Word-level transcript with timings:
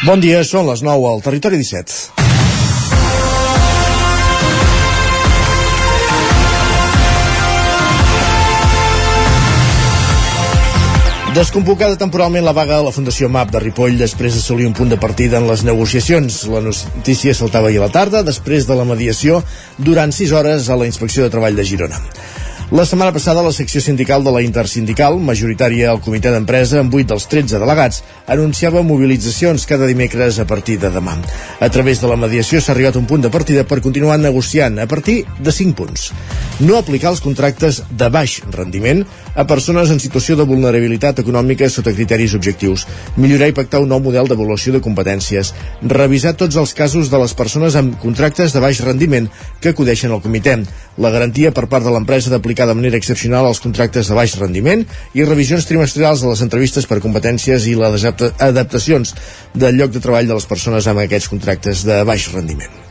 Bon 0.00 0.16
dia, 0.16 0.38
són 0.48 0.64
les 0.64 0.80
9 0.80 1.08
al 1.10 1.18
Territori 1.20 1.58
17. 1.60 2.20
Desconvocada 11.36 12.00
temporalment 12.00 12.46
la 12.48 12.56
vaga 12.56 12.78
a 12.80 12.86
la 12.86 12.94
Fundació 12.96 13.28
MAP 13.28 13.52
de 13.52 13.60
Ripoll 13.60 14.00
després 14.00 14.38
d'assolir 14.38 14.70
un 14.70 14.72
punt 14.72 14.88
de 14.88 14.96
partida 14.96 15.36
en 15.36 15.44
les 15.52 15.66
negociacions. 15.68 16.46
La 16.48 16.64
notícia 16.64 17.36
saltava 17.36 17.68
ahir 17.68 17.82
a 17.82 17.84
la 17.84 17.92
tarda 17.92 18.24
després 18.24 18.64
de 18.64 18.80
la 18.80 18.88
mediació 18.88 19.44
durant 19.76 20.16
6 20.16 20.32
hores 20.32 20.72
a 20.72 20.80
la 20.80 20.88
Inspecció 20.88 21.28
de 21.28 21.36
Treball 21.36 21.60
de 21.60 21.68
Girona. 21.68 22.00
La 22.70 22.84
setmana 22.86 23.10
passada, 23.10 23.42
la 23.42 23.50
secció 23.50 23.80
sindical 23.82 24.22
de 24.22 24.30
la 24.30 24.44
Intersindical, 24.46 25.16
majoritària 25.26 25.88
al 25.90 25.98
comitè 26.04 26.30
d'empresa 26.30 26.78
amb 26.78 26.92
8 26.94 27.08
dels 27.10 27.24
13 27.26 27.58
delegats, 27.58 27.96
anunciava 28.30 28.84
mobilitzacions 28.86 29.64
cada 29.66 29.88
dimecres 29.90 30.38
a 30.38 30.46
partir 30.46 30.76
de 30.78 30.92
demà. 30.94 31.16
A 31.58 31.68
través 31.74 31.98
de 31.98 32.06
la 32.06 32.14
mediació 32.14 32.60
s'ha 32.62 32.70
arribat 32.76 32.94
a 32.94 33.00
un 33.02 33.08
punt 33.10 33.26
de 33.26 33.32
partida 33.34 33.64
per 33.66 33.80
continuar 33.82 34.20
negociant 34.22 34.78
a 34.78 34.86
partir 34.86 35.24
de 35.40 35.50
5 35.50 35.74
punts. 35.74 36.12
No 36.62 36.78
aplicar 36.78 37.10
els 37.10 37.24
contractes 37.24 37.82
de 37.90 38.06
baix 38.06 38.38
rendiment 38.54 39.02
a 39.34 39.46
persones 39.48 39.90
en 39.90 39.98
situació 39.98 40.36
de 40.36 40.46
vulnerabilitat 40.46 41.24
econòmica 41.24 41.70
sota 41.70 41.94
criteris 41.96 42.36
objectius, 42.38 42.86
millorar 43.16 43.50
i 43.50 43.56
pactar 43.56 43.82
un 43.82 43.90
nou 43.90 44.02
model 44.04 44.30
d'avaluació 44.30 44.76
de 44.76 44.84
competències, 44.84 45.54
revisar 45.82 46.36
tots 46.36 46.60
els 46.60 46.74
casos 46.74 47.10
de 47.10 47.18
les 47.18 47.34
persones 47.34 47.76
amb 47.76 47.98
contractes 47.98 48.54
de 48.54 48.62
baix 48.62 48.84
rendiment 48.86 49.26
que 49.60 49.74
acudeixen 49.74 50.12
al 50.12 50.22
comitè, 50.22 50.58
la 51.00 51.10
garantia 51.10 51.52
per 51.56 51.66
part 51.70 51.86
de 51.86 51.92
l'empresa 51.94 52.30
d'aplicar 52.30 52.50
aplicar 52.50 52.66
de 52.66 52.74
manera 52.74 52.98
excepcional 52.98 53.46
els 53.46 53.60
contractes 53.62 54.08
de 54.10 54.14
baix 54.14 54.34
rendiment 54.40 54.84
i 55.14 55.24
revisions 55.24 55.66
trimestrals 55.68 56.22
de 56.22 56.28
les 56.28 56.42
entrevistes 56.42 56.86
per 56.86 57.00
competències 57.00 57.66
i 57.70 57.76
les 57.78 58.04
adaptacions 58.04 59.14
del 59.54 59.78
lloc 59.78 59.94
de 59.94 60.02
treball 60.02 60.26
de 60.26 60.34
les 60.34 60.50
persones 60.50 60.86
amb 60.86 61.06
aquests 61.06 61.30
contractes 61.30 61.84
de 61.86 62.02
baix 62.04 62.32
rendiment. 62.34 62.89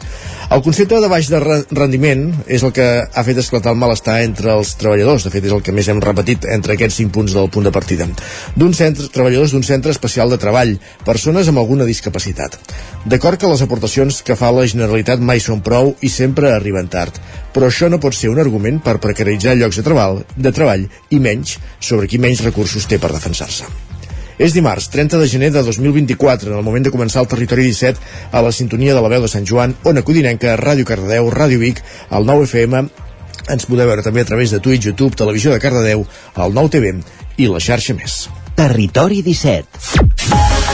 El 0.49 0.63
concepte 0.65 0.97
de 0.97 1.07
baix 1.11 1.27
de 1.29 1.39
rendiment 1.77 2.23
és 2.49 2.63
el 2.65 2.71
que 2.73 2.85
ha 3.05 3.23
fet 3.25 3.37
esclatar 3.37 3.69
el 3.75 3.77
malestar 3.77 4.15
entre 4.25 4.49
els 4.55 4.71
treballadors. 4.81 5.27
De 5.27 5.29
fet, 5.29 5.45
és 5.45 5.53
el 5.53 5.61
que 5.61 5.75
més 5.77 5.85
hem 5.91 5.99
repetit 6.01 6.47
entre 6.49 6.73
aquests 6.73 6.97
cinc 6.97 7.11
punts 7.13 7.35
del 7.37 7.51
punt 7.53 7.67
de 7.67 7.73
partida. 7.75 8.07
D'un 8.57 8.73
centre, 8.73 9.05
treballadors 9.13 9.53
d'un 9.53 9.67
centre 9.67 9.93
especial 9.93 10.33
de 10.33 10.39
treball, 10.41 10.73
persones 11.05 11.51
amb 11.51 11.61
alguna 11.61 11.85
discapacitat. 11.85 12.57
D'acord 13.05 13.37
que 13.37 13.51
les 13.51 13.61
aportacions 13.61 14.23
que 14.25 14.37
fa 14.39 14.49
la 14.55 14.65
Generalitat 14.65 15.21
mai 15.21 15.37
són 15.43 15.61
prou 15.61 15.93
i 16.01 16.09
sempre 16.09 16.55
arriben 16.55 16.89
tard. 16.89 17.21
Però 17.53 17.69
això 17.69 17.91
no 17.93 18.01
pot 18.01 18.17
ser 18.17 18.33
un 18.33 18.41
argument 18.41 18.81
per 18.81 18.97
precaritzar 19.05 19.53
llocs 19.53 19.77
de 19.77 19.85
treball, 19.85 20.23
de 20.33 20.49
treball 20.49 20.89
i 21.13 21.21
menys 21.21 21.59
sobre 21.77 22.09
qui 22.09 22.17
menys 22.17 22.41
recursos 22.49 22.89
té 22.89 22.97
per 22.97 23.13
defensar-se. 23.13 23.88
És 24.39 24.53
dimarts, 24.55 24.87
30 24.87 25.19
de 25.19 25.27
gener 25.27 25.49
de 25.51 25.61
2024, 25.67 26.53
en 26.53 26.57
el 26.61 26.63
moment 26.63 26.85
de 26.85 26.93
començar 26.93 27.19
el 27.19 27.27
Territori 27.27 27.65
17 27.67 27.99
a 28.31 28.41
la 28.45 28.53
sintonia 28.55 28.95
de 28.95 29.03
la 29.03 29.11
veu 29.11 29.25
de 29.25 29.31
Sant 29.31 29.43
Joan, 29.43 29.75
Ona 29.83 30.05
Codinenca, 30.07 30.55
Ràdio 30.55 30.87
Cardedeu, 30.87 31.27
Ràdio 31.35 31.59
Vic, 31.59 31.83
el 32.15 32.25
9 32.29 32.47
FM, 32.47 32.85
ens 33.51 33.67
podeu 33.67 33.91
veure 33.91 34.05
també 34.05 34.23
a 34.23 34.29
través 34.31 34.55
de 34.55 34.61
Twitch, 34.63 34.87
YouTube, 34.87 35.19
Televisió 35.19 35.51
de 35.51 35.59
Cardedeu, 35.59 36.07
el 36.39 36.55
9 36.55 36.75
TV 36.77 36.95
i 37.35 37.51
la 37.51 37.59
xarxa 37.59 37.97
més. 37.99 38.21
Territori 38.55 39.19
17 39.27 40.68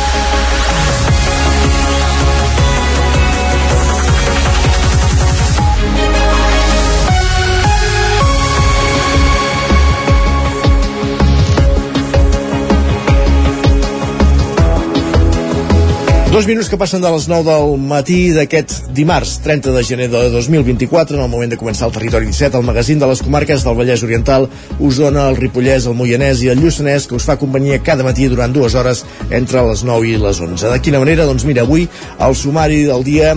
Dos 16.36 16.48
minuts 16.48 16.68
que 16.68 16.76
passen 16.76 17.00
de 17.00 17.08
les 17.08 17.30
9 17.32 17.46
del 17.48 17.78
matí 17.80 18.34
d'aquest 18.36 18.90
dimarts, 18.92 19.38
30 19.40 19.72
de 19.72 19.84
gener 19.88 20.10
de 20.12 20.26
2024, 20.34 21.16
en 21.16 21.24
el 21.24 21.30
moment 21.32 21.54
de 21.54 21.56
començar 21.56 21.88
el 21.88 21.94
Territori 21.96 22.28
17, 22.28 22.60
el 22.60 22.68
magazín 22.68 23.00
de 23.00 23.08
les 23.08 23.22
comarques 23.24 23.64
del 23.64 23.78
Vallès 23.78 24.04
Oriental, 24.04 24.50
Osona, 24.84 25.30
el 25.30 25.40
Ripollès, 25.40 25.88
el 25.88 25.96
Moianès 25.96 26.44
i 26.44 26.52
el 26.52 26.60
Lluçanès, 26.60 27.08
que 27.08 27.16
us 27.16 27.24
fa 27.24 27.38
companyia 27.40 27.80
cada 27.80 28.04
matí 28.04 28.28
durant 28.28 28.52
dues 28.52 28.76
hores 28.76 29.06
entre 29.30 29.64
les 29.64 29.86
9 29.88 30.12
i 30.12 30.18
les 30.20 30.42
11. 30.44 30.74
De 30.76 30.82
quina 30.84 31.00
manera? 31.00 31.24
Doncs 31.24 31.48
mira, 31.48 31.64
avui 31.64 31.88
el 32.20 32.36
sumari 32.36 32.84
del 32.84 33.08
dia 33.08 33.32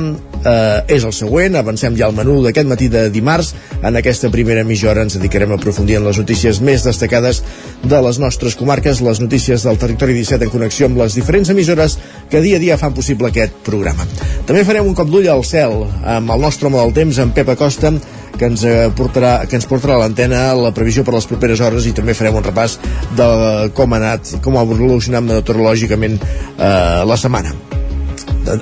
eh, 0.45 0.83
és 0.97 1.05
el 1.05 1.15
següent. 1.15 1.57
Avancem 1.59 1.97
ja 1.99 2.09
al 2.09 2.17
menú 2.17 2.41
d'aquest 2.45 2.69
matí 2.69 2.89
de 2.93 3.09
dimarts. 3.15 3.55
En 3.83 3.97
aquesta 3.99 4.31
primera 4.35 4.65
mitja 4.67 4.91
hora 4.91 5.05
ens 5.07 5.19
dedicarem 5.19 5.53
a 5.53 5.59
aprofundir 5.59 5.99
en 5.99 6.07
les 6.09 6.19
notícies 6.19 6.61
més 6.65 6.85
destacades 6.87 7.43
de 7.85 8.03
les 8.03 8.19
nostres 8.19 8.57
comarques, 8.59 9.03
les 9.05 9.21
notícies 9.23 9.63
del 9.63 9.79
Territori 9.79 10.17
17 10.19 10.49
en 10.49 10.51
connexió 10.51 10.89
amb 10.89 10.99
les 10.99 11.15
diferents 11.15 11.51
emissores 11.55 11.99
que 12.31 12.43
dia 12.43 12.59
a 12.59 12.63
dia 12.63 12.79
fan 12.79 12.88
possible 12.95 13.31
aquest 13.31 13.61
programa. 13.67 14.07
També 14.49 14.65
farem 14.69 14.87
un 14.89 14.97
cop 14.99 15.11
d'ull 15.11 15.29
al 15.31 15.45
cel 15.47 15.83
amb 16.17 16.35
el 16.35 16.45
nostre 16.45 16.69
home 16.69 16.81
del 16.81 16.95
temps, 16.97 17.23
en 17.23 17.33
Pep 17.37 17.55
Acosta, 17.55 17.93
que 18.39 18.47
ens 18.47 18.63
portarà, 18.99 19.33
que 19.51 19.59
ens 19.59 19.67
portarà 19.67 19.97
a 19.97 20.05
l'antena 20.05 20.45
la 20.57 20.71
previsió 20.75 21.03
per 21.05 21.17
les 21.17 21.27
properes 21.27 21.63
hores 21.65 21.89
i 21.91 21.95
també 21.97 22.15
farem 22.15 22.39
un 22.39 22.47
repàs 22.47 22.79
de 23.19 23.29
com 23.75 23.93
ha 23.93 24.03
anat, 24.03 24.39
com 24.45 24.57
ha 24.57 24.69
evolucionat 24.69 25.27
meteorològicament 25.27 26.21
eh, 26.23 27.03
la 27.09 27.19
setmana 27.19 27.78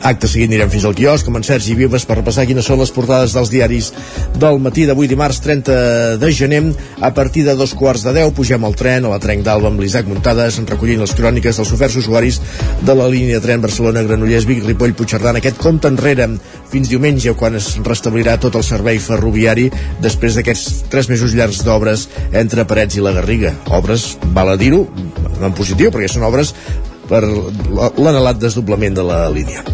acte 0.02 0.28
seguit 0.30 0.50
anirem 0.50 0.70
fins 0.72 0.84
al 0.86 0.94
quiosc 0.97 1.28
amb 1.28 1.41
en 1.41 1.47
Sergi 1.47 1.76
Vives 1.78 2.06
per 2.08 2.19
repassar 2.19 2.47
quines 2.48 2.66
són 2.66 2.80
les 2.80 2.92
portades 2.94 3.34
dels 3.36 3.50
diaris 3.52 3.92
del 4.38 4.60
matí 4.62 4.86
d'avui 4.88 5.08
dimarts 5.10 5.41
30 5.44 6.16
de 6.22 6.30
gener. 6.32 6.62
A 7.04 7.12
partir 7.14 7.44
de 7.44 7.54
dos 7.58 7.74
quarts 7.76 8.04
de 8.06 8.14
deu 8.16 8.32
pugem 8.34 8.64
al 8.64 8.76
tren 8.78 9.04
a 9.04 9.12
la 9.12 9.20
Trenc 9.22 9.44
d'Alba 9.44 9.69
amb 9.70 9.82
l'Isaac 9.82 10.08
Muntades 10.08 10.58
recollint 10.70 11.02
les 11.02 11.14
cròniques 11.16 11.60
dels 11.60 11.72
oferts 11.76 11.98
usuaris 12.00 12.41
de 12.86 12.96
la 12.96 13.08
línia 13.12 13.38
de 13.38 13.44
tren 13.44 13.62
Barcelona-Granollers 13.64 14.48
Vic 14.48 14.64
Ripoll 14.64 14.96
Puigcerdà. 14.96 15.34
En 15.34 15.41
aquest 15.42 15.60
compte 15.60 15.91
enrere 15.92 16.28
fins 16.72 16.91
diumenge 16.91 17.34
quan 17.38 17.58
es 17.58 17.75
restablirà 17.84 18.38
tot 18.41 18.56
el 18.56 18.64
servei 18.66 18.98
ferroviari 19.02 19.69
després 20.02 20.38
d'aquests 20.38 20.86
tres 20.92 21.10
mesos 21.12 21.36
llargs 21.36 21.62
d'obres 21.66 22.08
entre 22.32 22.66
Parets 22.66 22.96
i 22.96 23.04
la 23.04 23.14
Garriga. 23.16 23.54
Obres, 23.76 24.14
val 24.36 24.54
a 24.54 24.58
dir-ho 24.60 24.86
en 25.36 25.52
positiu 25.56 25.92
perquè 25.92 26.10
són 26.10 26.26
obres 26.26 26.54
per 27.11 27.22
l'anhelat 27.25 28.41
desdoblament 28.43 28.97
de 28.99 29.05
la 29.06 29.27
línia. 29.33 29.65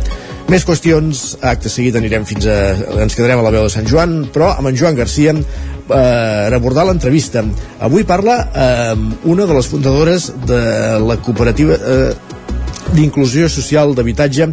Més 0.53 0.67
qüestions, 0.69 1.21
acte 1.49 1.71
seguit 1.73 1.97
anirem 1.97 2.27
fins 2.29 2.45
a... 2.51 2.57
ens 3.01 3.15
quedarem 3.17 3.41
a 3.41 3.47
la 3.47 3.53
veu 3.55 3.65
de 3.65 3.73
Sant 3.73 3.87
Joan, 3.89 4.19
però 4.35 4.51
amb 4.53 4.69
en 4.69 4.77
Joan 4.77 4.99
Garcia 4.99 5.33
eh, 5.39 6.53
abordar 6.53 6.85
l'entrevista. 6.89 7.45
Avui 7.81 8.05
parla 8.05 8.37
eh, 8.53 8.93
una 9.33 9.47
de 9.49 9.57
les 9.57 9.71
fundadores 9.71 10.29
de 10.45 10.61
la 11.01 11.17
cooperativa 11.25 11.79
eh, 11.79 12.13
d'inclusió 12.93 13.49
social 13.49 13.95
d'habitatge 13.97 14.51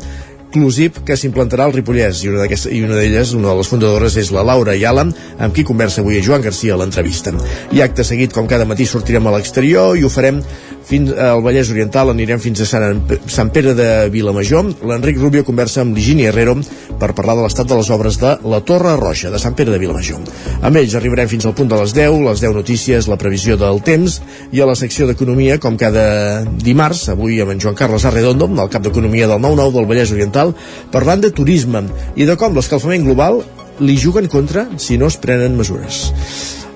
Clusip 0.50 1.04
que 1.06 1.14
s'implantarà 1.20 1.68
al 1.68 1.76
Ripollès 1.76 2.24
i 2.26 2.32
una, 2.32 2.48
i 2.50 2.80
una 2.82 2.96
d'elles, 2.98 3.36
una 3.38 3.52
de 3.52 3.58
les 3.60 3.70
fundadores 3.70 4.16
és 4.18 4.32
la 4.34 4.42
Laura 4.48 4.74
Ayala, 4.74 5.06
amb 5.38 5.54
qui 5.54 5.66
conversa 5.68 6.02
avui 6.02 6.18
a 6.18 6.24
Joan 6.26 6.42
Garcia 6.42 6.74
a 6.74 6.80
l'entrevista. 6.82 7.36
I 7.76 7.84
acte 7.86 8.06
seguit, 8.08 8.34
com 8.34 8.50
cada 8.50 8.66
matí, 8.66 8.88
sortirem 8.90 9.30
a 9.30 9.36
l'exterior 9.36 9.98
i 9.98 10.04
ho 10.04 10.10
farem 10.10 10.42
fins 10.90 11.12
al 11.14 11.44
Vallès 11.46 11.70
Oriental, 11.70 12.10
anirem 12.10 12.42
fins 12.42 12.64
a 12.64 12.68
Sant, 12.68 13.04
Sant 13.30 13.52
Pere 13.54 13.76
de 13.78 14.10
Vilamajor. 14.10 14.72
L'Enric 14.90 15.20
Rubio 15.22 15.46
conversa 15.46 15.84
amb 15.84 15.94
l'Higini 15.98 16.26
Herrero 16.26 16.56
per 17.00 17.12
parlar 17.18 17.36
de 17.38 17.46
l'estat 17.46 17.70
de 17.70 17.78
les 17.78 17.92
obres 17.94 18.18
de 18.20 18.32
la 18.50 18.62
Torre 18.66 18.96
Roja, 18.98 19.30
de 19.30 19.42
Sant 19.42 19.54
Pere 19.58 19.72
de 19.72 19.80
Vilamajor. 19.82 20.24
Amb 20.66 20.82
ells 20.82 20.96
arribarem 20.98 21.30
fins 21.30 21.46
al 21.46 21.54
punt 21.58 21.70
de 21.70 21.78
les 21.78 21.94
10, 21.94 22.18
les 22.26 22.42
10 22.42 22.58
notícies, 22.58 23.08
la 23.12 23.20
previsió 23.22 23.58
del 23.60 23.84
temps 23.86 24.20
i 24.52 24.64
a 24.64 24.68
la 24.70 24.78
secció 24.80 25.06
d'Economia, 25.08 25.60
com 25.62 25.78
cada 25.78 26.42
dimarts, 26.66 27.06
avui 27.14 27.38
amb 27.44 27.54
en 27.54 27.62
Joan 27.62 27.78
Carles 27.78 28.08
Arredondo, 28.10 28.50
el 28.50 28.74
cap 28.74 28.84
d'Economia 28.86 29.30
del 29.30 29.42
9-9 29.46 29.78
del 29.78 29.90
Vallès 29.94 30.16
Oriental, 30.16 30.56
parlant 30.92 31.22
de 31.22 31.32
turisme 31.36 31.86
i 32.18 32.26
de 32.26 32.38
com 32.40 32.58
l'escalfament 32.58 33.06
global 33.06 33.44
li 33.80 33.96
juguen 33.96 34.28
contra 34.28 34.66
si 34.78 34.98
no 34.98 35.08
es 35.08 35.18
prenen 35.22 35.56
mesures. 35.58 36.10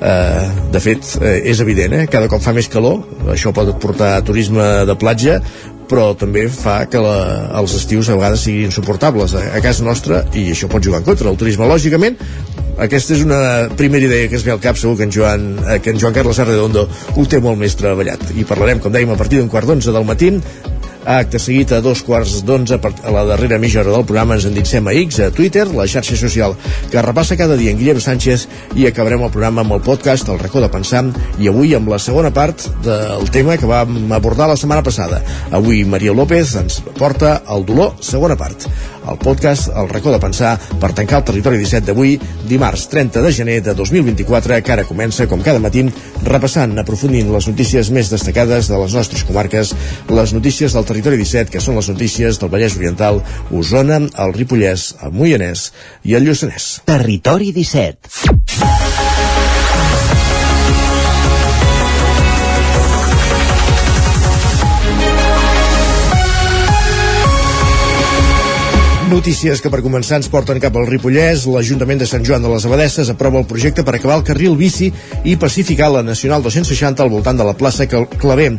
Uh, 0.04 0.50
de 0.74 0.80
fet, 0.84 1.06
uh, 1.22 1.30
és 1.48 1.62
evident, 1.64 1.94
eh? 1.96 2.08
cada 2.12 2.28
cop 2.28 2.42
fa 2.44 2.52
més 2.52 2.68
calor, 2.68 3.06
això 3.32 3.54
pot 3.56 3.70
portar 3.80 4.18
turisme 4.28 4.66
de 4.84 4.96
platja, 5.00 5.38
però 5.88 6.10
també 6.20 6.48
fa 6.52 6.82
que 6.92 7.00
la, 7.00 7.16
els 7.60 7.76
estius 7.78 8.10
a 8.10 8.18
vegades 8.18 8.44
siguin 8.44 8.68
insuportables 8.68 9.36
a, 9.38 9.46
a 9.56 9.62
casa 9.64 9.86
nostra 9.88 10.24
i 10.36 10.50
això 10.52 10.68
pot 10.72 10.84
jugar 10.84 11.00
en 11.00 11.08
contra. 11.08 11.32
El 11.32 11.40
turisme, 11.40 11.70
lògicament, 11.70 12.18
aquesta 12.84 13.14
és 13.16 13.24
una 13.24 13.70
primera 13.78 14.08
idea 14.08 14.28
que 14.28 14.40
es 14.40 14.44
ve 14.44 14.52
al 14.52 14.62
cap, 14.64 14.80
segur 14.80 14.98
que 15.00 15.08
en 15.08 15.14
Joan, 15.14 15.50
eh, 15.64 15.80
que 15.84 15.94
en 15.94 16.00
Joan 16.02 16.16
Carles 16.16 16.40
Arredondo 16.42 16.88
ho 16.90 17.26
té 17.30 17.40
molt 17.44 17.62
més 17.62 17.78
treballat. 17.80 18.24
I 18.36 18.48
parlarem, 18.50 18.82
com 18.84 18.94
dèiem, 18.94 19.14
a 19.14 19.20
partir 19.20 19.40
d'un 19.40 19.52
quart 19.52 19.70
d'onze 19.70 19.94
del 19.94 20.08
matí 20.10 20.34
Acte 21.06 21.40
seguit 21.40 21.72
a 21.76 21.82
dos 21.84 22.00
quarts 22.08 22.38
d'onze 22.48 22.78
a 22.80 23.12
la 23.12 23.26
darrera 23.28 23.60
mitja 23.60 23.82
hora 23.82 23.92
del 23.92 24.06
programa 24.08 24.38
ens 24.38 24.46
endinsem 24.48 24.88
a 24.88 24.94
X, 25.04 25.20
a 25.20 25.32
Twitter, 25.36 25.66
la 25.68 25.88
xarxa 25.90 26.16
social 26.16 26.56
que 26.92 27.02
repassa 27.04 27.38
cada 27.40 27.58
dia 27.60 27.74
en 27.74 27.80
Guillem 27.82 28.00
Sánchez 28.00 28.48
i 28.80 28.88
acabarem 28.88 29.26
el 29.26 29.34
programa 29.34 29.66
amb 29.66 29.76
el 29.76 29.84
podcast 29.84 30.32
El 30.32 30.40
racó 30.40 30.64
de 30.64 30.72
pensar 30.72 31.04
i 31.42 31.52
avui 31.52 31.76
amb 31.76 31.92
la 31.92 32.00
segona 32.00 32.32
part 32.32 32.68
del 32.86 33.28
tema 33.36 33.58
que 33.60 33.68
vam 33.68 34.12
abordar 34.16 34.48
la 34.48 34.58
setmana 34.60 34.84
passada. 34.86 35.20
Avui 35.52 35.84
Maria 35.84 36.16
López 36.16 36.56
ens 36.62 36.80
porta 36.98 37.42
el 37.52 37.66
dolor, 37.68 37.98
segona 38.00 38.40
part. 38.40 38.70
El 39.10 39.18
podcast 39.22 39.70
El 39.76 39.90
racó 39.90 40.12
de 40.14 40.20
pensar 40.22 40.54
per 40.82 40.92
tancar 40.96 41.22
el 41.22 41.28
territori 41.28 41.60
17 41.62 41.88
d'avui, 41.90 42.16
dimarts 42.50 42.88
30 42.92 43.24
de 43.24 43.32
gener 43.34 43.58
de 43.66 43.76
2024, 43.78 44.60
que 44.64 44.76
ara 44.76 44.88
comença, 44.88 45.28
com 45.28 45.42
cada 45.46 45.62
matí, 45.64 45.86
repassant, 46.26 46.78
aprofundint 46.80 47.32
les 47.34 47.48
notícies 47.50 47.92
més 47.94 48.12
destacades 48.14 48.70
de 48.72 48.80
les 48.80 48.98
nostres 48.98 49.26
comarques, 49.28 49.74
les 50.10 50.36
notícies 50.36 50.76
del 50.76 50.88
territori 50.90 51.20
17, 51.22 51.52
que 51.54 51.64
són 51.64 51.80
les 51.80 51.90
notícies 51.94 52.40
del 52.42 52.54
Vallès 52.54 52.78
Oriental, 52.80 53.24
Osona, 53.52 54.02
el 54.04 54.38
Ripollès, 54.38 54.94
el 55.04 55.16
Moianès 55.16 55.72
i 56.04 56.18
el 56.20 56.30
Lluçanès. 56.30 56.80
Territori 56.90 57.52
17. 57.56 58.73
Notícies 69.14 69.60
que 69.62 69.70
per 69.70 69.84
començar 69.86 70.18
ens 70.18 70.26
porten 70.34 70.58
cap 70.58 70.74
al 70.74 70.88
Ripollès. 70.90 71.44
L'Ajuntament 71.46 72.00
de 72.02 72.06
Sant 72.10 72.24
Joan 72.26 72.42
de 72.42 72.50
les 72.50 72.64
Abadesses 72.66 73.12
aprova 73.12 73.38
el 73.38 73.46
projecte 73.46 73.84
per 73.86 73.94
acabar 73.94 74.16
el 74.18 74.24
carril 74.26 74.56
bici 74.58 74.88
i 75.30 75.36
pacificar 75.38 75.92
la 75.94 76.02
Nacional 76.02 76.42
260 76.42 77.04
al 77.04 77.12
voltant 77.12 77.38
de 77.38 77.46
la 77.46 77.54
plaça 77.54 77.86
Claver. 77.86 78.56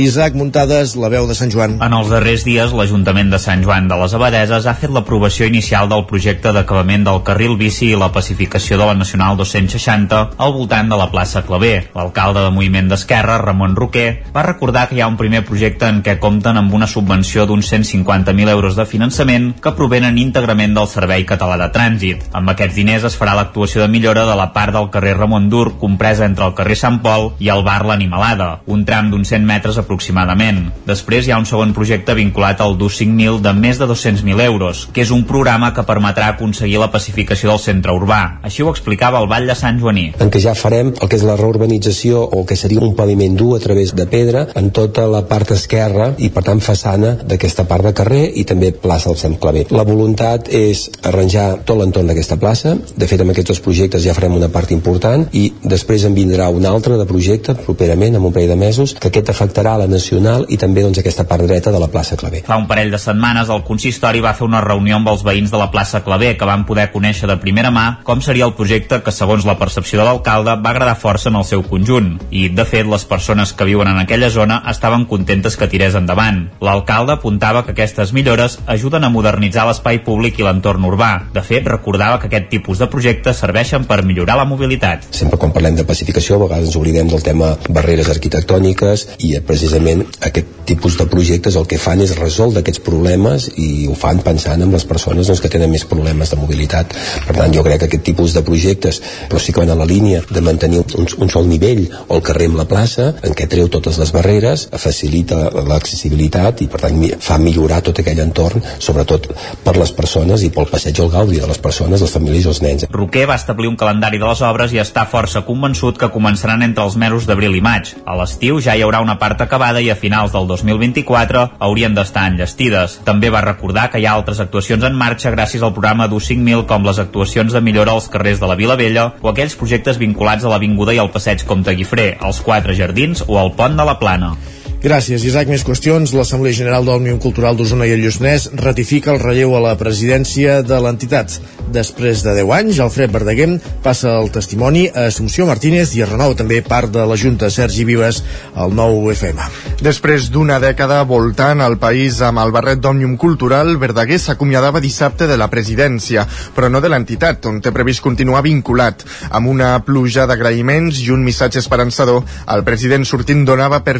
Isaac 0.00 0.32
Muntades, 0.32 0.94
la 0.96 1.10
veu 1.12 1.28
de 1.28 1.36
Sant 1.36 1.52
Joan. 1.52 1.74
En 1.84 1.92
els 1.92 2.08
darrers 2.08 2.46
dies, 2.46 2.72
l'Ajuntament 2.72 3.28
de 3.34 3.40
Sant 3.42 3.60
Joan 3.66 3.90
de 3.90 3.98
les 4.00 4.14
Abadeses 4.16 4.64
ha 4.64 4.74
fet 4.80 4.94
l'aprovació 4.96 5.44
inicial 5.44 5.92
del 5.92 6.06
projecte 6.08 6.54
d'acabament 6.56 7.04
del 7.04 7.20
carril 7.28 7.58
bici 7.60 7.90
i 7.92 8.00
la 8.00 8.08
pacificació 8.08 8.80
de 8.80 8.88
la 8.88 8.96
Nacional 8.96 9.36
260 9.36 10.22
al 10.38 10.56
voltant 10.56 10.88
de 10.88 10.96
la 10.96 11.10
plaça 11.12 11.44
Claver. 11.44 11.90
L'alcalde 11.92 12.46
de 12.46 12.54
Moviment 12.56 12.88
d'Esquerra, 12.88 13.36
Ramon 13.44 13.76
Roquer, 13.76 14.08
va 14.32 14.46
recordar 14.48 14.88
que 14.88 14.96
hi 14.96 15.04
ha 15.04 15.12
un 15.12 15.20
primer 15.20 15.44
projecte 15.44 15.92
en 15.92 16.00
què 16.00 16.16
compten 16.16 16.56
amb 16.56 16.72
una 16.72 16.88
subvenció 16.88 17.44
d'uns 17.44 17.68
150.000 17.76 18.56
euros 18.56 18.80
de 18.80 18.88
finançament 18.88 19.52
que 19.60 19.76
prové 19.76 19.97
provenen 19.98 20.18
íntegrament 20.22 20.76
del 20.76 20.86
Servei 20.86 21.24
Català 21.26 21.56
de 21.58 21.66
Trànsit. 21.74 22.28
Amb 22.38 22.52
aquests 22.52 22.76
diners 22.76 23.02
es 23.08 23.16
farà 23.18 23.32
l'actuació 23.34 23.82
de 23.82 23.88
millora 23.90 24.22
de 24.28 24.34
la 24.38 24.52
part 24.54 24.70
del 24.70 24.86
carrer 24.94 25.16
Ramon 25.16 25.48
Dur, 25.50 25.72
compresa 25.80 26.22
entre 26.22 26.46
el 26.46 26.52
carrer 26.54 26.76
Sant 26.78 27.00
Pol 27.02 27.32
i 27.42 27.48
el 27.50 27.64
bar 27.66 27.80
L'Animalada, 27.82 28.60
un 28.70 28.84
tram 28.86 29.08
d'uns 29.10 29.32
100 29.32 29.42
metres 29.48 29.80
aproximadament. 29.80 30.60
Després 30.86 31.26
hi 31.26 31.34
ha 31.34 31.38
un 31.42 31.48
segon 31.50 31.72
projecte 31.74 32.14
vinculat 32.14 32.62
al 32.62 32.76
DUS 32.78 33.00
5.000 33.00 33.40
de 33.42 33.54
més 33.58 33.80
de 33.80 33.88
200.000 33.90 34.44
euros, 34.44 34.84
que 34.94 35.02
és 35.02 35.10
un 35.10 35.24
programa 35.26 35.72
que 35.74 35.82
permetrà 35.88 36.28
aconseguir 36.36 36.78
la 36.78 36.92
pacificació 36.94 37.50
del 37.50 37.62
centre 37.64 37.96
urbà. 37.98 38.20
Així 38.46 38.62
ho 38.62 38.70
explicava 38.70 39.18
el 39.18 39.26
Vall 39.26 39.50
de 39.50 39.58
Sant 39.58 39.82
Joaní. 39.82 40.12
En 40.22 40.30
què 40.30 40.44
ja 40.44 40.54
farem 40.54 40.94
el 40.94 41.10
que 41.10 41.18
és 41.18 41.26
la 41.26 41.36
reurbanització 41.40 42.22
o 42.22 42.44
que 42.46 42.60
seria 42.60 42.84
un 42.86 42.94
paviment 42.94 43.34
dur 43.34 43.56
a 43.56 43.60
través 43.66 43.96
de 43.98 44.06
pedra 44.06 44.46
en 44.54 44.70
tota 44.70 45.08
la 45.10 45.24
part 45.26 45.56
esquerra 45.58 46.12
i 46.22 46.30
per 46.30 46.46
tant 46.46 46.62
façana 46.62 47.16
d'aquesta 47.26 47.66
part 47.66 47.90
de 47.90 47.96
carrer 47.98 48.24
i 48.38 48.46
també 48.46 48.70
plaça 48.70 49.10
del 49.10 49.18
Sant 49.18 49.38
Claver. 49.42 49.66
La 49.74 49.87
voluntat 49.88 50.48
és 50.54 50.86
arranjar 51.08 51.64
tot 51.66 51.78
l'entorn 51.80 52.10
d'aquesta 52.10 52.38
plaça. 52.40 52.76
De 52.96 53.08
fet, 53.10 53.20
amb 53.22 53.32
aquests 53.34 53.54
dos 53.54 53.62
projectes 53.64 54.04
ja 54.04 54.14
farem 54.16 54.36
una 54.36 54.50
part 54.52 54.72
important 54.74 55.26
i 55.32 55.48
després 55.62 56.04
en 56.08 56.16
vindrà 56.16 56.48
un 56.54 56.66
altre 56.68 56.98
de 56.98 57.06
projecte 57.08 57.54
properament, 57.58 58.16
en 58.16 58.24
un 58.24 58.32
parell 58.34 58.52
de 58.52 58.58
mesos, 58.60 58.94
que 58.98 59.10
aquest 59.10 59.32
afectarà 59.32 59.76
la 59.78 59.88
Nacional 59.88 60.46
i 60.48 60.58
també 60.60 60.84
doncs, 60.84 61.00
aquesta 61.00 61.26
part 61.28 61.46
dreta 61.46 61.72
de 61.72 61.80
la 61.80 61.88
plaça 61.92 62.16
Clavé. 62.18 62.42
Fa 62.46 62.58
un 62.60 62.68
parell 62.70 62.92
de 62.92 63.00
setmanes 63.00 63.50
el 63.52 63.64
consistori 63.66 64.22
va 64.24 64.34
fer 64.36 64.46
una 64.46 64.62
reunió 64.64 64.98
amb 64.98 65.08
els 65.12 65.24
veïns 65.26 65.52
de 65.52 65.60
la 65.60 65.70
plaça 65.72 66.02
Clavé 66.04 66.34
que 66.38 66.48
van 66.48 66.64
poder 66.68 66.88
conèixer 66.92 67.28
de 67.30 67.38
primera 67.40 67.72
mà 67.74 67.86
com 68.04 68.22
seria 68.24 68.46
el 68.46 68.54
projecte 68.58 69.00
que, 69.04 69.14
segons 69.14 69.46
la 69.48 69.58
percepció 69.60 70.00
de 70.00 70.06
l'alcalde, 70.06 70.56
va 70.62 70.72
agradar 70.74 70.96
força 70.98 71.30
en 71.30 71.38
el 71.40 71.46
seu 71.48 71.62
conjunt. 71.66 72.16
I, 72.30 72.48
de 72.54 72.64
fet, 72.68 72.86
les 72.88 73.04
persones 73.08 73.52
que 73.52 73.66
viuen 73.68 73.90
en 73.90 74.00
aquella 74.02 74.30
zona 74.30 74.62
estaven 74.70 75.06
contentes 75.10 75.56
que 75.56 75.68
tirés 75.70 75.96
endavant. 75.98 76.44
L'alcalde 76.64 77.16
apuntava 77.16 77.64
que 77.64 77.74
aquestes 77.76 78.12
millores 78.16 78.58
ajuden 78.66 79.04
a 79.04 79.12
modernitzar 79.12 79.66
l'espai 79.78 80.02
públic 80.02 80.40
i 80.40 80.44
l'entorn 80.44 80.84
urbà. 80.84 81.30
De 81.32 81.42
fet, 81.46 81.66
recordava 81.70 82.18
que 82.18 82.26
aquest 82.26 82.50
tipus 82.50 82.80
de 82.82 82.88
projectes 82.90 83.38
serveixen 83.38 83.86
per 83.86 84.02
millorar 84.02 84.36
la 84.36 84.46
mobilitat. 84.48 85.06
Sempre 85.14 85.38
quan 85.38 85.54
parlem 85.54 85.76
de 85.78 85.86
pacificació 85.86 86.36
a 86.36 86.42
vegades 86.46 86.68
ens 86.68 86.76
oblidem 86.76 87.08
del 87.08 87.22
tema 87.22 87.54
barreres 87.68 88.10
arquitectòniques 88.10 89.06
i 89.22 89.36
precisament 89.46 90.02
aquest 90.26 90.66
tipus 90.68 90.98
de 90.98 91.06
projectes 91.08 91.56
el 91.56 91.68
que 91.70 91.78
fan 91.78 92.02
és 92.02 92.16
resoldre 92.18 92.60
aquests 92.60 92.82
problemes 92.84 93.48
i 93.56 93.86
ho 93.88 93.94
fan 93.96 94.20
pensant 94.24 94.64
en 94.64 94.74
les 94.74 94.84
persones 94.84 95.30
doncs, 95.30 95.40
que 95.40 95.52
tenen 95.52 95.70
més 95.70 95.86
problemes 95.88 96.32
de 96.32 96.40
mobilitat. 96.40 96.96
Per 97.28 97.36
tant, 97.36 97.54
jo 97.54 97.64
crec 97.64 97.84
que 97.84 97.88
aquest 97.88 98.04
tipus 98.10 98.34
de 98.34 98.42
projectes 98.44 99.00
però 99.30 99.40
sí 99.40 99.54
que 99.54 99.62
van 99.62 99.72
a 99.72 99.78
la 99.78 99.86
línia 99.88 100.24
de 100.28 100.42
mantenir 100.44 100.82
un, 100.82 101.06
un 101.06 101.32
sol 101.32 101.48
nivell 101.48 101.86
o 102.08 102.18
el 102.18 102.24
carrer 102.26 102.50
amb 102.50 102.58
la 102.58 102.66
plaça 102.68 103.12
en 103.22 103.36
què 103.38 103.46
treu 103.48 103.70
totes 103.72 104.00
les 104.02 104.12
barreres, 104.14 104.66
facilita 104.78 105.48
l'accessibilitat 105.68 106.64
i 106.64 106.68
per 106.68 106.82
tant 106.82 107.00
fa 107.22 107.38
millorar 107.40 107.80
tot 107.86 108.02
aquell 108.02 108.20
entorn, 108.24 108.64
sobretot 108.82 109.30
per 109.64 109.76
les 109.76 109.92
persones 109.92 110.42
i 110.46 110.50
pel 110.54 110.68
passeig 110.70 110.98
al 111.02 111.10
gaudi 111.12 111.40
de 111.40 111.48
les 111.48 111.60
persones, 111.62 112.02
les 112.02 112.12
famílies 112.12 112.46
i 112.46 112.50
els 112.52 112.60
nens. 112.64 112.86
Roquer 112.92 113.26
va 113.30 113.36
establir 113.38 113.68
un 113.70 113.76
calendari 113.80 114.20
de 114.20 114.26
les 114.28 114.42
obres 114.46 114.74
i 114.74 114.80
està 114.82 115.04
força 115.10 115.44
convençut 115.46 115.98
que 116.00 116.10
començaran 116.14 116.64
entre 116.66 116.84
els 116.84 116.96
mesos 117.00 117.28
d'abril 117.28 117.56
i 117.58 117.62
maig. 117.64 117.94
A 118.06 118.16
l'estiu 118.18 118.60
ja 118.64 118.76
hi 118.76 118.84
haurà 118.86 119.02
una 119.04 119.18
part 119.20 119.40
acabada 119.44 119.82
i 119.84 119.90
a 119.90 119.96
finals 119.98 120.34
del 120.34 120.48
2024 120.50 121.44
haurien 121.58 121.96
d'estar 121.96 122.26
enllestides. 122.32 122.98
També 123.08 123.32
va 123.34 123.44
recordar 123.44 123.88
que 123.92 124.02
hi 124.02 124.06
ha 124.06 124.14
altres 124.18 124.40
actuacions 124.44 124.84
en 124.84 124.96
marxa 124.98 125.32
gràcies 125.34 125.62
al 125.62 125.74
programa 125.76 126.08
d'U 126.08 126.20
5000 126.20 126.66
com 126.68 126.86
les 126.86 127.02
actuacions 127.02 127.52
de 127.52 127.64
millora 127.64 127.96
als 127.96 128.08
carrers 128.12 128.40
de 128.42 128.50
la 128.50 128.58
Vila 128.58 128.78
Vella 128.80 129.10
o 129.22 129.32
aquells 129.32 129.56
projectes 129.58 129.98
vinculats 129.98 130.44
a 130.44 130.52
l'Avinguda 130.52 130.94
i 130.96 131.02
al 131.02 131.12
Passeig 131.14 131.44
Comte 131.48 131.74
Guifré, 131.74 132.14
als 132.20 132.40
Quatre 132.44 132.76
Jardins 132.78 133.24
o 133.26 133.38
al 133.40 133.54
Pont 133.58 133.76
de 133.78 133.86
la 133.86 133.98
Plana. 133.98 134.36
Gràcies, 134.78 135.24
Isaac. 135.26 135.48
Més 135.50 135.64
qüestions. 135.66 136.12
L'Assemblea 136.14 136.54
General 136.54 136.84
d'Òmnium 136.86 137.16
Cultural 137.18 137.56
d'Osona 137.58 137.88
i 137.88 137.96
el 137.96 138.04
Lluçanès 138.04 138.44
ratifica 138.60 139.10
el 139.10 139.18
relleu 139.18 139.56
a 139.58 139.62
la 139.64 139.72
presidència 139.74 140.60
de 140.62 140.78
l'entitat. 140.78 141.34
Després 141.74 142.22
de 142.22 142.36
10 142.36 142.52
anys, 142.54 142.78
Alfred 142.80 143.10
Verdaguer 143.12 143.48
passa 143.82 144.14
el 144.20 144.30
testimoni 144.30 144.84
a 144.88 145.08
Assumpció 145.10 145.48
Martínez 145.48 145.96
i 145.98 146.04
es 146.04 146.08
renova 146.08 146.36
també 146.38 146.60
part 146.62 146.92
de 146.94 147.02
la 147.10 147.16
Junta 147.18 147.50
Sergi 147.50 147.82
Vives 147.88 148.22
al 148.54 148.70
nou 148.78 149.10
FM. 149.10 149.48
Després 149.82 150.28
d'una 150.30 150.60
dècada 150.62 151.00
voltant 151.10 151.60
al 151.60 151.76
país 151.82 152.22
amb 152.22 152.38
el 152.44 152.54
barret 152.54 152.78
d'Òmnium 152.78 153.18
Cultural, 153.18 153.74
Verdaguer 153.82 154.20
s'acomiadava 154.22 154.80
dissabte 154.80 155.26
de 155.26 155.36
la 155.36 155.50
presidència, 155.50 156.22
però 156.54 156.70
no 156.70 156.80
de 156.80 156.92
l'entitat, 156.94 157.50
on 157.50 157.58
té 157.60 157.74
previst 157.74 158.04
continuar 158.06 158.44
vinculat. 158.46 159.02
Amb 159.34 159.50
una 159.50 159.74
pluja 159.82 160.28
d'agraïments 160.30 161.02
i 161.02 161.10
un 161.10 161.26
missatge 161.26 161.58
esperançador, 161.58 162.22
el 162.54 162.64
president 162.64 163.04
sortint 163.04 163.42
donava 163.44 163.82
per 163.82 163.98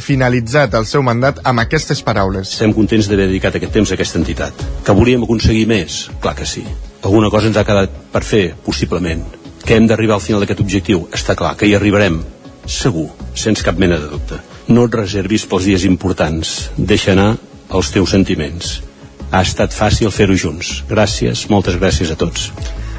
finalitzat 0.69 0.75
el 0.75 0.87
seu 0.87 1.03
mandat 1.03 1.41
amb 1.44 1.61
aquestes 1.61 2.03
paraules. 2.03 2.53
Estem 2.53 2.73
contents 2.75 3.09
d'haver 3.09 3.29
dedicat 3.29 3.56
aquest 3.56 3.73
temps 3.73 3.91
a 3.91 3.94
aquesta 3.94 4.19
entitat. 4.19 4.53
Que 4.85 4.93
volíem 4.93 5.25
aconseguir 5.25 5.67
més? 5.67 6.11
Clar 6.20 6.35
que 6.35 6.47
sí. 6.47 6.65
Alguna 7.03 7.31
cosa 7.31 7.49
ens 7.49 7.56
ha 7.56 7.65
quedat 7.65 7.91
per 8.12 8.23
fer, 8.23 8.55
possiblement. 8.65 9.25
Que 9.65 9.76
hem 9.76 9.87
d'arribar 9.87 10.17
al 10.17 10.20
final 10.25 10.41
d'aquest 10.41 10.61
objectiu? 10.61 11.09
Està 11.12 11.35
clar, 11.35 11.56
que 11.56 11.67
hi 11.67 11.75
arribarem. 11.75 12.23
Segur, 12.67 13.09
sense 13.35 13.65
cap 13.65 13.79
mena 13.79 13.99
de 13.99 14.09
dubte. 14.09 14.41
No 14.69 14.85
et 14.85 14.94
reservis 14.94 15.47
pels 15.47 15.65
dies 15.65 15.85
importants. 15.85 16.70
Deixa 16.76 17.12
anar 17.12 17.37
els 17.70 17.91
teus 17.91 18.11
sentiments. 18.11 18.82
Ha 19.31 19.43
estat 19.43 19.73
fàcil 19.73 20.11
fer-ho 20.12 20.37
junts. 20.37 20.82
Gràcies, 20.88 21.49
moltes 21.49 21.76
gràcies 21.81 22.12
a 22.12 22.17
tots. 22.17 22.51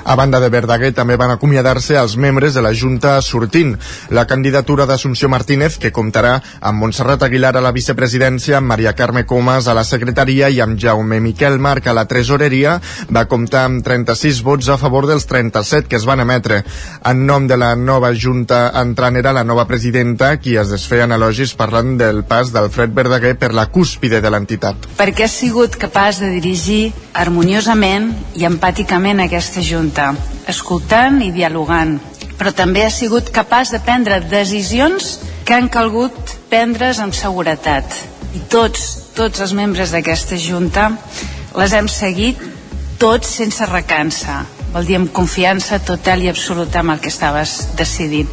A 0.04 0.16
banda 0.16 0.40
de 0.40 0.50
Verdaguer, 0.50 0.92
també 0.96 1.18
van 1.20 1.32
acomiadar-se 1.34 1.98
els 2.00 2.16
membres 2.18 2.54
de 2.54 2.62
la 2.62 2.74
Junta 2.74 3.18
sortint. 3.22 3.76
La 4.10 4.26
candidatura 4.28 4.86
d'Assumpció 4.86 5.30
Martínez, 5.30 5.78
que 5.78 5.92
comptarà 5.92 6.38
amb 6.62 6.80
Montserrat 6.80 7.24
Aguilar 7.24 7.56
a 7.58 7.64
la 7.64 7.74
vicepresidència, 7.76 8.58
amb 8.58 8.72
Maria 8.72 8.94
Carme 8.94 9.26
Comas 9.26 9.68
a 9.68 9.76
la 9.78 9.84
secretaria 9.84 10.50
i 10.50 10.62
amb 10.62 10.80
Jaume 10.80 11.20
Miquel 11.20 11.60
Marc 11.60 11.88
a 11.88 11.94
la 11.94 12.06
tresoreria, 12.10 12.80
va 13.12 13.26
comptar 13.28 13.66
amb 13.68 13.84
36 13.86 14.42
vots 14.46 14.70
a 14.70 14.78
favor 14.78 15.08
dels 15.10 15.28
37 15.30 15.90
que 15.90 16.00
es 16.00 16.08
van 16.08 16.24
emetre. 16.24 16.64
En 17.06 17.26
nom 17.26 17.48
de 17.48 17.58
la 17.58 17.76
nova 17.76 18.14
Junta 18.14 18.70
entrant 18.82 19.18
era 19.20 19.34
la 19.36 19.44
nova 19.44 19.66
presidenta, 19.68 20.36
qui 20.38 20.56
es 20.58 20.72
desfeien 20.72 21.12
elogis 21.12 21.54
parlant 21.60 21.98
del 22.00 22.24
pas 22.24 22.54
d'Alfred 22.54 22.94
Verdaguer 22.96 23.36
per 23.40 23.52
la 23.54 23.68
cúspide 23.74 24.22
de 24.22 24.32
l'entitat. 24.32 24.90
Perquè 25.00 25.26
ha 25.26 25.32
sigut 25.32 25.76
capaç 25.80 26.22
de 26.24 26.32
dirigir 26.36 26.92
harmoniosament 27.14 28.12
i 28.40 28.46
empàticament 28.48 29.24
aquesta 29.24 29.64
Junta, 29.66 29.89
escoltant 30.48 31.22
i 31.24 31.32
dialogant, 31.32 31.98
però 32.38 32.54
també 32.56 32.86
ha 32.86 32.92
sigut 32.94 33.32
capaç 33.36 33.74
de 33.74 33.82
prendre 33.84 34.22
decisions 34.22 35.20
que 35.46 35.56
han 35.58 35.70
calgut 35.70 36.36
prendre's 36.50 37.00
amb 37.04 37.14
seguretat. 37.14 37.96
I 38.38 38.44
tots, 38.52 39.12
tots 39.18 39.42
els 39.42 39.54
membres 39.58 39.92
d'aquesta 39.92 40.38
Junta 40.38 40.92
les 41.58 41.74
hem 41.74 41.88
seguit 41.90 42.40
tots 43.02 43.32
sense 43.40 43.66
recança. 43.66 44.44
Vol 44.74 44.86
dir 44.86 45.00
amb 45.00 45.12
confiança 45.16 45.80
total 45.82 46.22
i 46.22 46.30
absoluta 46.30 46.84
amb 46.84 46.94
el 46.94 47.00
que 47.02 47.10
estaves 47.10 47.76
decidint. 47.80 48.30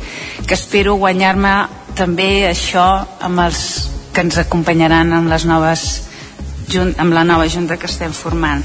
Que 0.46 0.54
espero 0.58 0.98
guanyar-me 1.00 1.54
també 1.96 2.44
això 2.50 2.84
amb 3.24 3.40
els 3.46 3.62
que 4.12 4.26
ens 4.26 4.36
acompanyaran 4.42 5.14
amb 5.16 5.32
les 5.32 5.46
noves 5.48 5.86
amb 6.74 7.14
la 7.14 7.24
nova 7.24 7.46
junta 7.48 7.76
que 7.78 7.86
estem 7.86 8.12
formant. 8.12 8.64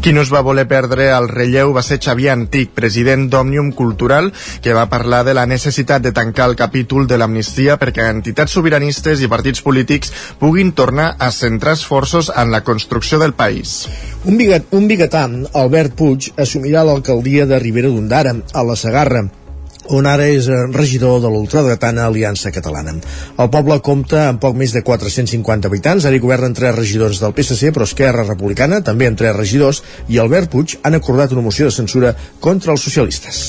Qui 0.00 0.12
no 0.12 0.22
es 0.24 0.30
va 0.32 0.42
voler 0.44 0.66
perdre 0.70 1.06
el 1.14 1.28
relleu 1.30 1.72
va 1.76 1.82
ser 1.86 2.00
Xavier 2.02 2.32
Antic, 2.34 2.72
president 2.76 3.28
d'Òmnium 3.30 3.70
Cultural, 3.76 4.32
que 4.62 4.74
va 4.76 4.88
parlar 4.92 5.22
de 5.24 5.34
la 5.36 5.46
necessitat 5.46 6.02
de 6.02 6.12
tancar 6.12 6.48
el 6.50 6.56
capítol 6.56 7.06
de 7.06 7.18
l'amnistia 7.20 7.78
perquè 7.80 8.08
entitats 8.10 8.56
sobiranistes 8.58 9.22
i 9.22 9.30
partits 9.30 9.62
polítics 9.64 10.12
puguin 10.40 10.72
tornar 10.72 11.14
a 11.18 11.30
centrar 11.30 11.76
esforços 11.78 12.32
en 12.34 12.50
la 12.50 12.64
construcció 12.64 13.20
del 13.22 13.36
país. 13.38 13.84
Un, 14.24 14.36
bigat, 14.40 14.68
un 14.72 14.88
bigatà, 14.90 15.24
Albert 15.54 15.94
Puig, 15.98 16.32
assumirà 16.36 16.84
l'alcaldia 16.84 17.46
de 17.46 17.62
Ribera 17.62 17.92
d'Ondara, 17.92 18.36
a 18.52 18.66
la 18.66 18.76
Segarra 18.76 19.26
on 19.92 20.06
ara 20.08 20.26
és 20.32 20.48
eh, 20.48 20.60
regidor 20.72 21.20
de 21.20 21.30
l'ultradretana 21.32 22.06
Aliança 22.08 22.52
Catalana. 22.54 22.94
El 23.38 23.50
poble 23.52 23.76
compta 23.84 24.28
amb 24.30 24.40
poc 24.40 24.56
més 24.56 24.72
de 24.72 24.82
450 24.86 25.68
habitants, 25.68 26.06
ara 26.06 26.16
hi 26.16 26.22
governen 26.22 26.54
tres 26.56 26.74
regidors 26.76 27.20
del 27.20 27.34
PSC, 27.36 27.72
però 27.74 27.88
Esquerra 27.88 28.24
Republicana, 28.24 28.80
també 28.84 29.08
en 29.10 29.18
tres 29.18 29.34
regidors, 29.36 29.82
i 30.08 30.18
Albert 30.22 30.50
Puig 30.52 30.76
han 30.82 30.96
acordat 30.96 31.32
una 31.32 31.44
moció 31.44 31.68
de 31.68 31.74
censura 31.74 32.14
contra 32.40 32.72
els 32.72 32.84
socialistes. 32.84 33.42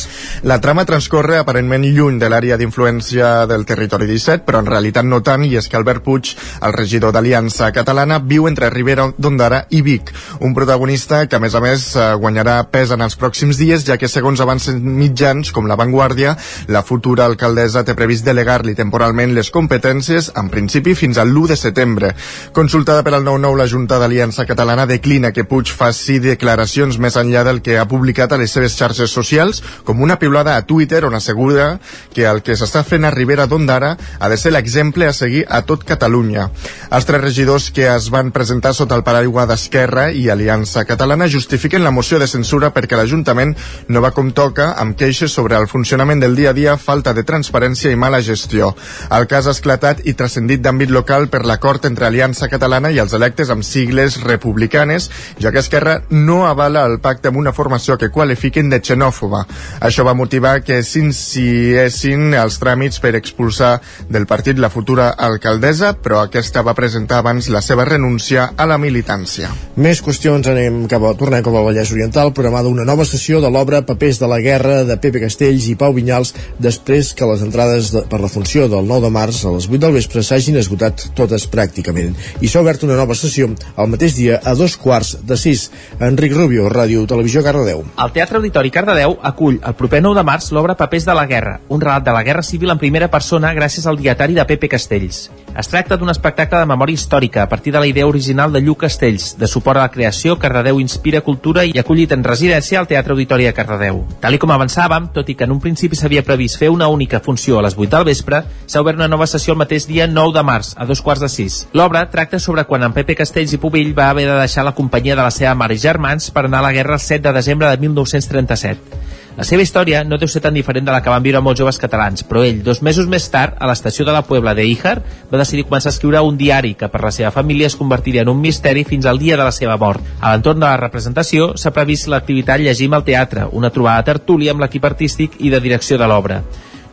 La 0.43 0.59
trama 0.61 0.85
transcorre 0.85 1.39
aparentment 1.39 1.85
lluny 1.85 2.19
de 2.19 2.29
l'àrea 2.31 2.57
d'influència 2.59 3.45
del 3.49 3.65
territori 3.65 4.07
17, 4.09 4.43
però 4.47 4.63
en 4.63 4.69
realitat 4.69 5.07
no 5.07 5.21
tant, 5.23 5.45
i 5.45 5.55
és 5.55 5.69
que 5.69 5.79
Albert 5.79 6.03
Puig, 6.03 6.33
el 6.65 6.75
regidor 6.75 7.13
d'Aliança 7.15 7.71
Catalana, 7.75 8.19
viu 8.19 8.49
entre 8.49 8.69
Ribera 8.73 9.07
d'Ondara 9.17 9.65
i 9.69 9.81
Vic, 9.85 10.11
un 10.41 10.55
protagonista 10.57 11.25
que, 11.27 11.37
a 11.37 11.43
més 11.43 11.55
a 11.55 11.61
més, 11.63 11.87
eh, 11.95 12.11
guanyarà 12.19 12.57
pes 12.71 12.91
en 12.91 13.05
els 13.05 13.17
pròxims 13.19 13.59
dies, 13.61 13.85
ja 13.87 13.97
que, 13.97 14.09
segons 14.11 14.41
avances 14.41 14.75
mitjans, 14.75 15.51
com 15.55 15.67
La 15.69 15.77
Vanguardia, 15.79 16.24
Victòria, 16.25 16.37
la 16.67 16.81
futura 16.83 17.25
alcaldessa 17.25 17.83
té 17.85 17.93
previst 17.97 18.25
delegar-li 18.25 18.73
temporalment 18.75 19.33
les 19.35 19.51
competències, 19.53 20.31
en 20.35 20.49
principi 20.49 20.95
fins 20.97 21.17
al 21.21 21.29
1 21.29 21.51
de 21.51 21.57
setembre. 21.59 22.13
Consultada 22.53 23.03
per 23.03 23.13
al 23.13 23.25
9-9, 23.25 23.57
la 23.59 23.67
Junta 23.69 23.99
d'Aliança 23.99 24.45
Catalana 24.45 24.87
declina 24.89 25.31
que 25.31 25.45
Puig 25.45 25.69
faci 25.69 26.17
declaracions 26.19 26.97
més 26.97 27.17
enllà 27.21 27.43
del 27.45 27.61
que 27.61 27.77
ha 27.77 27.87
publicat 27.87 28.33
a 28.33 28.39
les 28.41 28.51
seves 28.51 28.77
xarxes 28.77 29.11
socials, 29.11 29.61
com 29.85 30.01
una 30.01 30.17
piulada 30.19 30.55
a 30.55 30.65
Twitter 30.65 31.03
on 31.05 31.15
assegura 31.15 31.79
que 32.13 32.25
el 32.25 32.41
que 32.41 32.57
s'està 32.57 32.83
fent 32.83 33.05
a 33.05 33.13
Ribera 33.13 33.45
d'Ondara 33.45 33.95
ha 34.19 34.29
de 34.29 34.37
ser 34.37 34.53
l'exemple 34.55 35.07
a 35.07 35.13
seguir 35.13 35.45
a 35.49 35.61
tot 35.61 35.85
Catalunya. 35.85 36.49
Els 36.91 37.05
tres 37.05 37.21
regidors 37.21 37.69
que 37.71 37.87
es 37.91 38.09
van 38.09 38.31
presentar 38.31 38.73
sota 38.73 38.95
el 38.97 39.05
paraigua 39.05 39.45
d'Esquerra 39.45 40.09
i 40.11 40.29
Aliança 40.29 40.85
Catalana 40.85 41.29
justifiquen 41.29 41.83
la 41.83 41.93
moció 41.93 42.19
de 42.19 42.27
censura 42.27 42.71
perquè 42.73 42.97
l'Ajuntament 42.97 43.55
no 43.89 44.01
va 44.01 44.13
com 44.15 44.31
toca 44.33 44.71
amb 44.81 44.97
queixes 44.97 45.33
sobre 45.35 45.57
el 45.59 45.67
funcionament 45.67 46.14
funcionament 46.15 46.19
del 46.21 46.35
dia 46.35 46.49
a 46.49 46.53
dia, 46.53 46.77
falta 46.77 47.13
de 47.13 47.23
transparència 47.23 47.91
i 47.91 47.95
mala 47.95 48.21
gestió. 48.21 48.73
El 49.11 49.27
cas 49.27 49.47
ha 49.47 49.53
esclatat 49.53 50.01
i 50.05 50.13
transcendit 50.13 50.61
d'àmbit 50.61 50.89
local 50.89 51.27
per 51.27 51.45
l'acord 51.45 51.85
entre 51.85 52.07
Aliança 52.07 52.47
Catalana 52.49 52.91
i 52.91 52.99
els 52.99 53.13
electes 53.13 53.49
amb 53.49 53.63
sigles 53.63 54.21
republicanes, 54.23 55.09
ja 55.39 55.51
que 55.51 55.59
Esquerra 55.59 56.01
no 56.09 56.45
avala 56.45 56.85
el 56.85 56.99
pacte 56.99 57.29
amb 57.29 57.37
una 57.37 57.53
formació 57.53 57.97
que 57.97 58.09
qualifiquen 58.09 58.69
de 58.69 58.79
xenòfoba. 58.79 59.45
Això 59.81 60.05
va 60.05 60.15
motivar 60.15 60.61
que 60.63 60.81
s'inciessin 60.83 62.33
els 62.33 62.59
tràmits 62.59 63.01
per 63.01 63.15
expulsar 63.15 63.79
del 64.09 64.25
partit 64.25 64.59
la 64.59 64.69
futura 64.69 65.11
alcaldessa, 65.11 65.95
però 66.01 66.23
aquesta 66.23 66.63
va 66.63 66.75
presentar 66.75 67.19
abans 67.19 67.49
la 67.49 67.61
seva 67.61 67.85
renúncia 67.85 68.51
a 68.55 68.65
la 68.65 68.77
militància. 68.77 69.51
Més 69.75 70.01
qüestions, 70.01 70.47
anem 70.47 70.85
cap 70.87 71.03
a, 71.03 71.15
tornem 71.17 71.43
cap 71.43 71.55
al 71.55 71.67
Vallès 71.67 71.91
Oriental, 71.91 72.33
programada 72.33 72.71
una 72.71 72.85
nova 72.85 73.05
sessió 73.05 73.41
de 73.41 73.51
l'obra 73.51 73.83
Papers 73.85 74.19
de 74.21 74.29
la 74.31 74.39
Guerra 74.39 74.83
de 74.85 74.97
Pepe 75.01 75.21
Castells 75.23 75.67
i 75.69 75.75
Pau 75.79 75.93
Vinyà 75.95 76.04
Vinyals 76.05 76.35
després 76.61 77.13
que 77.17 77.25
les 77.25 77.41
entrades 77.41 77.89
de, 77.93 78.03
per 78.09 78.21
la 78.21 78.29
funció 78.29 78.69
del 78.69 78.85
9 78.85 79.07
de 79.07 79.11
març 79.13 79.41
a 79.45 79.53
les 79.55 79.65
8 79.71 79.81
del 79.81 79.97
vespre 79.97 80.21
s'hagin 80.23 80.59
esgotat 80.61 81.07
totes 81.17 81.47
pràcticament. 81.49 82.13
I 82.41 82.51
s'ha 82.51 82.61
obert 82.61 82.85
una 82.85 82.97
nova 82.99 83.17
sessió 83.17 83.49
el 83.49 83.89
mateix 83.91 84.15
dia 84.17 84.39
a 84.43 84.53
dos 84.55 84.77
quarts 84.77 85.15
de 85.25 85.37
sis. 85.37 85.69
Enric 85.99 86.35
Rubio, 86.35 86.69
Ràdio 86.69 87.05
Televisió 87.09 87.43
Cardedeu. 87.43 87.83
El 88.01 88.13
Teatre 88.13 88.39
Auditori 88.39 88.71
Cardedeu 88.71 89.17
acull 89.21 89.57
el 89.57 89.77
proper 89.79 90.03
9 90.05 90.19
de 90.19 90.25
març 90.27 90.51
l'obra 90.55 90.77
Papers 90.77 91.07
de 91.09 91.15
la 91.17 91.25
Guerra, 91.29 91.57
un 91.69 91.81
relat 91.81 92.05
de 92.05 92.13
la 92.13 92.23
Guerra 92.23 92.45
Civil 92.45 92.73
en 92.73 92.81
primera 92.81 93.09
persona 93.11 93.53
gràcies 93.57 93.87
al 93.89 93.97
dietari 93.97 94.37
de 94.37 94.45
Pepe 94.45 94.69
Castells. 94.69 95.29
Es 95.55 95.69
tracta 95.71 95.95
d'un 95.95 96.11
espectacle 96.11 96.59
de 96.59 96.67
memòria 96.67 96.99
històrica 96.99 97.45
a 97.45 97.49
partir 97.49 97.71
de 97.71 97.79
la 97.79 97.87
idea 97.87 98.07
original 98.07 98.51
de 98.51 98.59
Lluc 98.59 98.81
Castells, 98.83 99.37
de 99.39 99.47
suport 99.47 99.79
a 99.79 99.85
la 99.85 99.91
creació 99.91 100.35
Cardedeu 100.39 100.81
Inspira 100.83 101.21
Cultura 101.23 101.63
i 101.63 101.77
acollit 101.79 102.11
en 102.11 102.25
residència 102.27 102.81
al 102.81 102.89
Teatre 102.89 103.15
Auditori 103.15 103.47
de 103.47 103.53
Cardedeu. 103.55 104.03
Tal 104.19 104.35
com 104.39 104.51
avançàvem, 104.51 105.07
tot 105.15 105.29
i 105.31 105.35
que 105.39 105.47
en 105.47 105.55
un 105.55 105.61
principi 105.63 105.94
s'havia 105.95 106.23
previst 106.23 106.59
fer 106.61 106.69
una 106.69 106.87
única 106.91 107.19
funció 107.19 107.59
a 107.59 107.63
les 107.65 107.77
8 107.77 107.89
del 107.95 108.05
vespre, 108.09 108.43
s'ha 108.65 108.81
obert 108.83 108.99
una 108.99 109.07
nova 109.11 109.27
sessió 109.27 109.53
el 109.53 109.59
mateix 109.61 109.87
dia 109.87 110.07
9 110.07 110.35
de 110.35 110.43
març, 110.43 110.73
a 110.77 110.85
dos 110.85 111.01
quarts 111.01 111.23
de 111.23 111.29
6. 111.29 111.57
L'obra 111.73 112.05
tracta 112.11 112.39
sobre 112.39 112.65
quan 112.65 112.83
en 112.83 112.93
Pepe 112.93 113.15
Castells 113.15 113.55
i 113.55 113.61
Pubill 113.61 113.95
va 113.97 114.09
haver 114.09 114.27
de 114.29 114.39
deixar 114.39 114.65
la 114.65 114.75
companyia 114.75 115.15
de 115.15 115.23
la 115.23 115.31
seva 115.31 115.55
mare 115.55 115.75
i 115.75 115.81
germans 115.81 116.31
per 116.31 116.45
anar 116.45 116.59
a 116.63 116.67
la 116.69 116.73
guerra 116.75 116.99
el 116.99 117.03
7 117.07 117.27
de 117.29 117.33
desembre 117.39 117.69
de 117.69 117.77
1937. 117.87 119.04
La 119.35 119.43
seva 119.43 119.65
història 119.65 120.05
no 120.07 120.15
deu 120.15 120.29
ser 120.31 120.39
tan 120.39 120.55
diferent 120.55 120.85
de 120.87 120.93
la 120.95 121.01
que 121.03 121.11
van 121.11 121.23
viure 121.23 121.41
molts 121.43 121.59
joves 121.59 121.79
catalans, 121.81 122.23
però 122.23 122.45
ell, 122.47 122.61
dos 122.63 122.79
mesos 122.87 123.09
més 123.11 123.25
tard, 123.33 123.57
a 123.59 123.67
l'estació 123.67 124.05
de 124.07 124.13
la 124.15 124.21
Puebla 124.23 124.53
de 124.55 124.63
Ijar, 124.63 125.01
va 125.31 125.41
decidir 125.41 125.65
començar 125.67 125.91
a 125.91 125.95
escriure 125.95 126.21
un 126.23 126.37
diari 126.39 126.71
que 126.79 126.87
per 126.93 127.01
la 127.03 127.11
seva 127.11 127.33
família 127.35 127.67
es 127.67 127.75
convertiria 127.75 128.23
en 128.23 128.31
un 128.31 128.39
misteri 128.39 128.85
fins 128.87 129.05
al 129.05 129.19
dia 129.19 129.35
de 129.35 129.43
la 129.43 129.51
seva 129.51 129.75
mort. 129.81 129.99
A 130.21 130.31
l'entorn 130.31 130.63
de 130.63 130.69
la 130.69 130.79
representació 130.79 131.51
s'ha 131.59 131.73
previst 131.75 132.07
l'activitat 132.07 132.63
Llegim 132.63 132.95
al 132.95 133.03
teatre, 133.03 133.49
una 133.51 133.73
trobada 133.75 134.07
tertúlia 134.07 134.55
amb 134.55 134.63
l'equip 134.63 134.87
artístic 134.87 135.35
i 135.39 135.51
de 135.51 135.59
direcció 135.59 135.99
de 135.99 136.07
l'obra. 136.07 136.39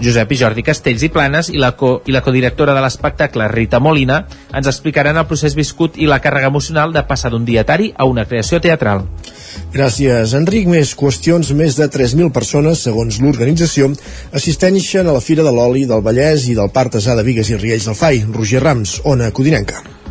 Josep 0.02 0.32
i 0.34 0.38
Jordi 0.40 0.64
Castells 0.66 1.04
i 1.06 1.10
Planes 1.12 1.48
i 1.52 1.60
la, 1.62 1.72
co 1.78 2.00
i 2.06 2.14
la 2.14 2.22
codirectora 2.24 2.74
de 2.74 2.82
l'espectacle, 2.84 3.46
Rita 3.52 3.80
Molina, 3.80 4.22
ens 4.52 4.68
explicaran 4.70 5.20
el 5.20 5.28
procés 5.30 5.56
viscut 5.58 5.96
i 5.96 6.10
la 6.10 6.20
càrrega 6.22 6.50
emocional 6.50 6.92
de 6.92 7.04
passar 7.06 7.30
d'un 7.32 7.46
dietari 7.46 7.92
a 7.96 8.08
una 8.10 8.26
creació 8.26 8.60
teatral. 8.60 9.06
Gràcies, 9.72 10.34
Enric. 10.36 10.68
Més 10.72 10.94
qüestions. 10.98 11.52
Més 11.56 11.78
de 11.78 11.88
3.000 11.92 12.32
persones, 12.34 12.84
segons 12.84 13.20
l'organització, 13.22 13.92
assisteixen 14.32 15.08
a 15.08 15.16
la 15.16 15.24
Fira 15.24 15.46
de 15.46 15.54
l'Oli 15.54 15.86
del 15.88 16.04
Vallès 16.04 16.48
i 16.48 16.58
del 16.58 16.72
Parc 16.74 16.98
de 16.98 17.22
Vigues 17.22 17.50
i 17.50 17.56
Riells 17.56 17.88
del 17.88 17.98
Fai. 17.98 18.24
Roger 18.28 18.62
Rams, 18.62 19.00
Ona 19.04 19.30
Codinenca. 19.30 20.01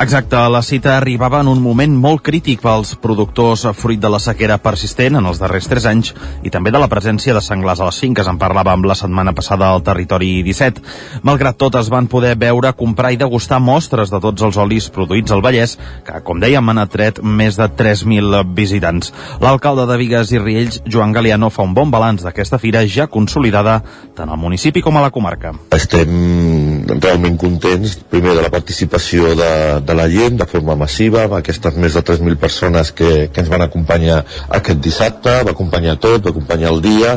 Exacte, 0.00 0.36
la 0.50 0.60
cita 0.60 0.96
arribava 0.96 1.38
en 1.40 1.46
un 1.46 1.60
moment 1.62 1.92
molt 1.94 2.20
crític 2.26 2.58
pels 2.60 2.96
productors 2.98 3.62
fruit 3.78 4.00
de 4.02 4.08
la 4.10 4.18
sequera 4.18 4.56
persistent 4.58 5.20
en 5.20 5.28
els 5.30 5.38
darrers 5.38 5.68
3 5.70 5.84
anys 5.86 6.10
i 6.42 6.50
també 6.50 6.72
de 6.74 6.80
la 6.82 6.88
presència 6.90 7.32
de 7.32 7.40
senglars 7.40 7.78
a 7.78 7.86
les 7.86 8.00
finques, 8.02 8.26
en 8.26 8.40
parlàvem 8.40 8.82
la 8.90 8.96
setmana 8.98 9.32
passada 9.38 9.68
al 9.70 9.84
territori 9.86 10.42
17. 10.42 10.82
Malgrat 11.22 11.56
tot, 11.62 11.78
es 11.78 11.88
van 11.94 12.08
poder 12.10 12.34
veure, 12.34 12.72
comprar 12.74 13.12
i 13.14 13.20
degustar 13.20 13.60
mostres 13.62 14.10
de 14.10 14.18
tots 14.20 14.42
els 14.42 14.58
olis 14.58 14.90
produïts 14.90 15.30
al 15.30 15.44
Vallès, 15.46 15.76
que, 16.04 16.18
com 16.26 16.42
dèiem, 16.42 16.74
han 16.74 16.82
atret 16.82 17.22
més 17.22 17.54
de 17.54 17.70
3.000 17.70 18.42
visitants. 18.58 19.14
L'alcalde 19.40 19.86
de 19.86 20.00
Vigues 20.02 20.34
i 20.34 20.42
Riells, 20.42 20.82
Joan 20.90 21.14
Galiano, 21.14 21.52
fa 21.54 21.62
un 21.62 21.78
bon 21.78 21.94
balanç 21.94 22.26
d'aquesta 22.26 22.58
fira 22.58 22.82
ja 22.82 23.06
consolidada 23.06 23.78
tant 24.18 24.26
al 24.26 24.42
municipi 24.42 24.82
com 24.82 24.98
a 24.98 25.06
la 25.06 25.14
comarca. 25.14 25.54
Estem 25.70 26.82
realment 26.98 27.38
contents, 27.38 27.94
primer 28.10 28.34
de 28.34 28.42
la 28.42 28.50
participació 28.50 29.36
de, 29.38 29.83
de 29.86 29.96
la 29.96 30.08
gent 30.10 30.38
de 30.40 30.46
forma 30.48 30.76
massiva, 30.78 31.24
amb 31.24 31.38
aquestes 31.38 31.76
més 31.80 31.96
de 31.96 32.02
3.000 32.02 32.38
persones 32.40 32.92
que, 32.96 33.28
que 33.32 33.42
ens 33.44 33.50
van 33.52 33.64
acompanyar 33.66 34.22
aquest 34.58 34.80
dissabte, 34.84 35.36
va 35.46 35.54
acompanyar 35.54 35.96
tot, 36.02 36.24
va 36.24 36.32
acompanyar 36.34 36.72
el 36.74 36.82
dia, 36.84 37.14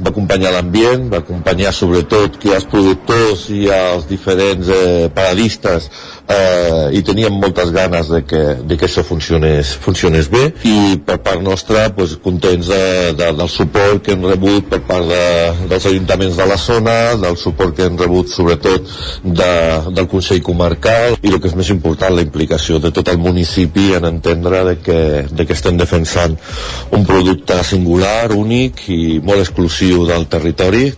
va 0.00 0.12
acompanyar 0.12 0.52
l'ambient, 0.54 1.08
va 1.12 1.22
acompanyar 1.22 1.72
sobretot 1.76 2.38
que 2.42 2.54
els 2.56 2.68
productors 2.70 3.46
i 3.54 3.66
els 3.72 4.08
diferents 4.10 4.68
eh, 4.72 5.08
paradistes 5.14 5.90
eh, 6.28 6.96
i 6.96 7.02
teníem 7.06 7.38
moltes 7.40 7.70
ganes 7.74 8.10
de 8.12 8.22
que, 8.26 8.42
de 8.66 8.76
que 8.76 8.88
això 8.88 9.04
funcionés, 9.06 9.72
funcionés 9.82 10.30
bé. 10.32 10.44
I 10.68 10.98
per 11.06 11.18
part 11.24 11.42
nostra 11.44 11.88
pues, 11.96 12.16
contents 12.22 12.70
de, 12.72 12.82
de, 13.18 13.30
del 13.40 13.50
suport 13.52 14.02
que 14.04 14.16
hem 14.16 14.26
rebut 14.26 14.68
per 14.70 14.82
part 14.88 15.08
de, 15.10 15.22
dels 15.70 15.88
ajuntaments 15.92 16.36
de 16.38 16.48
la 16.48 16.58
zona, 16.60 16.96
del 17.20 17.38
suport 17.40 17.76
que 17.76 17.88
hem 17.88 17.98
rebut 18.00 18.32
sobretot 18.32 18.90
de, 19.24 19.52
del 19.96 20.10
Consell 20.10 20.42
Comarcal 20.44 21.16
i 21.22 21.32
el 21.32 21.40
que 21.40 21.50
és 21.50 21.56
més 21.58 21.70
important 21.74 22.05
important 22.06 22.16
la 22.16 22.22
implicació 22.22 22.78
de 22.78 22.92
tot 22.92 23.08
el 23.08 23.18
municipi 23.18 23.94
en 23.96 24.04
entendre 24.06 24.62
de 24.64 24.76
que, 24.78 25.26
de 25.30 25.46
que 25.46 25.54
estem 25.54 25.76
defensant 25.76 26.36
un 26.92 27.04
producte 27.06 27.58
singular, 27.64 28.32
únic 28.32 28.88
i 28.88 29.18
molt 29.22 29.42
exclusiu 29.42 30.06
del 30.06 30.26
territori 30.28 30.92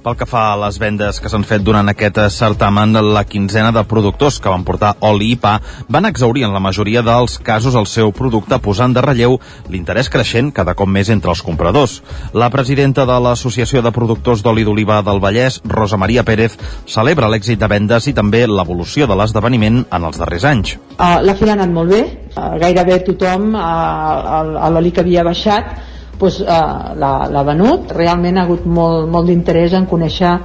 pel 0.00 0.16
que 0.16 0.26
fa 0.28 0.46
a 0.50 0.56
les 0.60 0.78
vendes 0.80 1.18
que 1.20 1.28
s'han 1.28 1.44
fet 1.44 1.62
durant 1.64 1.88
aquest 1.90 2.18
certamen, 2.32 2.96
la 3.14 3.22
quinzena 3.28 3.72
de 3.74 3.82
productors 3.88 4.38
que 4.40 4.48
van 4.52 4.64
portar 4.64 4.94
oli 5.06 5.32
i 5.34 5.38
pa 5.40 5.58
van 5.88 6.08
exaurir 6.08 6.46
en 6.46 6.54
la 6.54 6.62
majoria 6.62 7.02
dels 7.04 7.36
casos 7.44 7.76
el 7.76 7.86
seu 7.90 8.12
producte 8.16 8.58
posant 8.64 8.94
de 8.96 9.04
relleu 9.04 9.38
l'interès 9.68 10.08
creixent 10.08 10.52
cada 10.56 10.74
cop 10.74 10.88
més 10.88 11.10
entre 11.12 11.30
els 11.34 11.42
compradors. 11.44 12.00
La 12.32 12.50
presidenta 12.50 13.04
de 13.06 13.18
l'Associació 13.20 13.84
de 13.84 13.92
Productors 13.92 14.42
d'Oli 14.42 14.64
d'Oliva 14.64 15.02
del 15.06 15.20
Vallès, 15.20 15.60
Rosa 15.64 16.00
Maria 16.00 16.24
Pérez, 16.24 16.56
celebra 16.86 17.28
l'èxit 17.28 17.60
de 17.60 17.68
vendes 17.68 18.08
i 18.08 18.16
també 18.16 18.46
l'evolució 18.46 19.06
de 19.06 19.18
l'esdeveniment 19.20 19.84
en 19.84 20.08
els 20.08 20.18
darrers 20.20 20.48
anys. 20.48 20.76
Uh, 20.96 21.20
la 21.24 21.36
fila 21.36 21.54
ha 21.54 21.60
anat 21.60 21.72
molt 21.76 21.92
bé, 21.92 22.02
uh, 22.34 22.56
gairebé 22.60 23.02
tothom 23.06 23.52
uh, 23.54 24.70
l'oli 24.72 24.94
que 24.94 25.04
havia 25.04 25.26
baixat 25.26 25.99
doncs, 26.20 26.40
eh, 26.40 26.62
l'ha 27.00 27.44
venut. 27.48 27.92
Realment 27.96 28.38
ha 28.38 28.46
hagut 28.48 28.66
molt, 28.66 29.08
molt 29.08 29.26
d'interès 29.26 29.74
en 29.74 29.88
conèixer 29.90 30.38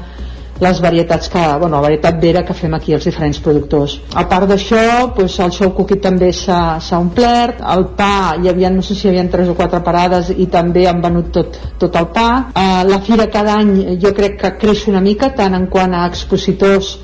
les 0.60 0.79
varietats 0.79 1.27
que, 1.27 1.41
bueno, 1.60 1.75
la 1.75 1.82
varietat 1.82 2.20
vera 2.22 2.44
que 2.48 2.53
fem 2.55 2.74
aquí 2.74 2.94
els 2.96 3.03
diferents 3.03 3.39
productors. 3.44 3.98
A 4.15 4.24
part 4.32 4.48
d'això, 4.48 5.12
doncs, 5.17 5.38
el 5.44 5.51
show 5.51 5.74
cookie 5.75 6.00
també 6.00 6.32
s'ha 6.34 6.79
omplert, 7.00 7.60
el 7.75 7.89
pa, 7.98 8.36
hi 8.39 8.50
havia, 8.50 8.72
no 8.72 8.82
sé 8.82 8.96
si 8.96 9.08
hi 9.08 9.12
havia 9.12 9.27
tres 9.32 9.51
o 9.51 9.55
quatre 9.60 9.82
parades 9.84 10.32
i 10.32 10.48
també 10.48 10.88
han 10.88 11.01
venut 11.03 11.32
tot, 11.36 11.60
tot 11.79 12.00
el 12.00 12.08
pa. 12.15 12.27
Uh, 12.55 12.84
la 12.88 13.01
fira 13.03 13.27
cada 13.32 13.60
any 13.60 13.98
jo 14.00 14.13
crec 14.15 14.39
que 14.41 14.55
creix 14.62 14.88
una 14.88 15.03
mica, 15.03 15.34
tant 15.36 15.60
en 15.60 15.67
quant 15.67 15.94
a 15.94 16.05
expositors 16.08 16.96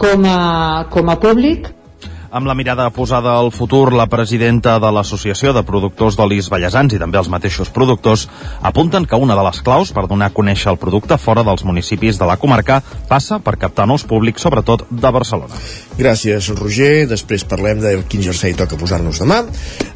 com 0.00 0.26
a, 0.26 0.88
com 0.90 1.12
a 1.12 1.20
públic 1.20 1.70
amb 2.30 2.46
la 2.46 2.54
mirada 2.54 2.88
posada 2.90 3.36
al 3.36 3.50
futur, 3.50 3.92
la 3.92 4.06
presidenta 4.06 4.78
de 4.78 4.90
l'Associació 4.94 5.52
de 5.52 5.64
Productors 5.66 6.16
d'Olis 6.16 6.48
Vallesans 6.52 6.94
i 6.94 7.00
també 7.02 7.18
els 7.18 7.30
mateixos 7.32 7.70
productors 7.74 8.28
apunten 8.62 9.06
que 9.06 9.18
una 9.18 9.34
de 9.34 9.44
les 9.46 9.60
claus 9.66 9.90
per 9.92 10.06
donar 10.06 10.30
a 10.30 10.34
conèixer 10.34 10.70
el 10.70 10.78
producte 10.78 11.18
fora 11.18 11.42
dels 11.46 11.64
municipis 11.66 12.20
de 12.20 12.28
la 12.30 12.38
comarca 12.38 12.80
passa 13.08 13.40
per 13.42 13.56
captar 13.58 13.88
nous 13.90 14.06
públics, 14.06 14.42
sobretot 14.46 14.86
de 14.90 15.10
Barcelona. 15.10 15.58
Gràcies, 15.98 16.52
Roger. 16.54 17.08
Després 17.10 17.44
parlem 17.44 17.82
de 17.82 17.96
quin 18.08 18.22
jersei 18.22 18.54
toca 18.54 18.78
posar-nos 18.78 19.20
demà. 19.20 19.42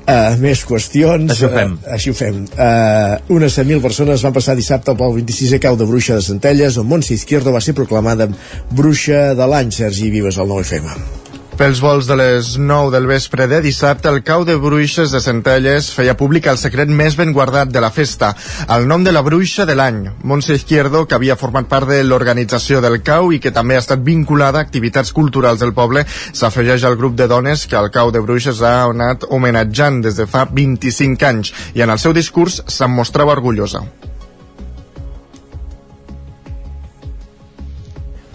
Uh, 0.04 0.34
més 0.42 0.64
qüestions. 0.66 1.30
Això 1.32 1.48
ho 1.48 1.54
fem. 1.54 1.78
Uh, 1.78 1.92
així 1.94 2.10
ho 2.10 2.18
fem. 2.18 2.44
Uh, 2.58 3.34
unes 3.36 3.56
100.000 3.56 3.80
persones 3.84 4.26
van 4.26 4.34
passar 4.36 4.58
dissabte 4.58 4.96
pel 4.98 5.14
26è 5.20 5.62
cau 5.62 5.78
de 5.78 5.86
Bruixa 5.88 6.18
de 6.18 6.26
Centelles, 6.26 6.80
on 6.82 6.90
Montse 6.90 7.14
Izquierdo 7.14 7.54
va 7.54 7.62
ser 7.64 7.78
proclamada 7.78 8.28
Bruixa 8.74 9.30
de 9.38 9.52
l'any. 9.54 9.72
Sergi 9.74 10.10
Vives, 10.10 10.38
al 10.38 10.50
9FM. 10.50 11.24
Pels 11.54 11.78
vols 11.78 12.08
de 12.11 12.16
les 12.18 12.49
9 12.58 12.90
del 12.90 13.04
vespre 13.06 13.44
de 13.46 13.61
dissabte, 13.62 14.08
el 14.11 14.25
cau 14.26 14.42
de 14.42 14.56
bruixes 14.58 15.12
de 15.14 15.20
Centelles 15.23 15.87
feia 15.94 16.16
públic 16.18 16.49
el 16.50 16.58
secret 16.58 16.90
més 16.90 17.14
ben 17.14 17.30
guardat 17.37 17.70
de 17.70 17.78
la 17.78 17.92
festa, 17.94 18.32
el 18.75 18.88
nom 18.90 19.04
de 19.06 19.12
la 19.14 19.23
bruixa 19.23 19.62
de 19.62 19.76
l'any, 19.78 20.00
Montse 20.26 20.56
Izquierdo, 20.58 21.04
que 21.06 21.14
havia 21.14 21.37
format 21.38 21.68
part 21.70 21.87
de 21.87 22.00
l'organització 22.02 22.80
del 22.82 22.99
cau 23.06 23.30
i 23.30 23.38
que 23.38 23.52
també 23.54 23.78
ha 23.78 23.84
estat 23.84 24.02
vinculada 24.02 24.58
a 24.58 24.66
activitats 24.66 25.14
culturals 25.14 25.62
del 25.62 25.70
poble, 25.78 26.02
s'afegeix 26.11 26.88
al 26.88 26.99
grup 26.99 27.14
de 27.14 27.30
dones 27.30 27.68
que 27.70 27.78
el 27.78 27.92
cau 27.94 28.11
de 28.11 28.25
bruixes 28.25 28.58
ha 28.58 28.88
anat 28.88 29.28
homenatjant 29.30 30.02
des 30.02 30.18
de 30.18 30.26
fa 30.26 30.49
25 30.50 31.30
anys 31.30 31.54
i 31.78 31.87
en 31.87 31.94
el 31.94 32.02
seu 32.02 32.12
discurs 32.18 32.64
se'n 32.66 32.90
mostrava 32.90 33.30
orgullosa. 33.38 33.87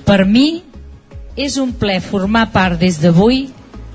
Per 0.08 0.24
mi, 0.26 0.69
és 1.40 1.56
un 1.58 1.72
ple 1.72 2.00
formar 2.04 2.50
part 2.52 2.80
des 2.80 2.98
d'avui 3.00 3.46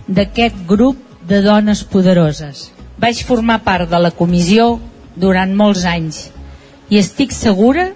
d'aquest 0.08 0.64
grup 0.68 0.96
de 1.28 1.42
dones 1.44 1.82
poderoses. 1.84 2.70
Vaig 3.00 3.20
formar 3.28 3.60
part 3.66 3.90
de 3.90 4.00
la 4.00 4.12
comissió 4.16 4.78
durant 5.16 5.52
molts 5.56 5.84
anys 5.84 6.30
i 6.88 6.98
estic 7.00 7.32
segura 7.36 7.90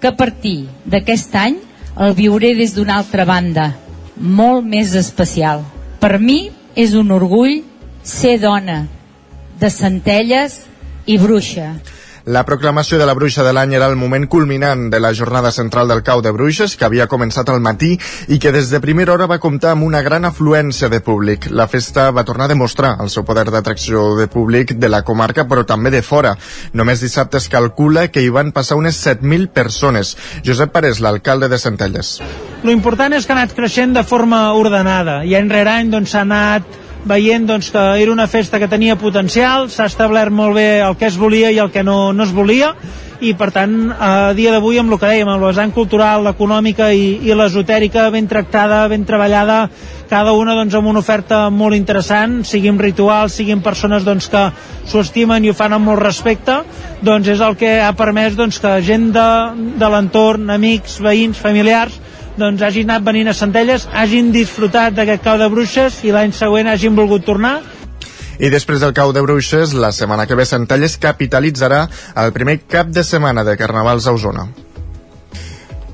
que 0.00 0.08
a 0.08 0.16
partir 0.16 0.66
d'aquest 0.84 1.34
any 1.36 1.58
el 1.96 2.14
viuré 2.16 2.54
des 2.56 2.74
d'una 2.76 2.98
altra 3.00 3.24
banda, 3.28 3.74
molt 4.16 4.64
més 4.64 4.94
especial. 4.96 5.64
Per 6.00 6.18
mi 6.20 6.50
és 6.76 6.94
un 6.94 7.12
orgull 7.12 7.62
ser 8.04 8.36
dona 8.40 8.86
de 9.60 9.70
Centelles 9.72 10.60
i 11.06 11.16
bruixa. 11.18 11.74
La 12.26 12.40
proclamació 12.42 12.98
de 12.98 13.04
la 13.06 13.12
bruixa 13.14 13.44
de 13.46 13.52
l'any 13.54 13.76
era 13.78 13.86
el 13.86 13.94
moment 13.94 14.24
culminant 14.26 14.88
de 14.90 14.98
la 14.98 15.12
jornada 15.14 15.52
central 15.54 15.86
del 15.86 16.00
cau 16.02 16.18
de 16.24 16.32
bruixes, 16.34 16.72
que 16.74 16.82
havia 16.82 17.04
començat 17.06 17.52
al 17.52 17.60
matí 17.62 17.92
i 18.26 18.38
que 18.42 18.50
des 18.50 18.72
de 18.72 18.80
primera 18.82 19.12
hora 19.14 19.28
va 19.30 19.38
comptar 19.38 19.70
amb 19.76 19.84
una 19.86 20.00
gran 20.02 20.26
afluència 20.26 20.88
de 20.90 20.98
públic. 20.98 21.46
La 21.54 21.68
festa 21.70 22.08
va 22.10 22.24
tornar 22.26 22.48
a 22.48 22.50
demostrar 22.50 22.96
el 23.04 23.12
seu 23.14 23.22
poder 23.22 23.44
d'atracció 23.54 24.16
de 24.18 24.26
públic 24.26 24.72
de 24.74 24.90
la 24.90 25.04
comarca, 25.06 25.44
però 25.46 25.62
també 25.62 25.92
de 25.94 26.00
fora. 26.02 26.32
Només 26.72 27.04
dissabte 27.04 27.38
es 27.38 27.46
calcula 27.48 28.08
que 28.10 28.24
hi 28.24 28.32
van 28.34 28.50
passar 28.50 28.74
unes 28.80 28.98
7.000 29.06 29.46
persones. 29.54 30.16
Josep 30.42 30.72
Parés, 30.74 30.98
l'alcalde 30.98 31.46
de 31.46 31.60
Centelles. 31.62 32.16
Lo 32.64 32.74
important 32.74 33.14
és 33.14 33.22
que 33.22 33.36
ha 33.36 33.38
anat 33.38 33.54
creixent 33.54 33.94
de 33.94 34.02
forma 34.02 34.48
ordenada 34.58 35.20
i 35.22 35.38
any 35.38 35.46
rere 35.54 35.76
any 35.78 35.94
doncs, 35.94 36.10
s'ha 36.10 36.26
anat 36.26 36.85
veient 37.06 37.46
doncs, 37.46 37.70
que 37.70 37.82
era 38.02 38.12
una 38.12 38.26
festa 38.26 38.58
que 38.58 38.68
tenia 38.68 38.98
potencial, 38.98 39.70
s'ha 39.70 39.86
establert 39.86 40.34
molt 40.34 40.56
bé 40.58 40.68
el 40.82 40.96
que 40.98 41.06
es 41.08 41.18
volia 41.18 41.52
i 41.54 41.60
el 41.62 41.70
que 41.70 41.84
no, 41.86 42.12
no 42.12 42.26
es 42.26 42.34
volia, 42.34 42.74
i 43.20 43.32
per 43.36 43.48
tant 43.54 43.92
a 43.92 44.32
dia 44.36 44.52
d'avui 44.52 44.76
amb 44.80 44.92
el 44.92 44.98
que 45.00 45.08
dèiem, 45.08 45.28
amb 45.30 45.44
vessant 45.46 45.72
cultural, 45.72 46.24
l'econòmica 46.26 46.90
i, 46.92 47.16
i 47.24 47.36
l'esotèrica 47.36 48.08
ben 48.12 48.26
tractada, 48.28 48.82
ben 48.92 49.06
treballada 49.08 49.66
cada 50.10 50.34
una 50.36 50.54
doncs, 50.54 50.74
amb 50.76 50.90
una 50.90 51.00
oferta 51.00 51.46
molt 51.50 51.76
interessant, 51.76 52.42
siguin 52.46 52.78
rituals, 52.78 53.38
siguin 53.38 53.62
persones 53.64 54.04
doncs, 54.06 54.28
que 54.30 54.42
s'ho 54.86 55.02
estimen 55.02 55.44
i 55.44 55.50
ho 55.50 55.56
fan 55.56 55.74
amb 55.76 55.88
molt 55.88 56.02
respecte, 56.02 56.60
doncs 57.02 57.32
és 57.32 57.42
el 57.42 57.56
que 57.58 57.78
ha 57.82 57.94
permès 57.96 58.36
doncs, 58.36 58.60
que 58.62 58.76
gent 58.86 59.08
de, 59.14 59.28
de 59.80 59.90
l'entorn, 59.92 60.50
amics, 60.52 61.00
veïns, 61.02 61.40
familiars, 61.40 61.96
doncs 62.36 62.62
hagin 62.62 62.90
anat 62.90 63.06
venint 63.06 63.30
a 63.32 63.34
Centelles, 63.36 63.88
hagin 63.92 64.32
disfrutat 64.34 64.96
d'aquest 64.96 65.24
cau 65.24 65.40
de 65.40 65.48
bruixes 65.52 66.02
i 66.04 66.12
l'any 66.14 66.34
següent 66.36 66.68
hagin 66.72 66.96
volgut 66.98 67.24
tornar 67.24 67.58
i 68.36 68.50
després 68.52 68.82
del 68.84 68.92
cau 68.92 69.14
de 69.16 69.22
bruixes, 69.24 69.72
la 69.72 69.92
setmana 69.96 70.26
que 70.28 70.36
ve 70.36 70.44
Centelles 70.44 70.98
capitalitzarà 71.00 71.86
el 72.20 72.36
primer 72.36 72.60
cap 72.68 72.92
de 72.92 73.04
setmana 73.04 73.44
de 73.48 73.56
Carnavals 73.56 74.06
a 74.06 74.12
Osona. 74.12 74.48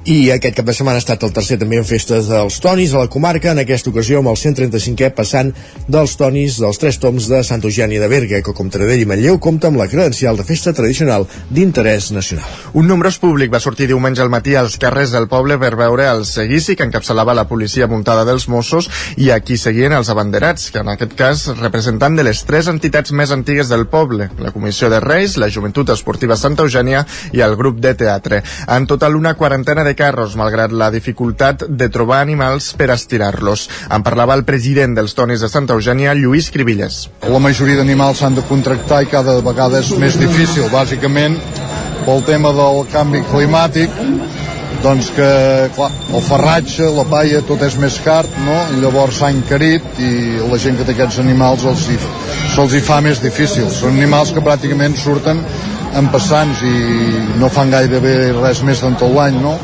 I 0.02 0.32
aquest 0.34 0.56
cap 0.58 0.66
de 0.66 0.74
setmana 0.74 0.98
ha 0.98 1.02
estat 1.02 1.22
el 1.22 1.30
tercer 1.30 1.60
també 1.60 1.76
en 1.78 1.84
festes 1.86 2.26
dels 2.26 2.56
tonis 2.58 2.90
a 2.90 3.04
la 3.04 3.10
comarca, 3.10 3.52
en 3.52 3.60
aquesta 3.62 3.92
ocasió 3.92 4.18
amb 4.18 4.32
el 4.32 4.38
135è 4.40 5.12
passant 5.14 5.52
dels 5.86 6.16
tonis 6.18 6.56
dels 6.58 6.80
tres 6.82 6.96
toms 6.98 7.28
de 7.30 7.38
Santa 7.46 7.68
Eugènia 7.70 8.02
de 8.02 8.08
Berga, 8.10 8.40
que 8.42 8.54
com 8.56 8.66
Taradell 8.66 9.04
i 9.04 9.06
Manlleu 9.06 9.38
compta 9.38 9.70
amb 9.70 9.78
la 9.78 9.86
credencial 9.86 10.34
de 10.34 10.42
festa 10.48 10.72
tradicional 10.74 11.28
d'interès 11.54 12.08
nacional. 12.10 12.48
Un 12.74 12.90
nombrós 12.90 13.20
públic 13.22 13.52
va 13.54 13.60
sortir 13.62 13.86
diumenge 13.92 14.24
al 14.24 14.32
matí 14.32 14.56
als 14.58 14.74
carrers 14.82 15.12
del 15.14 15.28
poble 15.30 15.60
per 15.62 15.76
veure 15.78 16.10
el 16.10 16.26
seguici 16.26 16.74
que 16.74 16.88
encapçalava 16.90 17.38
la 17.38 17.46
policia 17.46 17.86
muntada 17.86 18.26
dels 18.26 18.48
Mossos 18.50 18.90
i 19.22 19.30
aquí 19.30 19.54
seguien 19.54 19.94
els 19.94 20.10
abanderats, 20.10 20.72
que 20.74 20.82
en 20.82 20.90
aquest 20.96 21.14
cas 21.14 21.46
representant 21.60 22.18
de 22.18 22.26
les 22.26 22.42
tres 22.42 22.66
entitats 22.74 23.14
més 23.14 23.30
antigues 23.30 23.70
del 23.70 23.86
poble, 23.86 24.32
la 24.42 24.50
Comissió 24.50 24.90
de 24.90 24.98
Reis, 24.98 25.38
la 25.38 25.46
Joventut 25.46 25.94
Esportiva 25.94 26.34
Santa 26.34 26.66
Eugènia 26.66 27.06
i 27.30 27.46
el 27.46 27.54
grup 27.54 27.78
de 27.78 27.94
teatre. 27.94 28.42
En 28.66 28.90
total 28.90 29.14
una 29.14 29.36
quarantena 29.38 29.86
de 29.86 29.91
de 29.92 29.98
carros, 29.98 30.36
malgrat 30.40 30.72
la 30.72 30.90
dificultat 30.90 31.66
de 31.68 31.88
trobar 31.92 32.22
animals 32.24 32.72
per 32.78 32.90
estirar-los. 32.94 33.68
En 33.92 34.04
parlava 34.06 34.36
el 34.38 34.46
president 34.48 34.96
dels 34.96 35.14
Tonis 35.18 35.44
de 35.44 35.52
Santa 35.52 35.76
Eugènia, 35.76 36.16
Lluís 36.16 36.50
Cribilles. 36.54 37.04
La 37.28 37.42
majoria 37.42 37.80
d'animals 37.82 38.22
s'han 38.22 38.40
de 38.40 38.46
contractar 38.48 39.02
i 39.04 39.10
cada 39.12 39.38
vegada 39.44 39.82
és 39.84 39.92
més 40.00 40.16
difícil, 40.20 40.70
bàsicament 40.72 41.36
pel 42.06 42.24
tema 42.26 42.50
del 42.56 42.82
canvi 42.90 43.22
climàtic 43.30 44.00
doncs 44.82 45.12
que 45.14 45.26
clar, 45.76 45.90
el 46.10 46.22
ferratge, 46.26 46.88
la 46.96 47.04
paia, 47.06 47.42
tot 47.46 47.60
és 47.62 47.76
més 47.78 48.00
car, 48.02 48.24
no? 48.42 48.56
I 48.74 48.80
llavors 48.82 49.20
s'ha 49.20 49.30
encarit 49.30 50.00
i 50.02 50.40
la 50.50 50.58
gent 50.58 50.80
que 50.80 50.86
té 50.88 50.96
aquests 50.96 51.20
animals 51.22 51.62
se'ls 51.62 51.84
hi, 51.92 51.98
se 52.56 52.66
hi 52.78 52.82
fa 52.82 52.98
més 53.04 53.22
difícil. 53.22 53.68
Són 53.70 53.94
animals 53.94 54.32
que 54.34 54.42
pràcticament 54.42 54.98
surten 54.98 55.44
en 55.98 56.08
passants 56.12 56.62
i 56.64 56.74
no 57.40 57.50
fan 57.52 57.72
gairebé 57.72 58.32
res 58.38 58.62
més 58.66 58.82
en 58.86 58.96
tot 59.00 59.12
l'any, 59.14 59.38
no? 59.42 59.56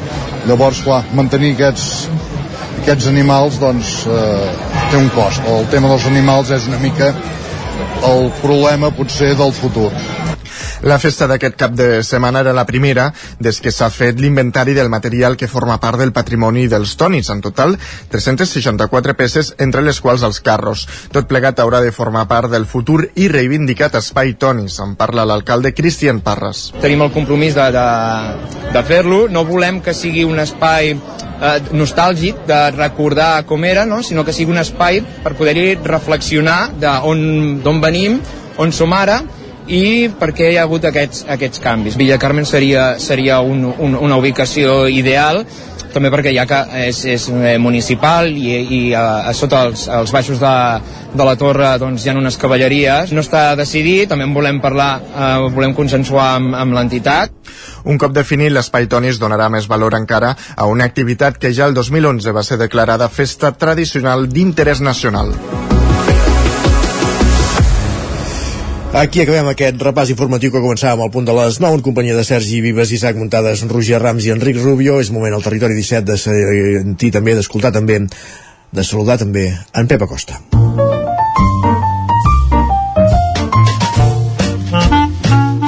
Llavors, 0.48 0.82
clar, 0.84 1.02
mantenir 1.16 1.54
aquests, 1.56 2.08
aquests 2.82 3.08
animals 3.10 3.58
doncs, 3.62 3.94
eh, 4.06 4.48
té 4.90 5.00
un 5.00 5.10
cost. 5.16 5.44
El 5.48 5.68
tema 5.72 5.90
dels 5.92 6.06
animals 6.10 6.52
és 6.56 6.68
una 6.70 6.80
mica 6.82 7.12
el 8.08 8.30
problema 8.42 8.90
potser 8.94 9.34
del 9.38 9.52
futur. 9.52 9.90
La 10.82 10.98
festa 10.98 11.26
d'aquest 11.26 11.56
cap 11.58 11.74
de 11.76 12.02
setmana 12.06 12.40
era 12.44 12.54
la 12.56 12.66
primera 12.66 13.12
des 13.38 13.60
que 13.60 13.72
s'ha 13.74 13.90
fet 13.90 14.20
l'inventari 14.20 14.74
del 14.74 14.88
material 14.88 15.36
que 15.36 15.48
forma 15.48 15.78
part 15.80 15.98
del 15.98 16.12
patrimoni 16.12 16.66
dels 16.68 16.96
tonis. 16.96 17.30
En 17.30 17.40
total, 17.44 17.76
364 18.10 19.16
peces, 19.18 19.54
entre 19.58 19.82
les 19.82 20.00
quals 20.00 20.22
els 20.26 20.40
carros. 20.40 20.86
Tot 21.12 21.28
plegat 21.30 21.60
haurà 21.60 21.82
de 21.84 21.92
formar 21.92 22.26
part 22.28 22.50
del 22.52 22.66
futur 22.66 23.04
i 23.14 23.28
reivindicat 23.28 23.98
espai 23.98 24.34
tonis. 24.38 24.78
En 24.84 24.96
parla 24.96 25.26
l'alcalde 25.28 25.74
Cristian 25.74 26.20
Parras. 26.20 26.68
Tenim 26.82 27.02
el 27.06 27.12
compromís 27.14 27.56
de, 27.58 27.70
de, 27.74 27.86
de 28.74 28.84
fer-lo. 28.86 29.26
No 29.32 29.44
volem 29.48 29.82
que 29.84 29.94
sigui 29.96 30.24
un 30.28 30.38
espai 30.42 30.94
eh, 30.94 31.58
nostàlgic 31.72 32.44
de 32.48 32.60
recordar 32.76 33.44
com 33.48 33.64
era, 33.64 33.86
no? 33.86 34.02
sinó 34.02 34.24
que 34.24 34.34
sigui 34.36 34.52
un 34.52 34.62
espai 34.62 35.02
per 35.24 35.34
poder-hi 35.38 35.78
reflexionar 35.84 36.60
d'on 36.78 37.82
venim, 37.82 38.18
on 38.58 38.72
som 38.74 38.92
ara 38.96 39.22
i 39.68 40.08
per 40.18 40.32
què 40.36 40.52
hi 40.52 40.58
ha 40.58 40.64
hagut 40.66 40.88
aquests, 40.88 41.24
aquests 41.28 41.60
canvis. 41.64 41.96
Villa 42.00 42.18
Carmen 42.18 42.48
seria, 42.48 42.94
seria 42.98 43.40
un, 43.40 43.66
un, 43.68 43.96
una 43.96 44.16
ubicació 44.16 44.86
ideal 44.88 45.44
també 45.92 46.10
perquè 46.12 46.32
ja 46.34 46.44
que 46.48 46.58
és, 46.88 47.00
és 47.08 47.26
eh, 47.32 47.56
municipal 47.60 48.28
i, 48.28 48.50
i 48.76 48.80
a, 48.96 49.04
a 49.28 49.34
sota 49.36 49.64
els, 49.68 49.86
els 49.88 50.12
baixos 50.14 50.40
de, 50.42 50.54
de 51.14 51.26
la 51.26 51.36
torre 51.40 51.70
doncs, 51.80 52.04
hi 52.04 52.12
ha 52.12 52.16
unes 52.18 52.38
cavalleries. 52.40 53.14
No 53.16 53.24
està 53.24 53.52
decidit, 53.58 54.08
també 54.10 54.28
en 54.28 54.36
volem 54.36 54.60
parlar, 54.64 54.90
eh, 55.08 55.48
volem 55.54 55.74
consensuar 55.76 56.28
amb, 56.36 56.54
amb 56.58 56.76
l'entitat. 56.76 57.32
Un 57.88 57.98
cop 58.00 58.12
definit, 58.14 58.52
l'Espai 58.52 58.88
Tonis 58.90 59.20
donarà 59.22 59.48
més 59.52 59.68
valor 59.70 59.96
encara 59.98 60.34
a 60.56 60.68
una 60.68 60.88
activitat 60.88 61.40
que 61.40 61.54
ja 61.56 61.68
el 61.68 61.76
2011 61.78 62.36
va 62.36 62.44
ser 62.44 62.60
declarada 62.60 63.08
festa 63.08 63.54
tradicional 63.56 64.28
d'interès 64.28 64.84
nacional. 64.84 65.34
Aquí 68.88 69.20
acabem 69.20 69.44
aquest 69.50 69.82
repàs 69.84 70.08
informatiu 70.08 70.48
que 70.48 70.62
començàvem 70.64 71.02
al 71.04 71.10
punt 71.12 71.26
de 71.28 71.34
les 71.36 71.58
9 71.60 71.76
en 71.76 71.82
companyia 71.84 72.16
de 72.16 72.24
Sergi 72.24 72.62
Vives, 72.64 72.88
Isaac 72.96 73.18
Muntades, 73.20 73.60
Roger 73.68 74.00
Rams 74.00 74.24
i 74.24 74.32
Enric 74.32 74.56
Rubio. 74.62 74.96
És 75.02 75.10
moment 75.12 75.34
al 75.36 75.44
territori 75.44 75.76
17 75.76 76.06
de 76.08 76.16
sentir 76.16 77.10
també, 77.12 77.34
d'escoltar 77.36 77.70
també, 77.76 78.00
de 78.72 78.84
saludar 78.84 79.18
també 79.20 79.50
en 79.76 79.90
Pep 79.90 80.02
Acosta. 80.06 80.40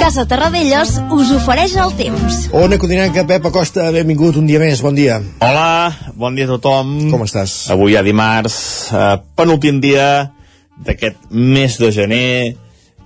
Casa 0.01 0.25
Terradellos 0.25 0.97
us 1.13 1.35
ofereix 1.37 1.77
el 1.77 1.93
temps. 2.01 2.41
Ona 2.57 2.81
Codinenca, 2.81 3.27
Pep 3.29 3.51
Acosta, 3.53 3.91
benvingut 3.93 4.41
un 4.41 4.49
dia 4.49 4.59
més, 4.65 4.81
bon 4.81 4.97
dia. 4.97 5.21
Hola, 5.45 5.93
bon 6.17 6.41
dia 6.41 6.49
a 6.49 6.55
tothom. 6.57 6.97
Com 7.13 7.29
estàs? 7.29 7.69
Avui 7.71 7.95
ja 7.95 8.03
dimarts, 8.03 8.57
eh, 8.97 9.21
penúltim 9.37 9.79
dia 9.85 10.33
d'aquest 10.81 11.21
mes 11.31 11.77
de 11.77 11.93
gener, 11.93 12.57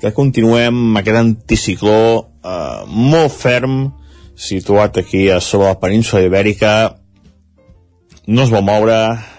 que 0.05 0.13
continuem 0.13 0.69
amb 0.69 0.99
aquest 1.01 1.17
anticicló 1.17 2.01
eh, 2.21 2.81
molt 2.93 3.33
ferm, 3.33 3.87
situat 4.37 4.99
aquí 5.01 5.31
a 5.33 5.39
sobre 5.41 5.71
la 5.71 5.79
península 5.81 6.27
ibèrica, 6.27 6.73
no 8.29 8.45
es 8.45 8.53
vol 8.53 8.67
moure, 8.67 8.99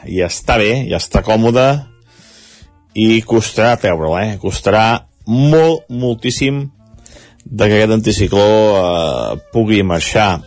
i 0.09 0.23
està 0.25 0.57
bé, 0.57 0.71
ja 0.89 0.97
està 0.97 1.21
còmode, 1.25 1.67
i 2.97 3.21
costarà 3.29 3.75
treure'l, 3.77 4.15
eh? 4.23 4.31
Costarà 4.41 5.05
molt, 5.29 5.85
moltíssim 5.93 6.63
de 7.45 7.69
que 7.69 7.77
aquest 7.77 7.95
anticicló 7.99 8.49
eh, 8.49 9.37
pugui 9.53 9.83
marxar. 9.85 10.39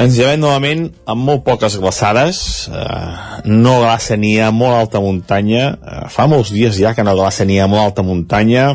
Ens 0.00 0.16
llevem 0.16 0.40
novament 0.40 0.88
amb 1.04 1.28
molt 1.28 1.44
poques 1.44 1.76
glaçades, 1.76 2.40
eh, 2.72 3.44
no 3.52 3.76
glaça 3.84 4.16
ni 4.16 4.38
a 4.40 4.48
molt 4.48 4.80
alta 4.80 5.04
muntanya, 5.04 5.68
eh, 5.76 6.02
fa 6.08 6.24
molts 6.24 6.56
dies 6.56 6.80
ja 6.80 6.96
que 6.96 7.04
no 7.04 7.18
glaça 7.20 7.44
ni 7.44 7.60
a 7.60 7.68
molt 7.68 7.84
alta 7.90 8.06
muntanya. 8.06 8.72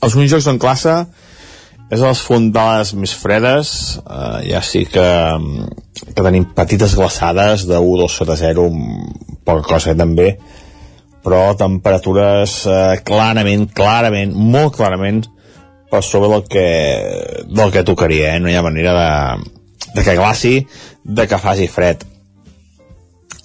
Els 0.00 0.16
únics 0.16 0.32
jocs 0.32 0.48
en 0.48 0.60
classe 0.60 0.94
és 1.90 2.00
les 2.00 2.20
fondades 2.22 2.92
més 2.94 3.12
fredes, 3.18 3.70
eh, 4.00 4.38
ja 4.52 4.60
sí 4.62 4.84
que, 4.86 5.08
que 6.14 6.22
tenim 6.22 6.46
petites 6.56 6.94
glaçades 6.96 7.66
de 7.66 7.80
1 7.82 7.98
2 8.04 8.18
sota 8.20 8.36
0, 8.38 8.68
poca 9.44 9.66
cosa 9.66 9.96
també, 9.98 10.36
però 11.24 11.42
temperatures 11.58 12.54
eh, 12.70 13.00
clarament, 13.04 13.66
clarament, 13.74 14.32
molt 14.32 14.76
clarament 14.78 15.24
per 15.90 16.04
sobre 16.06 16.30
del 16.30 16.46
que, 16.46 16.68
del 17.50 17.74
que 17.74 17.84
tocaria, 17.84 18.36
eh? 18.36 18.40
no 18.40 18.48
hi 18.48 18.54
ha 18.54 18.62
manera 18.62 18.94
de, 18.94 19.50
de 19.96 20.06
que 20.06 20.16
glaci, 20.16 20.54
de 21.02 21.26
que 21.26 21.42
faci 21.42 21.66
fred. 21.68 22.06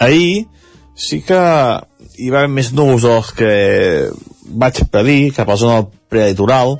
Ahir 0.05 0.45
sí 0.95 1.23
que 1.25 1.41
hi 2.21 2.29
va 2.31 2.43
haver 2.43 2.53
més 2.53 2.71
núvols 2.77 3.03
dels 3.09 3.33
que 3.35 3.51
vaig 4.45 4.83
predir 4.91 5.33
cap 5.35 5.49
a 5.49 5.55
la 5.55 5.61
zona 5.61 5.79
del 5.79 5.89
prelitoral. 6.09 6.77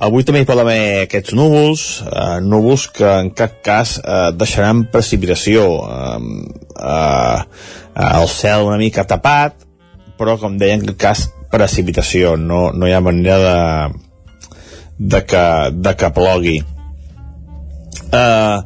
Avui 0.00 0.24
també 0.24 0.40
hi 0.40 0.48
pot 0.48 0.60
haver 0.62 1.04
aquests 1.04 1.34
núvols, 1.36 1.82
eh, 2.08 2.38
núvols 2.40 2.86
que 2.96 3.08
en 3.24 3.28
cap 3.36 3.58
cas 3.64 3.98
eh, 4.00 4.30
deixaran 4.32 4.86
precipitació. 4.92 5.66
Eh, 5.84 6.20
eh, 6.80 7.40
el 8.00 8.28
cel 8.32 8.64
una 8.64 8.80
mica 8.80 9.04
tapat, 9.04 9.66
però 10.16 10.38
com 10.40 10.56
deia 10.60 10.78
en 10.78 10.86
cap 10.88 11.00
cas 11.04 11.26
precipitació, 11.50 12.36
no, 12.38 12.70
no 12.72 12.88
hi 12.88 12.94
ha 12.94 13.02
manera 13.04 13.38
de, 13.44 14.00
de 15.12 15.24
que, 15.26 15.46
de 15.74 15.94
que 15.98 16.12
plogui. 16.16 16.60
Uh, 18.10 18.62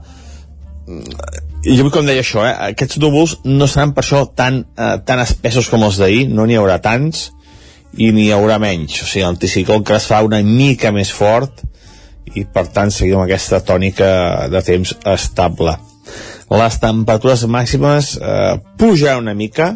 jo 1.64 1.88
com 1.92 2.06
deia 2.06 2.22
això, 2.22 2.44
eh, 2.44 2.54
aquests 2.74 3.00
núvols 3.02 3.38
no 3.48 3.66
seran 3.68 3.94
per 3.96 4.04
això 4.04 4.24
tan, 4.36 4.62
uh, 4.76 4.98
tan 5.04 5.22
espessos 5.24 5.70
com 5.72 5.84
els 5.86 5.98
d'ahir, 6.00 6.28
no 6.28 6.46
n'hi 6.46 6.60
haurà 6.60 6.78
tants 6.84 7.30
i 7.98 8.10
n'hi 8.14 8.30
haurà 8.34 8.58
menys. 8.62 9.00
O 9.02 9.08
sigui, 9.08 9.24
l'anticicló 9.26 9.78
encara 9.80 10.00
es 10.02 10.08
fa 10.10 10.22
una 10.26 10.40
mica 10.44 10.92
més 10.94 11.12
fort 11.14 11.64
i 12.34 12.44
per 12.44 12.66
tant 12.74 12.90
seguim 12.90 13.20
aquesta 13.22 13.60
tònica 13.64 14.08
de 14.50 14.62
temps 14.64 14.94
estable. 15.12 15.76
Les 16.54 16.80
temperatures 16.80 17.44
màximes 17.50 18.14
eh, 18.20 18.56
pujaran 18.78 19.24
una 19.24 19.34
mica, 19.34 19.70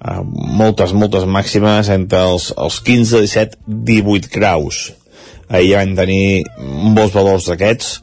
eh, 0.00 0.20
moltes, 0.60 0.92
moltes 0.92 1.26
màximes 1.26 1.90
entre 1.92 2.24
els, 2.32 2.50
els 2.56 2.80
15, 2.86 3.20
17, 3.26 3.60
18 3.66 4.32
graus 4.32 4.88
ahir 5.50 5.74
vam 5.76 5.96
tenir 5.98 6.44
molts 6.94 7.14
valors 7.14 7.48
d'aquests 7.50 7.98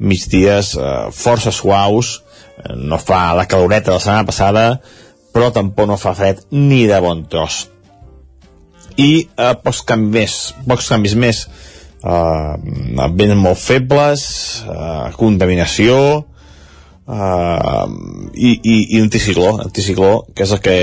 migdies 0.00 0.74
eh, 0.76 1.08
força 1.12 1.52
suaus 1.52 2.16
eh, 2.16 2.74
no 2.76 2.98
fa 3.00 3.34
la 3.36 3.46
caloreta 3.48 3.90
de 3.90 3.98
la 3.98 4.02
setmana 4.02 4.28
passada 4.28 4.66
però 5.36 5.52
tampoc 5.52 5.90
no 5.90 6.00
fa 6.00 6.14
fred 6.16 6.42
ni 6.56 6.84
de 6.88 7.00
bon 7.04 7.24
tros 7.30 7.66
i 8.96 9.10
eh, 9.26 9.54
pocs 9.62 9.82
canvis 9.88 10.14
més 10.16 10.36
pocs 10.68 10.88
canvis 10.92 11.16
més 11.18 11.42
eh, 11.46 12.54
vents 13.20 13.38
molt 13.40 13.60
febles 13.60 14.26
eh, 14.64 15.12
contaminació 15.20 15.98
eh, 17.08 17.86
i, 18.34 18.50
i, 18.56 18.76
i 18.96 19.00
anticicló, 19.02 19.54
anticicló 19.68 20.12
que 20.34 20.48
és 20.48 20.56
el 20.56 20.64
que, 20.64 20.76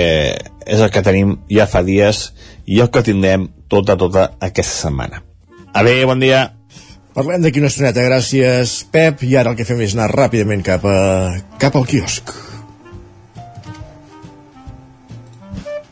és 0.65 0.80
el 0.80 0.93
que 0.93 1.06
tenim 1.06 1.38
ja 1.52 1.69
fa 1.69 1.84
dies 1.86 2.30
i 2.65 2.80
el 2.80 2.89
que 2.93 3.06
tindrem 3.06 3.49
tota, 3.67 3.97
tota 3.99 4.32
aquesta 4.39 4.88
setmana 4.88 5.23
Adéu, 5.73 6.06
bon 6.06 6.19
dia. 6.21 6.52
Parlem 7.17 7.41
d'aquí 7.41 7.58
una 7.58 7.69
estoneta, 7.71 8.04
gràcies 8.06 8.76
Pep, 8.93 9.23
i 9.26 9.34
ara 9.38 9.54
el 9.54 9.58
que 9.58 9.65
fem 9.65 9.80
és 9.82 9.95
anar 9.97 10.12
ràpidament 10.12 10.62
cap, 10.65 10.86
a, 10.86 11.34
cap 11.62 11.73
al 11.78 11.88
quiosc. 11.89 12.30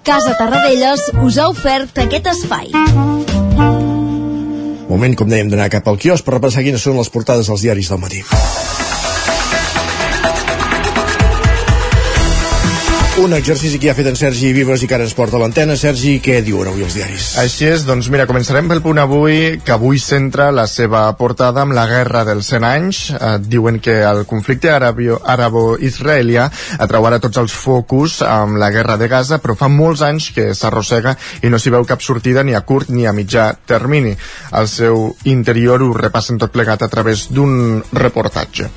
Casa 0.04 0.34
Tarradellas 0.34 1.02
us 1.22 1.36
ha 1.38 1.48
ofert 1.52 2.00
aquest 2.02 2.26
espai. 2.32 2.72
Moment, 4.90 5.14
com 5.16 5.30
dèiem, 5.30 5.52
d'anar 5.54 5.70
cap 5.72 5.86
al 5.88 6.02
quiosc 6.02 6.26
per 6.26 6.40
repassar 6.40 6.66
quines 6.66 6.82
són 6.82 6.98
les 6.98 7.14
portades 7.14 7.52
dels 7.52 7.62
diaris 7.68 7.94
del 7.94 8.02
matí. 8.02 8.26
Un 13.20 13.34
exercici 13.34 13.76
que 13.78 13.90
ja 13.90 13.92
ha 13.92 13.98
fet 13.98 14.08
en 14.08 14.16
Sergi 14.16 14.54
Vives 14.56 14.86
i 14.86 14.88
que 14.88 14.96
ara 14.96 15.04
ens 15.04 15.14
porta 15.14 15.36
l'antena. 15.38 15.76
Sergi, 15.76 16.14
què 16.24 16.38
diuen 16.46 16.70
avui 16.72 16.86
els 16.86 16.96
diaris? 16.96 17.26
Així 17.42 17.68
és, 17.68 17.84
doncs 17.84 18.08
mira, 18.10 18.24
començarem 18.26 18.70
pel 18.72 18.80
punt 18.82 19.02
avui, 19.04 19.60
que 19.68 19.74
avui 19.76 20.00
centra 20.00 20.48
la 20.56 20.64
seva 20.72 21.04
portada 21.20 21.66
amb 21.66 21.76
la 21.76 21.84
guerra 21.92 22.24
dels 22.30 22.48
100 22.54 22.70
anys. 22.70 23.04
Eh, 23.12 23.34
diuen 23.44 23.82
que 23.84 23.98
el 24.08 24.24
conflicte 24.32 24.72
arabo-israelià 24.72 26.48
atrau 26.88 27.12
ara 27.12 27.20
tots 27.20 27.44
els 27.44 27.52
focus 27.52 28.22
amb 28.24 28.56
la 28.64 28.72
guerra 28.72 28.96
de 28.98 29.12
Gaza, 29.12 29.42
però 29.44 29.60
fa 29.60 29.68
molts 29.68 30.08
anys 30.08 30.32
que 30.32 30.54
s'arrossega 30.56 31.18
i 31.44 31.52
no 31.52 31.60
s'hi 31.60 31.76
veu 31.76 31.86
cap 31.86 32.02
sortida 32.02 32.48
ni 32.48 32.56
a 32.56 32.64
curt 32.64 32.96
ni 32.96 33.06
a 33.06 33.14
mitjà 33.14 33.52
termini. 33.68 34.16
Al 34.56 34.72
seu 34.72 35.10
interior 35.28 35.84
ho 35.84 35.92
repassen 36.00 36.40
tot 36.40 36.56
plegat 36.56 36.88
a 36.88 36.90
través 36.90 37.28
d'un 37.28 37.84
reportatge. 37.92 38.72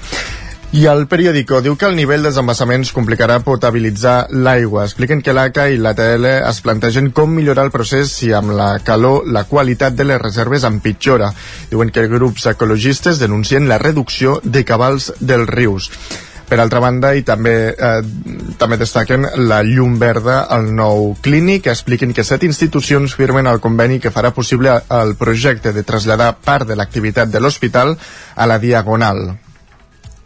I 0.74 0.88
el 0.90 1.04
periòdico 1.06 1.60
diu 1.62 1.76
que 1.78 1.86
el 1.86 1.94
nivell 1.94 2.24
dels 2.26 2.38
embassaments 2.40 2.88
complicarà 2.96 3.36
potabilitzar 3.46 4.14
l'aigua. 4.34 4.82
Expliquen 4.88 5.20
que 5.22 5.30
l'ACA 5.36 5.68
i 5.70 5.76
l'ATL 5.78 6.26
es 6.32 6.58
plantegen 6.64 7.12
com 7.14 7.30
millorar 7.30 7.68
el 7.68 7.70
procés 7.70 8.10
si 8.10 8.32
amb 8.34 8.50
la 8.58 8.80
calor 8.82 9.28
la 9.30 9.44
qualitat 9.46 9.94
de 9.94 10.08
les 10.08 10.18
reserves 10.18 10.66
empitjora. 10.66 11.28
Diuen 11.70 11.94
que 11.94 12.08
grups 12.10 12.48
ecologistes 12.50 13.22
denuncien 13.22 13.70
la 13.70 13.78
reducció 13.78 14.40
de 14.42 14.64
cabals 14.66 15.12
dels 15.20 15.46
rius. 15.52 15.88
Per 16.50 16.58
altra 16.58 16.82
banda, 16.82 17.14
i 17.14 17.22
també, 17.22 17.54
eh, 17.70 18.02
també 18.58 18.76
destaquen 18.76 19.28
la 19.46 19.62
llum 19.62 19.94
verda 20.02 20.40
al 20.50 20.74
nou 20.74 21.14
clínic, 21.22 21.70
expliquen 21.70 22.12
que 22.12 22.26
set 22.26 22.42
institucions 22.42 23.14
firmen 23.14 23.46
el 23.46 23.62
conveni 23.62 24.02
que 24.02 24.10
farà 24.10 24.34
possible 24.34 24.74
el 24.90 25.14
projecte 25.14 25.72
de 25.72 25.86
traslladar 25.86 26.34
part 26.42 26.66
de 26.66 26.74
l'activitat 26.74 27.30
de 27.30 27.38
l'hospital 27.38 27.96
a 28.34 28.46
la 28.50 28.58
Diagonal. 28.58 29.43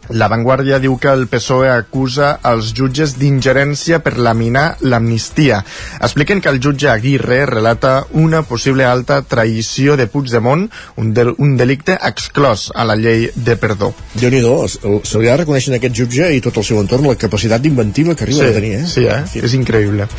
La 0.09 0.27
Vanguardia 0.27 0.79
diu 0.81 0.95
que 0.97 1.11
el 1.13 1.27
PSOE 1.29 1.69
acusa 1.69 2.31
els 2.49 2.71
jutges 2.73 3.13
d'ingerència 3.19 3.99
per 4.01 4.15
laminar 4.17 4.79
l'amnistia. 4.81 5.59
Expliquen 6.01 6.41
que 6.41 6.49
el 6.49 6.57
jutge 6.63 6.89
Aguirre 6.89 7.43
relata 7.45 7.93
una 8.17 8.41
possible 8.41 8.87
alta 8.89 9.21
traïció 9.21 9.97
de 9.99 10.07
Puigdemont, 10.09 10.65
un, 10.97 11.13
del, 11.13 11.35
un 11.37 11.55
delicte 11.59 11.97
exclòs 12.09 12.69
a 12.73 12.87
la 12.89 12.97
llei 12.97 13.29
de 13.35 13.57
perdó. 13.61 13.93
déu 14.15 14.31
nhi 14.33 14.41
se 14.41 15.19
li 15.19 15.29
ha 15.29 15.35
de 15.35 15.43
reconèixer 15.43 15.75
a 15.75 15.77
aquest 15.77 15.95
jutge 15.95 16.31
i 16.33 16.41
tot 16.41 16.57
el 16.57 16.65
seu 16.65 16.79
entorn 16.81 17.05
la 17.05 17.17
capacitat 17.19 17.61
d'inventiva 17.61 18.15
que 18.15 18.25
arriba 18.25 18.47
sí, 18.47 18.49
a 18.49 18.57
tenir, 18.57 18.73
eh? 18.79 18.87
Sí, 18.89 19.05
eh? 19.05 19.45
és 19.45 19.53
increïble. 19.53 20.09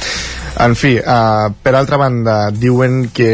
En 0.61 0.75
fi, 0.75 0.97
uh, 0.99 1.51
per 1.63 1.75
altra 1.79 1.97
banda, 1.97 2.51
diuen 2.51 3.07
que 3.15 3.31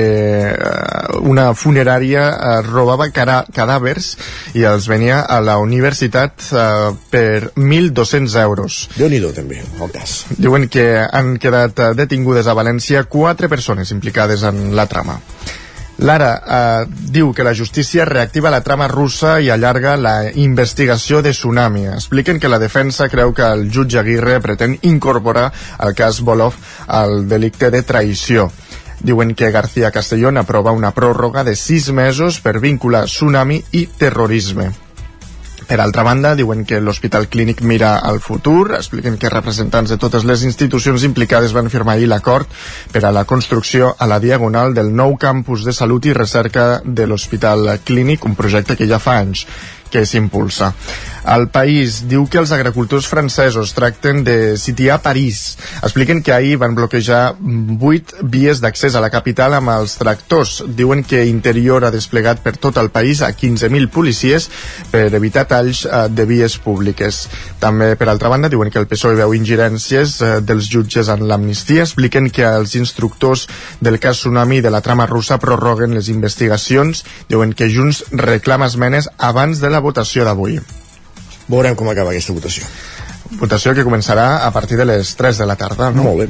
uh, 0.52 1.20
una 1.26 1.48
funerària 1.58 2.26
uh, 2.30 2.58
robava 2.66 3.08
cadàvers 3.10 4.12
i 4.54 4.66
els 4.68 4.86
venia 4.90 5.22
a 5.24 5.40
la 5.40 5.56
universitat 5.62 6.45
uh, 6.52 6.94
per 7.10 7.52
1.200 7.54 8.38
euros. 8.42 8.88
déu 8.96 9.08
nhi 9.08 9.20
també, 9.34 9.62
el 9.62 9.92
cas. 9.92 10.24
Diuen 10.38 10.68
que 10.68 10.86
han 11.04 11.36
quedat 11.42 11.78
uh, 11.78 11.92
detingudes 11.94 12.46
a 12.46 12.54
València 12.54 13.04
quatre 13.04 13.48
persones 13.48 13.90
implicades 13.90 14.42
en 14.42 14.74
la 14.76 14.86
trama. 14.86 15.20
Lara 15.98 16.32
eh, 16.36 16.86
diu 17.08 17.32
que 17.32 17.44
la 17.44 17.54
justícia 17.56 18.04
reactiva 18.04 18.50
la 18.52 18.60
trama 18.60 18.88
russa 18.88 19.38
i 19.40 19.48
allarga 19.48 19.96
la 19.96 20.28
investigació 20.28 21.22
de 21.24 21.32
Tsunami. 21.32 21.86
Expliquen 21.88 22.40
que 22.40 22.52
la 22.52 22.60
defensa 22.60 23.08
creu 23.08 23.32
que 23.32 23.46
el 23.48 23.70
jutge 23.72 23.98
Aguirre 24.02 24.40
pretén 24.44 24.76
incorporar 24.82 25.48
el 25.80 25.96
cas 25.96 26.20
Bolov 26.20 26.54
al 26.86 27.24
delicte 27.28 27.70
de 27.72 27.82
traïció. 27.82 28.50
Diuen 29.00 29.34
que 29.34 29.50
García 29.52 29.90
Castellón 29.90 30.36
aprova 30.36 30.72
una 30.72 30.92
pròrroga 30.92 31.44
de 31.44 31.56
sis 31.56 31.92
mesos 31.92 32.40
per 32.40 32.58
vincular 32.60 33.06
tsunami 33.08 33.62
i 33.72 33.86
terrorisme. 33.86 34.85
Per 35.66 35.80
altra 35.82 36.04
banda, 36.06 36.36
diuen 36.38 36.62
que 36.62 36.78
l'Hospital 36.78 37.26
Clínic 37.26 37.60
mira 37.66 37.96
al 37.98 38.20
futur, 38.22 38.76
expliquen 38.76 39.16
que 39.18 39.32
representants 39.32 39.90
de 39.90 39.98
totes 39.98 40.22
les 40.28 40.44
institucions 40.46 41.02
implicades 41.08 41.54
van 41.56 41.70
firmar 41.72 41.96
ahir 41.96 42.06
l'acord 42.12 42.46
per 42.92 43.02
a 43.04 43.10
la 43.10 43.24
construcció 43.26 43.94
a 43.98 44.06
la 44.06 44.20
diagonal 44.22 44.76
del 44.78 44.92
nou 44.94 45.16
campus 45.18 45.64
de 45.66 45.74
salut 45.74 46.06
i 46.06 46.14
recerca 46.14 46.82
de 46.84 47.08
l'Hospital 47.10 47.80
Clínic, 47.82 48.24
un 48.30 48.38
projecte 48.38 48.78
que 48.78 48.86
ja 48.86 49.02
fa 49.02 49.18
anys 49.24 49.46
que 49.90 50.06
s'impulsa. 50.06 50.72
El 51.26 51.48
País 51.50 52.04
diu 52.06 52.28
que 52.30 52.38
els 52.38 52.52
agricultors 52.54 53.08
francesos 53.10 53.72
tracten 53.74 54.22
de 54.22 54.54
sitiar 54.62 55.00
París. 55.02 55.56
Expliquen 55.82 56.20
que 56.22 56.30
ahir 56.32 56.54
van 56.62 56.76
bloquejar 56.78 57.34
vuit 57.40 58.14
vies 58.22 58.62
d'accés 58.62 58.94
a 58.94 59.02
la 59.02 59.10
capital 59.10 59.56
amb 59.58 59.72
els 59.74 59.96
tractors. 59.98 60.60
Diuen 60.78 61.02
que 61.02 61.24
Interior 61.26 61.82
ha 61.82 61.90
desplegat 61.90 62.44
per 62.44 62.54
tot 62.62 62.78
el 62.78 62.92
país 62.94 63.24
a 63.26 63.32
15.000 63.34 63.90
policies 63.90 64.48
per 64.94 65.08
evitar 65.18 65.48
talls 65.50 65.82
eh, 65.82 66.06
de 66.14 66.28
vies 66.30 66.58
públiques. 66.62 67.24
També, 67.58 67.96
per 67.98 68.06
altra 68.12 68.30
banda, 68.30 68.52
diuen 68.52 68.70
que 68.70 68.78
el 68.78 68.86
PSOE 68.86 69.18
veu 69.18 69.34
ingerències 69.34 70.16
eh, 70.22 70.32
dels 70.46 70.70
jutges 70.70 71.10
en 71.10 71.26
l'amnistia. 71.26 71.88
Expliquen 71.88 72.30
que 72.30 72.46
els 72.46 72.78
instructors 72.78 73.48
del 73.82 73.98
cas 73.98 74.22
Tsunami 74.22 74.62
de 74.62 74.70
la 74.70 74.80
trama 74.80 75.10
russa 75.10 75.42
prorroguen 75.42 75.98
les 75.98 76.06
investigacions. 76.14 77.02
Diuen 77.26 77.50
que 77.52 77.66
Junts 77.66 78.04
reclama 78.14 78.70
esmenes 78.70 79.10
abans 79.18 79.58
de 79.58 79.74
la 79.74 79.82
votació 79.82 80.22
d'avui. 80.22 80.60
Veurem 81.48 81.76
com 81.78 81.90
acaba 81.90 82.10
aquesta 82.14 82.34
votació. 82.36 82.66
Votació 83.40 83.74
que 83.74 83.84
començarà 83.86 84.46
a 84.46 84.50
partir 84.54 84.78
de 84.78 84.86
les 84.86 85.14
3 85.18 85.38
de 85.42 85.46
la 85.46 85.56
tarda, 85.58 85.90
no? 85.94 86.04
Molt 86.06 86.24
bé. 86.24 86.28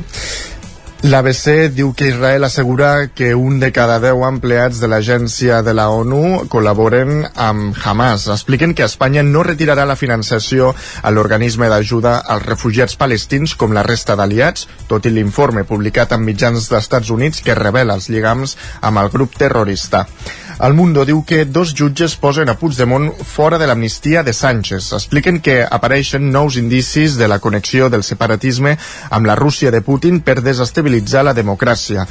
L'ABC 1.07 1.69
diu 1.77 1.93
que 1.95 2.09
Israel 2.09 2.43
assegura 2.43 3.09
que 3.15 3.35
un 3.37 3.61
de 3.61 3.69
cada 3.71 3.99
10 4.01 4.23
empleats 4.27 4.81
de 4.81 4.89
l'agència 4.89 5.61
de 5.63 5.75
la 5.77 5.85
ONU 5.93 6.49
col·laboren 6.51 7.21
amb 7.37 7.77
Hamas. 7.85 8.25
Expliquen 8.33 8.73
que 8.75 8.87
Espanya 8.89 9.23
no 9.23 9.45
retirarà 9.47 9.85
la 9.87 9.99
finançació 10.01 10.73
a 11.03 11.13
l'organisme 11.13 11.69
d'ajuda 11.71 12.17
als 12.35 12.49
refugiats 12.49 12.97
palestins 12.97 13.55
com 13.55 13.77
la 13.77 13.85
resta 13.87 14.17
d'aliats, 14.17 14.67
tot 14.89 15.07
i 15.07 15.13
l'informe 15.13 15.67
publicat 15.69 16.17
en 16.17 16.25
mitjans 16.25 16.71
d'Estats 16.73 17.13
Units 17.13 17.45
que 17.45 17.55
revela 17.55 17.95
els 17.95 18.09
lligams 18.09 18.57
amb 18.81 19.05
el 19.05 19.13
grup 19.13 19.37
terrorista. 19.37 20.07
El 20.57 20.73
Mundo 20.73 21.05
diu 21.05 21.19
que 21.29 21.45
dos 21.45 21.75
jutges 21.77 22.15
posen 22.17 22.49
a 22.49 22.55
Puigdemont 22.57 23.11
fora 23.29 23.59
de 23.61 23.67
l'amnistia 23.69 24.23
de 24.25 24.33
Sánchez. 24.33 24.89
Expliquen 24.97 25.43
que 25.45 25.59
apareixen 25.61 26.31
nous 26.33 26.57
indicis 26.57 27.19
de 27.21 27.29
la 27.29 27.39
connexió 27.45 27.91
del 27.93 28.05
separatisme 28.07 28.73
amb 29.11 29.29
la 29.29 29.37
Rússia 29.37 29.71
de 29.71 29.83
Putin 29.85 30.23
per 30.25 30.39
desestabilitzar 30.41 31.27
la 31.29 31.35
democràcia. 31.37 32.07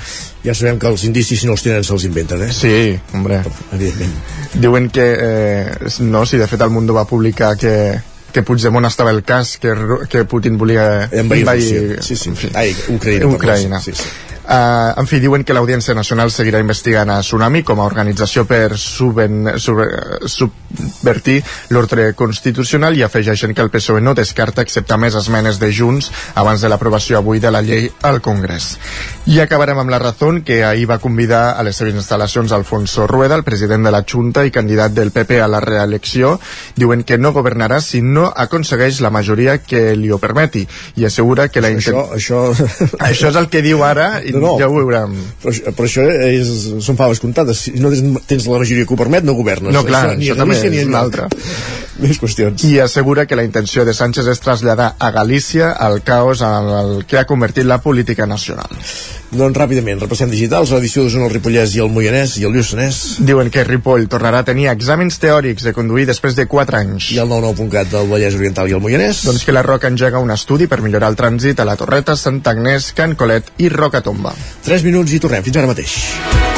Ja 0.45 0.53
sabem 0.53 0.77
que 0.77 0.91
els 0.91 1.08
indicis, 1.10 1.41
si 1.41 1.49
no 1.49 1.55
els 1.58 1.65
tenen, 1.65 1.84
se'ls 1.84 2.05
inventen, 2.05 2.43
eh? 2.45 2.51
Sí, 2.53 2.75
hombre. 3.17 3.41
Evidentment. 3.73 4.13
Diuen 4.53 4.91
que, 4.93 5.08
eh, 5.17 5.95
no, 6.05 6.25
si 6.29 6.38
de 6.38 6.45
fet 6.47 6.62
el 6.62 6.69
Mundo 6.69 6.93
va 6.93 7.08
publicar 7.10 7.55
que, 7.58 7.73
que 8.31 8.43
Puigdemont 8.45 8.86
estava 8.86 9.10
el 9.10 9.23
cas 9.23 9.58
que, 9.58 9.73
que 10.08 10.25
Putin 10.29 10.60
volia 10.62 11.10
Envair. 11.12 11.97
Sí, 12.03 12.15
sí. 12.15 12.36
Fi. 12.38 12.53
Ai, 12.53 12.75
Ucraïna. 12.93 13.25
Ucraïna. 13.34 13.81
Sí, 13.81 13.97
sí. 13.97 14.35
Uh, 14.45 14.93
en 15.01 15.08
fi, 15.10 15.17
diuen 15.17 15.41
que 15.41 15.55
l'Audiència 15.58 15.95
Nacional 15.97 16.29
seguirà 16.29 16.60
investigant 16.62 17.10
a 17.10 17.21
Tsunami 17.25 17.63
com 17.65 17.79
a 17.81 17.88
organització 17.89 18.43
per 18.45 18.77
suben, 18.77 19.55
sub, 19.58 20.53
subvertir 20.76 21.42
l'ordre 21.70 22.14
constitucional 22.14 22.96
i 22.98 23.04
afegeixen 23.04 23.54
que 23.54 23.62
el 23.64 23.70
PSOE 23.74 24.02
no 24.02 24.14
descarta 24.18 24.62
acceptar 24.62 24.98
més 25.02 25.16
esmenes 25.16 25.60
de 25.60 25.72
Junts 25.74 26.12
abans 26.36 26.62
de 26.62 26.70
l'aprovació 26.70 27.18
avui 27.20 27.40
de 27.40 27.52
la 27.52 27.62
llei 27.62 27.90
al 28.04 28.22
Congrés. 28.22 28.76
I 29.26 29.40
acabarem 29.42 29.78
amb 29.82 29.90
la 29.90 30.00
raó 30.00 30.16
que 30.46 30.64
ahir 30.64 30.86
va 30.90 30.98
convidar 31.00 31.56
a 31.60 31.64
les 31.64 31.76
seves 31.76 31.94
instal·lacions 31.94 32.52
Alfonso 32.56 33.06
Rueda, 33.08 33.36
el 33.36 33.44
president 33.44 33.84
de 33.86 33.92
la 33.92 34.04
Junta 34.08 34.46
i 34.46 34.52
candidat 34.52 34.94
del 34.96 35.12
PP 35.12 35.42
a 35.42 35.48
la 35.48 35.60
reelecció. 35.60 36.40
Diuen 36.76 37.04
que 37.04 37.18
no 37.18 37.34
governarà 37.34 37.82
si 37.82 38.02
no 38.02 38.32
aconsegueix 38.36 39.02
la 39.02 39.10
majoria 39.12 39.58
que 39.60 39.96
li 39.96 40.12
ho 40.12 40.18
permeti 40.18 40.66
i 40.96 41.06
assegura 41.06 41.50
que 41.50 41.62
la 41.62 41.70
Això, 41.76 42.06
això... 42.16 42.40
això 43.04 43.30
és 43.30 43.36
el 43.36 43.50
que 43.52 43.62
diu 43.62 43.84
ara 43.84 44.22
i 44.24 44.32
No, 44.36 44.40
no. 44.40 44.54
ja 44.60 44.68
ho 44.70 44.76
veurem. 44.76 45.14
Però, 45.44 45.52
això- 45.52 45.74
però 45.76 45.88
això 45.90 46.06
és, 46.08 46.50
són 46.86 46.98
faves 46.98 47.20
comptades. 47.20 47.66
Si 47.68 47.72
no 47.80 47.92
tens, 47.92 48.26
tens 48.28 48.48
la 48.48 48.60
majoria 48.62 48.86
que 48.88 48.94
ho 48.94 48.98
permet, 48.98 49.24
no 49.28 49.34
governes. 49.36 49.74
No, 49.76 49.84
clar, 49.86 50.16
ni 50.18 50.30
això 50.30 50.38
a 50.38 50.42
també 50.44 50.56
Galícia 50.65 50.86
ni 50.86 50.91
enlloc. 50.91 51.04
altra. 51.04 51.30
Més 52.04 52.19
qüestions. 52.19 52.63
I 52.67 52.80
assegura 52.84 53.25
que 53.25 53.38
la 53.39 53.45
intenció 53.47 53.86
de 53.88 53.93
Sánchez 53.95 54.28
és 54.28 54.41
traslladar 54.43 54.95
a 54.99 55.12
Galícia 55.15 55.71
el 55.88 56.01
caos 56.04 56.41
en 56.43 56.67
el 56.80 57.06
que 57.08 57.17
ha 57.17 57.25
convertit 57.25 57.63
la 57.65 57.80
política 57.82 58.25
nacional. 58.28 58.67
Doncs 59.36 59.58
ràpidament, 59.58 59.99
repassem 59.99 60.30
digitals, 60.32 60.71
l'edició 60.71 61.04
d'Osona, 61.04 61.25
el 61.28 61.34
Ripollès 61.34 61.75
i 61.75 61.82
el 61.84 61.91
Moianès 61.91 62.38
i 62.39 62.45
el 62.47 62.54
Lluçanès. 62.56 62.99
Diuen 63.28 63.49
que 63.51 63.63
Ripoll 63.67 64.08
tornarà 64.12 64.43
a 64.43 64.47
tenir 64.47 64.69
exàmens 64.71 65.19
teòrics 65.23 65.63
de 65.67 65.73
conduir 65.75 66.06
després 66.08 66.36
de 66.36 66.47
4 66.51 66.82
anys. 66.82 67.12
I 67.15 67.19
el 67.23 67.32
99.cat 67.32 67.91
del 67.91 68.12
Vallès 68.12 68.36
Oriental 68.39 68.71
i 68.71 68.78
el 68.78 68.84
Moianès. 68.84 69.23
Doncs 69.28 69.43
que 69.47 69.56
la 69.56 69.63
Roca 69.65 69.91
engega 69.91 70.23
un 70.23 70.32
estudi 70.36 70.67
per 70.71 70.82
millorar 70.84 71.12
el 71.12 71.19
trànsit 71.19 71.60
a 71.60 71.67
la 71.67 71.78
Torreta, 71.80 72.15
Sant 72.19 72.43
Agnès, 72.45 72.93
Can 72.95 73.15
Colet 73.19 73.56
i 73.58 73.71
Rocatomba. 73.71 74.36
3 74.67 74.88
minuts 74.88 75.15
i 75.15 75.23
tornem. 75.23 75.43
Fins 75.43 75.63
ara 75.63 75.71
mateix. 75.71 76.55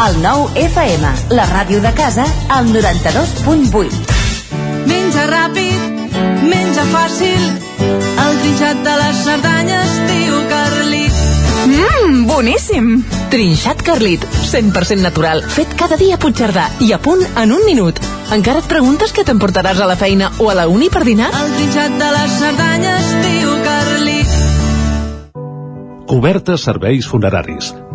El 0.00 0.14
nou 0.22 0.46
FM, 0.56 1.08
la 1.36 1.44
ràdio 1.50 1.82
de 1.84 1.90
casa, 1.92 2.24
al 2.48 2.70
92.8. 2.72 3.98
Menja 4.88 5.26
ràpid, 5.28 6.14
menja 6.48 6.86
fàcil, 6.88 7.42
el 8.22 8.38
trinxat 8.40 8.80
de 8.86 8.94
les 8.96 9.18
Cerdanyes, 9.26 9.92
diu 10.08 10.38
Carlit. 10.48 11.18
Mmm, 11.66 12.22
boníssim! 12.30 12.88
Trinxat 13.34 13.84
Carlit, 13.84 14.24
100% 14.48 15.04
natural, 15.04 15.44
fet 15.44 15.76
cada 15.76 16.00
dia 16.00 16.16
a 16.16 16.22
Puigcerdà 16.22 16.70
i 16.80 16.94
a 16.96 16.98
punt 16.98 17.20
en 17.36 17.52
un 17.58 17.68
minut. 17.68 18.00
Encara 18.32 18.64
et 18.64 18.72
preguntes 18.72 19.12
què 19.12 19.26
t'emportaràs 19.28 19.84
a 19.84 19.90
la 19.90 19.98
feina 20.00 20.32
o 20.40 20.48
a 20.48 20.56
la 20.56 20.64
uni 20.72 20.88
per 20.88 21.04
dinar? 21.04 21.28
El 21.42 21.52
trinxat 21.58 22.00
de 22.00 22.10
les 22.16 22.40
Cerdanyes, 22.40 23.12
diu 23.28 23.52
Carlit. 23.68 24.32
Cobertes 26.08 26.64
serveis 26.64 27.04
funeraris. 27.04 27.74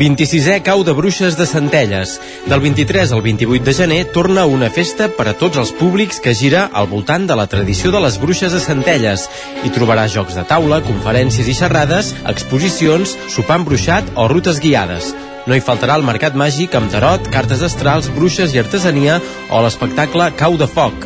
26è 0.00 0.62
Cau 0.64 0.80
de 0.82 0.94
Bruixes 0.96 1.36
de 1.36 1.44
Centelles. 1.44 2.14
Del 2.48 2.60
23 2.60 3.12
al 3.12 3.20
28 3.20 3.64
de 3.64 3.72
gener 3.76 4.04
torna 4.14 4.46
una 4.46 4.70
festa 4.72 5.10
per 5.12 5.26
a 5.28 5.34
tots 5.36 5.60
els 5.60 5.74
públics 5.76 6.22
que 6.24 6.32
gira 6.32 6.70
al 6.72 6.88
voltant 6.88 7.26
de 7.28 7.36
la 7.36 7.44
tradició 7.44 7.92
de 7.92 8.00
les 8.00 8.16
bruixes 8.16 8.54
de 8.56 8.62
Centelles. 8.64 9.26
Hi 9.60 9.72
trobarà 9.74 10.06
jocs 10.08 10.38
de 10.38 10.46
taula, 10.48 10.80
conferències 10.86 11.50
i 11.52 11.56
xerrades, 11.58 12.14
exposicions, 12.24 13.12
sopar 13.28 13.60
embruixat 13.60 14.08
o 14.16 14.24
rutes 14.32 14.62
guiades. 14.64 15.12
No 15.44 15.52
hi 15.52 15.60
faltarà 15.60 16.00
el 16.00 16.08
mercat 16.08 16.32
màgic 16.32 16.78
amb 16.80 16.88
tarot, 16.88 17.28
cartes 17.28 17.60
astrals, 17.60 18.08
bruixes 18.16 18.56
i 18.56 18.64
artesania 18.64 19.20
o 19.50 19.60
l'espectacle 19.60 20.32
Cau 20.40 20.56
de 20.56 20.70
Foc. 20.70 21.04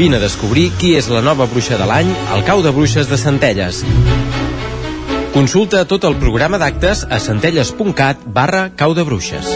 Vine 0.00 0.16
a 0.16 0.24
descobrir 0.24 0.70
qui 0.80 0.96
és 0.96 1.12
la 1.12 1.20
nova 1.20 1.44
bruixa 1.52 1.76
de 1.76 1.92
l'any 1.92 2.16
al 2.32 2.48
Cau 2.48 2.64
de 2.64 2.72
Bruixes 2.72 3.12
de 3.12 3.20
Centelles. 3.20 3.84
Consulta 5.36 5.82
tot 5.84 6.06
el 6.08 6.14
programa 6.16 6.56
d'actes 6.56 7.02
a 7.12 7.18
centelles.cat 7.20 8.22
barra 8.38 8.70
cau 8.72 8.94
de 8.96 9.02
bruixes. 9.04 9.50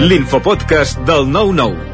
L'infopodcast 0.00 1.04
del 1.04 1.28
9-9 1.28 1.93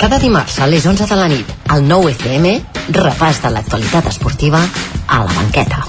Cada 0.00 0.18
dimarts 0.20 0.58
a 0.60 0.66
les 0.68 0.84
11 0.86 1.06
de 1.08 1.16
la 1.16 1.26
nit, 1.28 1.52
al 1.72 1.86
9 1.88 2.10
FM, 2.12 2.52
repàs 2.98 3.40
de 3.40 3.52
l'actualitat 3.54 4.10
esportiva 4.12 4.60
a 4.60 5.22
la 5.24 5.32
banqueta. 5.32 5.86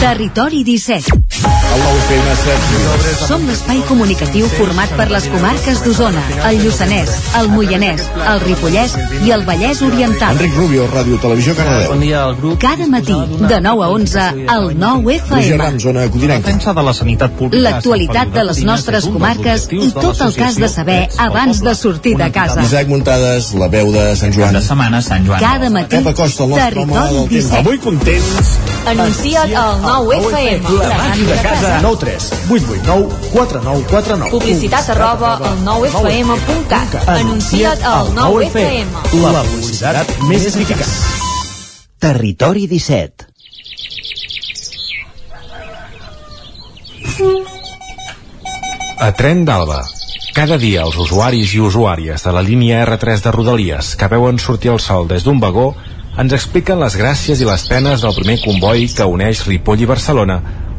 Territori 0.00 0.64
17. 0.64 1.29
El 1.40 1.80
nou 1.80 1.96
FM 2.02 2.32
7. 2.40 3.26
Som 3.28 3.44
l'espai 3.48 3.78
comunicatiu 3.88 4.48
format 4.56 4.90
per 4.98 5.06
les 5.12 5.26
comarques 5.30 5.82
d'Osona, 5.84 6.22
el 6.48 6.58
Lluçanès, 6.64 7.12
el 7.40 7.48
Moianès, 7.52 8.02
el 8.32 8.40
Ripollès 8.42 8.96
i 9.24 9.32
el 9.34 9.44
Vallès 9.46 9.80
Oriental. 9.86 10.34
Enric 10.36 10.56
Rubio, 10.58 10.88
Ràdio 10.90 11.20
Televisió 11.22 11.54
Cardedeu. 11.58 11.92
Bon 11.94 12.02
dia 12.02 12.24
al 12.24 12.34
grup. 12.40 12.58
Cada 12.62 12.88
matí, 12.90 13.14
de 13.40 13.60
9 13.60 13.84
a 13.86 13.90
11, 13.94 14.26
al 14.56 14.66
9 14.78 15.20
Roger 15.20 15.20
FM. 15.20 15.60
Ram, 15.62 15.78
zona 15.80 16.08
codinenca. 16.10 16.48
Defensa 16.48 16.74
de 16.74 16.84
la 16.88 16.94
sanitat 16.94 17.36
pública. 17.38 17.62
L'actualitat 17.68 18.34
de 18.34 18.44
les 18.50 18.62
nostres 18.66 19.06
comarques 19.06 19.68
i 19.70 19.92
tot 19.96 20.20
el 20.26 20.34
que 20.34 20.44
has 20.48 20.58
de 20.60 20.68
saber 20.68 21.00
abans 21.18 21.62
de 21.62 21.74
sortir 21.74 22.16
de 22.18 22.30
casa. 22.34 22.62
Isaac 22.66 22.88
Muntades, 22.88 23.52
la 23.54 23.68
veu 23.68 23.92
de 23.94 24.10
Sant 24.16 24.34
Joan. 24.34 24.52
de 24.58 24.62
setmana, 24.66 25.00
Sant 25.02 25.26
Joan. 25.26 25.40
Cada 25.40 25.70
matí, 25.70 25.96
el 25.96 26.04
Territori 26.04 26.34
del 26.50 26.74
temps. 26.74 27.30
17. 27.30 27.58
Avui 27.60 27.78
contents. 27.78 28.58
Anuncia't 28.90 29.54
al 29.54 29.80
9 29.82 30.16
FM. 30.18 30.78
La 30.80 30.96
màquina 30.98 31.29
de 31.30 31.36
casa. 31.42 31.78
9 31.82 31.96
3 32.00 32.32
8 32.50 32.64
8 32.70 32.82
9 32.86 33.08
4 33.32 33.60
9 33.62 33.84
4 33.90 34.16
9 34.16 34.30
Publicitat 34.30 34.90
arroba 34.90 35.36
al 35.38 35.58
9fm.cat. 35.64 36.96
Anuncia't 37.06 37.84
al 37.86 38.10
9FM. 38.16 38.88
La 39.22 39.42
publicitat 39.46 40.14
més 40.28 40.46
eficaç. 40.50 40.94
Territori 42.00 42.66
17. 42.66 43.28
A 49.00 49.12
Tren 49.16 49.44
d'Alba. 49.44 49.84
Cada 50.34 50.56
dia 50.60 50.82
els 50.86 50.96
usuaris 51.00 51.54
i 51.54 51.60
usuàries 51.60 52.22
de 52.26 52.32
la 52.34 52.42
línia 52.42 52.82
R3 52.86 53.22
de 53.24 53.32
Rodalies 53.34 53.94
que 53.98 54.08
veuen 54.10 54.38
sortir 54.38 54.70
el 54.72 54.80
sol 54.80 55.08
des 55.10 55.24
d'un 55.26 55.40
vagó 55.42 55.72
ens 56.18 56.34
expliquen 56.36 56.80
les 56.82 56.96
gràcies 56.98 57.40
i 57.40 57.48
les 57.48 57.64
penes 57.68 58.02
del 58.04 58.14
primer 58.16 58.38
comboi 58.44 58.88
que 58.94 59.06
uneix 59.06 59.44
Ripoll 59.48 59.84
i 59.84 59.88
Barcelona 59.90 60.40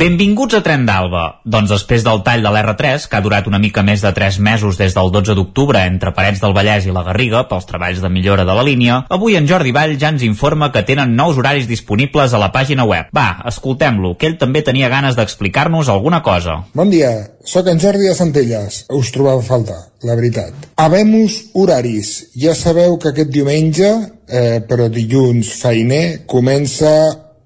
Benvinguts 0.00 0.56
a 0.56 0.62
Tren 0.64 0.86
d'Alba. 0.88 1.22
Doncs 1.44 1.68
després 1.74 2.00
del 2.06 2.22
tall 2.24 2.40
de 2.40 2.48
l'R3, 2.48 3.02
que 3.04 3.18
ha 3.18 3.20
durat 3.20 3.50
una 3.50 3.58
mica 3.60 3.82
més 3.84 4.00
de 4.00 4.08
3 4.16 4.38
mesos 4.40 4.78
des 4.80 4.96
del 4.96 5.12
12 5.12 5.36
d'octubre 5.36 5.82
entre 5.84 6.14
Parets 6.16 6.40
del 6.40 6.54
Vallès 6.56 6.86
i 6.88 6.94
la 6.96 7.02
Garriga 7.04 7.42
pels 7.50 7.68
treballs 7.68 8.00
de 8.00 8.08
millora 8.08 8.46
de 8.48 8.54
la 8.56 8.64
línia, 8.64 9.02
avui 9.12 9.36
en 9.36 9.50
Jordi 9.50 9.76
Vall 9.76 9.98
ja 10.00 10.14
ens 10.14 10.24
informa 10.24 10.70
que 10.72 10.86
tenen 10.88 11.12
nous 11.20 11.36
horaris 11.36 11.68
disponibles 11.68 12.32
a 12.32 12.40
la 12.40 12.48
pàgina 12.48 12.88
web. 12.88 13.12
Va, 13.12 13.28
escoltem-lo, 13.52 14.14
que 14.16 14.30
ell 14.30 14.40
també 14.40 14.64
tenia 14.64 14.88
ganes 14.88 15.20
d'explicar-nos 15.20 15.92
alguna 15.92 16.24
cosa. 16.24 16.62
Bon 16.72 16.88
dia, 16.88 17.12
sóc 17.44 17.68
en 17.68 17.84
Jordi 17.84 18.08
de 18.08 18.16
Centelles. 18.16 18.86
Us 18.88 19.12
trobava 19.12 19.44
a 19.44 19.50
faltar, 19.52 19.82
la 20.00 20.16
veritat. 20.16 20.70
Habemus 20.80 21.42
horaris. 21.52 22.30
Ja 22.40 22.56
sabeu 22.56 22.96
que 22.96 23.12
aquest 23.12 23.36
diumenge, 23.36 23.98
eh, 24.32 24.62
però 24.64 24.88
dilluns 24.88 25.58
feiner, 25.60 26.22
comença 26.24 26.94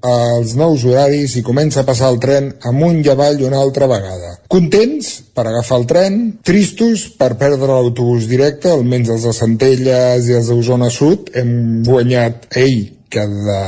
els 0.05 0.55
nous 0.61 0.85
horaris 0.85 1.37
i 1.39 1.43
comença 1.47 1.81
a 1.81 1.89
passar 1.89 2.11
el 2.13 2.21
tren 2.21 2.51
amunt 2.69 3.01
i 3.05 3.11
avall 3.13 3.41
una 3.47 3.61
altra 3.65 3.89
vegada. 3.91 4.35
Contents 4.53 5.15
per 5.35 5.47
agafar 5.49 5.81
el 5.81 5.87
tren, 5.91 6.19
tristos 6.45 7.07
per 7.19 7.35
perdre 7.41 7.73
l'autobús 7.73 8.29
directe, 8.31 8.71
almenys 8.71 9.15
els 9.17 9.29
de 9.29 9.33
Centelles 9.37 10.29
i 10.29 10.37
els 10.39 10.51
d'Osona 10.53 10.91
Sud. 10.93 11.33
Hem 11.35 11.83
guanyat 11.87 12.51
ell, 12.61 12.83
que 13.09 13.25
de 13.25 13.61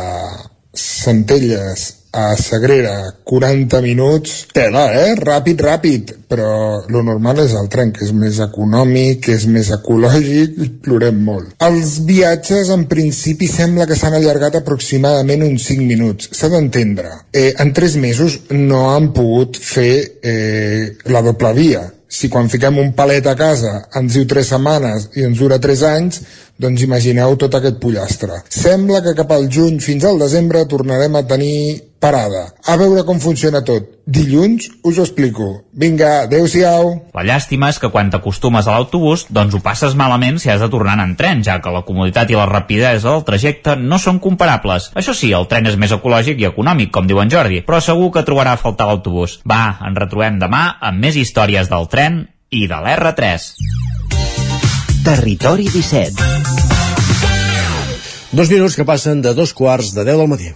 Centelles 0.76 1.86
a 2.16 2.30
Sagrera 2.40 2.96
40 3.28 3.82
minuts 3.84 4.46
tela, 4.56 4.86
eh? 4.96 5.12
Ràpid, 5.20 5.60
ràpid 5.68 6.12
però 6.26 6.82
lo 6.90 7.02
normal 7.06 7.42
és 7.44 7.54
el 7.58 7.68
tren 7.70 7.92
que 7.94 8.04
és 8.06 8.12
més 8.16 8.40
econòmic, 8.42 9.20
que 9.26 9.34
és 9.36 9.46
més 9.50 9.70
ecològic 9.76 10.56
i 10.64 10.70
plorem 10.82 11.20
molt. 11.28 11.52
Els 11.66 11.98
viatges 12.08 12.72
en 12.74 12.86
principi 12.90 13.48
sembla 13.50 13.86
que 13.86 13.98
s'han 13.98 14.16
allargat 14.18 14.58
aproximadament 14.60 15.44
uns 15.46 15.68
5 15.70 15.86
minuts 15.86 16.32
s'ha 16.32 16.50
d'entendre. 16.52 17.12
Eh, 17.32 17.52
en 17.62 17.74
3 17.76 17.98
mesos 18.02 18.40
no 18.50 18.88
han 18.90 19.12
pogut 19.16 19.60
fer 19.60 19.92
eh, 20.22 20.96
la 21.12 21.22
doble 21.22 21.52
via 21.60 21.84
si 22.08 22.28
quan 22.30 22.48
fiquem 22.48 22.78
un 22.78 22.92
palet 22.94 23.26
a 23.26 23.34
casa 23.38 23.72
ens 23.98 24.14
diu 24.14 24.26
3 24.30 24.52
setmanes 24.54 25.08
i 25.18 25.24
ens 25.26 25.40
dura 25.42 25.58
3 25.62 25.82
anys, 25.90 26.20
doncs 26.62 26.84
imagineu 26.86 27.36
tot 27.40 27.54
aquest 27.58 27.80
pollastre. 27.82 28.40
Sembla 28.52 29.02
que 29.04 29.16
cap 29.18 29.32
al 29.34 29.50
juny 29.52 29.80
fins 29.84 30.06
al 30.08 30.18
desembre 30.20 30.64
tornarem 30.70 31.16
a 31.16 31.26
tenir 31.28 31.82
parada. 32.00 32.52
A 32.68 32.76
veure 32.76 33.04
com 33.08 33.18
funciona 33.20 33.62
tot. 33.66 33.88
Dilluns 34.06 34.68
us 34.86 34.98
ho 34.98 35.04
explico. 35.04 35.48
Vinga, 35.72 36.26
adeu-siau. 36.26 36.92
La 37.16 37.24
llàstima 37.26 37.70
és 37.72 37.80
que 37.82 37.90
quan 37.90 38.12
t'acostumes 38.12 38.68
a 38.68 38.76
l'autobús, 38.76 39.26
doncs 39.34 39.56
ho 39.56 39.62
passes 39.64 39.96
malament 39.98 40.38
si 40.42 40.52
has 40.52 40.62
de 40.62 40.70
tornar 40.72 40.98
en 41.02 41.16
tren, 41.18 41.42
ja 41.46 41.58
que 41.62 41.72
la 41.74 41.82
comoditat 41.88 42.30
i 42.30 42.38
la 42.38 42.46
rapidesa 42.50 43.10
del 43.10 43.26
trajecte 43.26 43.76
no 43.80 43.98
són 44.02 44.20
comparables. 44.22 44.92
Això 44.94 45.16
sí, 45.16 45.32
el 45.34 45.48
tren 45.50 45.66
és 45.66 45.80
més 45.80 45.94
ecològic 45.96 46.40
i 46.40 46.50
econòmic, 46.52 46.92
com 46.94 47.10
diu 47.10 47.20
en 47.22 47.32
Jordi, 47.32 47.64
però 47.66 47.82
segur 47.82 48.12
que 48.14 48.24
trobarà 48.28 48.54
a 48.54 48.62
faltar 48.62 48.88
l'autobús. 48.90 49.40
Va, 49.48 49.78
ens 49.88 49.98
retrobem 49.98 50.40
demà 50.42 50.66
amb 50.80 51.02
més 51.02 51.18
històries 51.18 51.72
del 51.72 51.90
tren 51.90 52.26
i 52.54 52.66
de 52.70 52.82
l'R3. 52.84 53.95
Territori 55.06 55.68
17. 55.70 56.18
Dos 58.32 58.48
minuts 58.50 58.74
que 58.74 58.82
passen 58.82 59.20
de 59.22 59.30
dos 59.38 59.52
quarts 59.54 59.92
de 59.94 60.02
10 60.02 60.16
del 60.18 60.26
matí. 60.26 60.48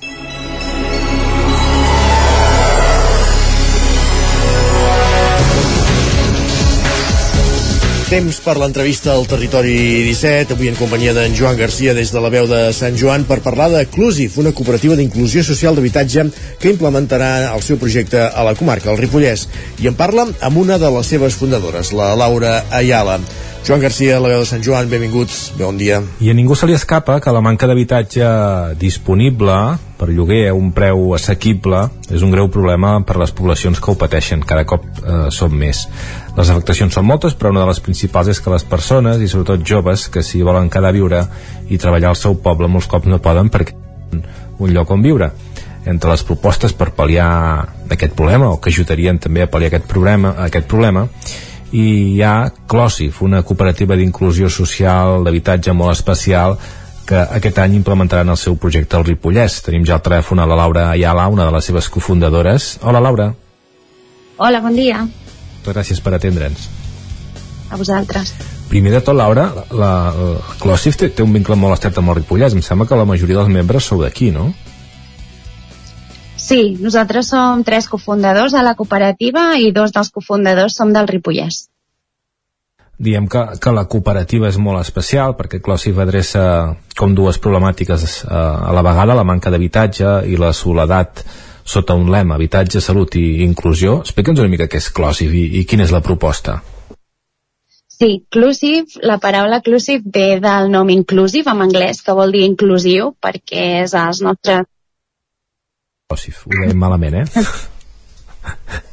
Temps 8.11 8.41
per 8.43 8.57
l'entrevista 8.59 9.13
al 9.15 9.29
Territori 9.31 9.77
17, 10.09 10.57
avui 10.57 10.67
en 10.67 10.75
companyia 10.75 11.13
d'en 11.15 11.37
Joan 11.39 11.55
Garcia 11.55 11.95
des 11.95 12.11
de 12.11 12.19
la 12.19 12.33
veu 12.35 12.49
de 12.51 12.73
Sant 12.75 12.99
Joan 12.99 13.23
per 13.29 13.39
parlar 13.45 13.69
de 13.71 13.85
Clusif, 13.87 14.41
una 14.43 14.51
cooperativa 14.51 14.97
d'inclusió 14.99 15.45
social 15.47 15.79
d'habitatge 15.79 16.25
que 16.59 16.73
implementarà 16.75 17.53
el 17.55 17.63
seu 17.63 17.79
projecte 17.79 18.19
a 18.27 18.43
la 18.43 18.57
comarca, 18.59 18.91
el 18.91 18.99
Ripollès. 18.99 19.47
I 19.79 19.87
en 19.93 19.95
parla 19.95 20.27
amb 20.27 20.59
una 20.59 20.83
de 20.83 20.91
les 20.91 21.15
seves 21.15 21.39
fundadores, 21.39 21.95
la 21.95 22.17
Laura 22.19 22.65
Ayala. 22.75 23.21
Joan 23.61 23.81
Garcia, 23.81 24.17
la 24.19 24.31
veu 24.33 24.41
de 24.41 24.47
Sant 24.49 24.63
Joan, 24.65 24.89
benvinguts, 24.89 25.53
bon 25.59 25.77
dia. 25.77 25.99
I 26.25 26.31
a 26.33 26.35
ningú 26.35 26.57
se 26.57 26.65
li 26.67 26.73
escapa 26.73 27.19
que 27.21 27.33
la 27.33 27.43
manca 27.45 27.69
d'habitatge 27.69 28.25
disponible 28.81 29.57
per 30.01 30.09
lloguer 30.09 30.47
a 30.49 30.55
un 30.57 30.71
preu 30.73 31.13
assequible 31.15 31.83
és 32.09 32.25
un 32.25 32.33
greu 32.33 32.49
problema 32.49 32.95
per 33.05 33.19
a 33.19 33.21
les 33.21 33.35
poblacions 33.37 33.77
que 33.77 33.93
ho 33.93 33.99
pateixen. 34.01 34.41
Cada 34.49 34.65
cop 34.65 34.87
eh, 35.05 35.19
són 35.29 35.53
més. 35.61 35.85
Les 36.39 36.49
afectacions 36.49 36.97
són 36.97 37.05
moltes, 37.05 37.37
però 37.37 37.53
una 37.53 37.67
de 37.67 37.69
les 37.69 37.83
principals 37.85 38.33
és 38.33 38.41
que 38.41 38.55
les 38.55 38.65
persones, 38.65 39.21
i 39.21 39.29
sobretot 39.29 39.67
joves, 39.67 40.09
que 40.09 40.25
s'hi 40.25 40.41
volen 40.47 40.73
quedar 40.73 40.95
a 40.95 40.97
viure 40.97 41.21
i 41.69 41.79
treballar 41.79 42.15
al 42.15 42.19
seu 42.19 42.41
poble, 42.41 42.71
molts 42.71 42.89
cops 42.89 43.13
no 43.13 43.21
poden 43.21 43.53
perquè 43.53 43.77
un 44.61 44.73
lloc 44.73 44.91
on 44.91 45.05
viure 45.05 45.31
entre 45.85 46.11
les 46.11 46.25
propostes 46.25 46.73
per 46.77 46.91
pal·liar 46.97 47.29
aquest 47.93 48.17
problema 48.17 48.51
o 48.51 48.59
que 48.61 48.73
ajudarien 48.73 49.21
també 49.21 49.45
a 49.45 49.53
pal·liar 49.53 49.75
aquest 49.75 49.89
problema, 49.89 50.35
aquest 50.49 50.69
problema 50.69 51.07
i 51.73 51.87
hi 52.17 52.23
ha 52.23 52.51
Closif, 52.67 53.23
una 53.23 53.43
cooperativa 53.47 53.97
d'inclusió 53.97 54.51
social 54.51 55.25
d'habitatge 55.25 55.75
molt 55.77 55.95
especial 55.95 56.57
que 57.07 57.19
aquest 57.19 57.59
any 57.59 57.75
implementaran 57.79 58.29
el 58.31 58.39
seu 58.39 58.57
projecte 58.57 58.97
al 58.97 59.07
Ripollès. 59.07 59.61
Tenim 59.67 59.87
ja 59.87 59.97
al 59.99 60.05
telèfon 60.05 60.39
a 60.39 60.47
la 60.47 60.59
Laura 60.59 60.91
Ayala, 60.91 61.27
una 61.29 61.47
de 61.49 61.55
les 61.57 61.67
seves 61.67 61.89
cofundadores. 61.91 62.77
Hola, 62.83 63.01
Laura. 63.03 63.33
Hola, 64.39 64.61
bon 64.63 64.77
dia. 64.79 65.03
Moltes 65.05 65.75
gràcies 65.75 66.01
per 66.01 66.15
atendre'ns. 66.17 66.69
A 67.71 67.79
vosaltres. 67.79 68.35
Primer 68.71 68.95
de 68.95 69.03
tot, 69.03 69.17
Laura, 69.19 69.49
la, 69.55 69.93
la 70.15 70.55
Closif 70.63 70.99
té, 70.99 71.11
té 71.11 71.27
un 71.27 71.35
vincle 71.35 71.59
molt 71.59 71.79
estret 71.79 71.99
amb 71.99 72.15
el 72.15 72.21
Ripollès. 72.23 72.55
Em 72.55 72.63
sembla 72.63 72.87
que 72.87 72.99
la 72.99 73.07
majoria 73.07 73.41
dels 73.41 73.51
membres 73.51 73.91
sou 73.91 74.03
d'aquí, 74.03 74.31
no? 74.35 74.53
Sí, 74.55 74.70
nosaltres 76.59 77.29
som 77.31 77.65
tres 77.65 77.89
cofundadors 77.89 78.55
a 78.55 78.63
la 78.67 78.75
cooperativa 78.75 79.53
i 79.59 79.71
dos 79.73 79.93
dels 79.95 80.11
cofundadors 80.11 80.77
som 80.77 80.93
del 80.93 81.09
Ripollès. 81.09 81.69
Diem 83.01 83.29
que, 83.33 83.43
que 83.57 83.73
la 83.73 83.87
cooperativa 83.89 84.49
és 84.51 84.59
molt 84.61 84.83
especial 84.83 85.33
perquè 85.39 85.63
Closif 85.65 85.97
adreça 86.03 86.43
com 86.99 87.15
dues 87.17 87.39
problemàtiques 87.41 88.03
eh, 88.25 88.35
a 88.35 88.75
la 88.77 88.83
vegada, 88.85 89.17
la 89.17 89.25
manca 89.25 89.49
d'habitatge 89.51 90.19
i 90.29 90.37
la 90.37 90.53
soledat 90.53 91.25
sota 91.65 91.95
un 91.95 92.11
lema, 92.13 92.35
habitatge, 92.35 92.83
salut 92.85 93.17
i 93.17 93.45
inclusió. 93.45 94.01
Explica'ns 94.05 94.43
una 94.43 94.53
mica 94.53 94.69
què 94.69 94.83
és 94.83 94.91
Closif 94.93 95.33
i, 95.33 95.47
i 95.61 95.65
quina 95.65 95.87
és 95.87 95.95
la 95.95 96.03
proposta. 96.05 96.59
Sí, 98.01 98.25
clusive, 98.33 99.01
la 99.05 99.19
paraula 99.21 99.61
clusive 99.61 100.09
ve 100.13 100.41
del 100.41 100.71
nom 100.73 100.89
inclusive 100.93 101.53
en 101.53 101.65
anglès, 101.65 102.01
que 102.05 102.17
vol 102.17 102.33
dir 102.33 102.47
inclusiu, 102.49 103.15
perquè 103.21 103.65
és 103.85 103.97
els 103.97 104.23
nostres 104.25 104.69
Closif, 106.11 106.41
ho 106.47 106.57
dèiem 106.59 106.81
malament, 106.83 107.21
eh? 107.23 107.27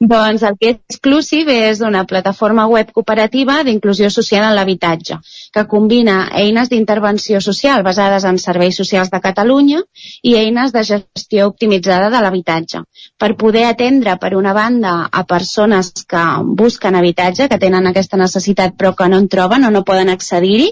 Doncs 0.00 0.42
el 0.48 0.54
que 0.56 0.68
és 0.70 0.76
Exclusive 0.88 1.52
és 1.68 1.82
una 1.84 2.06
plataforma 2.08 2.62
web 2.72 2.88
cooperativa 2.96 3.58
d'inclusió 3.66 4.08
social 4.12 4.46
en 4.46 4.54
l'habitatge, 4.56 5.18
que 5.52 5.64
combina 5.68 6.14
eines 6.42 6.70
d'intervenció 6.70 7.40
social 7.44 7.82
basades 7.84 8.24
en 8.24 8.38
serveis 8.40 8.78
socials 8.80 9.10
de 9.12 9.20
Catalunya 9.20 9.82
i 10.22 10.34
eines 10.40 10.72
de 10.72 10.84
gestió 10.88 11.50
optimitzada 11.50 12.08
de 12.14 12.22
l'habitatge, 12.24 12.80
per 13.20 13.36
poder 13.42 13.66
atendre, 13.68 14.16
per 14.16 14.32
una 14.38 14.54
banda, 14.56 14.94
a 15.12 15.24
persones 15.24 15.92
que 16.08 16.24
busquen 16.62 16.96
habitatge, 16.96 17.50
que 17.52 17.60
tenen 17.60 17.90
aquesta 17.90 18.16
necessitat 18.16 18.78
però 18.80 18.94
que 18.96 19.08
no 19.08 19.20
en 19.20 19.28
troben 19.28 19.68
o 19.68 19.70
no 19.70 19.84
poden 19.84 20.08
accedir-hi, 20.08 20.70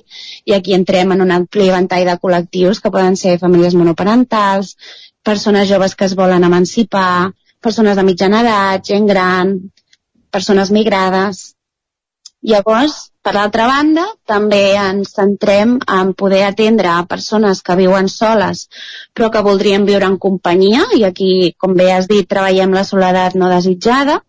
i 0.49 0.57
aquí 0.57 0.73
entrem 0.73 1.13
en 1.13 1.27
un 1.27 1.37
ampli 1.37 1.69
ventall 1.69 2.09
de 2.09 2.17
col·lectius 2.17 2.81
que 2.81 2.95
poden 2.97 3.21
ser 3.21 3.37
famílies 3.45 3.77
monoparentals, 3.77 4.77
persones 5.25 5.69
joves 5.69 5.95
que 5.95 6.07
es 6.07 6.15
volen 6.17 6.45
emancipar, 6.45 7.33
persones 7.61 7.97
de 7.97 8.05
mitjana 8.07 8.43
edat, 8.45 8.85
gent 8.87 9.07
gran, 9.07 9.55
persones 10.31 10.71
migrades. 10.71 11.55
Llavors, 12.49 13.11
per 13.23 13.35
l'altra 13.35 13.67
banda, 13.67 14.05
també 14.31 14.77
ens 14.79 15.11
centrem 15.17 15.75
en 15.83 16.13
poder 16.15 16.45
atendre 16.47 16.93
a 16.93 17.03
persones 17.11 17.65
que 17.67 17.77
viuen 17.77 18.07
soles 18.09 18.69
però 19.13 19.33
que 19.35 19.43
voldrien 19.43 19.85
viure 19.89 20.07
en 20.07 20.17
companyia 20.23 20.85
i 20.97 21.03
aquí, 21.05 21.53
com 21.59 21.75
bé 21.75 21.91
has 21.93 22.07
dit, 22.07 22.29
treballem 22.31 22.77
la 22.77 22.87
soledat 22.87 23.35
no 23.35 23.51
desitjada 23.51 24.21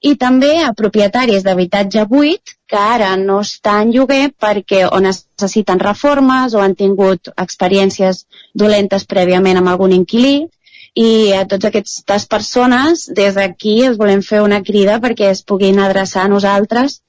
i 0.00 0.14
també 0.16 0.52
a 0.64 0.72
propietaris 0.76 1.44
d'habitatge 1.44 2.06
buit 2.08 2.54
que 2.70 2.78
ara 2.78 3.10
no 3.20 3.40
està 3.44 3.80
en 3.82 3.90
lloguer 3.92 4.30
perquè 4.44 4.86
o 4.88 5.00
necessiten 5.04 5.82
reformes 5.82 6.54
o 6.54 6.62
han 6.64 6.76
tingut 6.78 7.32
experiències 7.36 8.24
dolentes 8.54 9.04
prèviament 9.04 9.60
amb 9.60 9.72
algun 9.74 9.92
inquilí 9.92 10.48
i 10.96 11.32
a 11.36 11.44
totes 11.46 11.68
aquestes 11.68 12.26
persones 12.26 13.04
des 13.14 13.36
d'aquí 13.36 13.76
els 13.86 13.98
volem 14.00 14.22
fer 14.22 14.40
una 14.42 14.62
crida 14.62 14.98
perquè 15.04 15.30
es 15.34 15.42
puguin 15.42 15.78
adreçar 15.78 16.24
a 16.24 16.32
nosaltres 16.32 17.00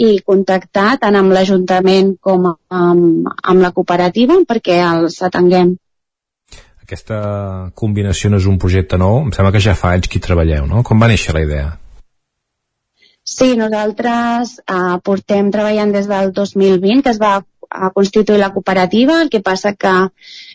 i 0.00 0.18
contactar 0.24 0.96
tant 1.00 1.16
amb 1.16 1.32
l'Ajuntament 1.32 2.16
com 2.20 2.50
amb, 2.50 3.30
amb 3.30 3.60
la 3.62 3.70
cooperativa 3.76 4.38
perquè 4.48 4.80
els 4.84 5.20
atenguem. 5.22 5.76
Aquesta 6.82 7.70
combinació 7.74 8.30
no 8.30 8.40
és 8.40 8.48
un 8.50 8.58
projecte 8.58 8.98
nou, 8.98 9.20
em 9.22 9.32
sembla 9.36 9.52
que 9.54 9.62
ja 9.62 9.76
fa 9.78 9.92
anys 9.94 10.08
que 10.08 10.18
hi 10.18 10.24
treballeu, 10.24 10.66
no? 10.66 10.82
Com 10.82 10.98
va 10.98 11.10
néixer 11.12 11.36
la 11.36 11.44
idea? 11.44 11.68
Sí, 13.30 13.54
nosaltres 13.58 14.56
eh, 14.58 14.96
portem 15.06 15.52
treballant 15.54 15.92
des 15.94 16.08
del 16.10 16.32
2020, 16.36 17.02
que 17.06 17.12
es 17.14 17.20
va 17.22 17.36
a 17.70 17.90
constituir 17.94 18.40
la 18.40 18.50
cooperativa, 18.52 19.20
el 19.22 19.28
que 19.30 19.40
passa 19.46 19.70
que 19.84 19.92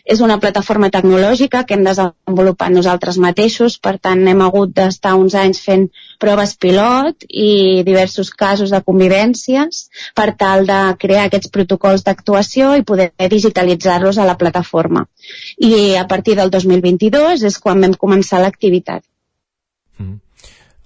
és 0.04 0.20
una 0.26 0.36
plataforma 0.42 0.90
tecnològica 0.92 1.62
que 1.64 1.74
hem 1.78 1.86
desenvolupat 1.88 2.74
nosaltres 2.74 3.16
mateixos, 3.24 3.78
per 3.86 3.94
tant 4.08 4.20
hem 4.28 4.44
hagut 4.44 4.74
d'estar 4.76 5.14
uns 5.22 5.38
anys 5.42 5.62
fent 5.64 5.88
proves 6.20 6.52
pilot 6.60 7.24
i 7.46 7.82
diversos 7.88 8.30
casos 8.44 8.76
de 8.76 8.82
convivències 8.90 9.82
per 10.20 10.28
tal 10.44 10.68
de 10.68 10.80
crear 11.00 11.24
aquests 11.26 11.50
protocols 11.56 12.04
d'actuació 12.04 12.74
i 12.76 12.86
poder 12.92 13.10
digitalitzar-los 13.38 14.20
a 14.20 14.28
la 14.28 14.36
plataforma. 14.36 15.08
I 15.56 15.96
a 15.96 16.06
partir 16.06 16.36
del 16.36 16.52
2022 16.52 17.48
és 17.50 17.58
quan 17.58 17.80
vam 17.80 17.96
començar 18.06 18.44
l'activitat. 18.44 19.02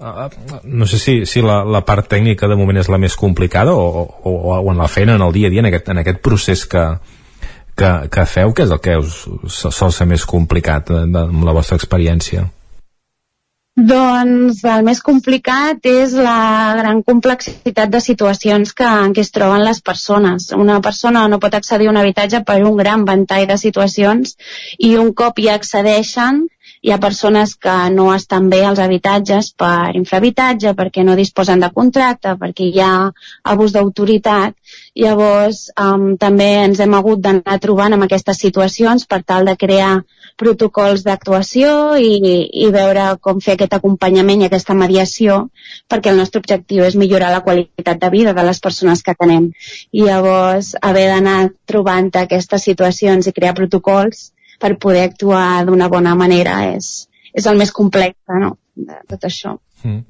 Uh, 0.01 0.31
no 0.65 0.87
sé 0.89 0.99
si, 0.99 1.15
si 1.29 1.43
la, 1.45 1.59
la 1.69 1.83
part 1.85 2.07
tècnica 2.09 2.49
de 2.49 2.57
moment 2.57 2.79
és 2.81 2.89
la 2.89 2.97
més 2.97 3.13
complicada 3.21 3.75
o, 3.77 4.07
o, 4.25 4.31
o 4.49 4.71
en 4.73 4.79
la 4.81 4.89
feina 4.89 5.19
en 5.19 5.25
el 5.27 5.35
dia 5.35 5.51
a 5.51 5.53
dia, 5.53 5.61
en 5.61 5.69
aquest, 5.69 5.91
en 5.93 6.01
aquest 6.01 6.23
procés 6.25 6.63
que, 6.65 6.85
que, 7.77 7.91
que 8.09 8.25
feu, 8.25 8.55
que 8.57 8.65
és 8.65 8.73
el 8.73 8.81
que 8.81 8.97
us 8.97 9.61
sol 9.77 9.93
ser 9.93 10.09
més 10.09 10.25
complicat 10.25 10.89
de, 10.89 11.27
amb 11.27 11.45
la 11.45 11.53
vostra 11.53 11.77
experiència? 11.77 12.47
Doncs 13.91 14.59
el 14.69 14.83
més 14.85 14.99
complicat 15.01 15.87
és 15.89 16.13
la 16.13 16.75
gran 16.77 17.01
complexitat 17.07 17.93
de 17.93 18.01
situacions 18.05 18.75
que, 18.77 18.85
en 18.85 19.15
què 19.17 19.23
es 19.25 19.31
troben 19.33 19.63
les 19.65 19.81
persones. 19.81 20.51
Una 20.57 20.81
persona 20.85 21.23
no 21.33 21.39
pot 21.41 21.55
accedir 21.57 21.89
a 21.89 21.93
un 21.93 22.01
habitatge 22.01 22.43
per 22.49 22.59
un 22.67 22.77
gran 22.81 23.07
ventall 23.09 23.47
de 23.49 23.57
situacions 23.63 24.35
i 24.77 24.97
un 25.01 25.15
cop 25.17 25.39
hi 25.39 25.49
accedeixen 25.53 26.43
hi 26.83 26.93
ha 26.93 26.99
persones 27.01 27.57
que 27.61 27.73
no 27.93 28.07
estan 28.15 28.49
bé 28.49 28.63
als 28.65 28.79
habitatges 28.81 29.51
per 29.63 29.93
infrahabitatge, 29.99 30.73
perquè 30.79 31.05
no 31.05 31.17
disposen 31.19 31.61
de 31.61 31.69
contracte, 31.75 32.33
perquè 32.41 32.71
hi 32.71 32.81
ha 32.81 32.93
abús 33.53 33.75
d'autoritat. 33.75 34.57
Llavors, 34.97 35.67
um, 35.77 36.15
també 36.17 36.49
ens 36.63 36.81
hem 36.81 36.97
hagut 36.97 37.21
d'anar 37.27 37.59
trobant 37.61 37.97
amb 37.97 38.09
aquestes 38.09 38.41
situacions 38.47 39.05
per 39.11 39.21
tal 39.27 39.45
de 39.51 39.57
crear 39.61 39.93
protocols 40.41 41.05
d'actuació 41.05 41.99
i, 42.01 42.17
i 42.65 42.71
veure 42.73 43.11
com 43.21 43.45
fer 43.45 43.59
aquest 43.59 43.77
acompanyament 43.77 44.41
i 44.41 44.49
aquesta 44.49 44.73
mediació 44.73 45.51
perquè 45.91 46.15
el 46.15 46.21
nostre 46.23 46.41
objectiu 46.41 46.87
és 46.87 46.97
millorar 46.97 47.29
la 47.35 47.45
qualitat 47.45 48.01
de 48.01 48.09
vida 48.15 48.33
de 48.33 48.47
les 48.49 48.65
persones 48.65 49.05
que 49.05 49.19
tenem. 49.21 49.51
I 49.93 50.09
llavors 50.09 50.73
haver 50.81 51.11
d'anar 51.13 51.41
trobant 51.69 52.09
aquestes 52.25 52.65
situacions 52.71 53.29
i 53.29 53.37
crear 53.37 53.59
protocols 53.59 54.31
per 54.61 54.77
poder 54.79 55.07
actuar 55.09 55.65
d'una 55.67 55.89
bona 55.89 56.15
manera 56.19 56.61
és, 56.71 57.09
és 57.35 57.47
el 57.51 57.59
més 57.61 57.73
complex 57.73 58.17
no? 58.41 58.55
de 58.77 59.01
tot 59.09 59.29
això. 59.29 59.57
Mm. 59.83 60.05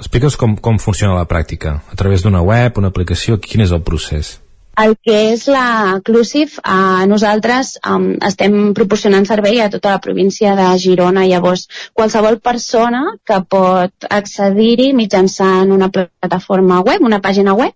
Explica'ns 0.00 0.36
com, 0.38 0.56
com 0.58 0.78
funciona 0.82 1.14
la 1.14 1.28
pràctica. 1.30 1.78
A 1.90 1.98
través 1.98 2.24
d'una 2.24 2.42
web, 2.42 2.78
una 2.80 2.90
aplicació, 2.90 3.38
quin 3.42 3.62
és 3.62 3.74
el 3.74 3.84
procés? 3.86 4.38
El 4.78 4.94
que 5.02 5.14
és 5.32 5.46
la 5.50 5.98
Clusive, 6.06 6.60
eh, 6.62 7.06
nosaltres 7.10 7.72
um, 7.82 8.12
estem 8.28 8.58
proporcionant 8.78 9.26
servei 9.26 9.58
a 9.60 9.70
tota 9.72 9.96
la 9.96 10.02
província 10.04 10.54
de 10.58 10.68
Girona. 10.78 11.24
Llavors, 11.26 11.66
qualsevol 11.98 12.38
persona 12.38 13.00
que 13.26 13.40
pot 13.56 14.06
accedir-hi 14.20 14.92
mitjançant 14.94 15.74
una 15.74 15.90
plataforma 15.90 16.78
web, 16.86 17.02
una 17.10 17.18
pàgina 17.24 17.56
web, 17.58 17.74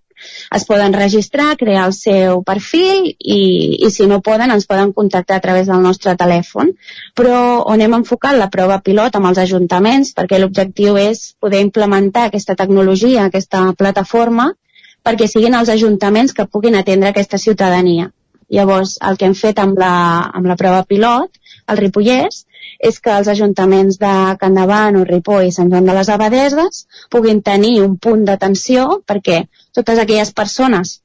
es 0.55 0.63
poden 0.63 0.93
registrar, 0.95 1.57
crear 1.59 1.89
el 1.89 1.93
seu 1.97 2.41
perfil 2.47 3.09
i, 3.11 3.41
i 3.83 3.91
si 3.91 4.07
no 4.07 4.21
poden 4.23 4.53
ens 4.55 4.69
poden 4.69 4.93
contactar 4.95 5.41
a 5.41 5.43
través 5.43 5.67
del 5.67 5.83
nostre 5.83 6.15
telèfon. 6.15 6.71
Però 7.19 7.37
on 7.67 7.83
hem 7.83 7.99
enfocat 7.99 8.39
la 8.39 8.47
prova 8.53 8.79
pilot 8.85 9.19
amb 9.19 9.33
els 9.33 9.43
ajuntaments 9.43 10.15
perquè 10.15 10.39
l'objectiu 10.39 10.95
és 11.01 11.33
poder 11.43 11.65
implementar 11.67 12.29
aquesta 12.29 12.55
tecnologia, 12.55 13.27
aquesta 13.27 13.71
plataforma 13.75 14.53
perquè 15.03 15.27
siguin 15.27 15.55
els 15.59 15.69
ajuntaments 15.69 16.33
que 16.33 16.47
puguin 16.47 16.79
atendre 16.79 17.11
aquesta 17.11 17.37
ciutadania. 17.37 18.09
Llavors, 18.53 18.97
el 19.01 19.17
que 19.17 19.27
hem 19.27 19.35
fet 19.37 19.59
amb 19.59 19.79
la, 19.79 19.93
amb 20.37 20.47
la 20.47 20.57
prova 20.59 20.83
pilot, 20.87 21.39
el 21.71 21.79
Ripollès, 21.79 22.43
és 22.83 22.99
que 22.99 23.13
els 23.15 23.29
ajuntaments 23.31 23.97
de 23.99 24.13
Can 24.39 24.57
Davant 24.59 24.99
o 24.99 25.05
Ripoll 25.07 25.47
i 25.47 25.55
Sant 25.55 25.71
Joan 25.71 25.87
de 25.87 25.95
les 25.95 26.09
Abadeses 26.11 26.83
puguin 27.11 27.41
tenir 27.41 27.77
un 27.83 27.95
punt 27.97 28.25
d'atenció 28.27 28.99
perquè 29.07 29.45
totes 29.75 29.99
aquelles 30.03 30.33
persones 30.35 30.99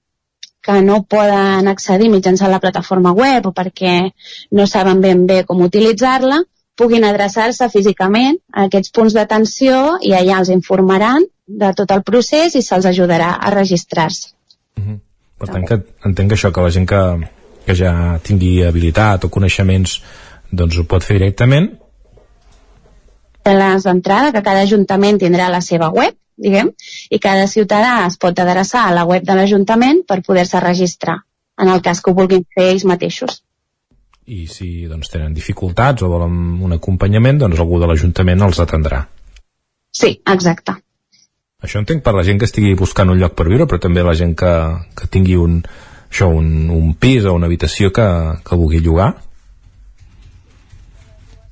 que 0.68 0.80
no 0.82 1.00
poden 1.14 1.70
accedir 1.70 2.10
mitjançant 2.12 2.50
la 2.52 2.60
plataforma 2.62 3.14
web 3.16 3.46
o 3.48 3.54
perquè 3.54 3.96
no 4.58 4.66
saben 4.66 5.00
ben 5.00 5.24
bé 5.26 5.44
com 5.48 5.62
utilitzar-la, 5.64 6.42
puguin 6.78 7.06
adreçar-se 7.06 7.70
físicament 7.72 8.38
a 8.52 8.66
aquests 8.66 8.92
punts 8.94 9.14
d'atenció 9.16 9.98
i 10.02 10.14
allà 10.18 10.42
els 10.42 10.52
informaran 10.54 11.24
de 11.48 11.72
tot 11.74 11.90
el 11.90 12.04
procés 12.04 12.54
i 12.54 12.62
se'ls 12.62 12.86
ajudarà 12.86 13.34
a 13.40 13.50
registrar-se. 13.50 14.30
Mm 14.76 14.84
-hmm. 14.84 14.98
Per 15.38 15.48
tant, 15.48 15.66
que 15.66 15.82
entenc 16.04 16.28
que 16.30 16.36
això, 16.36 16.52
que 16.52 16.60
la 16.60 16.70
gent 16.70 16.88
que, 16.88 17.28
que 17.66 17.74
ja 17.74 18.18
tingui 18.22 18.64
habilitat 18.64 19.24
o 19.24 19.28
coneixements 19.28 20.02
doncs 20.50 20.78
ho 20.78 20.84
pot 20.84 21.04
fer 21.04 21.18
directament 21.18 21.78
les 23.56 23.84
d'entrada, 23.84 24.32
que 24.32 24.42
cada 24.42 24.60
ajuntament 24.60 25.18
tindrà 25.20 25.48
la 25.48 25.60
seva 25.60 25.90
web, 25.94 26.14
diguem, 26.36 26.70
i 27.10 27.18
cada 27.18 27.46
ciutadà 27.46 28.06
es 28.06 28.18
pot 28.18 28.38
adreçar 28.38 28.86
a 28.86 28.94
la 28.94 29.04
web 29.04 29.24
de 29.24 29.34
l'Ajuntament 29.34 30.04
per 30.06 30.22
poder-se 30.22 30.60
registrar, 30.60 31.18
en 31.58 31.68
el 31.68 31.82
cas 31.82 32.00
que 32.00 32.10
ho 32.10 32.14
vulguin 32.14 32.44
fer 32.54 32.70
ells 32.72 32.84
mateixos. 32.84 33.42
I 34.28 34.46
si 34.46 34.86
doncs, 34.86 35.08
tenen 35.08 35.34
dificultats 35.34 36.04
o 36.04 36.10
volen 36.10 36.60
un 36.62 36.76
acompanyament, 36.76 37.38
doncs 37.40 37.60
algú 37.60 37.80
de 37.80 37.88
l'Ajuntament 37.88 38.44
els 38.44 38.60
atendrà. 38.60 39.06
Sí, 39.90 40.18
exacte. 40.28 40.76
Això 41.62 41.80
entenc 41.82 42.04
per 42.06 42.14
la 42.14 42.22
gent 42.22 42.38
que 42.38 42.46
estigui 42.46 42.76
buscant 42.78 43.10
un 43.10 43.18
lloc 43.18 43.32
per 43.34 43.48
viure, 43.48 43.66
però 43.66 43.80
també 43.82 44.04
la 44.06 44.14
gent 44.18 44.36
que, 44.38 44.50
que 44.94 45.08
tingui 45.10 45.34
un, 45.36 45.56
això, 46.10 46.28
un, 46.30 46.68
un 46.70 46.92
pis 46.94 47.24
o 47.26 47.32
una 47.34 47.48
habitació 47.50 47.90
que, 47.90 48.06
que 48.46 48.58
vulgui 48.60 48.78
llogar 48.84 49.14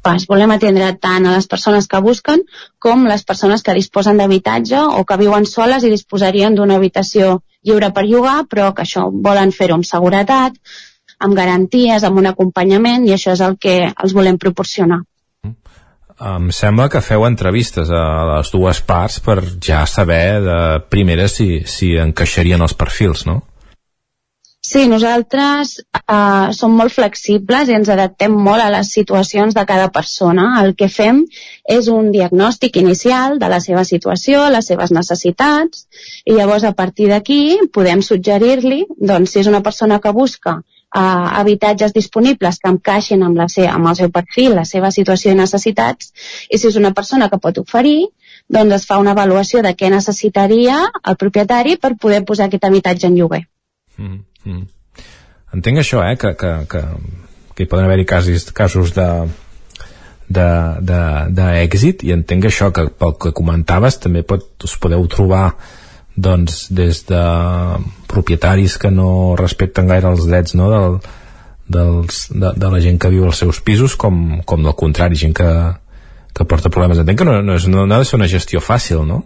pas. 0.07 0.26
Volem 0.30 0.54
atendre 0.54 0.92
tant 1.02 1.26
a 1.26 1.34
les 1.34 1.48
persones 1.50 1.88
que 1.90 2.00
busquen 2.04 2.44
com 2.86 3.07
les 3.11 3.26
persones 3.26 3.64
que 3.66 3.74
disposen 3.78 4.20
d'habitatge 4.20 4.84
o 5.00 5.02
que 5.09 5.18
viuen 5.22 5.48
soles 5.50 5.84
i 5.84 5.90
disposarien 5.90 6.54
d'una 6.54 6.78
habitació 6.78 7.40
lliure 7.66 7.90
per 7.96 8.07
llogar, 8.07 8.44
però 8.50 8.70
que 8.74 8.86
això 8.86 9.09
volen 9.11 9.50
fer-ho 9.57 9.80
amb 9.80 9.88
seguretat, 9.88 10.54
amb 11.18 11.34
garanties, 11.34 12.07
amb 12.07 12.22
un 12.22 12.30
acompanyament, 12.30 13.09
i 13.09 13.16
això 13.16 13.34
és 13.34 13.42
el 13.42 13.59
que 13.59 13.76
els 13.90 14.14
volem 14.14 14.38
proporcionar. 14.38 15.02
Em 16.16 16.48
sembla 16.48 16.88
que 16.88 17.02
feu 17.04 17.26
entrevistes 17.26 17.90
a 17.92 18.04
les 18.30 18.50
dues 18.52 18.80
parts 18.80 19.18
per 19.20 19.36
ja 19.60 19.82
saber 19.84 20.40
de 20.40 20.60
primera 20.88 21.28
si, 21.28 21.60
si 21.68 21.92
encaixarien 22.00 22.62
els 22.64 22.72
perfils, 22.72 23.26
no? 23.28 23.42
Sí, 24.66 24.88
nosaltres 24.90 25.76
eh, 25.78 26.46
som 26.56 26.72
molt 26.74 26.90
flexibles 26.90 27.68
i 27.68 27.76
ens 27.76 27.90
adaptem 27.92 28.32
molt 28.32 28.64
a 28.64 28.70
les 28.72 28.88
situacions 28.96 29.54
de 29.54 29.62
cada 29.68 29.90
persona. 29.94 30.46
El 30.64 30.72
que 30.74 30.88
fem 30.90 31.20
és 31.76 31.90
un 31.92 32.08
diagnòstic 32.14 32.80
inicial 32.80 33.38
de 33.38 33.50
la 33.52 33.60
seva 33.62 33.84
situació, 33.84 34.48
les 34.50 34.66
seves 34.72 34.94
necessitats, 34.96 35.84
i 36.24 36.34
llavors 36.34 36.64
a 36.64 36.72
partir 36.80 37.06
d'aquí 37.12 37.42
podem 37.76 38.02
suggerir-li, 38.02 38.86
doncs, 38.98 39.36
si 39.36 39.44
és 39.44 39.52
una 39.52 39.62
persona 39.62 40.00
que 40.00 40.16
busca 40.16 40.56
eh, 40.95 41.01
habitatges 41.41 41.93
disponibles 41.93 42.61
que 42.62 42.70
encaixin 42.70 43.24
amb, 43.26 43.37
la 43.41 43.49
se 43.53 43.66
amb 43.68 43.91
el 43.91 43.97
seu 43.99 44.12
perfil, 44.14 44.55
la 44.55 44.64
seva 44.64 44.93
situació 44.95 45.32
i 45.32 45.41
necessitats, 45.41 46.12
i 46.51 46.59
si 46.59 46.70
és 46.70 46.78
una 46.80 46.93
persona 46.95 47.30
que 47.32 47.41
pot 47.43 47.59
oferir, 47.62 48.09
doncs 48.49 48.80
es 48.80 48.87
fa 48.87 49.01
una 49.03 49.16
avaluació 49.16 49.62
de 49.62 49.74
què 49.74 49.91
necessitaria 49.91 50.78
el 51.03 51.16
propietari 51.16 51.76
per 51.76 51.97
poder 52.01 52.24
posar 52.24 52.47
aquest 52.47 52.64
habitatge 52.64 53.09
en 53.11 53.16
lloguer. 53.18 53.43
Mm, 53.97 54.20
mm. 54.45 54.66
Entenc 55.57 55.80
això, 55.80 56.03
eh, 56.05 56.16
que, 56.20 56.34
que, 56.39 56.53
que, 56.70 56.84
que 57.55 57.64
hi 57.64 57.70
poden 57.70 57.89
haver-hi 57.89 58.07
casos, 58.07 58.51
casos 58.53 58.95
de 58.95 59.09
d'èxit 60.28 62.03
i 62.03 62.11
entenc 62.11 62.49
això 62.49 62.72
que 62.74 62.89
pel 62.91 63.12
que 63.22 63.30
comentaves 63.30 64.01
també 64.03 64.24
pot, 64.26 64.43
us 64.66 64.74
podeu 64.82 65.07
trobar 65.07 65.53
doncs 66.16 66.66
des 66.72 67.02
de 67.06 67.22
propietaris 68.08 68.78
que 68.80 68.90
no 68.90 69.36
respecten 69.36 69.88
gaire 69.88 70.08
els 70.08 70.24
drets 70.26 70.56
no, 70.56 70.70
del, 70.72 70.98
dels, 71.68 72.26
de, 72.32 72.52
de 72.56 72.70
la 72.72 72.80
gent 72.80 72.98
que 72.98 73.12
viu 73.12 73.26
als 73.26 73.42
seus 73.44 73.60
pisos 73.60 73.96
com, 74.00 74.40
com 74.48 74.62
del 74.64 74.76
contrari, 74.78 75.18
gent 75.20 75.36
que, 75.36 75.50
que 76.32 76.48
porta 76.48 76.72
problemes. 76.72 77.02
Entenc 77.02 77.20
que 77.20 77.28
no, 77.28 77.40
no, 77.42 77.56
és, 77.60 77.68
no 77.68 77.84
ha 77.84 77.98
de 77.98 78.08
ser 78.08 78.18
una 78.20 78.30
gestió 78.32 78.62
fàcil, 78.64 79.04
no? 79.06 79.22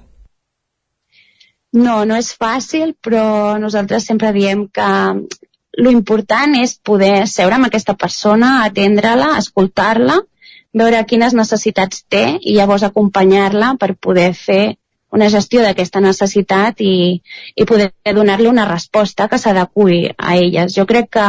No, 1.71 2.01
no 2.03 2.17
és 2.19 2.33
fàcil, 2.35 2.97
però 2.99 3.55
nosaltres 3.63 4.09
sempre 4.11 4.33
diem 4.35 4.67
que 4.75 4.91
lo 5.79 5.93
important 5.95 6.57
és 6.59 6.75
poder 6.83 7.29
seure 7.31 7.55
amb 7.55 7.69
aquesta 7.69 7.95
persona, 7.95 8.65
atendre-la, 8.67 9.37
escoltar-la, 9.39 10.19
veure 10.75 11.05
quines 11.07 11.35
necessitats 11.35 12.03
té 12.11 12.25
i 12.41 12.57
llavors 12.57 12.83
acompanyar-la 12.87 13.77
per 13.79 13.95
poder 13.95 14.33
fer 14.35 14.80
una 15.13 15.29
gestió 15.33 15.63
d'aquesta 15.65 16.01
necessitat 16.05 16.81
i, 16.81 17.21
i 17.57 17.67
poder 17.67 17.91
donar-li 18.15 18.49
una 18.51 18.67
resposta 18.69 19.29
que 19.29 19.39
s'adequi 19.39 20.01
a 20.17 20.37
elles. 20.37 20.75
Jo 20.77 20.87
crec 20.87 21.11
que 21.17 21.27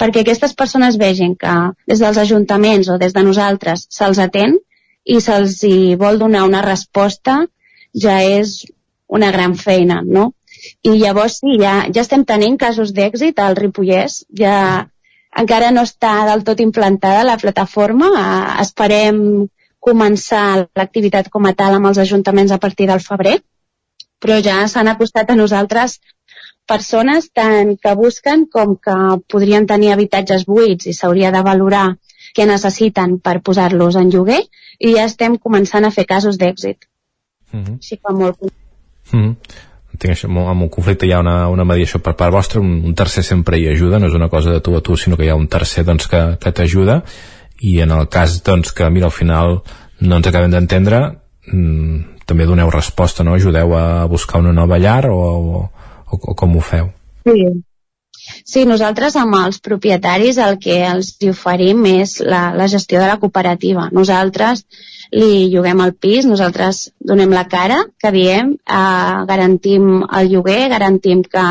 perquè 0.00 0.24
aquestes 0.24 0.56
persones 0.56 0.96
vegin 1.00 1.36
que 1.36 1.54
des 1.90 2.00
dels 2.00 2.18
ajuntaments 2.18 2.88
o 2.88 2.98
des 2.98 3.12
de 3.16 3.24
nosaltres 3.26 3.86
se'ls 3.92 4.20
atén 4.24 4.56
i 5.04 5.20
se'ls 5.20 5.60
vol 6.00 6.18
donar 6.18 6.46
una 6.48 6.62
resposta 6.64 7.42
ja 7.92 8.20
és 8.22 8.64
una 9.08 9.30
gran 9.34 9.56
feina, 9.58 10.00
no? 10.06 10.32
I 10.86 10.96
llavors 11.00 11.40
sí, 11.40 11.56
ja, 11.60 11.86
ja 11.92 12.04
estem 12.04 12.24
tenint 12.24 12.56
casos 12.60 12.92
d'èxit 12.96 13.40
al 13.40 13.56
Ripollès, 13.58 14.24
ja 14.36 14.86
encara 15.42 15.70
no 15.74 15.84
està 15.86 16.12
del 16.28 16.44
tot 16.46 16.60
implantada 16.60 17.24
la 17.26 17.38
plataforma, 17.40 18.10
esperem 18.62 19.48
començar 19.80 20.68
l'activitat 20.76 21.30
com 21.32 21.48
a 21.48 21.54
tal 21.56 21.76
amb 21.76 21.90
els 21.90 21.98
ajuntaments 21.98 22.52
a 22.52 22.60
partir 22.62 22.86
del 22.90 23.00
febrer, 23.04 23.38
però 24.20 24.38
ja 24.44 24.60
s'han 24.68 24.92
acostat 24.92 25.30
a 25.30 25.38
nosaltres 25.38 25.98
persones 26.68 27.30
tant 27.34 27.74
que 27.82 27.94
busquen 27.98 28.46
com 28.52 28.76
que 28.76 28.96
podrien 29.32 29.66
tenir 29.66 29.92
habitatges 29.92 30.46
buits 30.46 30.86
i 30.86 30.94
s'hauria 30.94 31.32
de 31.34 31.42
valorar 31.42 31.86
què 32.36 32.46
necessiten 32.46 33.18
per 33.18 33.40
posar-los 33.42 33.96
en 33.98 34.12
lloguer 34.12 34.42
i 34.78 34.94
ja 34.94 35.08
estem 35.08 35.36
començant 35.48 35.84
a 35.84 35.90
fer 35.90 36.06
casos 36.06 36.38
d'èxit. 36.38 36.86
Mm 37.52 37.64
-hmm. 37.64 37.78
Així 37.78 37.96
que 37.96 38.12
molt 38.12 38.38
Mm. 39.12 39.34
Entenc 39.92 40.14
això, 40.14 40.28
amb 40.30 40.62
un 40.62 40.70
conflicte 40.72 41.06
hi 41.06 41.12
ha 41.12 41.20
una, 41.20 41.48
una 41.52 41.64
mediació 41.64 42.00
per 42.00 42.14
part 42.18 42.32
vostra, 42.32 42.60
un, 42.60 42.84
un 42.86 42.94
tercer 42.94 43.24
sempre 43.26 43.58
hi 43.58 43.66
ajuda, 43.72 43.98
no 43.98 44.06
és 44.06 44.14
una 44.14 44.28
cosa 44.28 44.52
de 44.54 44.60
tu 44.60 44.76
a 44.76 44.80
tu, 44.80 44.96
sinó 44.96 45.16
que 45.16 45.26
hi 45.26 45.28
ha 45.32 45.38
un 45.38 45.48
tercer 45.48 45.84
doncs, 45.84 46.06
que, 46.06 46.20
que 46.40 46.52
t'ajuda, 46.52 47.02
i 47.60 47.80
en 47.84 47.92
el 47.92 48.08
cas 48.08 48.40
doncs, 48.46 48.72
que, 48.72 48.88
mira, 48.90 49.10
al 49.10 49.16
final 49.16 49.60
no 50.00 50.16
ens 50.16 50.28
acabem 50.28 50.52
d'entendre, 50.52 51.00
mm, 51.52 52.24
també 52.26 52.46
doneu 52.46 52.70
resposta, 52.70 53.24
no? 53.24 53.34
Ajudeu 53.34 53.74
a 53.76 54.04
buscar 54.06 54.40
una 54.40 54.52
nova 54.52 54.78
llar 54.78 55.10
o, 55.10 55.18
o, 55.18 55.64
o, 56.06 56.34
com 56.34 56.56
ho 56.56 56.62
feu? 56.64 56.92
Sí. 57.26 57.42
Sí, 58.44 58.62
nosaltres 58.68 59.16
amb 59.18 59.34
els 59.40 59.58
propietaris 59.64 60.38
el 60.38 60.58
que 60.62 60.76
els 60.86 61.14
oferim 61.30 61.82
és 61.88 62.18
la, 62.22 62.50
la 62.54 62.68
gestió 62.70 63.00
de 63.00 63.08
la 63.10 63.18
cooperativa. 63.18 63.88
Nosaltres 63.96 64.64
li 65.10 65.48
lloguem 65.50 65.80
el 65.82 65.94
pis, 65.98 66.28
nosaltres 66.28 66.84
donem 67.00 67.32
la 67.34 67.46
cara, 67.50 67.80
que 67.98 68.12
diem, 68.14 68.52
eh, 68.54 69.16
garantim 69.30 70.04
el 70.04 70.30
lloguer, 70.30 70.68
garantim 70.70 71.24
que 71.26 71.46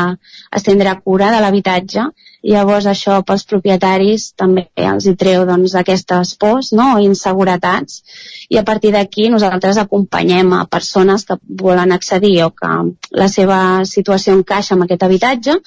es 0.56 0.66
tindrà 0.66 0.96
cura 1.02 1.30
de 1.34 1.42
l'habitatge, 1.44 2.06
llavors 2.42 2.86
això 2.88 3.18
pels 3.26 3.44
propietaris 3.48 4.30
també 4.40 4.66
els 4.76 5.06
hi 5.06 5.14
treu 5.22 5.44
doncs, 5.48 5.74
aquestes 5.76 6.34
pors 6.40 6.72
no? 6.72 6.94
o 6.96 7.02
inseguretats, 7.04 8.00
i 8.48 8.58
a 8.58 8.64
partir 8.64 8.92
d'aquí 8.94 9.28
nosaltres 9.32 9.78
acompanyem 9.82 10.54
a 10.56 10.64
persones 10.66 11.26
que 11.28 11.36
volen 11.62 11.92
accedir 11.92 12.38
o 12.44 12.50
que 12.50 12.70
la 13.12 13.28
seva 13.28 13.60
situació 13.84 14.38
encaixa 14.38 14.74
amb 14.74 14.86
aquest 14.86 15.04
habitatge 15.04 15.58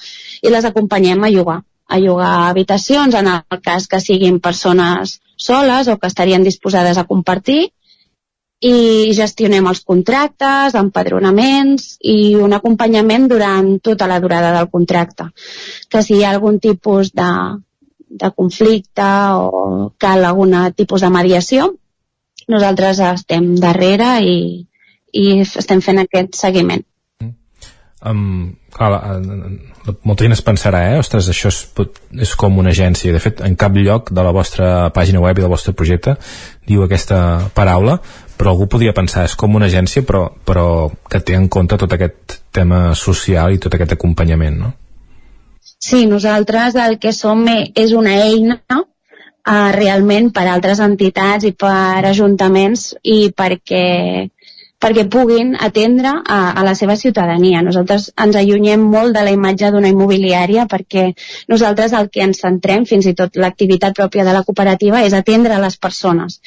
i 0.42 0.50
les 0.50 0.66
acompanyem 0.70 1.22
a 1.22 1.30
llogar 1.30 1.60
a 1.86 1.98
llogar 2.00 2.48
habitacions 2.48 3.14
en 3.14 3.28
el 3.28 3.60
cas 3.62 3.86
que 3.86 4.00
siguin 4.00 4.40
persones 4.40 5.18
soles 5.36 5.88
o 5.88 5.98
que 5.98 6.08
estarien 6.08 6.44
disposades 6.44 6.98
a 6.98 7.04
compartir 7.04 7.68
i 8.62 9.12
gestionem 9.16 9.66
els 9.68 9.82
contractes, 9.84 10.76
empadronaments 10.78 11.98
i 12.00 12.34
un 12.40 12.54
acompanyament 12.56 13.28
durant 13.28 13.74
tota 13.82 14.08
la 14.08 14.20
durada 14.20 14.52
del 14.56 14.70
contracte. 14.72 15.28
Que 15.90 16.02
si 16.02 16.18
hi 16.18 16.24
ha 16.24 16.30
algun 16.30 16.60
tipus 16.60 17.12
de, 17.12 17.30
de 18.08 18.30
conflicte 18.36 19.10
o 19.34 19.90
cal 19.98 20.24
algun 20.24 20.56
tipus 20.76 21.04
de 21.04 21.10
mediació, 21.10 21.74
nosaltres 22.48 23.00
estem 23.00 23.54
darrere 23.60 24.16
i, 24.22 24.38
i 25.12 25.26
estem 25.44 25.80
fent 25.84 26.02
aquest 26.02 26.36
seguiment. 26.38 26.84
Um, 28.04 28.56
clar, 28.74 28.98
molta 30.04 30.26
gent 30.26 30.34
es 30.36 30.42
pensarà, 30.44 30.82
eh? 30.92 30.98
Ostres, 31.00 31.30
això 31.32 31.48
és, 31.48 31.60
és 32.26 32.34
com 32.36 32.58
una 32.60 32.74
agència. 32.74 33.14
De 33.14 33.22
fet, 33.22 33.40
en 33.46 33.56
cap 33.56 33.76
lloc 33.78 34.12
de 34.12 34.26
la 34.26 34.34
vostra 34.36 34.90
pàgina 34.92 35.22
web 35.24 35.40
i 35.40 35.44
del 35.44 35.52
vostre 35.52 35.72
projecte 35.72 36.18
diu 36.68 36.84
aquesta 36.84 37.18
paraula, 37.56 37.98
però 38.36 38.52
algú 38.52 38.66
podria 38.70 38.94
pensar 38.94 39.24
és 39.28 39.34
com 39.38 39.54
una 39.54 39.68
agència 39.70 40.02
però, 40.06 40.26
però 40.46 40.66
que 41.10 41.20
té 41.20 41.36
en 41.38 41.48
compte 41.48 41.78
tot 41.80 41.92
aquest 41.94 42.40
tema 42.54 42.94
social 42.98 43.54
i 43.54 43.60
tot 43.62 43.74
aquest 43.74 43.94
acompanyament 43.96 44.58
no? 44.58 44.72
Sí, 45.84 46.04
nosaltres 46.08 46.76
el 46.80 46.98
que 47.00 47.12
som 47.12 47.44
és 47.48 47.92
una 47.96 48.16
eina 48.24 48.58
uh, 48.74 49.70
realment 49.76 50.30
per 50.34 50.46
altres 50.48 50.80
entitats 50.84 51.46
i 51.48 51.52
per 51.52 52.04
ajuntaments 52.08 52.94
i 53.02 53.30
perquè 53.36 53.84
perquè 54.84 55.06
puguin 55.08 55.54
atendre 55.56 56.10
a, 56.20 56.38
a 56.52 56.64
la 56.66 56.74
seva 56.76 56.96
ciutadania. 57.00 57.62
Nosaltres 57.64 58.10
ens 58.20 58.36
allunyem 58.36 58.82
molt 58.94 59.16
de 59.16 59.22
la 59.24 59.32
imatge 59.32 59.70
d'una 59.72 59.92
immobiliària 59.92 60.66
perquè 60.70 61.06
nosaltres 61.48 61.94
el 61.96 62.10
que 62.12 62.24
ens 62.26 62.42
centrem, 62.44 62.84
fins 62.88 63.08
i 63.08 63.14
tot 63.16 63.38
l'activitat 63.40 63.96
pròpia 63.96 64.26
de 64.28 64.34
la 64.36 64.44
cooperativa, 64.44 65.00
és 65.06 65.16
atendre 65.16 65.60
les 65.62 65.78
persones. 65.80 66.40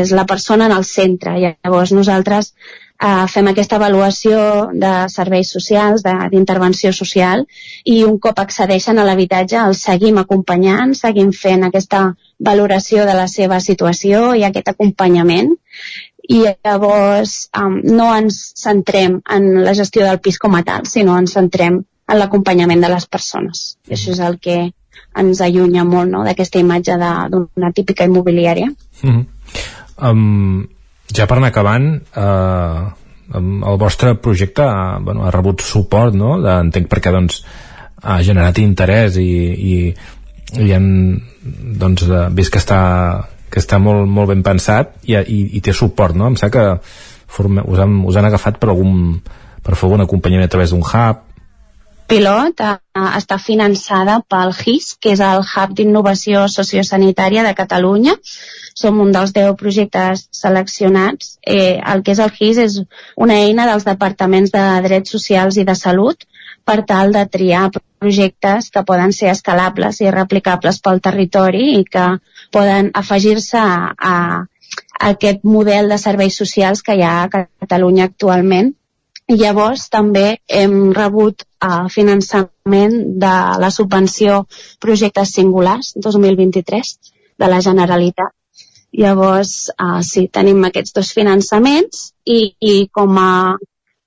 És 0.00 0.14
la 0.16 0.24
persona 0.24 0.70
en 0.70 0.76
el 0.78 0.88
centre. 0.88 1.36
Llavors 1.42 1.92
nosaltres 1.92 2.54
eh, 3.02 3.26
fem 3.28 3.50
aquesta 3.50 3.76
avaluació 3.76 4.40
de 4.72 4.92
serveis 5.12 5.52
socials, 5.52 6.04
d'intervenció 6.32 6.92
social, 6.96 7.44
i 7.84 8.02
un 8.08 8.18
cop 8.22 8.40
accedeixen 8.40 8.98
a 8.98 9.06
l'habitatge 9.08 9.60
el 9.66 9.76
seguim 9.78 10.22
acompanyant, 10.22 10.96
seguim 10.96 11.32
fent 11.36 11.68
aquesta 11.68 12.06
valoració 12.40 13.04
de 13.06 13.18
la 13.18 13.28
seva 13.28 13.60
situació 13.60 14.32
i 14.38 14.46
aquest 14.48 14.72
acompanyament 14.72 15.52
i 16.28 16.42
llavors 16.44 17.48
um, 17.58 17.80
no 17.82 18.10
ens 18.14 18.38
centrem 18.58 19.20
en 19.30 19.48
la 19.64 19.74
gestió 19.74 20.04
del 20.06 20.20
pis 20.22 20.38
com 20.38 20.54
a 20.54 20.62
tal, 20.66 20.86
sinó 20.86 21.16
ens 21.18 21.34
centrem 21.34 21.80
en 21.82 22.18
l'acompanyament 22.18 22.82
de 22.82 22.90
les 22.92 23.06
persones. 23.06 23.64
I 23.88 23.96
això 23.96 24.14
és 24.14 24.22
el 24.22 24.38
que 24.42 24.58
ens 25.18 25.42
allunya 25.44 25.84
molt 25.84 26.10
no, 26.12 26.22
d'aquesta 26.24 26.60
imatge 26.62 26.96
d'una 27.32 27.72
típica 27.74 28.04
immobiliària. 28.08 28.70
Mm 29.02 29.10
-hmm. 29.10 29.24
um, 30.08 30.68
ja 31.12 31.26
per 31.26 31.36
anar 31.36 31.48
acabant, 31.48 32.00
uh, 32.16 32.92
el 33.34 33.78
vostre 33.78 34.14
projecte 34.14 34.62
ha, 34.62 34.98
bueno, 34.98 35.24
ha 35.24 35.30
rebut 35.30 35.60
suport, 35.60 36.14
no? 36.14 36.40
De, 36.40 36.50
entenc 36.60 36.88
perquè 36.88 37.12
doncs, 37.12 37.44
ha 38.02 38.22
generat 38.22 38.58
interès 38.58 39.16
i, 39.16 39.30
i, 39.72 39.94
i 40.58 40.72
han 40.72 41.22
doncs, 41.78 42.04
vist 42.36 42.52
que 42.52 42.58
està 42.58 42.80
que 43.52 43.60
està 43.60 43.78
molt, 43.82 44.08
molt 44.08 44.32
ben 44.32 44.44
pensat 44.46 44.96
i, 45.04 45.16
i, 45.16 45.42
i 45.58 45.60
té 45.64 45.74
suport, 45.76 46.16
no? 46.16 46.30
Em 46.32 46.38
sembla 46.40 46.52
que 46.54 47.32
forme, 47.32 47.64
us, 47.68 47.80
han, 47.80 48.00
us 48.08 48.16
han 48.16 48.28
agafat 48.28 48.60
per 48.60 48.72
algun 48.72 49.20
per 49.62 49.76
fer 49.76 49.86
algun 49.86 50.02
acompanyament 50.02 50.48
a 50.48 50.52
través 50.52 50.72
d'un 50.72 50.82
hub 50.82 51.20
pilot 52.12 52.60
eh, 52.64 52.74
està 53.16 53.38
finançada 53.40 54.18
pel 54.28 54.52
HIS, 54.52 54.96
que 55.00 55.14
és 55.14 55.22
el 55.24 55.44
Hub 55.46 55.76
d'Innovació 55.78 56.44
Sociosanitària 56.52 57.44
de 57.46 57.54
Catalunya. 57.56 58.16
Som 58.76 59.00
un 59.04 59.12
dels 59.14 59.32
10 59.36 59.56
projectes 59.60 60.26
seleccionats. 60.36 61.36
Eh, 61.44 61.78
el 61.94 62.04
que 62.04 62.14
és 62.14 62.20
el 62.24 62.32
HIS 62.32 62.60
és 62.66 62.78
una 63.16 63.38
eina 63.46 63.68
dels 63.70 63.86
departaments 63.88 64.52
de 64.52 64.66
drets 64.88 65.16
socials 65.16 65.60
i 65.60 65.66
de 65.68 65.76
salut 65.78 66.28
per 66.68 66.82
tal 66.88 67.12
de 67.16 67.24
triar 67.26 67.70
projectes 68.02 68.70
que 68.74 68.84
poden 68.88 69.14
ser 69.16 69.30
escalables 69.32 70.02
i 70.02 70.10
replicables 70.10 70.80
pel 70.84 71.00
territori 71.04 71.68
i 71.78 71.84
que 71.86 72.06
poden 72.52 72.90
afegir-se 72.98 73.62
a, 73.62 73.92
a, 73.96 74.16
aquest 75.12 75.42
model 75.46 75.90
de 75.92 75.98
serveis 75.98 76.36
socials 76.38 76.82
que 76.82 76.96
hi 76.98 77.02
ha 77.06 77.16
a 77.24 77.30
Catalunya 77.32 78.08
actualment. 78.10 78.72
I 79.32 79.38
llavors 79.38 79.86
també 79.88 80.26
hem 80.60 80.92
rebut 80.96 81.44
uh, 81.64 81.88
finançament 81.94 82.96
de 83.22 83.34
la 83.62 83.70
subvenció 83.70 84.42
Projectes 84.82 85.34
Singulars 85.38 85.92
2023 85.96 86.94
de 87.38 87.50
la 87.50 87.60
Generalitat. 87.64 88.34
Llavors, 88.92 89.70
uh, 89.80 90.02
sí, 90.04 90.26
tenim 90.28 90.66
aquests 90.68 90.92
dos 90.98 91.12
finançaments 91.16 92.10
i, 92.28 92.40
i 92.60 92.74
com 92.92 93.16
a 93.18 93.32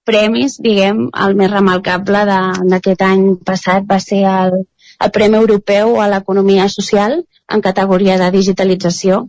premis, 0.05 0.59
diguem, 0.61 1.07
el 1.25 1.35
més 1.39 1.51
remarcable 1.51 2.23
d'aquest 2.27 3.03
any 3.05 3.25
passat 3.45 3.87
va 3.89 3.99
ser 4.03 4.23
el, 4.29 4.59
el 5.01 5.13
Premi 5.15 5.39
Europeu 5.41 5.99
a 6.01 6.09
l'Economia 6.11 6.69
Social 6.71 7.19
en 7.51 7.65
categoria 7.65 8.17
de 8.21 8.31
digitalització. 8.37 9.25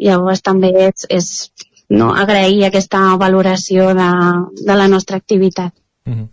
Llavors 0.00 0.40
també 0.42 0.72
és, 0.88 1.06
és 1.10 1.30
no, 1.90 2.12
agrair 2.14 2.64
aquesta 2.66 3.02
valoració 3.20 3.90
de, 3.98 4.10
de 4.64 4.76
la 4.78 4.88
nostra 4.88 5.18
activitat. 5.20 5.74
Mm 6.06 6.14
-hmm. 6.14 6.28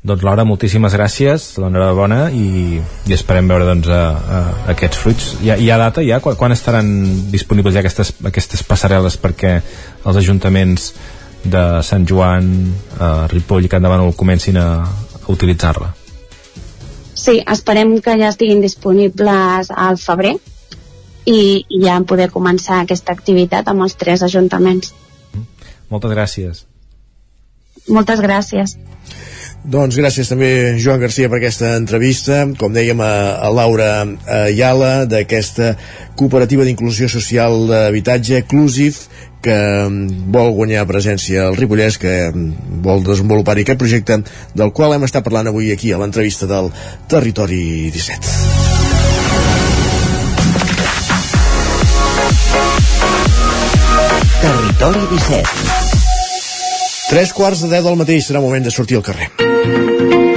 Doncs 0.00 0.22
Laura, 0.24 0.46
moltíssimes 0.48 0.94
gràcies, 0.96 1.58
l'enhorabona 1.60 2.30
i, 2.32 2.80
i 3.04 3.12
esperem 3.12 3.48
veure 3.50 3.66
doncs, 3.68 3.88
a, 3.92 3.98
a, 4.36 4.38
aquests 4.72 4.96
fruits. 4.96 5.26
Hi 5.44 5.50
ha, 5.50 5.56
hi 5.60 5.68
ha 5.70 5.76
data 5.76 6.00
ja? 6.00 6.20
Quan, 6.24 6.36
quan 6.40 6.52
estaran 6.52 6.86
disponibles 7.30 7.74
ja 7.74 7.80
aquestes, 7.80 8.14
aquestes 8.24 8.64
passarel·les 8.64 9.18
perquè 9.20 9.58
els 10.06 10.16
ajuntaments 10.16 10.94
de 11.44 11.64
Sant 11.86 12.06
Joan, 12.08 12.50
eh, 12.98 13.26
Ripoll 13.32 13.66
i 13.66 13.72
Can 13.72 13.82
Davant 13.82 14.12
comencin 14.16 14.58
a, 14.60 14.68
a 14.84 15.26
utilitzar-la. 15.32 15.92
Sí, 17.14 17.40
esperem 17.52 17.98
que 18.00 18.16
ja 18.20 18.30
estiguin 18.32 18.62
disponibles 18.64 19.68
al 19.70 19.98
febrer 20.00 20.36
i, 21.28 21.64
i 21.68 21.82
ja 21.84 21.98
poder 22.08 22.30
començar 22.32 22.80
aquesta 22.80 23.12
activitat 23.12 23.68
amb 23.68 23.84
els 23.84 23.96
tres 24.00 24.24
ajuntaments. 24.24 24.94
Moltes 25.90 26.14
gràcies. 26.14 26.64
Moltes 27.90 28.22
gràcies. 28.22 28.78
Doncs 29.60 29.98
gràcies 30.00 30.30
també, 30.30 30.78
Joan 30.80 31.02
Garcia, 31.02 31.28
per 31.28 31.36
aquesta 31.36 31.74
entrevista. 31.76 32.46
Com 32.56 32.72
dèiem, 32.72 33.00
a, 33.04 33.36
a 33.44 33.50
Laura 33.52 33.90
Ayala, 34.24 35.04
d'aquesta 35.10 35.74
cooperativa 36.16 36.64
d'inclusió 36.64 37.10
social 37.12 37.66
d'habitatge, 37.68 38.40
Clusiv, 38.48 39.02
que 39.42 39.56
mm, 39.56 40.30
vol 40.32 40.52
guanyar 40.56 40.86
presència 40.88 41.46
al 41.48 41.56
Ripollès, 41.58 41.98
que 42.00 42.14
mm, 42.30 42.80
vol 42.84 43.04
desenvolupar-hi 43.06 43.64
aquest 43.64 43.80
projecte, 43.80 44.20
del 44.54 44.72
qual 44.76 44.94
hem 44.94 45.06
estat 45.08 45.24
parlant 45.26 45.50
avui 45.50 45.72
aquí 45.72 45.92
a 45.92 46.00
l'entrevista 46.00 46.48
del 46.50 46.70
Territori 47.10 47.90
17. 47.90 48.58
Territori 54.40 55.06
17 55.10 55.88
Tres 57.10 57.32
quarts 57.34 57.64
de 57.64 57.68
deu 57.74 57.82
del 57.88 57.98
matí 57.98 58.20
serà 58.22 58.40
moment 58.40 58.62
de 58.62 58.70
sortir 58.70 58.96
al 59.00 59.02
carrer. 59.02 60.29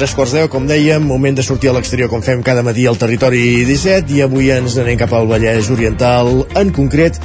Tres 0.00 0.14
quarts 0.16 0.32
deu, 0.32 0.46
com 0.48 0.64
dèiem, 0.64 1.02
moment 1.04 1.34
de 1.36 1.42
sortir 1.44 1.68
a 1.68 1.74
l'exterior 1.76 2.08
com 2.08 2.22
fem 2.24 2.40
cada 2.40 2.62
matí 2.64 2.86
al 2.88 2.96
territori 2.96 3.66
17 3.68 4.14
i 4.16 4.22
avui 4.24 4.46
ens 4.48 4.78
anem 4.80 4.96
cap 4.96 5.12
al 5.12 5.28
Vallès 5.28 5.68
Oriental, 5.68 6.30
en 6.56 6.70
concret 6.72 7.18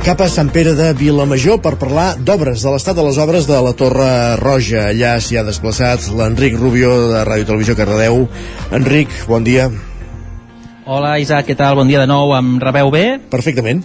cap 0.00 0.22
a 0.24 0.30
Sant 0.32 0.48
Pere 0.54 0.72
de 0.78 0.86
Vilamajor 0.96 1.60
per 1.60 1.74
parlar 1.76 2.14
d'obres, 2.16 2.64
de 2.64 2.72
l'estat 2.72 2.96
de 2.96 3.04
les 3.04 3.20
obres 3.20 3.44
de 3.44 3.60
la 3.66 3.74
Torre 3.76 4.08
Roja. 4.40 4.86
Allà 4.94 5.18
s'hi 5.20 5.36
ha 5.36 5.44
desplaçat 5.44 6.08
l'Enric 6.08 6.56
Rubio 6.56 6.94
de 7.12 7.20
Ràdio 7.28 7.50
Televisió 7.52 7.76
Cardedeu. 7.76 8.30
Enric, 8.72 9.12
bon 9.28 9.44
dia. 9.44 9.68
Hola 10.88 11.18
Isaac, 11.20 11.50
què 11.50 11.58
tal? 11.58 11.76
Bon 11.76 11.90
dia 11.90 12.00
de 12.00 12.08
nou. 12.08 12.32
Em 12.32 12.54
rebeu 12.64 12.88
bé? 12.96 13.06
Perfectament. 13.28 13.84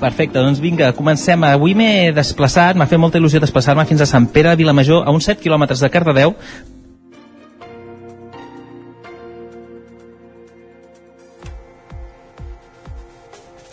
Perfecte, 0.00 0.42
doncs 0.42 0.58
vinga, 0.58 0.90
comencem. 0.92 1.46
Avui 1.54 1.78
m'he 1.78 2.10
desplaçat, 2.12 2.74
m'ha 2.74 2.90
fet 2.90 2.98
molta 2.98 3.22
il·lusió 3.22 3.38
desplaçar-me 3.38 3.86
fins 3.86 4.02
a 4.02 4.10
Sant 4.10 4.26
Pere 4.34 4.50
de 4.50 4.58
Vilamajor, 4.64 5.06
a 5.06 5.14
uns 5.14 5.30
7 5.30 5.40
quilòmetres 5.46 5.80
de 5.80 5.88
Cardedeu, 5.94 6.34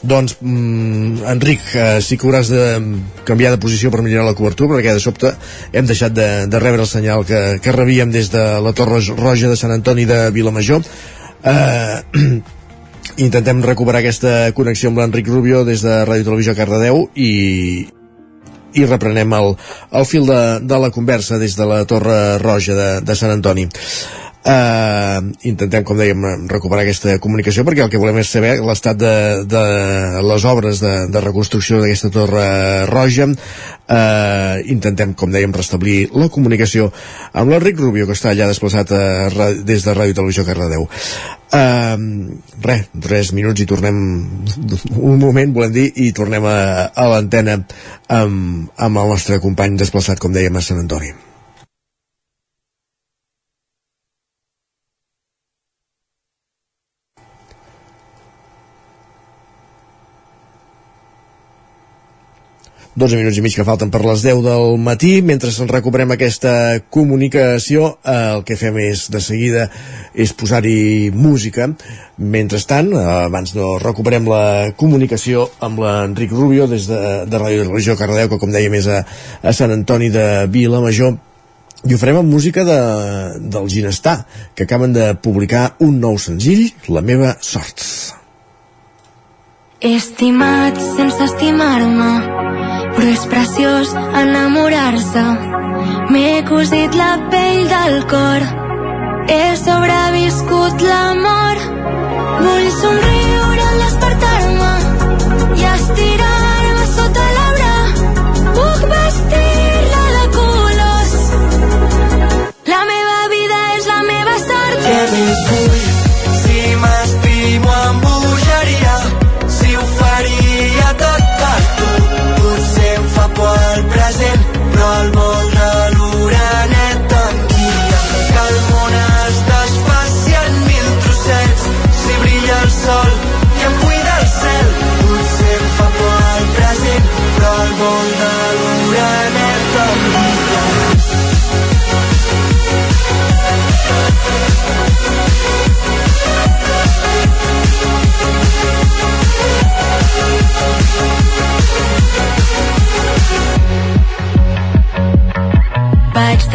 Doncs, 0.03 0.35
mm, 0.41 1.23
Enric, 1.31 1.61
eh, 1.75 2.01
sí 2.03 2.17
que 2.19 2.27
hauràs 2.27 2.49
de 2.51 2.63
canviar 3.23 3.53
de 3.53 3.59
posició 3.63 3.89
per 3.89 4.01
millorar 4.03 4.25
la 4.27 4.35
cobertura, 4.35 4.75
perquè 4.75 4.91
de 4.97 4.99
sobte 4.99 5.31
hem 5.71 5.87
deixat 5.87 6.11
de, 6.11 6.27
de 6.51 6.59
rebre 6.59 6.83
el 6.83 6.89
senyal 6.91 7.23
que, 7.25 7.59
que 7.63 7.71
rebíem 7.71 8.11
des 8.11 8.27
de 8.33 8.43
la 8.59 8.73
Torre 8.75 8.99
Roja 9.15 9.47
de 9.47 9.55
Sant 9.55 9.71
Antoni 9.71 10.03
de 10.05 10.29
Vilamajor. 10.35 10.83
Eh, 11.43 12.01
intentem 13.27 13.63
recuperar 13.63 14.01
aquesta 14.03 14.51
connexió 14.51 14.91
amb 14.91 14.99
l'Enric 14.99 15.31
Rubio 15.31 15.63
des 15.63 15.85
de 15.85 16.01
Ràdio 16.03 16.27
Televisió 16.27 16.55
Cardedeu 16.57 17.05
i, 17.15 17.87
i 18.75 18.85
reprenem 18.89 19.33
el, 19.39 19.53
el 19.91 20.09
fil 20.09 20.27
de, 20.27 20.41
de 20.67 20.81
la 20.83 20.91
conversa 20.91 21.39
des 21.39 21.55
de 21.55 21.69
la 21.69 21.83
Torre 21.87 22.39
Roja 22.43 22.75
de, 22.75 22.89
de 23.07 23.15
Sant 23.15 23.31
Antoni. 23.37 23.69
Uh, 24.43 25.31
intentem, 25.47 25.85
com 25.87 25.95
dèiem, 25.95 26.19
recuperar 26.51 26.83
aquesta 26.83 27.13
comunicació 27.23 27.63
perquè 27.63 27.85
el 27.85 27.91
que 27.93 28.01
volem 28.01 28.17
és 28.19 28.31
saber 28.33 28.57
l'estat 28.59 28.99
de, 28.99 29.13
de 29.47 29.61
les 30.19 30.47
obres 30.51 30.81
de, 30.83 30.91
de 31.07 31.21
reconstrucció 31.23 31.79
d'aquesta 31.79 32.11
torre 32.11 32.43
roja. 32.91 33.29
Uh, 33.31 34.59
intentem, 34.73 35.15
com 35.15 35.31
dèiem, 35.31 35.55
restablir 35.55 36.09
la 36.11 36.27
comunicació 36.27 36.89
amb 37.31 37.55
l'Enric 37.55 37.79
Rubio 37.79 38.09
que 38.09 38.19
està 38.19 38.33
allà 38.33 38.51
desplaçat 38.51 38.91
a, 38.91 39.01
des 39.63 39.87
de 39.87 39.95
Ràdio 39.95 40.19
Televisió 40.19 40.43
Cardedeu. 40.43 40.89
Uh, 41.53 42.35
res, 42.67 42.87
tres 42.99 43.31
minuts 43.31 43.63
i 43.63 43.69
tornem 43.69 43.99
un 45.13 45.19
moment, 45.23 45.55
volem 45.55 45.71
dir 45.71 45.91
i 46.03 46.11
tornem 46.11 46.43
a, 46.51 46.57
a 46.91 47.11
l'antena 47.15 47.61
amb, 48.11 48.73
amb 48.75 49.05
el 49.05 49.13
nostre 49.15 49.39
company 49.39 49.79
desplaçat, 49.79 50.19
com 50.19 50.35
dèiem, 50.35 50.59
a 50.59 50.67
Sant 50.67 50.83
Antoni 50.83 51.15
Dos 62.93 63.09
minuts 63.17 63.39
i 63.39 63.41
mig 63.41 63.55
que 63.57 63.63
falten 63.65 63.89
per 63.89 64.03
les 64.05 64.21
10 64.21 64.43
del 64.45 64.75
matí. 64.77 65.15
Mentre 65.25 65.49
ens 65.49 65.71
recuperem 65.71 66.11
aquesta 66.13 66.77
comunicació, 66.93 67.87
eh, 68.05 68.35
el 68.35 68.43
que 68.45 68.53
fem 68.55 68.77
és, 68.77 69.07
de 69.09 69.19
seguida, 69.19 69.63
és 70.13 70.33
posar-hi 70.37 71.09
música. 71.09 71.71
Mentrestant, 72.17 72.91
eh, 72.93 73.01
abans 73.25 73.55
no 73.55 73.79
recuperem 73.81 74.29
la 74.29 74.73
comunicació 74.77 75.49
amb 75.59 75.81
l'Enric 75.81 76.31
Rubio 76.37 76.67
des 76.67 76.85
de, 76.85 77.25
de 77.25 77.39
Ràdio 77.41 77.65
Regió 77.71 77.97
Cardedeu, 77.97 78.29
que 78.29 78.37
com 78.37 78.53
dèiem 78.53 78.77
és 78.77 78.85
a, 78.85 79.01
a 79.41 79.53
Sant 79.57 79.73
Antoni 79.73 80.11
de 80.13 80.45
Vilamajor, 80.45 81.17
i 81.89 81.95
ho 81.95 81.97
farem 81.97 82.19
amb 82.21 82.29
música 82.29 82.61
de, 82.63 82.77
del 83.41 83.71
Ginestar, 83.73 84.19
que 84.53 84.67
acaben 84.69 84.93
de 84.93 85.15
publicar 85.15 85.73
un 85.79 85.97
nou 85.99 86.21
senzill, 86.21 86.69
La 86.93 87.01
meva 87.01 87.33
sort. 87.41 87.81
Estimat 89.81 90.77
sense 90.93 91.25
estimar-me 91.25 92.62
però 92.95 93.09
és 93.13 93.25
preciós 93.31 93.93
enamorar-se. 94.21 95.25
M'he 96.13 96.43
cosit 96.49 96.95
la 96.99 97.13
pell 97.31 97.63
del 97.71 97.97
cor, 98.11 98.45
he 99.29 99.43
sobreviscut 99.59 100.83
l'amor. 100.89 101.63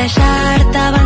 Deixar-te 0.09 0.98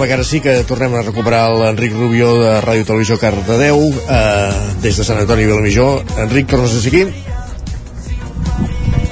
Sembla 0.00 0.14
que 0.14 0.16
ara 0.16 0.24
sí 0.24 0.38
que 0.40 0.52
tornem 0.64 0.94
a 0.96 1.02
recuperar 1.04 1.50
l'Enric 1.52 1.92
Rubió 1.92 2.30
de 2.40 2.52
Ràdio 2.64 2.86
Televisió 2.88 3.18
Cardedeu 3.20 3.82
eh, 3.84 4.52
des 4.80 4.96
de 4.96 5.04
Sant 5.04 5.18
Antoni 5.20 5.44
de 5.44 5.50
Vilamajor. 5.50 6.06
Enric, 6.22 6.46
tornes 6.48 6.72
a 6.72 6.78
ser 6.80 6.88
aquí? 6.88 7.02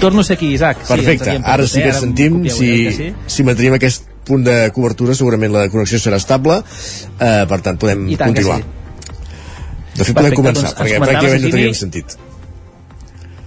Torno 0.01 0.22
a 0.22 0.24
ser 0.24 0.39
aquí, 0.39 0.49
Isaac. 0.55 0.80
Perfecte, 0.89 1.28
havíem 1.28 1.45
ara 1.45 1.66
sí 1.68 1.82
que 1.84 1.91
et 1.93 1.99
sentim. 2.01 2.39
Si, 2.49 2.70
que 2.86 2.95
sí? 2.97 3.09
si 3.34 3.45
mantenim 3.45 3.76
aquest 3.76 4.09
punt 4.24 4.49
de 4.49 4.57
cobertura, 4.72 5.12
segurament 5.18 5.53
la 5.53 5.66
connexió 5.68 6.01
serà 6.01 6.16
estable. 6.24 6.57
Eh, 7.20 7.45
per 7.53 7.61
tant, 7.68 7.76
podem 7.84 8.09
I 8.09 8.16
tant 8.16 8.32
continuar. 8.32 8.62
sí. 8.64 9.12
De 9.93 10.09
fet, 10.09 10.16
podem 10.16 10.32
Perfecte, 10.32 10.41
començar, 10.41 10.72
doncs 10.72 10.80
perquè 10.80 11.05
pràcticament 11.05 11.45
no 11.45 11.53
teníem 11.59 11.76
sentit. 11.76 12.16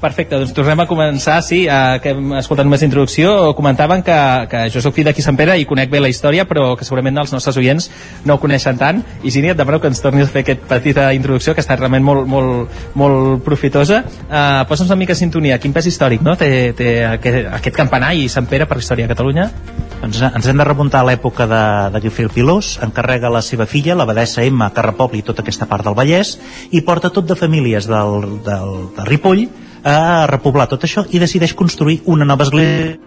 Perfecte, 0.02 0.34
doncs 0.34 0.50
tornem 0.58 0.80
a 0.82 0.88
començar, 0.90 1.36
sí, 1.46 1.60
eh, 1.70 2.00
que 2.02 2.16
hem 2.16 2.32
escoltat 2.40 2.66
només 2.66 2.82
introducció, 2.82 3.54
comentaven 3.54 4.02
que, 4.02 4.18
que 4.50 4.62
jo 4.74 4.82
sóc 4.82 4.96
fill 4.96 5.06
d'aquí 5.06 5.22
Sant 5.22 5.38
Pere 5.38 5.60
i 5.62 5.68
conec 5.70 5.92
bé 5.92 6.00
la 6.02 6.10
història, 6.10 6.48
però 6.50 6.72
que 6.78 6.88
segurament 6.88 7.22
els 7.22 7.30
nostres 7.36 7.60
oients 7.62 7.86
no 8.26 8.34
ho 8.34 8.42
coneixen 8.42 8.80
tant, 8.82 9.04
i 9.22 9.30
Gini, 9.30 9.52
et 9.54 9.60
demano 9.60 9.78
que 9.78 9.92
ens 9.94 10.02
tornis 10.02 10.26
a 10.26 10.34
fer 10.34 10.42
aquesta 10.42 10.66
petita 10.74 11.06
introducció, 11.14 11.54
que 11.54 11.62
estat 11.62 11.78
realment 11.78 12.02
molt, 12.08 12.26
molt, 12.26 12.82
molt 12.98 13.46
profitosa. 13.46 14.02
Uh, 14.26 14.66
Posa'ns 14.72 14.90
una 14.90 14.98
mica 15.04 15.14
sintonia, 15.14 15.62
quin 15.62 15.78
pes 15.78 15.94
històric 15.94 16.26
no? 16.26 16.34
té, 16.34 16.74
té 16.74 16.92
aquest, 17.06 17.54
aquest 17.62 17.78
campanar 17.78 18.16
i 18.18 18.26
Sant 18.26 18.50
Pere 18.50 18.66
per 18.66 18.82
la 18.82 18.88
història 18.88 19.06
de 19.06 19.14
Catalunya? 19.14 19.50
Doncs 20.02 20.18
ens 20.34 20.50
hem 20.50 20.58
de 20.58 20.66
remuntar 20.66 21.06
a 21.06 21.12
l'època 21.12 21.46
de, 21.46 21.64
de 21.94 22.08
Guifil 22.08 22.34
Pilós, 22.34 22.80
encarrega 22.82 23.30
la 23.30 23.46
seva 23.46 23.70
filla, 23.70 23.94
l'abadessa 23.94 24.42
Emma, 24.42 24.74
que 24.74 24.90
repobli 24.90 25.22
tota 25.22 25.46
aquesta 25.46 25.70
part 25.70 25.86
del 25.86 25.94
Vallès, 25.94 26.40
i 26.74 26.82
porta 26.82 27.14
tot 27.14 27.30
de 27.30 27.38
famílies 27.38 27.86
del, 27.86 28.40
del, 28.42 28.80
de 28.98 29.06
Ripoll 29.06 29.52
a 29.84 30.28
repoblar 30.30 30.68
tot 30.70 30.84
això 30.86 31.06
i 31.10 31.20
decideix 31.20 31.56
construir 31.58 32.02
una 32.06 32.26
nova 32.26 32.46
església 32.48 32.98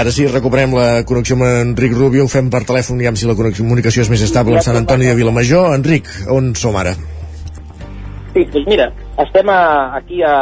ara 0.00 0.12
sí, 0.14 0.26
recuperem 0.30 0.74
la 0.76 1.02
connexió 1.08 1.36
amb 1.36 1.46
Enric 1.48 1.94
Rubio, 1.96 2.24
ho 2.24 2.30
fem 2.30 2.50
per 2.52 2.62
telèfon, 2.68 3.00
ja 3.02 3.12
si 3.18 3.28
la 3.28 3.36
comunicació 3.38 4.04
és 4.04 4.10
més 4.12 4.22
estable 4.22 4.58
amb 4.58 4.66
Sant 4.66 4.78
Antoni 4.78 5.08
de 5.10 5.16
Vilamajor. 5.18 5.74
Enric, 5.74 6.10
on 6.34 6.52
som 6.58 6.78
ara? 6.78 6.94
Sí, 8.34 8.44
doncs 8.52 8.68
mira, 8.70 8.88
estem 9.24 9.50
a, 9.50 9.60
aquí 9.98 10.22
a, 10.22 10.34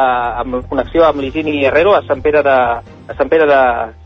amb 0.42 0.60
connexió 0.68 1.06
amb 1.06 1.22
l'Higini 1.22 1.62
Herrero 1.64 1.94
a 1.96 2.02
Sant 2.08 2.20
Pere 2.24 2.42
de, 2.44 2.56
a 2.82 3.16
Sant 3.16 3.32
Pere 3.32 3.48
de, 3.48 3.60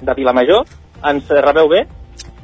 de 0.07 0.17
Vilamajor. 0.19 0.67
Ens 1.11 1.31
rebeu 1.47 1.71
bé? 1.73 1.87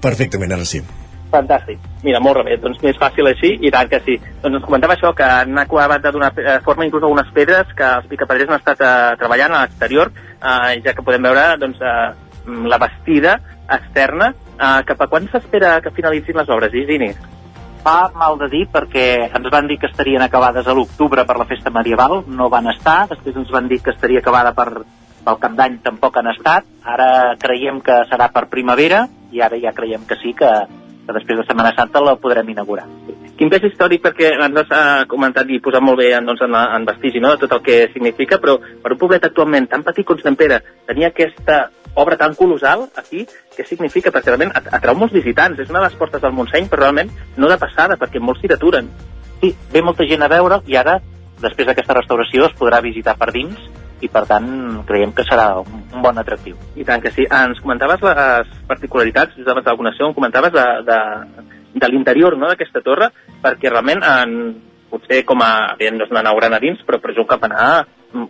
Perfectament, 0.03 0.57
ara 0.57 0.67
sí. 0.67 0.83
Fantàstic. 1.31 1.79
Mira, 2.07 2.21
molt 2.23 2.43
bé, 2.47 2.57
doncs 2.63 2.79
més 2.83 2.99
fàcil 2.99 3.27
així, 3.29 3.53
i 3.61 3.71
tant 3.75 3.89
que 3.91 4.01
sí. 4.07 4.17
Doncs 4.43 4.61
ens 4.61 4.67
comentava 4.67 4.95
això, 4.97 5.13
que 5.17 5.27
han 5.27 5.59
acabat 5.59 6.05
de 6.05 6.13
donar 6.15 6.31
eh, 6.39 6.59
forma 6.65 6.87
inclús 6.87 7.05
a 7.05 7.11
unes 7.13 7.33
pedres 7.35 7.73
que 7.77 7.89
els 8.01 8.07
picapedrers 8.11 8.51
han 8.51 8.61
estat 8.61 8.83
eh, 8.83 9.17
treballant 9.21 9.55
a 9.55 9.65
l'exterior, 9.65 10.13
eh, 10.37 10.79
ja 10.85 10.95
que 10.95 11.05
podem 11.07 11.27
veure 11.27 11.49
doncs, 11.63 11.83
eh, 11.83 12.26
la 12.47 12.79
bastida 12.79 13.41
externa. 13.69 14.33
Eh, 14.57 14.83
cap 14.89 15.03
a 15.03 15.09
quan 15.11 15.29
s'espera 15.31 15.81
que 15.85 15.95
finalitzin 15.95 16.39
les 16.39 16.49
obres, 16.53 16.75
Isini? 16.75 17.11
Fa 17.87 18.11
mal 18.15 18.39
de 18.41 18.49
dir 18.51 18.65
perquè 18.73 19.29
ens 19.29 19.51
van 19.53 19.69
dir 19.71 19.79
que 19.79 19.91
estarien 19.91 20.23
acabades 20.23 20.67
a 20.67 20.75
l'octubre 20.75 21.25
per 21.27 21.37
la 21.39 21.47
festa 21.47 21.71
medieval, 21.71 22.25
no 22.27 22.49
van 22.51 22.71
estar, 22.73 23.05
després 23.13 23.37
ens 23.37 23.53
van 23.53 23.69
dir 23.71 23.79
que 23.83 23.95
estaria 23.95 24.23
acabada 24.25 24.55
per, 24.57 24.83
pel 25.27 25.39
cap 25.43 25.55
d'any, 25.59 25.79
tampoc 25.85 26.19
han 26.19 26.33
estat, 26.33 26.67
ara 26.83 27.37
creiem 27.39 27.81
que 27.87 28.01
serà 28.11 28.31
per 28.35 28.49
primavera 28.51 29.07
i 29.31 29.43
ara 29.43 29.61
ja 29.63 29.75
creiem 29.77 30.07
que 30.09 30.19
sí, 30.23 30.35
que, 30.35 30.51
que 31.07 31.19
després 31.21 31.43
de 31.43 31.47
Setmana 31.47 31.75
Santa 31.79 32.03
la 32.03 32.19
podrem 32.19 32.55
inaugurar. 32.57 32.89
Quin 33.37 33.51
pes 33.53 33.67
històric, 33.69 34.01
perquè 34.01 34.31
ens 34.33 34.61
has 34.63 34.71
eh, 34.73 35.07
comentat 35.11 35.51
i 35.53 35.59
posat 35.61 35.85
molt 35.85 36.01
bé 36.01 36.09
doncs, 36.17 36.41
en, 36.47 36.55
en 36.57 36.87
vestigi 36.89 37.21
no? 37.21 37.35
de 37.35 37.43
tot 37.45 37.53
el 37.59 37.65
que 37.67 37.81
significa, 37.93 38.39
però 38.41 38.57
per 38.61 38.95
un 38.95 39.01
poblet 39.01 39.27
actualment 39.29 39.69
tan 39.69 39.85
petit 39.85 40.07
com 40.09 40.21
Sant 40.23 40.39
Pere 40.41 40.63
tenir 40.89 41.11
aquesta 41.11 41.67
obra 41.97 42.17
tan 42.21 42.35
colossal 42.37 42.87
aquí, 42.97 43.27
què 43.57 43.65
significa? 43.69 44.13
Perquè 44.13 44.33
realment 44.33 44.53
at- 44.57 44.73
atrau 44.79 44.97
molts 44.97 45.15
visitants, 45.17 45.61
és 45.61 45.69
una 45.73 45.83
de 45.83 45.91
les 45.91 45.99
portes 46.01 46.23
del 46.23 46.33
Montseny, 46.37 46.69
però 46.69 46.85
realment 46.87 47.13
no 47.37 47.49
de 47.49 47.59
passada, 47.61 47.97
perquè 48.01 48.21
molts 48.21 48.41
s'hi 48.41 48.53
aturen. 48.53 48.89
Sí, 49.41 49.53
ve 49.73 49.83
molta 49.85 50.05
gent 50.09 50.25
a 50.25 50.33
veure 50.33 50.63
i 50.69 50.77
ara 50.77 51.01
després 51.41 51.69
d'aquesta 51.69 51.97
restauració 51.97 52.47
es 52.47 52.57
podrà 52.57 52.81
visitar 52.85 53.17
per 53.21 53.33
dins 53.33 53.61
i 54.05 54.09
per 54.13 54.25
tant 54.29 54.49
creiem 54.89 55.13
que 55.17 55.25
serà 55.25 55.59
un, 55.61 55.85
bon 56.05 56.19
atractiu. 56.21 56.57
I 56.77 56.85
tant 56.85 57.01
que 57.01 57.13
sí. 57.13 57.25
Ens 57.33 57.61
comentaves 57.65 58.03
les 58.05 58.51
particularitats, 58.69 59.37
just 59.37 59.49
abans 59.49 59.65
la 59.65 59.77
connexió, 59.77 60.09
em 60.09 60.17
comentaves 60.17 60.53
de, 60.53 60.67
de, 60.89 60.99
de 61.77 61.89
l'interior 61.93 62.37
no, 62.41 62.49
d'aquesta 62.49 62.81
torre, 62.85 63.11
perquè 63.45 63.71
realment 63.71 64.03
en, 64.07 64.33
potser 64.91 65.23
com 65.29 65.43
a, 65.45 65.53
evident, 65.77 65.99
no 66.01 66.07
és 66.07 66.15
una 66.15 66.25
nau 66.25 66.41
dins, 66.61 66.81
però, 66.87 66.99
però 67.03 67.13
és 67.13 67.21
un 67.21 67.29
campanar 67.29 67.87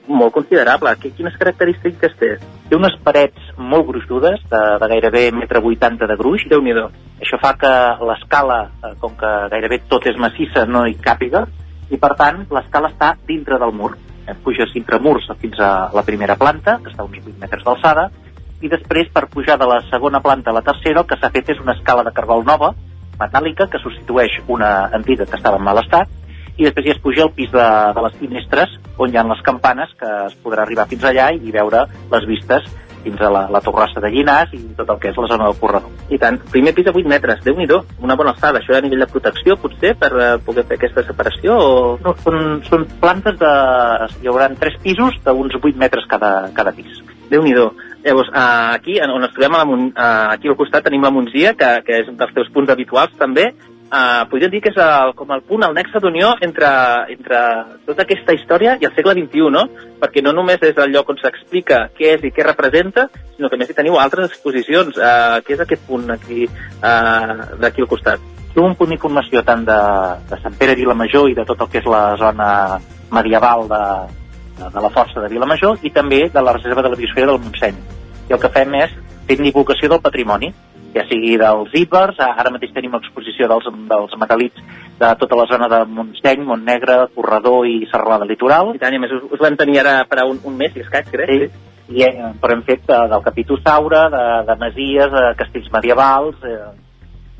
molt 0.08 0.32
considerable. 0.34 0.90
Qui- 0.98 1.12
Quines 1.14 1.36
característiques 1.38 2.16
té? 2.18 2.30
Té 2.68 2.76
unes 2.76 2.96
parets 3.04 3.52
molt 3.58 3.86
gruixudes, 3.86 4.40
de, 4.50 4.62
de 4.80 4.88
gairebé 4.88 5.30
1,80 5.32 5.92
m 5.92 6.08
de 6.08 6.16
gruix. 6.16 6.42
déu 6.48 6.60
nhi 6.62 6.72
Això 7.20 7.38
fa 7.40 7.54
que 7.56 7.70
l'escala, 8.04 8.70
eh, 8.82 8.94
com 8.98 9.14
que 9.16 9.30
gairebé 9.52 9.80
tot 9.88 10.06
és 10.06 10.18
massissa, 10.18 10.66
no 10.66 10.86
hi 10.86 10.96
càpiga, 10.96 11.46
i 11.90 11.96
per 11.96 12.14
tant 12.16 12.46
l'escala 12.50 12.90
està 12.90 13.14
dintre 13.26 13.58
del 13.58 13.72
mur. 13.72 13.96
Eh, 14.26 14.34
Puges 14.42 14.74
entre 14.74 14.98
murs 14.98 15.28
fins 15.40 15.58
a 15.60 15.90
la 15.94 16.02
primera 16.02 16.36
planta, 16.36 16.80
que 16.82 16.90
està 16.90 17.02
a 17.02 17.06
uns 17.06 17.18
8 17.22 17.38
metres 17.38 17.62
d'alçada, 17.62 18.10
i 18.60 18.68
després 18.68 19.08
per 19.12 19.28
pujar 19.28 19.58
de 19.58 19.66
la 19.68 19.82
segona 19.90 20.20
planta 20.20 20.50
a 20.50 20.54
la 20.54 20.62
tercera 20.62 21.00
el 21.00 21.06
que 21.06 21.16
s'ha 21.20 21.30
fet 21.30 21.50
és 21.50 21.60
una 21.60 21.74
escala 21.76 22.02
de 22.02 22.12
cargol 22.12 22.44
nova, 22.44 22.74
metàl·lica, 23.20 23.68
que 23.72 23.82
substitueix 23.82 24.40
una 24.46 24.88
antiga 24.96 25.26
que 25.26 25.38
estava 25.38 25.60
en 25.60 25.66
mal 25.66 25.82
estat, 25.82 26.10
i 26.56 26.64
després 26.64 26.86
ja 26.86 26.96
es 26.96 27.02
puja 27.04 27.26
al 27.26 27.34
pis 27.36 27.50
de, 27.52 27.68
de 27.96 28.02
les 28.06 28.14
finestres 28.16 28.78
on 28.96 29.12
hi 29.12 29.18
ha 29.20 29.26
les 29.28 29.42
campanes 29.44 29.90
que 30.00 30.08
es 30.24 30.36
podrà 30.40 30.64
arribar 30.64 30.88
fins 30.88 31.04
allà 31.04 31.28
i 31.36 31.52
veure 31.52 31.84
les 32.12 32.28
vistes 32.28 32.64
fins 33.06 33.20
a 33.22 33.30
la, 33.30 33.44
la 33.52 33.60
torrassa 33.62 34.00
de 34.02 34.10
Llinars 34.10 34.54
i 34.56 34.62
tot 34.78 34.88
el 34.90 34.98
que 35.02 35.12
és 35.12 35.18
la 35.20 35.28
zona 35.30 35.46
del 35.46 35.58
corredor. 35.60 35.92
I 36.10 36.18
tant, 36.22 36.40
primer 36.50 36.72
pis 36.74 36.88
de 36.88 36.94
8 36.94 37.12
metres, 37.12 37.42
déu 37.44 37.54
nhi 37.54 37.68
una 38.02 38.16
bona 38.18 38.32
alçada. 38.34 38.58
Això 38.58 38.74
a 38.74 38.82
nivell 38.82 39.04
de 39.04 39.10
protecció, 39.12 39.56
potser, 39.62 39.94
per 40.00 40.10
eh, 40.16 40.30
poder 40.42 40.64
fer 40.66 40.80
aquesta 40.80 41.04
separació? 41.06 41.56
O... 41.56 41.98
No, 42.02 42.16
són, 42.24 42.62
són 42.66 42.86
plantes 43.02 43.38
de... 43.38 43.52
Hi 44.22 44.32
haurà 44.32 44.48
tres 44.58 44.80
pisos 44.82 45.20
d'uns 45.22 45.54
8 45.60 45.76
metres 45.78 46.08
cada, 46.10 46.50
cada 46.56 46.74
pis. 46.74 47.02
déu 47.30 47.42
nhi 47.46 47.54
Llavors, 48.06 48.28
eh, 48.28 48.74
aquí, 48.78 49.00
on 49.02 49.24
ens 49.24 49.32
trobem, 49.34 49.54
a 49.54 49.64
la, 49.64 49.76
eh, 49.86 50.34
aquí 50.36 50.48
al 50.48 50.54
costat 50.54 50.84
tenim 50.86 51.02
la 51.02 51.10
Montgia, 51.10 51.56
que, 51.58 51.70
que 51.82 52.04
és 52.04 52.10
un 52.12 52.14
dels 52.16 52.34
teus 52.36 52.52
punts 52.54 52.70
habituals 52.70 53.16
també. 53.18 53.48
Eh, 53.86 54.22
podríem 54.30 54.52
dir 54.52 54.60
que 54.62 54.70
és 54.70 54.78
el, 54.82 55.12
com 55.18 55.32
el 55.34 55.42
punt, 55.46 55.64
el 55.66 55.74
nexe 55.74 55.98
d'unió 56.02 56.32
entre, 56.42 56.68
entre 57.14 57.40
tota 57.86 58.04
aquesta 58.04 58.34
història 58.34 58.76
i 58.78 58.86
el 58.86 58.94
segle 58.94 59.14
XXI, 59.18 59.50
no? 59.50 59.64
Perquè 59.98 60.22
no 60.22 60.32
només 60.36 60.62
és 60.62 60.78
el 60.82 60.94
lloc 60.94 61.10
on 61.10 61.18
s'explica 61.18 61.88
què 61.98 62.12
és 62.14 62.26
i 62.26 62.30
què 62.34 62.46
representa, 62.46 63.08
sinó 63.34 63.50
que 63.50 63.58
més 63.58 63.70
hi 63.70 63.76
teniu 63.78 63.98
altres 63.98 64.30
exposicions. 64.30 64.98
Eh, 64.98 65.42
què 65.42 65.56
és 65.58 65.64
aquest 65.66 65.82
punt 65.90 66.06
aquí, 66.14 66.46
eh, 66.46 67.36
d'aquí 67.58 67.82
al 67.82 67.90
costat? 67.90 68.22
Té 68.54 68.62
un 68.62 68.78
punt 68.78 68.94
d'informació 68.94 69.42
tant 69.42 69.66
de, 69.66 69.80
de 70.30 70.40
Sant 70.44 70.54
Pere 70.62 70.78
Vilamajor 70.78 71.26
i 71.30 71.34
de 71.34 71.46
tot 71.46 71.66
el 71.66 71.74
que 71.74 71.82
és 71.82 71.90
la 71.90 72.04
zona 72.22 72.48
medieval 73.10 73.66
de, 73.70 73.84
de 74.62 74.80
la 74.80 74.94
força 74.94 75.22
de 75.22 75.34
Vilamajor 75.34 75.82
i 75.82 75.90
també 75.90 76.26
de 76.30 76.42
la 76.42 76.54
reserva 76.58 76.86
de 76.86 76.94
la 76.94 77.02
biosfera 77.02 77.34
del 77.34 77.42
Montseny. 77.42 77.95
I 78.26 78.34
el 78.34 78.40
que 78.42 78.52
fem 78.54 78.74
és 78.80 78.94
fer 79.26 79.36
divulgació 79.40 79.90
del 79.90 80.02
patrimoni, 80.02 80.52
ja 80.96 81.04
sigui 81.10 81.36
dels 81.40 81.74
íbers, 81.76 82.18
ara 82.22 82.52
mateix 82.54 82.72
tenim 82.74 82.94
exposició 82.96 83.48
dels, 83.50 83.66
dels 83.90 84.16
metal·lits 84.20 84.62
de 84.96 85.10
tota 85.20 85.36
la 85.36 85.44
zona 85.50 85.68
de 85.68 85.82
Montseny, 85.92 86.44
Montnegre, 86.46 86.98
Corredor 87.14 87.66
i 87.68 87.82
Serralada 87.90 88.28
Litoral. 88.28 88.72
I 88.74 88.82
tant, 88.82 88.96
i 88.96 89.00
més 89.02 89.12
us, 89.12 89.26
us 89.36 89.42
vam 89.42 89.58
tenir 89.60 89.82
ara 89.82 89.98
per 90.08 90.22
a 90.22 90.26
un, 90.30 90.40
un 90.48 90.56
mes 90.56 90.76
i 90.76 90.84
escaig, 90.86 91.10
crec. 91.12 91.34
Sí. 91.34 91.72
I, 91.86 92.02
eh, 92.02 92.32
però 92.40 92.56
hem 92.56 92.64
fet 92.66 92.88
eh, 92.90 93.02
del 93.12 93.22
Capitosaure, 93.22 94.00
de, 94.14 94.24
de 94.48 94.56
Masies, 94.62 95.12
de 95.12 95.26
castells 95.38 95.68
medievals, 95.74 96.40
eh, 96.42 96.64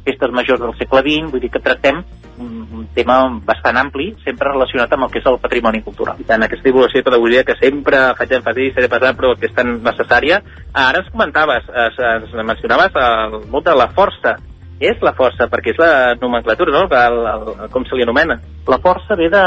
festes 0.07 0.33
majors 0.33 0.63
del 0.63 0.73
segle 0.79 1.03
XX, 1.03 1.31
vull 1.35 1.43
dir 1.43 1.51
que 1.51 1.61
tractem 1.63 2.01
un, 2.39 2.87
tema 2.97 3.19
bastant 3.45 3.77
ampli, 3.77 4.11
sempre 4.25 4.49
relacionat 4.53 4.93
amb 4.95 5.05
el 5.05 5.11
que 5.13 5.19
és 5.21 5.27
el 5.29 5.37
patrimoni 5.43 5.83
cultural. 5.85 6.17
I 6.21 6.25
tant, 6.29 6.43
aquesta 6.47 6.65
divulgació 6.65 7.03
i 7.03 7.05
pedagogia 7.05 7.45
que 7.45 7.57
sempre 7.61 7.99
faig 8.17 8.33
èmfasi, 8.39 8.71
seré 8.77 8.89
passant, 8.93 9.17
però 9.19 9.35
que 9.37 9.51
és 9.51 9.55
tan 9.57 9.75
necessària. 9.85 10.39
Ara 10.73 11.03
ens 11.03 11.11
comentaves, 11.13 11.67
es, 11.87 11.99
es 11.99 12.37
mencionaves 12.47 12.97
el 13.03 13.41
mot 13.53 13.65
de 13.67 13.75
la 13.77 13.91
força. 13.97 14.37
És 14.81 15.01
la 15.01 15.15
força, 15.17 15.47
perquè 15.49 15.73
és 15.73 15.79
la 15.81 16.15
nomenclatura, 16.21 16.73
no? 16.73 16.85
El, 16.89 17.19
el, 17.33 17.47
el, 17.65 17.71
com 17.73 17.85
se 17.89 17.97
li 17.97 18.05
anomena. 18.05 18.37
La 18.69 18.77
força 18.85 19.17
ve 19.17 19.31
de 19.33 19.43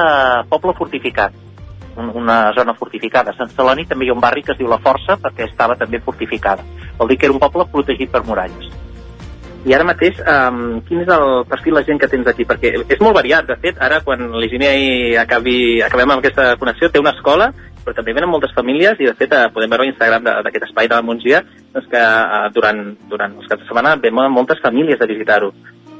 poble 0.50 0.74
fortificat, 0.78 1.34
un- 1.98 2.10
una 2.24 2.52
zona 2.58 2.74
fortificada. 2.74 3.32
A 3.32 3.38
Sant 3.38 3.52
Celoni 3.54 3.86
també 3.86 4.06
hi 4.08 4.10
ha 4.10 4.18
un 4.18 4.22
barri 4.24 4.42
que 4.42 4.54
es 4.56 4.58
diu 4.58 4.70
La 4.70 4.80
Força 4.82 5.18
perquè 5.22 5.46
estava 5.46 5.76
també 5.78 6.02
fortificada. 6.02 6.66
Vol 6.98 7.10
dir 7.14 7.18
que 7.18 7.28
era 7.30 7.34
un 7.38 7.42
poble 7.42 7.66
protegit 7.72 8.10
per 8.10 8.24
muralles. 8.26 8.70
I 9.68 9.74
ara 9.76 9.84
mateix, 9.84 10.22
um, 10.24 10.78
quin 10.88 11.02
és 11.04 11.10
el 11.12 11.26
perfil 11.50 11.76
de 11.76 11.82
gent 11.84 11.98
que 12.00 12.08
tens 12.08 12.28
aquí? 12.32 12.46
Perquè 12.48 12.70
és 12.80 13.02
molt 13.04 13.18
variat, 13.18 13.44
de 13.50 13.58
fet, 13.60 13.80
ara 13.84 14.00
quan 14.06 14.22
l'Higiene 14.40 14.70
i 14.80 14.92
acabi, 15.20 15.82
acabem 15.84 16.14
amb 16.14 16.22
aquesta 16.24 16.54
connexió, 16.62 16.88
té 16.88 17.02
una 17.02 17.12
escola, 17.18 17.50
però 17.84 17.96
també 17.98 18.14
venen 18.16 18.32
moltes 18.32 18.54
famílies 18.56 19.02
i 19.02 19.10
de 19.10 19.16
fet 19.20 19.34
eh, 19.36 19.48
podem 19.54 19.72
veure 19.72 19.88
a 19.88 19.92
Instagram 19.92 20.30
d'aquest 20.46 20.70
espai 20.70 20.88
de 20.88 20.96
la 20.96 21.04
Montgia 21.06 21.42
doncs 21.74 21.90
que 21.92 22.00
eh, 22.00 22.46
durant, 22.56 22.80
durant 23.12 23.36
els 23.36 23.50
caps 23.52 23.66
de 23.66 23.68
setmana 23.68 23.98
ve 24.00 24.12
moltes 24.16 24.62
famílies 24.64 25.02
a 25.02 25.10
visitar-ho. 25.10 25.52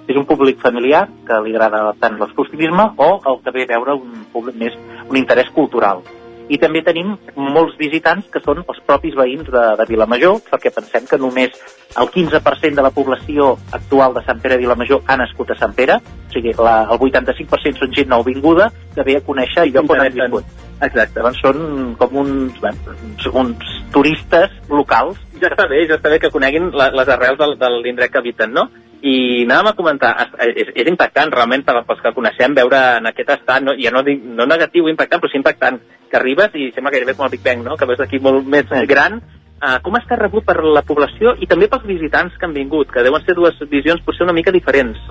És 0.10 0.18
un 0.18 0.26
públic 0.26 0.62
familiar 0.64 1.04
que 1.28 1.42
li 1.46 1.52
agrada 1.54 1.94
tant 2.00 2.16
l'exclusivisme 2.18 2.88
o 2.98 3.10
el 3.30 3.44
que 3.44 3.54
ve 3.58 3.68
a 3.68 3.76
veure 3.76 4.00
un 4.00 4.24
públic 4.34 4.56
més, 4.56 4.80
un 5.10 5.20
interès 5.20 5.52
cultural. 5.54 6.02
I 6.50 6.58
també 6.58 6.82
tenim 6.82 7.12
molts 7.38 7.76
visitants 7.78 8.26
que 8.34 8.42
són 8.42 8.64
els 8.64 8.80
propis 8.88 9.14
veïns 9.18 9.50
de, 9.54 9.66
de 9.78 9.86
Vilamajor, 9.90 10.40
perquè 10.50 10.72
pensem 10.74 11.06
que 11.10 11.20
només 11.22 11.54
el 12.02 12.10
15% 12.10 12.78
de 12.78 12.86
la 12.86 12.94
població 12.94 13.52
actual 13.78 14.16
de 14.18 14.24
Sant 14.26 14.42
Pere 14.42 14.58
de 14.58 14.64
Vilamajor 14.64 15.04
ha 15.06 15.18
nascut 15.22 15.54
a 15.54 15.60
Sant 15.60 15.76
Pere, 15.78 16.00
o 16.02 16.34
sigui, 16.34 16.56
la, 16.58 16.82
el 16.90 17.06
85% 17.06 17.84
són 17.84 17.94
gent 17.94 18.10
nouvinguda 18.10 18.72
que 18.96 19.06
ve 19.06 19.20
a 19.20 19.24
conèixer 19.26 19.68
el 19.68 19.76
lloc 19.78 19.94
on 19.94 20.02
han 20.02 20.18
viscut. 20.18 20.50
Exacte. 20.80 21.20
Llavors 21.20 21.40
són 21.44 21.64
com 22.00 22.20
uns, 22.24 22.60
bueno, 22.64 22.98
uns, 23.44 23.72
turistes 23.94 24.54
locals. 24.72 25.20
Ja 25.42 25.52
està 25.52 25.68
bé, 25.70 25.84
ja 25.90 25.98
està 26.00 26.12
bé 26.12 26.22
que 26.24 26.32
coneguin 26.34 26.72
la, 26.74 26.90
les 26.96 27.12
arrels 27.14 27.40
del, 27.40 27.58
de 27.60 27.72
l'indret 27.78 28.14
que 28.14 28.22
habiten, 28.24 28.56
no? 28.56 28.70
I 29.00 29.46
anàvem 29.46 29.70
a 29.70 29.78
comentar, 29.78 30.12
és, 30.50 30.74
és 30.74 30.90
impactant 30.92 31.32
realment 31.32 31.64
per, 31.68 31.78
pels 31.88 32.02
que 32.04 32.16
coneixem 32.16 32.58
veure 32.58 32.82
en 33.00 33.08
aquest 33.12 33.38
estat, 33.38 33.64
no, 33.64 33.76
ja 33.80 33.94
no 33.96 34.04
dic 34.08 34.24
no 34.24 34.48
negatiu 34.50 34.90
impactant, 34.92 35.22
però 35.22 35.32
sí 35.32 35.40
impactant, 35.40 35.80
que 36.10 36.18
arribes 36.20 36.56
i 36.58 36.72
sembla 36.76 36.94
gairebé 36.94 37.16
com 37.16 37.28
el 37.28 37.34
Big 37.36 37.44
Bang, 37.46 37.64
no? 37.66 37.78
que 37.78 37.88
veus 37.90 38.00
d'aquí 38.02 38.20
molt 38.24 38.48
més 38.48 38.70
gran. 38.90 39.20
Uh, 39.60 39.76
com 39.84 39.98
està 40.00 40.16
rebut 40.16 40.46
per 40.48 40.56
la 40.64 40.86
població 40.88 41.34
i 41.44 41.48
també 41.48 41.68
pels 41.68 41.84
visitants 41.84 42.38
que 42.40 42.48
han 42.48 42.56
vingut, 42.56 42.94
que 42.94 43.04
deuen 43.04 43.26
ser 43.26 43.36
dues 43.36 43.60
visions 43.72 44.04
potser 44.06 44.24
una 44.24 44.36
mica 44.36 44.54
diferents. 44.56 45.02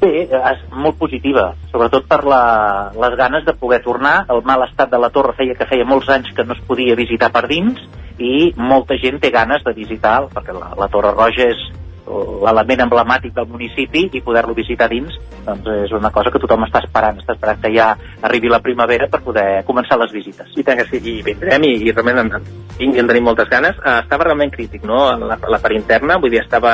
Bé, 0.00 0.24
és 0.30 0.60
molt 0.70 0.96
positiva, 0.98 1.50
sobretot 1.70 2.06
per 2.10 2.20
la, 2.24 2.42
les 2.94 3.16
ganes 3.18 3.44
de 3.46 3.54
poder 3.58 3.80
tornar. 3.84 4.24
El 4.30 4.42
mal 4.46 4.62
estat 4.66 4.90
de 4.90 4.98
la 5.02 5.10
torre 5.14 5.34
feia 5.38 5.56
que 5.58 5.66
feia 5.70 5.86
molts 5.86 6.10
anys 6.10 6.30
que 6.34 6.46
no 6.46 6.54
es 6.56 6.62
podia 6.66 6.98
visitar 6.98 7.30
per 7.34 7.44
dins 7.50 7.82
i 8.20 8.52
molta 8.56 8.98
gent 9.00 9.18
té 9.20 9.30
ganes 9.34 9.64
de 9.66 9.74
visitar, 9.74 10.22
perquè 10.34 10.54
la, 10.54 10.72
la 10.78 10.88
Torre 10.92 11.12
Roja 11.16 11.48
és 11.50 11.62
l'element 12.44 12.84
emblemàtic 12.86 13.34
del 13.36 13.48
municipi 13.50 14.06
i 14.12 14.22
poder-lo 14.24 14.56
visitar 14.56 14.88
dins 14.90 15.14
doncs 15.46 15.68
és 15.86 15.92
una 15.96 16.10
cosa 16.14 16.32
que 16.32 16.40
tothom 16.42 16.66
està 16.66 16.82
esperant 16.84 17.20
està 17.22 17.36
esperant 17.36 17.60
que 17.62 17.72
ja 17.74 17.92
arribi 18.26 18.50
la 18.50 18.62
primavera 18.64 19.08
per 19.10 19.22
poder 19.24 19.48
començar 19.68 19.98
les 20.00 20.12
visites 20.12 20.50
I 20.56 20.64
tant 20.66 20.80
que 20.80 20.86
sí, 20.90 21.00
i 21.00 21.20
vindrem 21.24 21.64
i, 21.66 21.74
i 21.86 21.92
realment 21.92 22.22
en, 22.24 22.32
en, 22.36 22.96
en 23.02 23.10
tenim 23.10 23.26
moltes 23.26 23.48
ganes. 23.50 23.78
Uh, 23.80 24.00
estava 24.04 24.26
realment 24.28 24.52
crític, 24.54 24.84
no?, 24.88 25.02
la, 25.18 25.38
la 25.40 25.60
part 25.62 25.76
interna, 25.76 26.18
vull 26.20 26.32
dir, 26.32 26.42
estava 26.44 26.72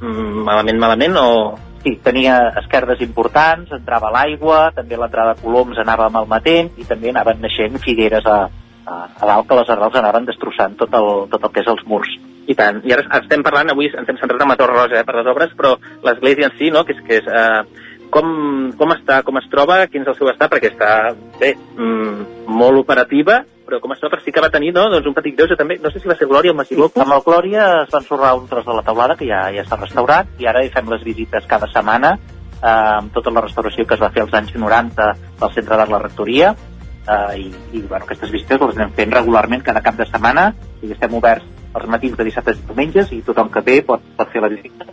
mm, 0.00 0.44
malament, 0.48 0.84
malament, 0.84 1.18
o... 1.22 1.32
Sí, 1.78 1.92
tenia 2.02 2.34
esquerdes 2.58 2.98
importants, 3.04 3.70
entrava 3.70 4.10
l'aigua, 4.10 4.72
també 4.74 4.96
l'entrada 4.98 5.36
de 5.36 5.44
coloms 5.44 5.78
anava 5.78 6.08
malmetent 6.10 6.72
i 6.74 6.86
també 6.88 7.12
anaven 7.12 7.38
naixent 7.44 7.78
figueres 7.84 8.26
a, 8.26 8.38
a, 8.82 8.96
a 9.06 9.28
dalt 9.30 9.46
que 9.46 9.60
les 9.60 9.70
arrels 9.70 10.00
anaven 10.00 10.26
destrossant 10.26 10.74
tot 10.80 10.96
el, 10.98 11.12
tot 11.30 11.46
el 11.46 11.54
que 11.54 11.62
és 11.62 11.70
els 11.70 11.84
murs. 11.86 12.10
I 12.48 12.56
tant. 12.56 12.80
I 12.88 12.94
ara 12.96 13.04
estem 13.20 13.44
parlant, 13.44 13.68
avui 13.74 13.90
ens 13.90 14.08
hem 14.08 14.16
centrat 14.16 14.40
en 14.40 14.48
la 14.48 14.56
Torre 14.56 14.76
Roja 14.76 15.02
eh, 15.02 15.04
per 15.04 15.18
les 15.18 15.28
obres, 15.28 15.52
però 15.56 15.74
l'església 16.06 16.48
en 16.48 16.56
si, 16.56 16.70
no?, 16.72 16.84
que 16.88 16.96
és, 16.96 17.02
que 17.04 17.18
és 17.20 17.28
eh, 17.28 17.88
com, 18.14 18.30
com 18.78 18.94
està, 18.94 19.20
com 19.26 19.36
es 19.40 19.48
troba, 19.52 19.82
quin 19.92 20.06
és 20.06 20.08
el 20.08 20.16
seu 20.16 20.30
estat, 20.32 20.48
perquè 20.52 20.70
està, 20.72 20.92
bé, 21.40 21.52
mm, 21.76 22.46
molt 22.48 22.80
operativa, 22.80 23.42
però 23.68 23.82
com 23.82 23.92
es 23.92 24.00
troba, 24.00 24.20
sí 24.24 24.32
que 24.32 24.40
va 24.40 24.48
tenir, 24.54 24.72
no?, 24.72 24.86
doncs 24.94 25.10
un 25.10 25.16
petit 25.18 25.36
greuge 25.36 25.58
també, 25.60 25.76
no 25.82 25.92
sé 25.92 26.00
si 26.00 26.08
va 26.08 26.16
ser 26.16 26.30
Glòria 26.30 26.54
o 26.54 26.56
m'equivoco. 26.56 27.04
Amb 27.04 27.18
el 27.18 27.26
Glòria 27.26 27.66
es 27.82 27.92
va 27.92 28.00
ensorrar 28.00 28.32
un 28.38 28.48
tros 28.48 28.64
de 28.64 28.78
la 28.78 28.86
teulada, 28.86 29.18
que 29.20 29.28
ja, 29.28 29.44
ja 29.52 29.66
està 29.66 29.76
restaurat, 29.76 30.32
i 30.40 30.48
ara 30.48 30.64
hi 30.64 30.72
fem 30.72 30.88
les 30.88 31.04
visites 31.04 31.52
cada 31.52 31.68
setmana, 31.74 32.14
eh, 32.62 32.72
amb 32.72 33.12
tota 33.12 33.34
la 33.34 33.44
restauració 33.44 33.84
que 33.84 33.98
es 33.98 34.02
va 34.06 34.12
fer 34.16 34.24
als 34.24 34.40
anys 34.40 34.56
90 34.56 35.12
del 35.44 35.54
Centre 35.58 35.76
d'Art 35.76 35.92
La 35.92 36.00
Rectoria, 36.06 36.56
eh, 37.04 37.44
i, 37.44 37.52
i 37.76 37.84
bueno, 37.84 38.08
aquestes 38.08 38.32
visites 38.32 38.64
les 38.64 38.80
anem 38.80 38.96
fent 38.96 39.14
regularment 39.20 39.68
cada 39.68 39.84
cap 39.84 40.00
de 40.00 40.08
setmana, 40.08 40.48
i 40.80 40.96
estem 40.96 41.20
oberts 41.20 41.57
els 41.74 41.90
matins 41.90 42.16
de 42.16 42.24
dissabtes 42.24 42.58
i 42.58 42.66
diumenges, 42.68 43.12
i 43.12 43.22
tothom 43.26 43.50
que 43.52 43.64
ve 43.66 43.82
pot, 43.86 44.04
pot 44.16 44.32
fer 44.32 44.44
la 44.44 44.52
visita. 44.52 44.88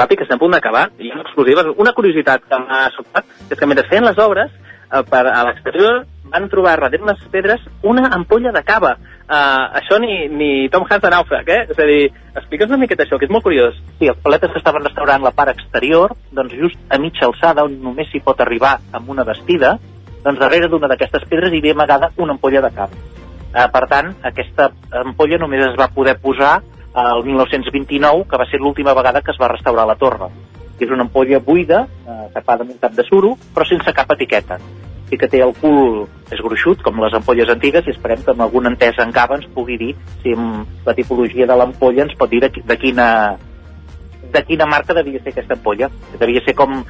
ràpid, 0.00 0.16
que 0.16 0.24
estem 0.24 0.38
a 0.38 0.40
punt 0.40 0.54
d'acabar, 0.56 0.88
i 0.98 1.10
una 1.12 1.24
exclusiva, 1.26 1.66
una 1.76 1.92
curiositat 1.96 2.46
que 2.48 2.58
m'ha 2.62 2.86
sobtat, 2.96 3.36
és 3.50 3.58
que 3.58 3.68
mentre 3.68 3.88
feien 3.90 4.06
les 4.06 4.18
obres, 4.18 4.50
eh, 4.50 5.02
per 5.10 5.26
a 5.26 5.44
l'exterior 5.48 6.04
van 6.30 6.48
trobar 6.48 6.76
darrere 6.78 7.02
unes 7.02 7.22
pedres 7.30 7.62
una 7.82 8.08
ampolla 8.14 8.52
de 8.52 8.62
cava. 8.62 8.96
uh, 9.30 9.78
això 9.78 10.00
ni, 10.02 10.26
ni 10.26 10.68
Tom 10.70 10.82
Hanks 10.82 11.04
de 11.04 11.10
nàufrag, 11.10 11.48
eh? 11.48 11.66
És 11.70 11.78
a 11.78 11.84
dir, 11.86 12.08
explica'ns 12.34 12.72
una 12.72 12.80
miqueta 12.82 13.04
això, 13.04 13.18
que 13.18 13.28
és 13.28 13.30
molt 13.30 13.44
curiós. 13.44 13.76
Sí, 14.00 14.08
els 14.10 14.18
paletes 14.24 14.50
que 14.50 14.58
estaven 14.58 14.82
restaurant 14.82 15.22
la 15.22 15.30
part 15.30 15.52
exterior, 15.52 16.16
doncs 16.34 16.56
just 16.58 16.78
a 16.90 16.98
mitja 16.98 17.28
alçada, 17.28 17.62
on 17.62 17.76
només 17.82 18.10
s'hi 18.10 18.22
pot 18.26 18.40
arribar 18.42 18.80
amb 18.90 19.08
una 19.14 19.22
vestida, 19.22 19.76
doncs 20.24 20.40
darrere 20.40 20.68
d'una 20.68 20.88
d'aquestes 20.90 21.24
pedres 21.30 21.52
hi 21.52 21.62
havia 21.62 21.76
amagada 21.76 22.10
una 22.16 22.36
ampolla 22.36 22.62
de 22.66 22.70
cava. 22.74 23.00
Eh, 23.50 23.66
per 23.72 23.86
tant, 23.90 24.12
aquesta 24.22 24.70
ampolla 25.02 25.40
només 25.42 25.64
es 25.66 25.78
va 25.78 25.90
poder 25.94 26.18
posar 26.22 26.60
el 26.94 27.24
1929, 27.24 28.24
que 28.28 28.38
va 28.38 28.46
ser 28.50 28.60
l'última 28.60 28.94
vegada 28.94 29.22
que 29.22 29.30
es 29.30 29.40
va 29.40 29.50
restaurar 29.52 29.86
la 29.86 29.96
torre. 29.96 30.30
És 30.80 30.90
una 30.90 31.04
ampolla 31.06 31.38
buida, 31.38 31.86
eh, 32.06 32.28
tapada 32.34 32.64
amb 32.64 32.72
un 32.72 32.78
tap 32.78 32.94
de 32.96 33.04
suro, 33.04 33.36
però 33.54 33.66
sense 33.68 33.92
cap 33.92 34.10
etiqueta. 34.16 34.58
Sí 35.10 35.18
que 35.18 35.28
té 35.28 35.40
el 35.42 35.52
cul 35.58 36.06
és 36.30 36.40
gruixut, 36.40 36.82
com 36.82 37.00
les 37.02 37.14
ampolles 37.14 37.50
antigues, 37.50 37.86
i 37.86 37.90
esperem 37.90 38.22
que 38.22 38.30
amb 38.30 38.42
alguna 38.42 38.70
entesa 38.70 39.02
en 39.02 39.12
cava 39.12 39.36
ens 39.36 39.48
pugui 39.54 39.76
dir 39.76 39.94
si 40.22 40.32
amb 40.32 40.86
la 40.86 40.94
tipologia 40.94 41.46
de 41.46 41.56
l'ampolla 41.56 42.04
ens 42.06 42.14
pot 42.18 42.30
dir 42.30 42.40
de, 42.40 42.50
de 42.64 42.76
quina 42.78 43.36
de 44.30 44.44
quina 44.46 44.66
marca 44.66 44.94
devia 44.94 45.18
ser 45.22 45.32
aquesta 45.32 45.56
ampolla. 45.58 45.90
Devia 46.18 46.42
ser 46.46 46.54
com 46.54 46.84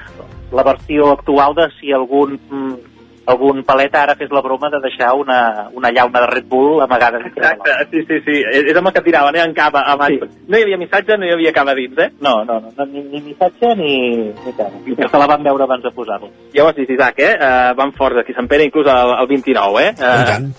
la 0.53 0.63
versió 0.67 1.13
actual 1.13 1.55
de 1.57 1.71
si 1.79 1.93
algun 1.93 2.37
mm, 2.37 3.00
algun 3.27 3.63
paleta 3.65 4.03
ara 4.03 4.17
fes 4.17 4.31
la 4.33 4.41
broma 4.43 4.71
de 4.71 4.81
deixar 4.81 5.13
una, 5.15 5.69
una 5.77 5.91
llauna 5.91 6.21
de 6.21 6.27
Red 6.27 6.47
Bull 6.49 6.81
amagada 6.83 7.21
Exacte, 7.27 7.71
sí, 7.91 8.05
sí, 8.09 8.21
sí, 8.25 8.39
és 8.71 8.77
amb 8.77 8.89
el 8.89 8.95
que 8.95 9.03
tiraven, 9.05 9.37
eh, 9.37 9.45
en 9.45 9.55
cava, 9.55 9.83
abans. 9.93 10.25
Sí. 10.25 10.47
No 10.49 10.59
hi 10.59 10.65
havia 10.65 10.79
missatge, 10.81 11.19
no 11.19 11.29
hi 11.29 11.35
havia 11.35 11.53
cava 11.57 11.75
dins, 11.79 11.99
eh? 11.99 12.09
No, 12.21 12.41
no, 12.45 12.61
no, 12.65 12.73
no 12.77 12.87
ni, 12.87 13.05
ni 13.13 13.21
missatge 13.29 13.75
ni, 13.79 13.93
ni 14.31 14.57
cava. 14.57 14.81
I 14.87 14.97
que 14.97 15.09
se 15.09 15.21
la 15.23 15.29
van 15.31 15.45
veure 15.47 15.67
abans 15.67 15.85
de 15.85 15.93
posar-la. 15.95 16.33
Ja 16.55 16.65
ho 16.65 16.73
has 16.73 16.81
vist, 16.81 16.97
Isaac, 16.97 17.21
eh? 17.21 17.37
Uh, 17.37 17.77
van 17.79 17.95
forts 17.99 18.23
aquí 18.23 18.35
a 18.35 18.41
Sant 18.41 18.51
Pere, 18.51 18.67
inclús 18.69 18.89
el, 18.91 19.15
el 19.21 19.31
29, 19.31 19.85
eh? 19.85 19.95
Uh, 19.99 20.11
I 20.11 20.27
tant. 20.33 20.51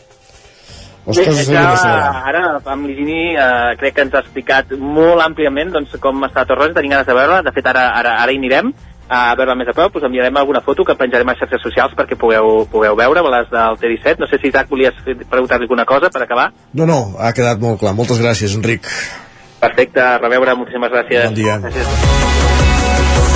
Les 1.01 1.17
Bé, 1.17 1.23
coses 1.25 1.47
ja, 1.49 1.61
ara, 2.29 2.43
amb 2.69 2.85
l'Higini, 2.85 3.33
eh, 3.33 3.71
crec 3.79 3.95
que 3.97 4.03
ens 4.05 4.13
ha 4.13 4.19
explicat 4.21 4.75
molt 4.77 5.23
àmpliament 5.23 5.71
doncs, 5.73 5.95
com 6.03 6.21
està 6.27 6.43
Torroja, 6.45 6.75
tenim 6.75 6.93
ganes 6.93 7.07
de 7.09 7.15
veure 7.17 7.39
De 7.41 7.53
fet, 7.55 7.65
ara, 7.71 7.87
ara, 7.97 8.11
ara 8.21 8.35
hi 8.35 8.37
anirem 8.37 8.69
a 9.11 9.35
veure 9.35 9.57
més 9.59 9.67
a 9.67 9.73
prop, 9.75 9.97
us 9.99 10.05
enviarem 10.07 10.37
alguna 10.39 10.61
foto 10.63 10.85
que 10.87 10.95
penjarem 10.95 11.27
a 11.27 11.35
xarxes 11.35 11.59
socials 11.65 11.95
perquè 11.97 12.15
pugueu, 12.19 12.63
pugueu 12.71 12.95
veure, 12.95 13.23
les 13.33 13.49
del 13.51 13.79
T17. 13.81 14.23
No 14.23 14.29
sé 14.31 14.39
si, 14.39 14.47
Isaac, 14.47 14.69
volies 14.71 14.95
preguntar-li 15.03 15.67
alguna 15.67 15.85
cosa 15.89 16.09
per 16.13 16.23
acabar. 16.23 16.47
No, 16.71 16.87
no, 16.87 17.01
ha 17.19 17.33
quedat 17.35 17.59
molt 17.59 17.81
clar. 17.83 17.93
Moltes 17.97 18.23
gràcies, 18.23 18.55
Enric. 18.55 18.87
Perfecte, 19.59 19.99
a 19.99 20.15
reveure, 20.21 20.55
moltíssimes 20.55 20.95
gràcies. 20.95 21.27
Bon 21.27 21.35
dia. 21.41 21.59
Gràcies. 21.59 23.30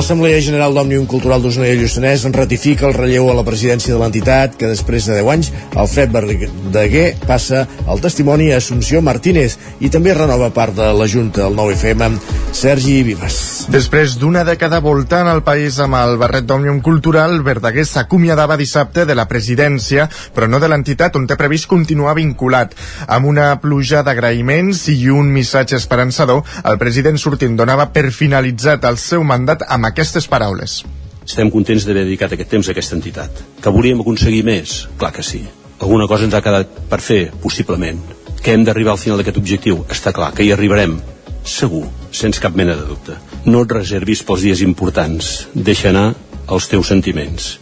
L'Assemblea 0.00 0.40
General 0.40 0.72
d'Òmnium 0.72 1.02
Cultural 1.04 1.42
d'Osona 1.44 1.66
i 1.68 1.76
Lluçanès 1.76 2.22
ratifica 2.32 2.86
el 2.88 2.94
relleu 2.96 3.26
a 3.28 3.34
la 3.36 3.44
presidència 3.44 3.92
de 3.92 3.98
l'entitat 4.00 4.54
que 4.56 4.70
després 4.70 5.04
de 5.04 5.18
10 5.18 5.28
anys 5.28 5.50
Alfred 5.76 6.14
Verdaguer 6.14 7.10
passa 7.28 7.66
el 7.84 8.00
testimoni 8.00 8.48
a 8.48 8.62
Assumpció 8.62 9.02
Martínez 9.04 9.58
i 9.84 9.90
també 9.92 10.14
renova 10.16 10.48
part 10.56 10.72
de 10.78 10.86
la 10.96 11.04
Junta, 11.04 11.44
el 11.50 11.58
9FM, 11.58 12.16
Sergi 12.56 13.02
Vives. 13.04 13.36
Després 13.68 14.16
d'una 14.16 14.40
dècada 14.48 14.80
voltant 14.80 15.28
al 15.28 15.42
país 15.44 15.76
amb 15.84 15.98
el 16.00 16.16
barret 16.22 16.48
d'Òmnium 16.48 16.80
Cultural, 16.80 17.36
Verdaguer 17.44 17.84
s'acomiadava 17.84 18.56
dissabte 18.56 19.04
de 19.04 19.14
la 19.14 19.28
presidència, 19.28 20.08
però 20.32 20.48
no 20.48 20.62
de 20.64 20.72
l'entitat 20.72 21.20
on 21.20 21.28
té 21.28 21.36
previst 21.36 21.68
continuar 21.68 22.16
vinculat. 22.16 22.72
Amb 23.06 23.28
una 23.28 23.52
pluja 23.60 24.00
d'agraïments 24.06 24.86
i 24.96 25.12
un 25.12 25.28
missatge 25.28 25.76
esperançador, 25.76 26.40
el 26.64 26.80
president 26.80 27.20
sortint 27.20 27.60
donava 27.60 27.90
per 27.92 28.08
finalitzat 28.16 28.88
el 28.88 28.96
seu 28.96 29.28
mandat 29.28 29.68
amb 29.68 29.89
aquestes 29.90 30.26
paraules. 30.30 30.80
Estem 31.26 31.50
contents 31.52 31.84
d'haver 31.86 32.06
dedicat 32.06 32.32
aquest 32.34 32.50
temps 32.50 32.68
a 32.68 32.72
aquesta 32.74 32.96
entitat. 32.96 33.42
Que 33.62 33.72
volíem 33.74 34.00
aconseguir 34.02 34.42
més? 34.46 34.86
Clar 34.98 35.12
que 35.14 35.22
sí. 35.26 35.44
Alguna 35.80 36.08
cosa 36.10 36.26
ens 36.26 36.34
ha 36.36 36.42
quedat 36.44 36.80
per 36.90 37.00
fer, 37.04 37.30
possiblement. 37.42 38.00
Que 38.40 38.54
hem 38.56 38.64
d'arribar 38.64 38.96
al 38.96 39.02
final 39.02 39.20
d'aquest 39.20 39.38
objectiu? 39.40 39.84
Està 39.92 40.12
clar, 40.16 40.32
que 40.36 40.44
hi 40.44 40.52
arribarem. 40.52 40.98
Segur, 41.44 41.86
sense 42.12 42.40
cap 42.40 42.56
mena 42.56 42.76
de 42.76 42.88
dubte. 42.88 43.16
No 43.46 43.62
et 43.64 43.72
reservis 43.72 44.24
pels 44.26 44.44
dies 44.44 44.64
importants. 44.66 45.48
Deixa 45.54 45.90
anar 45.92 46.10
els 46.48 46.68
teus 46.68 46.90
sentiments. 46.92 47.52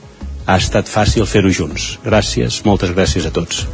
Ha 0.48 0.56
estat 0.56 0.88
fàcil 0.88 1.26
fer-ho 1.28 1.52
junts. 1.52 1.98
Gràcies, 2.06 2.62
moltes 2.64 2.94
gràcies 2.96 3.28
a 3.28 3.34
tots. 3.34 3.66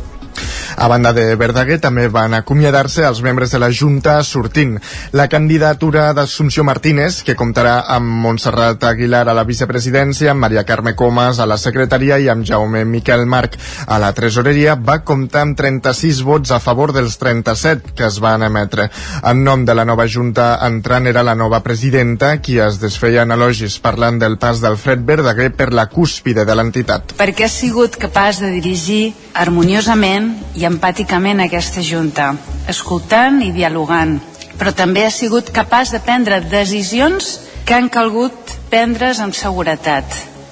A 0.76 0.88
banda 0.88 1.12
de 1.14 1.36
Verdaguer, 1.38 1.78
també 1.80 2.08
van 2.08 2.34
acomiadar-se 2.34 3.04
els 3.06 3.20
membres 3.22 3.52
de 3.54 3.60
la 3.62 3.70
Junta 3.70 4.16
sortint. 4.26 4.78
La 5.12 5.28
candidatura 5.28 6.08
d'Assumpció 6.16 6.64
Martínez, 6.66 7.22
que 7.22 7.36
comptarà 7.38 7.76
amb 7.94 8.10
Montserrat 8.24 8.82
Aguilar 8.88 9.24
a 9.28 9.36
la 9.36 9.44
vicepresidència, 9.46 10.32
amb 10.32 10.44
Maria 10.46 10.64
Carme 10.64 10.94
Comas 10.98 11.38
a 11.38 11.46
la 11.46 11.58
secretaria 11.58 12.18
i 12.18 12.28
amb 12.32 12.46
Jaume 12.46 12.84
Miquel 12.84 13.26
Marc 13.26 13.58
a 13.86 13.98
la 14.02 14.12
tresoreria, 14.16 14.74
va 14.74 15.00
comptar 15.04 15.44
amb 15.46 15.58
36 15.58 16.22
vots 16.26 16.50
a 16.50 16.60
favor 16.60 16.92
dels 16.96 17.18
37 17.22 17.94
que 17.94 18.08
es 18.08 18.18
van 18.20 18.42
emetre. 18.42 18.88
En 19.22 19.44
nom 19.44 19.64
de 19.64 19.74
la 19.74 19.84
nova 19.84 20.08
Junta 20.10 20.58
entrant 20.66 21.06
era 21.06 21.22
la 21.22 21.36
nova 21.38 21.62
presidenta, 21.62 22.38
qui 22.42 22.58
es 22.58 22.80
desfeia 22.82 23.22
en 23.22 23.34
elogis 23.36 23.78
parlant 23.84 24.18
del 24.18 24.38
pas 24.38 24.60
d'Alfred 24.60 25.04
Verdaguer 25.06 25.50
per 25.54 25.72
la 25.72 25.86
cúspide 25.92 26.44
de 26.44 26.54
l'entitat. 26.54 27.14
perquè 27.18 27.44
ha 27.44 27.52
sigut 27.52 27.96
capaç 28.00 28.40
de 28.42 28.50
dirigir 28.50 29.14
harmoniosament 29.34 30.23
i 30.58 30.66
empàticament 30.68 31.42
aquesta 31.44 31.82
Junta, 31.84 32.32
escoltant 32.70 33.40
i 33.44 33.52
dialogant, 33.54 34.18
però 34.58 34.72
també 34.76 35.04
ha 35.06 35.12
sigut 35.12 35.50
capaç 35.54 35.92
de 35.94 36.00
prendre 36.04 36.40
decisions 36.46 37.38
que 37.64 37.74
han 37.76 37.88
calgut 37.88 38.54
prendre's 38.70 39.20
amb 39.24 39.34
seguretat. 39.36 40.04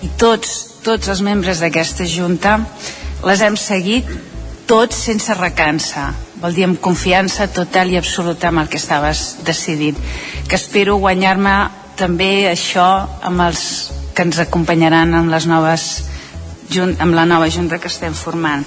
I 0.02 0.10
tots, 0.18 0.80
tots 0.82 1.08
els 1.12 1.22
membres 1.22 1.62
d'aquesta 1.62 2.06
Junta 2.08 2.58
les 3.22 3.42
hem 3.42 3.56
seguit 3.56 4.08
tots 4.66 4.96
sense 5.06 5.34
recança, 5.38 6.08
vol 6.42 6.54
dir 6.56 6.64
amb 6.66 6.80
confiança 6.82 7.46
total 7.52 7.92
i 7.92 7.98
absoluta 8.00 8.48
amb 8.48 8.62
el 8.62 8.70
que 8.70 8.80
estaves 8.80 9.42
decidint, 9.46 9.98
que 10.48 10.58
espero 10.58 10.96
guanyar-me 11.02 11.56
també 11.98 12.48
això 12.50 12.88
amb 13.22 13.44
els 13.46 13.66
que 14.16 14.24
ens 14.26 14.40
acompanyaran 14.42 15.14
amb 15.14 15.30
les 15.32 15.46
noves 15.46 15.90
junt, 16.72 16.96
amb 17.04 17.14
la 17.14 17.26
nova 17.28 17.50
junta 17.50 17.78
que 17.78 17.90
estem 17.92 18.14
formant. 18.16 18.64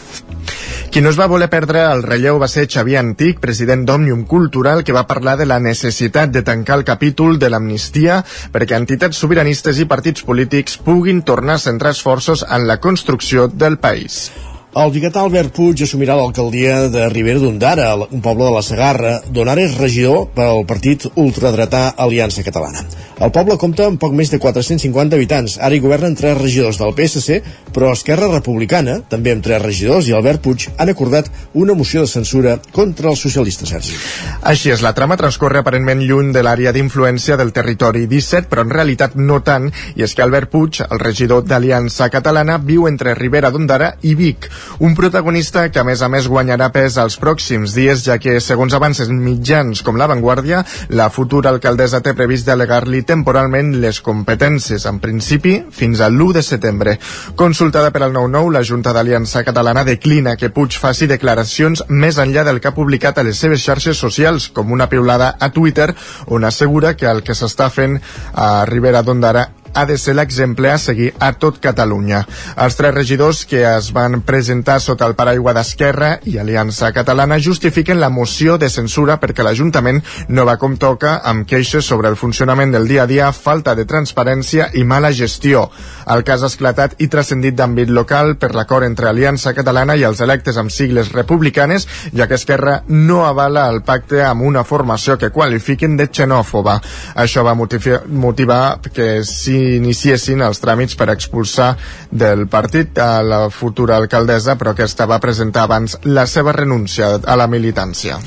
Qui 0.94 1.02
no 1.04 1.12
es 1.12 1.18
va 1.20 1.28
voler 1.28 1.50
perdre 1.52 1.82
el 1.90 2.06
relleu 2.06 2.38
va 2.40 2.48
ser 2.52 2.68
Xavier 2.72 3.02
Antic, 3.02 3.42
president 3.44 3.84
d'Òmnium 3.88 4.24
Cultural, 4.32 4.84
que 4.88 4.96
va 4.96 5.08
parlar 5.10 5.36
de 5.42 5.50
la 5.50 5.60
necessitat 5.60 6.32
de 6.32 6.46
tancar 6.48 6.80
el 6.80 6.88
capítol 6.88 7.40
de 7.42 7.52
l'amnistia 7.52 8.22
perquè 8.54 8.80
entitats 8.80 9.20
sobiranistes 9.20 9.82
i 9.84 9.90
partits 9.92 10.24
polítics 10.24 10.78
puguin 10.78 11.24
tornar 11.28 11.60
a 11.60 11.66
centrar 11.68 11.96
esforços 11.98 12.46
en 12.48 12.68
la 12.70 12.80
construcció 12.80 13.50
del 13.52 13.80
país. 13.80 14.30
El 14.76 14.90
biguetà 14.92 15.22
Albert 15.24 15.54
Puig 15.56 15.80
assumirà 15.86 16.18
l'alcaldia 16.20 16.90
de 16.92 17.06
Ribera 17.08 17.40
d'Ondara, 17.40 17.94
un 18.12 18.20
poble 18.20 18.44
de 18.44 18.52
la 18.58 18.64
Segarra, 18.66 19.14
d'on 19.32 19.48
ara 19.48 19.64
és 19.64 19.78
regidor 19.80 20.26
pel 20.36 20.66
partit 20.68 21.06
ultradretà 21.16 21.94
Aliança 21.96 22.44
Catalana. 22.44 22.84
El 23.24 23.32
poble 23.32 23.56
compta 23.56 23.86
amb 23.88 23.96
poc 23.96 24.12
més 24.12 24.28
de 24.28 24.36
450 24.44 25.16
habitants. 25.16 25.54
Ara 25.64 25.78
hi 25.78 25.80
governen 25.80 26.18
tres 26.20 26.36
regidors 26.36 26.82
del 26.82 26.92
PSC, 26.98 27.38
però 27.72 27.94
Esquerra 27.96 28.28
Republicana, 28.34 28.98
també 29.08 29.32
amb 29.32 29.46
tres 29.46 29.62
regidors, 29.64 30.10
i 30.10 30.18
Albert 30.18 30.44
Puig 30.44 30.68
han 30.76 30.92
acordat 30.92 31.32
una 31.54 31.78
moció 31.80 32.04
de 32.04 32.12
censura 32.12 32.58
contra 32.76 33.14
els 33.14 33.24
socialistes, 33.24 33.72
Sergi. 33.72 33.96
Així 34.44 34.76
és, 34.76 34.84
la 34.84 34.92
trama 34.92 35.16
transcorre 35.16 35.64
aparentment 35.64 36.04
lluny 36.04 36.34
de 36.36 36.44
l'àrea 36.44 36.76
d'influència 36.76 37.40
del 37.40 37.56
territori 37.56 38.04
17, 38.12 38.52
però 38.52 38.68
en 38.68 38.76
realitat 38.76 39.16
no 39.16 39.40
tant, 39.40 39.72
i 39.96 40.04
és 40.04 40.12
que 40.12 40.28
Albert 40.28 40.52
Puig, 40.52 40.84
el 40.84 41.00
regidor 41.00 41.48
d'Aliança 41.48 42.12
Catalana, 42.12 42.60
viu 42.60 42.92
entre 42.92 43.16
Ribera 43.16 43.56
d'Ondara 43.56 43.94
i 44.04 44.20
Vic, 44.20 44.52
un 44.80 44.96
protagonista 44.96 45.70
que 45.72 45.80
a 45.80 45.86
més 45.88 46.02
a 46.02 46.10
més 46.12 46.28
guanyarà 46.28 46.70
pes 46.74 46.98
als 47.02 47.18
pròxims 47.22 47.76
dies, 47.76 48.04
ja 48.06 48.18
que, 48.22 48.40
segons 48.44 48.74
avances 48.74 49.10
mitjans 49.10 49.82
com 49.86 49.98
La 50.00 50.08
Vanguardia, 50.12 50.64
la 50.90 51.10
futura 51.10 51.52
alcaldessa 51.54 52.02
té 52.04 52.16
previst 52.18 52.48
delegar-li 52.48 53.04
temporalment 53.08 53.74
les 53.82 54.02
competències, 54.04 54.86
en 54.90 55.00
principi, 55.04 55.58
fins 55.72 56.02
a 56.02 56.10
l'1 56.10 56.34
de 56.38 56.44
setembre. 56.44 56.98
Consultada 57.36 57.92
per 57.96 58.04
al 58.04 58.14
9-9, 58.14 58.54
la 58.56 58.64
Junta 58.64 58.94
d'Aliança 58.96 59.44
Catalana 59.48 59.86
declina 59.88 60.36
que 60.36 60.52
Puig 60.56 60.78
faci 60.80 61.08
declaracions 61.08 61.86
més 61.90 62.20
enllà 62.22 62.46
del 62.48 62.62
que 62.62 62.72
ha 62.72 62.78
publicat 62.78 63.20
a 63.20 63.26
les 63.28 63.40
seves 63.40 63.64
xarxes 63.64 64.00
socials, 64.00 64.50
com 64.50 64.72
una 64.72 64.90
piulada 64.90 65.36
a 65.40 65.52
Twitter, 65.52 65.92
on 66.28 66.44
assegura 66.44 66.96
que 66.96 67.10
el 67.12 67.24
que 67.24 67.36
s'està 67.36 67.70
fent 67.70 68.00
a 68.34 68.66
Ribera 68.70 69.04
d'Ondara 69.04 69.50
ha 69.76 69.86
de 69.86 69.98
ser 70.00 70.16
l'exemple 70.16 70.72
a 70.72 70.78
seguir 70.80 71.12
a 71.20 71.34
tot 71.36 71.60
Catalunya. 71.60 72.24
Els 72.64 72.78
tres 72.80 72.94
regidors 72.96 73.44
que 73.46 73.62
es 73.68 73.92
van 73.94 74.22
presentar 74.26 74.80
sota 74.80 75.06
el 75.06 75.16
paraigua 75.20 75.54
d'Esquerra 75.54 76.16
i 76.26 76.38
Aliança 76.40 76.94
Catalana 76.96 77.38
justifiquen 77.44 78.00
la 78.00 78.10
moció 78.10 78.58
de 78.58 78.70
censura 78.72 79.20
perquè 79.20 79.44
l'Ajuntament 79.44 80.02
no 80.30 80.46
va 80.48 80.56
com 80.62 80.78
toca 80.80 81.18
amb 81.24 81.46
queixes 81.48 81.86
sobre 81.86 82.10
el 82.10 82.16
funcionament 82.16 82.72
del 82.72 82.88
dia 82.88 83.04
a 83.04 83.10
dia, 83.10 83.32
falta 83.36 83.76
de 83.76 83.86
transparència 83.86 84.70
i 84.74 84.86
mala 84.88 85.12
gestió. 85.12 85.68
El 86.08 86.24
cas 86.24 86.44
ha 86.44 86.50
esclatat 86.52 86.96
i 87.04 87.10
transcendit 87.12 87.58
d'àmbit 87.58 87.92
local 87.92 88.36
per 88.40 88.54
l'acord 88.56 88.88
entre 88.88 89.10
Aliança 89.10 89.54
Catalana 89.58 89.98
i 90.00 90.06
els 90.08 90.22
electes 90.24 90.58
amb 90.58 90.72
sigles 90.72 91.12
republicanes, 91.12 91.88
ja 92.16 92.30
que 92.30 92.40
Esquerra 92.40 92.82
no 92.88 93.26
avala 93.26 93.68
el 93.74 93.82
pacte 93.84 94.24
amb 94.24 94.46
una 94.48 94.64
formació 94.64 95.18
que 95.20 95.34
qualifiquen 95.36 95.98
de 95.98 96.08
xenòfoba. 96.08 96.80
Això 97.16 97.44
va 97.44 97.56
motivar 97.56 98.80
que 98.94 99.24
s'iniciessin 99.66 100.44
els 100.46 100.62
tràmits 100.62 100.98
per 101.00 101.10
expulsar 101.14 101.74
del 102.12 102.46
partit 102.52 103.00
a 103.02 103.22
la 103.26 103.46
futura 103.50 103.98
alcaldessa, 103.98 104.58
però 104.60 104.76
aquesta 104.76 105.08
va 105.10 105.22
presentar 105.24 105.66
abans 105.66 105.98
la 106.06 106.28
seva 106.30 106.54
renúncia 106.56 107.16
a 107.26 107.40
la 107.40 107.50
militància. 107.52 108.20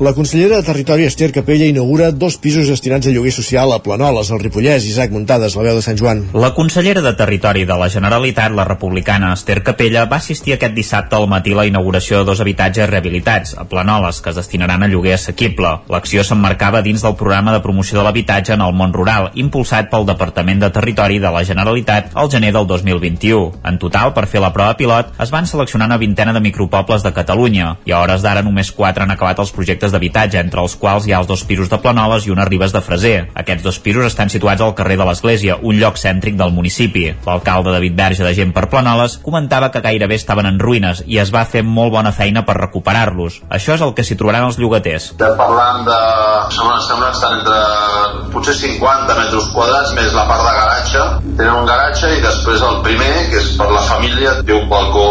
La 0.00 0.14
consellera 0.14 0.56
de 0.56 0.62
Territori, 0.62 1.04
Esther 1.04 1.30
Capella, 1.30 1.66
inaugura 1.66 2.10
dos 2.10 2.38
pisos 2.38 2.66
destinats 2.66 3.06
a 3.06 3.10
lloguer 3.12 3.34
social 3.36 3.68
a 3.74 3.82
Planoles, 3.84 4.30
al 4.32 4.40
Ripollès. 4.40 4.86
Isaac 4.88 5.10
Muntades, 5.12 5.52
la 5.58 5.64
veu 5.66 5.74
de 5.76 5.82
Sant 5.84 5.98
Joan. 6.00 6.22
La 6.32 6.54
consellera 6.56 7.02
de 7.04 7.12
Territori 7.12 7.66
de 7.68 7.76
la 7.76 7.90
Generalitat, 7.92 8.54
la 8.56 8.64
republicana 8.64 9.34
Esther 9.34 9.58
Capella, 9.62 10.06
va 10.08 10.16
assistir 10.16 10.54
aquest 10.54 10.72
dissabte 10.72 11.18
al 11.18 11.28
matí 11.28 11.52
a 11.52 11.58
la 11.58 11.66
inauguració 11.68 12.16
de 12.16 12.24
dos 12.30 12.40
habitatges 12.40 12.88
rehabilitats 12.88 13.52
a 13.60 13.66
Planoles, 13.68 14.22
que 14.22 14.32
es 14.32 14.38
destinaran 14.40 14.82
a 14.82 14.88
lloguer 14.88 15.18
assequible. 15.18 15.74
L'acció 15.92 16.24
s'emmarcava 16.24 16.80
dins 16.80 17.04
del 17.04 17.18
programa 17.20 17.52
de 17.52 17.60
promoció 17.60 17.98
de 17.98 18.06
l'habitatge 18.08 18.56
en 18.56 18.64
el 18.64 18.72
món 18.72 18.96
rural, 18.96 19.28
impulsat 19.34 19.92
pel 19.92 20.08
Departament 20.08 20.64
de 20.64 20.72
Territori 20.72 21.20
de 21.20 21.28
la 21.28 21.44
Generalitat 21.44 22.16
al 22.16 22.32
gener 22.32 22.54
del 22.56 22.70
2021. 22.72 23.60
En 23.68 23.76
total, 23.76 24.14
per 24.16 24.24
fer 24.24 24.40
la 24.40 24.54
prova 24.56 24.80
pilot, 24.80 25.12
es 25.20 25.36
van 25.36 25.44
seleccionar 25.44 25.92
una 25.92 26.00
vintena 26.00 26.32
de 26.32 26.40
micropobles 26.40 27.04
de 27.04 27.12
Catalunya 27.12 27.76
i 27.84 27.92
a 27.92 28.00
hores 28.00 28.24
d'ara 28.24 28.40
només 28.40 28.72
quatre 28.72 29.04
han 29.04 29.12
acabat 29.12 29.44
els 29.44 29.52
projectes 29.52 29.89
projectes 29.90 29.92
d'habitatge, 29.92 30.40
entre 30.40 30.62
els 30.62 30.76
quals 30.76 31.06
hi 31.06 31.12
ha 31.12 31.20
els 31.20 31.28
dos 31.28 31.44
pisos 31.44 31.68
de 31.68 31.78
Planoles 31.78 32.26
i 32.26 32.30
una 32.30 32.44
Ribes 32.44 32.72
de 32.72 32.80
Freser. 32.80 33.30
Aquests 33.34 33.64
dos 33.64 33.78
pisos 33.78 34.06
estan 34.06 34.30
situats 34.30 34.62
al 34.62 34.74
carrer 34.74 34.96
de 34.96 35.04
l'Església, 35.04 35.58
un 35.62 35.78
lloc 35.78 35.98
cèntric 35.98 36.36
del 36.36 36.52
municipi. 36.52 37.10
L'alcalde 37.26 37.72
David 37.72 37.96
Verge 37.96 38.24
de 38.24 38.34
Gent 38.34 38.52
per 38.52 38.68
Planoles 38.70 39.18
comentava 39.22 39.70
que 39.70 39.82
gairebé 39.82 40.16
estaven 40.16 40.46
en 40.46 40.58
ruïnes 40.60 41.02
i 41.06 41.18
es 41.18 41.32
va 41.32 41.44
fer 41.44 41.62
molt 41.62 41.92
bona 41.92 42.12
feina 42.12 42.44
per 42.46 42.56
recuperar-los. 42.58 43.42
Això 43.50 43.74
és 43.74 43.82
el 43.82 43.94
que 43.94 44.04
s'hi 44.04 44.16
trobaran 44.16 44.46
els 44.48 44.58
llogaters. 44.58 45.12
Estem 45.14 45.36
parlant 45.38 45.84
de... 45.86 45.98
Sembla, 46.50 46.78
sembla 46.86 47.10
estar 47.14 47.32
entre 47.38 47.58
potser 48.34 48.54
50 48.58 49.16
metres 49.18 49.50
quadrats 49.54 49.94
més 49.98 50.14
la 50.14 50.26
part 50.28 50.44
de 50.46 50.54
garatge. 50.56 51.06
Tenen 51.38 51.60
un 51.62 51.68
garatge 51.68 52.10
i 52.16 52.22
després 52.24 52.62
el 52.66 52.80
primer, 52.86 53.12
que 53.30 53.40
és 53.42 53.52
per 53.58 53.70
la 53.70 53.82
família, 53.86 54.36
té 54.46 54.56
un 54.56 54.68
balcó 54.70 55.06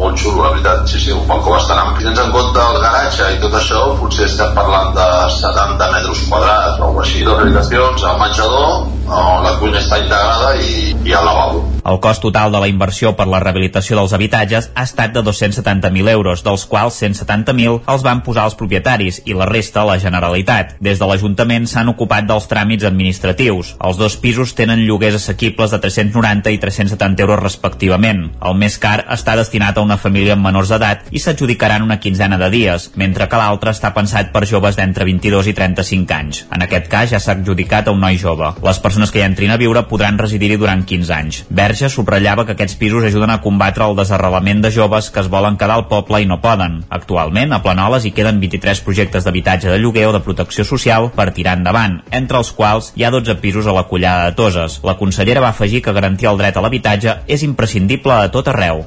molt 0.00 0.20
xulo, 0.20 0.44
la 0.44 0.54
veritat. 0.56 0.84
Sí, 0.90 1.00
sí, 1.00 1.12
un 1.14 1.26
balcó 1.28 1.54
bastant 1.54 1.80
ampli. 1.80 2.06
Tens 2.08 2.20
en 2.20 2.32
compte 2.34 2.60
el 2.60 2.80
garatge 2.82 3.30
i 3.36 3.40
tot 3.42 3.56
això, 3.58 3.82
potser 4.00 4.26
estem 4.28 4.52
parlant 4.56 4.92
de 4.96 5.06
70 5.38 5.90
metres 5.94 6.24
quadrats 6.30 6.82
o 6.82 6.90
així, 7.02 7.24
dos 7.26 7.40
habitacions, 7.42 8.04
el 8.10 8.20
menjador, 8.20 8.84
la 9.04 9.54
cuina 9.60 9.80
està 9.80 9.98
integrada 10.00 10.54
i, 10.56 10.94
i 11.04 11.12
el 11.12 11.24
lavabo. 11.26 11.62
El 11.84 11.98
cost 12.00 12.22
total 12.24 12.52
de 12.52 12.60
la 12.62 12.68
inversió 12.70 13.12
per 13.12 13.26
la 13.28 13.40
rehabilitació 13.42 13.98
dels 13.98 14.14
habitatges 14.16 14.70
ha 14.72 14.84
estat 14.88 15.12
de 15.12 15.20
270.000 15.26 16.08
euros, 16.14 16.40
dels 16.46 16.64
quals 16.70 16.96
170.000 17.02 17.82
els 17.92 18.04
van 18.06 18.22
posar 18.24 18.46
els 18.48 18.56
propietaris 18.56 19.20
i 19.28 19.36
la 19.36 19.48
resta 19.50 19.84
la 19.84 19.98
Generalitat. 20.00 20.78
Des 20.80 21.00
de 21.00 21.08
l'Ajuntament 21.08 21.68
s'han 21.68 21.92
ocupat 21.92 22.24
dels 22.28 22.48
tràmits 22.48 22.88
administratius. 22.88 23.74
Els 23.84 24.00
dos 24.00 24.16
pisos 24.16 24.54
tenen 24.56 24.86
lloguers 24.86 25.18
assequibles 25.20 25.74
de 25.74 25.82
390 25.84 26.54
i 26.54 26.60
370 26.62 27.26
euros 27.26 27.42
respectivament. 27.42 28.30
El 28.40 28.56
més 28.56 28.78
car 28.80 29.02
està 29.12 29.36
destinat 29.36 29.76
a 29.76 29.84
una 29.84 30.00
família 30.00 30.38
amb 30.38 30.48
menors 30.48 30.72
d'edat 30.72 31.12
i 31.12 31.20
s'adjudicaran 31.20 31.84
una 31.84 32.00
quinzena 32.00 32.40
de 32.40 32.48
dies, 32.54 32.90
mentre 32.96 33.28
que 33.28 33.40
l'altre 33.40 33.73
està 33.74 33.90
pensat 33.94 34.30
per 34.32 34.44
joves 34.48 34.78
d'entre 34.78 35.04
22 35.08 35.50
i 35.50 35.54
35 35.58 36.14
anys. 36.16 36.44
En 36.54 36.62
aquest 36.64 36.86
cas 36.92 37.10
ja 37.12 37.20
s'ha 37.20 37.34
adjudicat 37.36 37.88
a 37.88 37.94
un 37.94 38.00
noi 38.00 38.18
jove. 38.20 38.52
Les 38.64 38.80
persones 38.80 39.10
que 39.12 39.20
hi 39.20 39.26
entrin 39.26 39.52
a 39.52 39.58
viure 39.60 39.84
podran 39.90 40.18
residir-hi 40.20 40.58
durant 40.60 40.84
15 40.86 41.14
anys. 41.16 41.40
Verge 41.50 41.90
subratllava 41.92 42.46
que 42.46 42.54
aquests 42.54 42.78
pisos 42.80 43.04
ajuden 43.08 43.34
a 43.34 43.40
combatre 43.44 43.88
el 43.88 43.98
desarrelament 43.98 44.62
de 44.64 44.72
joves 44.74 45.10
que 45.10 45.20
es 45.24 45.30
volen 45.32 45.58
quedar 45.60 45.78
al 45.80 45.88
poble 45.90 46.22
i 46.22 46.28
no 46.30 46.40
poden. 46.44 46.80
Actualment, 46.88 47.52
a 47.52 47.62
Planoles 47.64 48.06
hi 48.06 48.14
queden 48.16 48.40
23 48.42 48.84
projectes 48.86 49.26
d'habitatge 49.26 49.72
de 49.72 49.80
lloguer 49.82 50.06
o 50.08 50.14
de 50.14 50.22
protecció 50.24 50.64
social 50.64 51.10
per 51.16 51.32
tirar 51.34 51.58
endavant, 51.58 52.00
entre 52.10 52.40
els 52.40 52.52
quals 52.54 52.92
hi 52.94 53.04
ha 53.04 53.12
12 53.14 53.38
pisos 53.42 53.66
a 53.66 53.76
la 53.76 53.86
collada 53.90 54.30
de 54.30 54.38
Toses. 54.38 54.80
La 54.86 54.98
consellera 55.00 55.42
va 55.44 55.52
afegir 55.54 55.82
que 55.82 55.96
garantir 55.96 56.30
el 56.30 56.40
dret 56.40 56.56
a 56.56 56.64
l'habitatge 56.64 57.20
és 57.26 57.42
imprescindible 57.42 58.14
a 58.14 58.30
tot 58.32 58.48
arreu. 58.52 58.84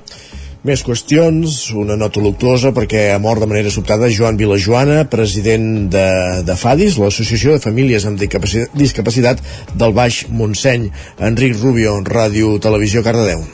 Més 0.67 0.81
qüestions, 0.83 1.53
una 1.79 1.95
nota 1.95 2.19
luctuosa 2.19 2.73
perquè 2.75 3.05
ha 3.13 3.19
mort 3.23 3.39
de 3.39 3.47
manera 3.47 3.69
sobtada 3.71 4.09
Joan 4.11 4.35
Vilajoana, 4.35 5.05
president 5.07 5.85
de, 5.93 6.07
de 6.43 6.55
FADIS, 6.59 6.97
l'Associació 6.99 7.53
de 7.55 7.61
Famílies 7.63 8.03
amb 8.09 8.19
Discapacitat, 8.19 8.75
Discapacitat 8.75 9.43
del 9.79 9.95
Baix 9.95 10.25
Montseny. 10.27 10.89
Enric 11.29 11.55
Rubio, 11.61 11.95
Ràdio 12.03 12.57
Televisió 12.59 13.05
Cardedeu. 13.05 13.45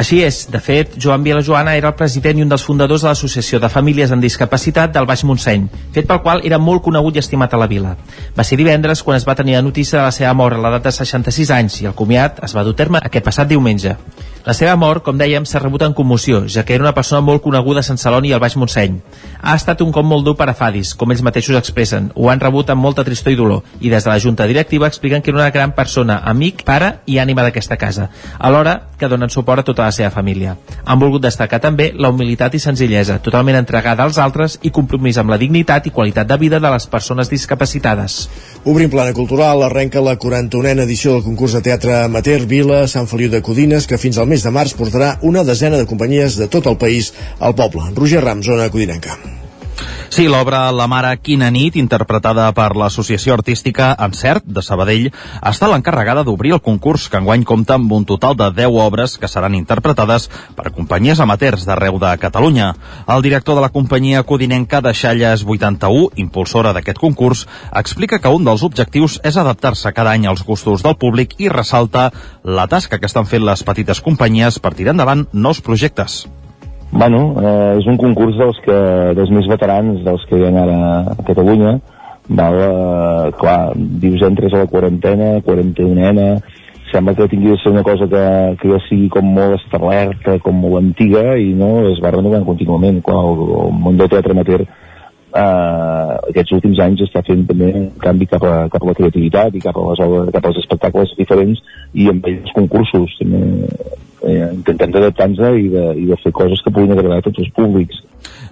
Així 0.00 0.22
és. 0.24 0.46
De 0.48 0.56
fet, 0.64 0.94
Joan 0.96 1.20
Vilajoana 1.20 1.74
era 1.76 1.90
el 1.90 1.96
president 1.98 2.38
i 2.38 2.44
un 2.46 2.48
dels 2.48 2.62
fundadors 2.64 3.02
de 3.04 3.10
l'Associació 3.10 3.58
de 3.60 3.68
Famílies 3.68 4.14
amb 4.14 4.24
Discapacitat 4.24 4.94
del 4.94 5.04
Baix 5.10 5.26
Montseny, 5.28 5.66
fet 5.92 6.08
pel 6.08 6.22
qual 6.24 6.40
era 6.48 6.56
molt 6.56 6.80
conegut 6.86 7.18
i 7.18 7.20
estimat 7.20 7.52
a 7.52 7.60
la 7.60 7.68
vila. 7.68 7.92
Va 8.36 8.46
ser 8.48 8.56
divendres 8.56 9.04
quan 9.04 9.20
es 9.20 9.28
va 9.28 9.36
tenir 9.36 9.58
la 9.58 9.66
notícia 9.66 9.98
de 9.98 10.06
la 10.06 10.16
seva 10.16 10.32
mort 10.32 10.56
a 10.56 10.62
l'edat 10.64 10.88
de 10.88 10.94
66 10.96 11.52
anys 11.58 11.80
i 11.82 11.90
el 11.90 11.98
comiat 11.98 12.40
es 12.48 12.56
va 12.56 12.64
dur 12.64 12.72
terme 12.78 13.04
aquest 13.04 13.28
passat 13.28 13.52
diumenge. 13.52 13.98
La 14.40 14.54
seva 14.56 14.72
mort, 14.80 15.02
com 15.04 15.18
dèiem, 15.20 15.44
s'ha 15.44 15.60
rebut 15.60 15.82
en 15.84 15.92
commoció, 15.92 16.46
ja 16.48 16.62
que 16.64 16.72
era 16.72 16.86
una 16.86 16.94
persona 16.96 17.20
molt 17.20 17.42
coneguda 17.44 17.82
a 17.82 17.84
Sant 17.84 18.00
Celoni 18.00 18.30
i 18.30 18.32
al 18.32 18.40
Baix 18.40 18.56
Montseny. 18.56 18.96
Ha 19.42 19.52
estat 19.58 19.82
un 19.84 19.92
cop 19.92 20.06
molt 20.06 20.24
dur 20.24 20.32
per 20.38 20.46
a 20.48 20.54
Fadis, 20.56 20.94
com 20.96 21.12
ells 21.12 21.20
mateixos 21.20 21.58
expressen. 21.58 22.08
Ho 22.16 22.30
han 22.32 22.40
rebut 22.40 22.72
amb 22.72 22.80
molta 22.80 23.04
tristor 23.04 23.34
i 23.34 23.36
dolor, 23.36 23.68
i 23.84 23.92
des 23.92 24.06
de 24.06 24.10
la 24.10 24.16
Junta 24.18 24.46
Directiva 24.48 24.88
expliquen 24.88 25.20
que 25.20 25.28
era 25.30 25.42
una 25.42 25.50
gran 25.52 25.74
persona, 25.76 26.22
amic, 26.24 26.64
pare 26.64 26.94
i 27.04 27.20
ànima 27.20 27.44
d'aquesta 27.44 27.76
casa, 27.76 28.08
alhora 28.38 28.78
que 28.96 29.08
donen 29.12 29.28
suport 29.28 29.60
a 29.60 29.64
tota 29.64 29.84
la 29.84 29.89
seva 29.92 30.10
família. 30.10 30.56
Han 30.84 31.00
volgut 31.00 31.24
destacar 31.24 31.60
també 31.60 31.90
la 31.96 32.10
humilitat 32.12 32.54
i 32.54 32.62
senzillesa, 32.62 33.18
totalment 33.24 33.58
entregada 33.58 34.04
als 34.04 34.18
altres 34.18 34.58
i 34.62 34.72
compromís 34.74 35.18
amb 35.18 35.30
la 35.30 35.38
dignitat 35.40 35.86
i 35.86 35.94
qualitat 35.94 36.28
de 36.28 36.38
vida 36.38 36.60
de 36.60 36.70
les 36.70 36.86
persones 36.86 37.30
discapacitades. 37.30 38.28
Obrim 38.64 38.90
plana 38.90 39.16
cultural, 39.16 39.64
arrenca 39.64 40.04
la 40.04 40.18
41a 40.18 40.84
edició 40.84 41.16
del 41.16 41.26
concurs 41.26 41.56
de 41.56 41.64
teatre 41.64 42.02
amateur 42.04 42.46
Vila 42.46 42.86
Sant 42.88 43.08
Feliu 43.10 43.30
de 43.32 43.42
Codines, 43.42 43.86
que 43.86 43.98
fins 43.98 44.18
al 44.18 44.30
mes 44.30 44.44
de 44.44 44.54
març 44.54 44.76
portarà 44.76 45.16
una 45.22 45.44
desena 45.44 45.80
de 45.80 45.88
companyies 45.88 46.36
de 46.36 46.48
tot 46.48 46.66
el 46.66 46.76
país 46.76 47.14
al 47.38 47.54
poble. 47.54 47.92
Roger 47.96 48.24
Ram, 48.24 48.42
zona 48.42 48.70
codinenca. 48.70 49.39
Sí, 50.10 50.24
l'obra 50.26 50.72
La 50.74 50.88
mare 50.90 51.12
quina 51.22 51.52
nit, 51.54 51.76
interpretada 51.78 52.48
per 52.50 52.72
l'Associació 52.74 53.36
Artística 53.36 53.92
Encert 54.02 54.42
de 54.42 54.64
Sabadell, 54.66 55.04
està 55.46 55.68
l'encarregada 55.70 56.24
d'obrir 56.26 56.50
el 56.56 56.62
concurs 56.64 57.04
que 57.06 57.20
enguany 57.20 57.44
compta 57.46 57.76
amb 57.78 57.94
un 57.94 58.02
total 58.08 58.34
de 58.40 58.48
10 58.56 58.78
obres 58.82 59.14
que 59.22 59.30
seran 59.30 59.54
interpretades 59.54 60.26
per 60.58 60.72
companyies 60.74 61.22
amateurs 61.22 61.62
d'arreu 61.68 62.00
de 62.02 62.10
Catalunya. 62.24 62.72
El 63.06 63.22
director 63.22 63.54
de 63.54 63.62
la 63.62 63.70
companyia 63.70 64.24
codinenca 64.26 64.82
de 64.82 64.96
Xalles 64.98 65.46
81, 65.46 66.10
impulsora 66.26 66.74
d'aquest 66.74 66.98
concurs, 66.98 67.46
explica 67.70 68.18
que 68.18 68.34
un 68.34 68.50
dels 68.50 68.66
objectius 68.66 69.20
és 69.22 69.38
adaptar-se 69.38 69.94
cada 69.94 70.18
any 70.18 70.26
als 70.26 70.42
gustos 70.42 70.82
del 70.82 70.98
públic 70.98 71.38
i 71.38 71.54
ressalta 71.54 72.10
la 72.42 72.66
tasca 72.66 72.98
que 72.98 73.06
estan 73.06 73.30
fent 73.30 73.46
les 73.46 73.62
petites 73.62 74.02
companyies 74.02 74.58
per 74.58 74.74
tirar 74.74 74.98
endavant 74.98 75.28
nous 75.30 75.62
projectes. 75.62 76.24
Bueno, 76.92 77.36
eh, 77.38 77.78
és 77.78 77.86
un 77.86 77.96
concurs 77.96 78.34
dels, 78.38 78.58
que, 78.64 78.78
dels 79.14 79.30
més 79.30 79.46
veterans 79.50 80.02
dels 80.06 80.24
que 80.26 80.38
hi 80.38 80.46
ha 80.48 80.50
ara 80.64 80.78
a 81.12 81.18
Catalunya. 81.26 81.76
Val, 82.30 82.56
eh, 82.62 83.30
clar, 83.38 83.60
dius 83.76 84.24
entres 84.26 84.54
a 84.54 84.64
la 84.64 84.70
quarantena, 84.70 85.36
41ena, 85.46 86.26
sembla 86.90 87.14
que 87.14 87.28
tingui 87.30 87.52
de 87.52 87.58
ser 87.62 87.70
una 87.70 87.84
cosa 87.86 88.08
que, 88.10 88.24
que 88.60 88.72
ja 88.72 88.80
sigui 88.88 89.08
com 89.14 89.26
molt 89.38 89.60
establerta, 89.60 90.38
com 90.42 90.58
molt 90.58 90.80
antiga, 90.82 91.36
i 91.38 91.54
no 91.54 91.86
es 91.92 92.02
va 92.02 92.12
renovant 92.16 92.46
contínuament. 92.46 93.00
Quan 93.06 93.22
el, 93.22 93.42
el 93.64 93.74
món 93.86 94.00
del 94.00 94.10
teatre 94.10 94.34
amateur 94.34 94.66
eh, 95.30 96.12
aquests 96.32 96.54
últims 96.58 96.82
anys 96.84 97.06
està 97.06 97.22
fent 97.26 97.46
també 97.48 97.70
un 97.70 97.88
canvi 98.02 98.28
cap 98.30 98.44
a, 98.44 98.54
cap 98.72 98.82
a 98.82 98.90
la 98.90 98.96
creativitat 98.98 99.56
i 99.56 99.64
cap, 99.64 99.76
a 99.76 99.86
les, 99.90 100.04
obres, 100.06 100.30
cap 100.34 100.50
als 100.50 100.60
espectacles 100.62 101.16
diferents 101.18 101.62
i 101.94 102.08
amb 102.12 102.26
els 102.30 102.54
concursos 102.56 103.16
també 103.20 103.42
eh, 104.22 104.50
intentem 104.52 104.92
d'adaptar-nos 104.94 105.58
i, 105.58 105.68
de, 105.72 105.84
i 106.02 106.06
de 106.10 106.18
fer 106.22 106.32
coses 106.36 106.62
que 106.64 106.72
puguin 106.74 106.94
agradar 106.94 107.20
a 107.20 107.26
tots 107.26 107.42
els 107.42 107.52
públics. 107.56 108.02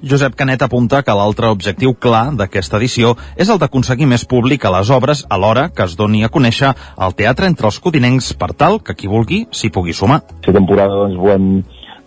Josep 0.03 0.37
Canet 0.39 0.63
apunta 0.63 1.03
que 1.03 1.15
l'altre 1.17 1.51
objectiu 1.53 1.93
clar 1.99 2.29
d'aquesta 2.39 2.79
edició 2.79 3.15
és 3.37 3.51
el 3.51 3.59
d'aconseguir 3.61 4.07
més 4.09 4.25
públic 4.29 4.65
a 4.65 4.73
les 4.79 4.93
obres 4.95 5.25
alhora 5.29 5.69
que 5.75 5.85
es 5.85 5.97
doni 5.99 6.23
a 6.25 6.31
conèixer 6.33 6.71
el 7.07 7.17
teatre 7.19 7.51
entre 7.51 7.69
els 7.69 7.81
codinencs 7.83 8.33
per 8.39 8.53
tal 8.55 8.81
que 8.81 8.95
qui 8.95 9.11
vulgui 9.11 9.45
s'hi 9.51 9.73
pugui 9.75 9.93
sumar. 9.93 10.23
Aquesta 10.39 10.55
temporada 10.57 11.03
doncs, 11.03 11.19
volem, 11.19 11.49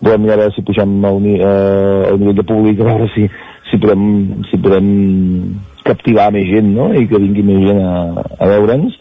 volem 0.02 0.26
mirar 0.26 0.40
a 0.40 0.42
veure 0.46 0.56
si 0.56 0.66
pugem 0.66 0.98
el, 1.12 1.26
eh, 1.36 2.12
el 2.14 2.20
nivell 2.24 2.40
de 2.40 2.48
públic, 2.48 2.80
a 2.80 2.90
veure 2.90 3.10
si, 3.14 3.28
si, 3.72 3.80
podem, 3.82 4.04
si 4.50 4.60
podem 4.62 4.90
captivar 5.88 6.30
més 6.36 6.50
gent 6.52 6.74
no? 6.76 6.92
i 6.94 7.08
que 7.10 7.22
vingui 7.22 7.46
més 7.46 7.64
gent 7.66 7.82
a, 7.82 8.28
a 8.38 8.52
veure'ns 8.52 9.00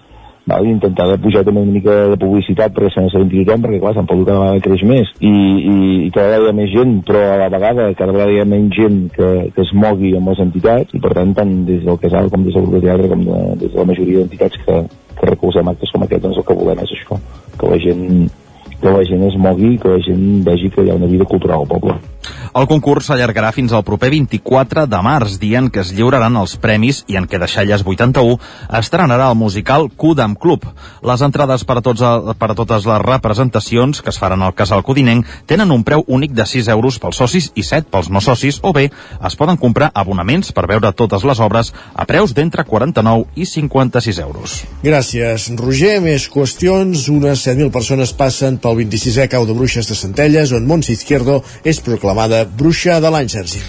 i 0.50 0.66
intentar 0.66 1.06
pujar 1.22 1.44
també 1.46 1.60
una 1.62 1.70
mica 1.70 1.92
de 2.10 2.16
publicitat 2.18 2.72
perquè 2.74 2.90
se 2.90 3.04
n'assabentifiquem, 3.04 3.60
perquè 3.62 3.78
clar, 3.82 3.92
Sant 3.94 4.08
Pau 4.08 4.24
cada 4.24 4.40
vegada 4.40 4.64
creix 4.64 4.82
més 4.88 5.12
i, 5.20 5.30
i, 5.30 5.76
i 6.06 6.10
cada 6.14 6.26
vegada 6.32 6.48
hi 6.48 6.50
ha 6.50 6.56
més 6.58 6.72
gent, 6.72 6.96
però 7.06 7.20
a 7.28 7.36
la 7.44 7.50
vegada 7.52 7.86
cada 7.98 8.16
vegada 8.16 8.34
hi 8.34 8.40
ha 8.42 8.48
menys 8.48 8.74
gent 8.74 8.98
que, 9.14 9.28
que 9.54 9.62
es 9.62 9.70
mogui 9.76 10.10
amb 10.18 10.32
les 10.32 10.42
entitats 10.42 10.96
i 10.96 11.02
per 11.04 11.14
tant 11.20 11.36
tant 11.38 11.54
des 11.68 11.84
del 11.86 12.00
casal 12.02 12.32
com 12.32 12.46
des 12.46 12.56
del 12.56 12.66
grup 12.66 12.80
de 12.80 12.84
teatre 12.88 13.12
com 13.12 13.24
de, 13.28 13.40
des 13.62 13.70
de 13.70 13.78
la 13.78 13.88
majoria 13.92 14.24
d'entitats 14.24 14.62
que, 14.64 14.78
que 15.20 15.30
recolzem 15.30 15.70
actes 15.70 15.94
com 15.94 16.06
aquest, 16.06 16.24
doncs 16.26 16.42
el 16.42 16.48
que 16.48 16.58
volem 16.62 16.82
és 16.86 16.96
això, 16.98 17.20
que 17.60 17.70
la 17.74 17.82
gent 17.86 18.06
que 18.80 18.88
la 18.88 19.04
gent 19.04 19.26
es 19.28 19.36
mogui, 19.36 19.74
que 19.78 19.92
la 19.92 20.00
gent 20.02 20.40
vegi 20.46 20.70
que 20.72 20.82
hi 20.82 20.90
ha 20.90 20.96
una 20.96 21.10
vida 21.10 21.26
cultural 21.28 21.62
al 21.62 21.68
poble. 21.68 21.98
El 22.54 22.66
concurs 22.70 23.10
s'allargarà 23.10 23.52
fins 23.54 23.72
al 23.72 23.84
proper 23.86 24.10
24 24.12 24.86
de 24.90 25.00
març, 25.04 25.38
dient 25.42 25.70
que 25.70 25.82
es 25.84 25.92
lliuraran 25.94 26.36
els 26.40 26.56
premis 26.60 27.04
i 27.08 27.18
en 27.20 27.28
què 27.30 27.38
Deixalles 27.40 27.84
81 27.86 28.38
estrenarà 28.80 29.30
el 29.30 29.38
musical 29.38 29.88
Cudam 29.96 30.34
Club. 30.34 30.66
Les 31.06 31.22
entrades 31.22 31.64
per 31.64 31.78
a, 31.78 31.84
tots, 31.84 32.02
per 32.38 32.50
a 32.50 32.56
totes 32.58 32.86
les 32.88 33.02
representacions 33.04 34.02
que 34.02 34.10
es 34.10 34.18
faran 34.20 34.42
al 34.42 34.54
Casal 34.58 34.82
Codinenc 34.86 35.28
tenen 35.46 35.70
un 35.70 35.84
preu 35.86 36.04
únic 36.08 36.34
de 36.36 36.46
6 36.46 36.68
euros 36.74 36.98
pels 37.02 37.20
socis 37.22 37.50
i 37.54 37.64
7 37.66 37.90
pels 37.90 38.10
no 38.10 38.22
socis, 38.24 38.60
o 38.62 38.72
bé 38.76 38.88
es 38.90 39.36
poden 39.38 39.58
comprar 39.60 39.90
abonaments 39.94 40.52
per 40.56 40.66
veure 40.70 40.92
totes 40.96 41.24
les 41.26 41.40
obres 41.40 41.72
a 41.94 42.06
preus 42.08 42.34
d'entre 42.34 42.64
49 42.64 43.26
i 43.36 43.46
56 43.46 44.18
euros. 44.24 44.60
Gràcies, 44.84 45.50
Roger. 45.60 45.98
Més 46.00 46.26
qüestions. 46.32 47.08
Unes 47.12 47.44
7.000 47.46 47.70
persones 47.74 48.12
passen 48.16 48.58
pel 48.62 48.78
26è 48.80 49.28
cau 49.32 49.46
de 49.48 49.56
bruixes 49.56 49.88
de 49.90 49.96
Centelles, 49.98 50.54
on 50.56 50.66
Montse 50.68 50.94
Izquierdo 50.94 51.40
és 51.64 51.80
proclamada 52.20 52.44
bruixa 52.44 53.00
de 53.00 53.10
l'any, 53.10 53.28
Sergi. 53.28 53.60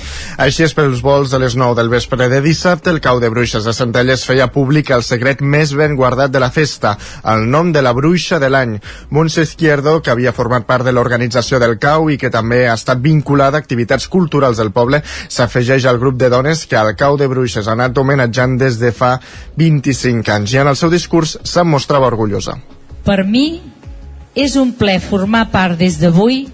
Així 0.41 0.64
és 0.65 0.73
pels 0.76 1.02
vols 1.02 1.32
de 1.32 1.40
les 1.40 1.56
9 1.56 1.76
del 1.78 1.90
vespre 1.90 2.28
de 2.30 2.41
dissabte, 2.41 2.90
el 2.90 2.99
cau 2.99 3.19
de 3.19 3.30
bruixes 3.30 3.64
de 3.64 3.73
Centelles 3.73 4.26
feia 4.26 4.49
públic 4.52 4.91
el 4.91 5.03
secret 5.03 5.41
més 5.41 5.73
ben 5.73 5.95
guardat 5.95 6.32
de 6.32 6.40
la 6.40 6.52
festa, 6.52 6.98
el 7.23 7.48
nom 7.49 7.72
de 7.72 7.82
la 7.82 7.94
bruixa 7.94 8.40
de 8.40 8.49
l'any. 8.49 8.80
Montse 9.10 9.44
Izquierdo, 9.44 10.02
que 10.02 10.11
havia 10.11 10.34
format 10.34 10.65
part 10.65 10.86
de 10.86 10.91
l'organització 10.91 11.60
del 11.60 11.78
cau 11.80 12.10
i 12.10 12.18
que 12.18 12.32
també 12.32 12.68
ha 12.68 12.76
estat 12.76 12.99
vinculada 12.99 13.57
a 13.57 13.61
activitats 13.61 14.07
culturals 14.07 14.57
del 14.57 14.72
poble, 14.72 15.02
s'afegeix 15.30 15.86
al 15.86 15.99
grup 15.99 16.18
de 16.19 16.30
dones 16.30 16.65
que 16.65 16.78
al 16.78 16.95
cau 16.95 17.18
de 17.18 17.30
bruixes 17.32 17.68
ha 17.68 17.78
anat 17.78 17.98
homenatjant 17.98 18.57
des 18.60 18.80
de 18.80 18.91
fa 18.91 19.18
25 19.57 20.32
anys 20.32 20.53
i 20.53 20.61
en 20.61 20.72
el 20.72 20.80
seu 20.80 20.91
discurs 20.91 21.38
se'n 21.44 21.68
mostrava 21.68 22.10
orgullosa. 22.11 22.57
Per 23.06 23.23
mi 23.26 23.61
és 24.36 24.56
un 24.56 24.76
ple 24.76 24.99
formar 25.03 25.48
part 25.52 25.80
des 25.80 25.98
d'avui 25.99 26.45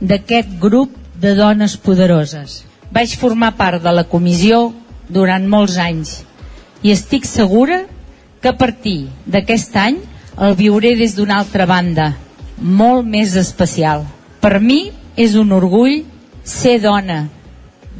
d'aquest 0.00 0.56
grup 0.60 1.00
de 1.20 1.34
dones 1.36 1.76
poderoses. 1.76 2.64
Vaig 2.90 3.14
formar 3.20 3.54
part 3.58 3.82
de 3.82 3.92
la 3.92 4.06
comissió 4.08 4.70
durant 5.08 5.46
molts 5.46 5.76
anys 5.78 6.20
i 6.82 6.94
estic 6.94 7.26
segura 7.28 7.82
que 8.40 8.48
a 8.50 8.56
partir 8.56 9.10
d'aquest 9.28 9.76
any 9.76 10.00
el 10.40 10.56
viuré 10.56 10.94
des 10.96 11.14
d'una 11.16 11.36
altra 11.42 11.66
banda, 11.68 12.14
molt 12.56 13.04
més 13.04 13.36
especial. 13.36 14.06
Per 14.40 14.58
mi 14.60 14.88
és 15.16 15.36
un 15.36 15.52
orgull 15.52 16.00
ser 16.44 16.78
dona 16.80 17.26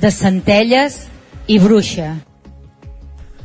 de 0.00 0.10
Centelles 0.10 1.02
i 1.46 1.58
bruixa. 1.60 2.14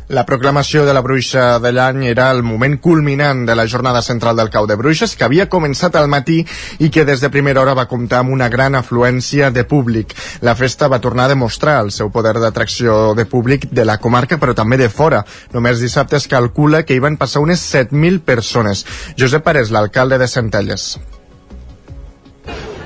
La 0.08 0.22
proclamació 0.22 0.84
de 0.86 0.94
la 0.94 1.02
bruixa 1.02 1.58
de 1.58 1.72
l'any 1.74 2.04
era 2.06 2.28
el 2.30 2.44
moment 2.46 2.76
culminant 2.78 3.40
de 3.48 3.56
la 3.58 3.64
jornada 3.66 4.04
central 4.06 4.38
del 4.38 4.52
Cau 4.54 4.68
de 4.70 4.76
Bruixes, 4.78 5.16
que 5.18 5.26
havia 5.26 5.48
començat 5.50 5.96
al 5.98 6.06
matí 6.08 6.44
i 6.78 6.92
que 6.94 7.08
des 7.10 7.24
de 7.24 7.32
primera 7.34 7.64
hora 7.64 7.74
va 7.74 7.88
comptar 7.90 8.20
amb 8.22 8.36
una 8.36 8.46
gran 8.54 8.78
afluència 8.78 9.50
de 9.50 9.64
públic. 9.66 10.14
La 10.46 10.54
festa 10.54 10.88
va 10.94 11.02
tornar 11.02 11.26
a 11.26 11.34
demostrar 11.34 11.80
el 11.82 11.90
seu 11.90 12.12
poder 12.14 12.36
d'atracció 12.38 13.16
de 13.18 13.26
públic 13.26 13.66
de 13.72 13.86
la 13.86 13.98
comarca, 13.98 14.38
però 14.38 14.54
també 14.54 14.78
de 14.78 14.92
fora. 14.94 15.24
Només 15.58 15.82
dissabte 15.82 16.22
es 16.22 16.30
calcula 16.30 16.84
que 16.86 16.94
hi 16.94 17.02
van 17.02 17.18
passar 17.18 17.42
unes 17.42 17.66
7.000 17.74 18.22
persones. 18.22 18.86
Josep 19.18 19.42
Parés, 19.42 19.74
l'alcalde 19.74 20.22
de 20.22 20.30
Centelles. 20.30 21.00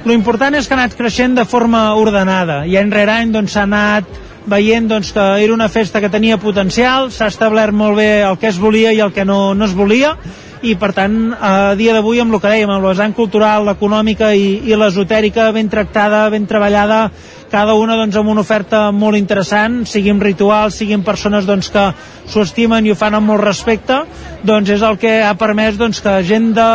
Lo 0.06 0.16
important 0.16 0.56
és 0.56 0.72
que 0.72 0.74
ha 0.78 0.80
anat 0.80 0.96
creixent 0.96 1.36
de 1.36 1.44
forma 1.44 1.84
ordenada 2.00 2.64
i 2.64 2.80
any 2.80 2.96
rere 2.96 3.20
any 3.20 3.36
doncs, 3.36 3.60
s'ha 3.60 3.68
anat 3.68 4.29
veient 4.50 4.90
doncs, 4.90 5.14
que 5.16 5.26
era 5.44 5.54
una 5.54 5.70
festa 5.70 6.02
que 6.02 6.12
tenia 6.12 6.40
potencial, 6.42 7.12
s'ha 7.14 7.30
establert 7.32 7.76
molt 7.76 7.98
bé 8.00 8.12
el 8.26 8.38
que 8.42 8.50
es 8.52 8.60
volia 8.60 8.94
i 8.94 9.02
el 9.04 9.14
que 9.14 9.26
no, 9.26 9.54
no 9.56 9.66
es 9.70 9.76
volia, 9.78 10.16
i 10.62 10.74
per 10.76 10.92
tant 10.92 11.32
a 11.40 11.74
dia 11.80 11.94
d'avui 11.96 12.20
amb 12.20 12.36
el 12.36 12.42
que 12.44 12.52
dèiem, 12.52 12.70
amb 12.70 12.84
la 12.84 12.92
vessant 12.92 13.14
cultural, 13.16 13.64
l'econòmica 13.68 14.34
i, 14.36 14.58
i 14.68 14.76
l'esotèrica 14.76 15.48
ben 15.56 15.70
tractada, 15.72 16.26
ben 16.34 16.48
treballada 16.50 17.06
cada 17.50 17.74
una 17.80 17.96
doncs, 17.98 18.18
amb 18.20 18.30
una 18.30 18.44
oferta 18.44 18.90
molt 18.94 19.18
interessant, 19.18 19.82
siguin 19.90 20.20
rituals, 20.22 20.76
siguin 20.78 21.04
persones 21.04 21.48
doncs, 21.50 21.72
que 21.74 21.86
s'ho 22.30 22.44
estimen 22.46 22.86
i 22.86 22.92
ho 22.94 22.98
fan 23.00 23.18
amb 23.18 23.32
molt 23.32 23.44
respecte, 23.46 24.04
doncs 24.46 24.76
és 24.76 24.84
el 24.86 25.00
que 25.02 25.20
ha 25.26 25.34
permès 25.40 25.80
doncs, 25.80 26.04
que 26.04 26.20
gent 26.28 26.52
de, 26.58 26.70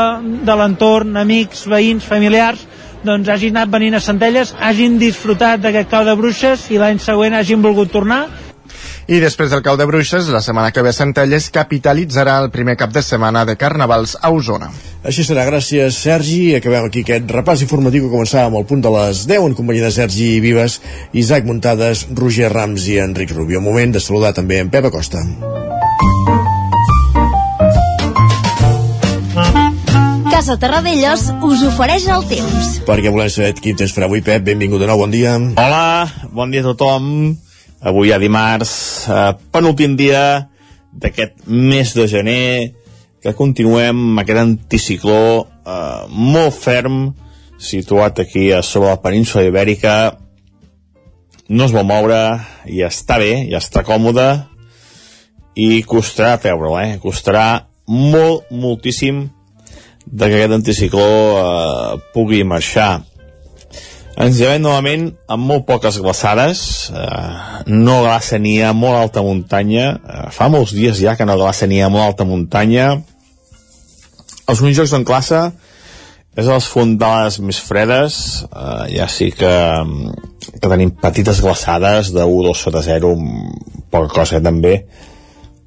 de 0.49 0.57
l'entorn, 0.59 1.15
amics, 1.21 1.67
veïns, 1.71 2.09
familiars, 2.09 2.65
doncs 3.05 3.29
hagin 3.29 3.57
anat 3.57 3.73
venint 3.73 3.99
a 3.99 4.03
Centelles, 4.05 4.55
hagin 4.61 4.99
disfrutat 4.99 5.63
d'aquest 5.63 5.93
cau 5.93 6.05
de 6.09 6.17
bruixes 6.19 6.71
i 6.73 6.81
l'any 6.81 6.99
següent 7.03 7.37
hagin 7.39 7.63
volgut 7.63 7.93
tornar 7.93 8.25
i 9.05 9.19
després 9.21 9.51
del 9.53 9.61
cau 9.61 9.77
de 9.77 9.85
bruixes, 9.85 10.31
la 10.33 10.41
setmana 10.41 10.71
que 10.73 10.83
ve 10.85 10.93
Centelles 10.97 11.51
capitalitzarà 11.53 12.39
el 12.41 12.49
primer 12.55 12.77
cap 12.81 12.93
de 12.95 13.03
setmana 13.05 13.45
de 13.45 13.57
carnavals 13.61 14.17
a 14.21 14.31
Osona. 14.33 14.71
Així 15.05 15.27
serà, 15.29 15.45
gràcies 15.45 15.99
Sergi. 16.07 16.55
Acabem 16.57 16.89
aquí 16.89 17.05
aquest 17.05 17.29
repàs 17.37 17.67
informatiu 17.67 18.07
que 18.07 18.15
començava 18.15 18.49
amb 18.49 18.63
el 18.63 18.65
punt 18.71 18.81
de 18.85 18.95
les 18.97 19.27
10 19.29 19.51
en 19.51 19.59
companyia 19.59 19.91
de 19.91 19.93
Sergi 19.99 20.31
Vives, 20.41 20.81
Isaac 21.13 21.45
Muntades, 21.45 22.07
Roger 22.17 22.49
Rams 22.55 22.89
i 22.89 22.97
Enric 23.05 23.37
Rubio. 23.37 23.61
Moment 23.61 23.93
de 23.93 24.01
saludar 24.01 24.33
també 24.33 24.63
en 24.65 24.73
Pep 24.73 24.89
Acosta. 24.89 25.21
Casa 30.35 30.57
Terradellos 30.59 31.29
us 31.47 31.61
ofereix 31.63 32.09
el 32.11 32.25
temps. 32.27 32.71
Perquè 32.83 33.11
volem 33.15 33.29
saber 33.31 33.53
quin 33.55 33.77
temps 33.79 33.93
farà 33.95 34.09
avui, 34.09 34.19
Pep. 34.27 34.43
Benvingut 34.43 34.81
de 34.83 34.89
nou, 34.91 34.99
bon 34.99 35.13
dia. 35.13 35.37
Hola, 35.39 36.09
bon 36.35 36.51
dia 36.51 36.65
a 36.65 36.67
tothom. 36.67 37.05
Avui 37.79 38.11
a 38.11 38.19
dimarts, 38.19 38.73
eh, 39.07 39.29
penúltim 39.55 39.95
dia 39.95 40.49
d'aquest 40.91 41.47
mes 41.47 41.93
de 41.95 42.09
gener, 42.11 42.73
que 43.23 43.35
continuem 43.39 44.01
amb 44.09 44.25
aquest 44.25 44.41
anticicló 44.43 45.21
eh, 45.47 46.03
molt 46.11 46.59
ferm, 46.59 46.99
situat 47.55 48.19
aquí 48.27 48.49
a 48.51 48.65
sobre 48.67 48.91
la 48.91 48.99
península 49.07 49.47
ibèrica, 49.47 50.19
no 51.47 51.71
es 51.71 51.77
vol 51.79 51.87
moure, 51.87 52.21
i 52.67 52.83
està 52.83 53.21
bé, 53.23 53.47
ja 53.55 53.63
està 53.63 53.87
còmode, 53.87 54.27
i 55.55 55.85
costarà 55.87 56.35
treure'l, 56.43 56.81
eh? 56.83 56.99
Costarà 56.99 57.47
molt, 57.87 58.51
moltíssim 58.51 59.29
de 60.07 60.29
que 60.29 60.39
aquest 60.39 60.55
anticicló 60.59 61.09
eh, 61.09 61.99
pugui 62.15 62.45
marxar. 62.45 63.03
Ens 64.15 64.37
llevem 64.39 64.63
novament 64.63 65.09
amb 65.27 65.43
molt 65.49 65.65
poques 65.67 65.97
glaçades, 65.99 66.61
eh, 66.95 67.65
no 67.67 67.99
glaça 68.05 68.39
ni 68.39 68.61
a 68.63 68.71
molt 68.77 69.01
alta 69.01 69.25
muntanya, 69.27 69.89
eh, 69.97 70.27
fa 70.31 70.49
molts 70.53 70.75
dies 70.77 71.01
ja 71.03 71.17
que 71.19 71.27
no 71.27 71.39
glaça 71.41 71.67
ni 71.67 71.83
a 71.83 71.91
molt 71.91 72.13
alta 72.13 72.29
muntanya. 72.29 72.93
Els 74.47 74.61
únics 74.61 74.79
jocs 74.79 74.95
en 74.95 75.07
classe 75.09 75.41
és 76.37 76.47
a 76.47 76.55
les 76.55 76.67
fondades 76.67 77.41
més 77.43 77.59
fredes, 77.59 78.45
eh, 78.47 78.95
ja 78.95 79.09
sí 79.11 79.33
que, 79.35 79.55
que 80.61 80.69
tenim 80.69 80.95
petites 81.03 81.43
glaçades 81.43 82.13
de 82.15 82.23
1 82.23 82.49
2 82.51 82.65
sota 82.69 82.83
0, 82.87 83.17
poca 83.91 84.15
cosa 84.15 84.43
també, 84.43 84.77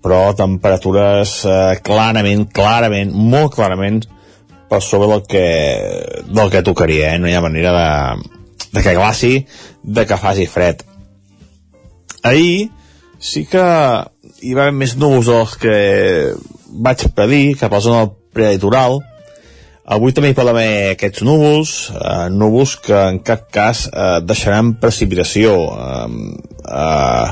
però 0.04 0.32
temperatures 0.40 1.42
eh, 1.44 1.80
clarament, 1.84 2.48
clarament, 2.56 3.12
molt 3.12 3.56
clarament 3.56 4.06
per 4.70 4.82
sobre 4.84 5.08
del 5.12 5.24
que, 5.24 5.46
del 6.28 6.52
que 6.52 6.64
tocaria, 6.64 7.14
eh? 7.14 7.20
no 7.20 7.30
hi 7.30 7.36
ha 7.38 7.44
manera 7.44 7.74
de, 7.76 8.30
de 8.74 8.84
que 8.84 8.96
glaci, 8.96 9.34
de 9.84 10.06
que 10.06 10.20
faci 10.20 10.48
fred. 10.48 10.84
Ahir 12.24 12.70
sí 13.20 13.46
que 13.50 13.64
hi 14.44 14.54
va 14.54 14.68
haver 14.68 14.76
més 14.78 14.96
núvols 15.00 15.30
dels 15.32 15.56
que 15.62 15.76
vaig 16.84 17.08
pedir 17.16 17.56
cap 17.58 17.72
a 17.72 17.80
la 17.80 17.86
zona 17.86 18.10
prelitoral. 18.36 19.00
Avui 19.88 20.12
també 20.12 20.34
hi 20.34 20.36
pot 20.36 20.50
haver 20.52 20.92
aquests 20.92 21.24
núvols, 21.24 21.76
eh, 21.96 22.28
núvols 22.36 22.76
que 22.84 22.98
en 23.14 23.22
cap 23.24 23.48
cas 23.56 23.86
eh, 23.88 24.20
deixaran 24.28 24.76
precipitació. 24.82 25.56
Eh, 25.72 26.10
eh, 26.68 27.30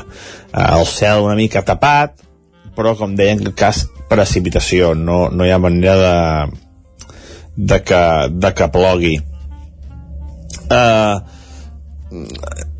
el 0.56 0.86
cel 0.88 1.20
una 1.26 1.36
mica 1.36 1.60
tapat, 1.60 2.16
però 2.76 2.94
com 2.96 3.12
deia 3.16 3.36
en 3.36 3.44
cap 3.50 3.58
cas 3.60 3.82
precipitació, 4.08 4.94
no, 4.94 5.26
no 5.28 5.44
hi 5.44 5.52
ha 5.52 5.60
manera 5.60 5.96
de, 6.00 6.56
de 7.56 7.80
que, 7.82 8.02
de 8.30 8.52
que 8.54 8.68
plogui. 8.72 9.16
Uh, 10.66 11.20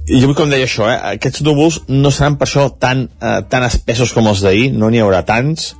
jo 0.06 0.34
com 0.38 0.50
deia 0.50 0.68
això, 0.68 0.86
eh, 0.90 1.16
aquests 1.16 1.42
núvols 1.46 1.80
no 1.88 2.12
seran 2.14 2.36
per 2.38 2.46
això 2.46 2.68
tan, 2.78 3.08
uh, 3.20 3.40
tan 3.50 3.66
espessos 3.66 4.12
com 4.14 4.28
els 4.30 4.44
d'ahir, 4.44 4.70
no 4.72 4.90
n'hi 4.90 5.02
haurà 5.02 5.24
tants 5.26 5.74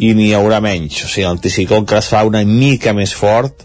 i 0.00 0.12
n'hi 0.14 0.32
haurà 0.36 0.60
menys. 0.60 1.04
O 1.04 1.08
sigui, 1.08 1.26
l'anticicló 1.28 1.80
encara 1.80 2.02
es 2.02 2.10
fa 2.12 2.24
una 2.26 2.44
mica 2.44 2.92
més 2.92 3.14
fort 3.14 3.64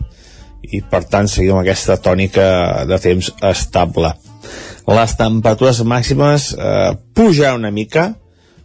i 0.69 0.81
per 0.85 1.03
tant 1.09 1.27
seguim 1.27 1.57
aquesta 1.57 1.97
tònica 1.97 2.85
de 2.87 2.99
temps 3.01 3.31
estable. 3.49 4.13
Les 4.89 5.15
temperatures 5.17 5.83
màximes 5.85 6.49
eh, 6.57 6.91
pujaran 7.13 7.59
una 7.61 7.71
mica, 7.71 8.07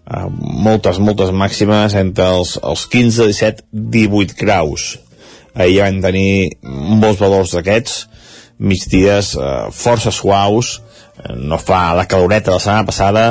uh, 0.09 0.28
moltes, 0.64 0.98
moltes 0.98 1.32
màximes 1.36 1.97
entre 2.01 2.31
els, 2.39 2.55
els 2.62 2.86
15, 2.93 3.26
17, 3.28 3.66
18 3.72 4.39
graus. 4.40 4.86
Ahir 5.55 5.85
vam 5.85 6.01
tenir 6.02 6.59
molts 6.62 7.20
valors 7.22 7.55
d'aquests, 7.55 8.05
migdies 8.59 9.35
uh, 9.39 9.70
força 9.74 10.10
suaus, 10.14 10.78
uh, 10.78 11.35
no 11.39 11.59
fa 11.62 11.94
la 11.94 12.09
caloreta 12.10 12.51
de 12.51 12.56
la 12.56 12.62
setmana 12.62 12.89
passada, 12.89 13.24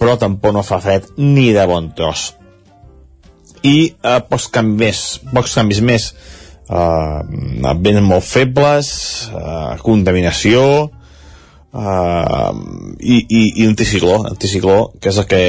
però 0.00 0.16
tampoc 0.20 0.54
no 0.56 0.64
fa 0.64 0.80
fred 0.80 1.10
ni 1.20 1.50
de 1.52 1.66
bon 1.68 1.90
tros. 1.96 2.30
I 3.60 3.92
uh, 3.92 4.20
pocs 4.24 4.48
canvis, 4.54 5.02
pocs 5.34 5.58
canvis 5.58 5.82
més, 5.84 6.08
uh, 6.72 7.20
vents 7.84 8.06
molt 8.08 8.24
febles, 8.24 8.88
uh, 9.34 9.76
contaminació, 9.84 10.64
uh, 11.76 12.50
i, 12.98 13.20
i, 13.20 13.44
i 13.60 13.68
anticicló, 13.68 14.22
anticicló, 14.32 14.80
que 14.96 15.12
és 15.12 15.20
el 15.20 15.28
que, 15.28 15.44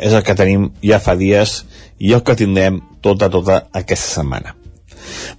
és 0.00 0.16
el 0.16 0.24
que 0.24 0.40
tenim 0.40 0.70
ja 0.80 1.02
fa 1.04 1.18
dies 1.20 1.62
i 2.00 2.16
el 2.16 2.24
que 2.24 2.40
tindrem 2.40 2.80
tota, 3.04 3.28
tota 3.28 3.66
aquesta 3.76 4.22
setmana. 4.22 4.63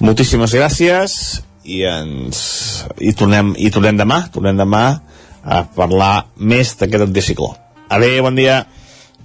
Moltíssimes 0.03 0.53
gràcies 0.55 1.19
i 1.65 1.81
ens 1.89 2.39
i 3.01 3.13
tornem, 3.17 3.53
i 3.57 3.71
tornem 3.73 3.97
demà, 3.97 4.25
tornem 4.33 4.57
demà 4.57 4.85
a 5.45 5.61
parlar 5.75 6.27
més 6.37 6.73
d'aquest 6.79 7.07
anticicló. 7.07 7.53
Adéu, 7.89 8.23
bon 8.25 8.37
dia. 8.37 8.63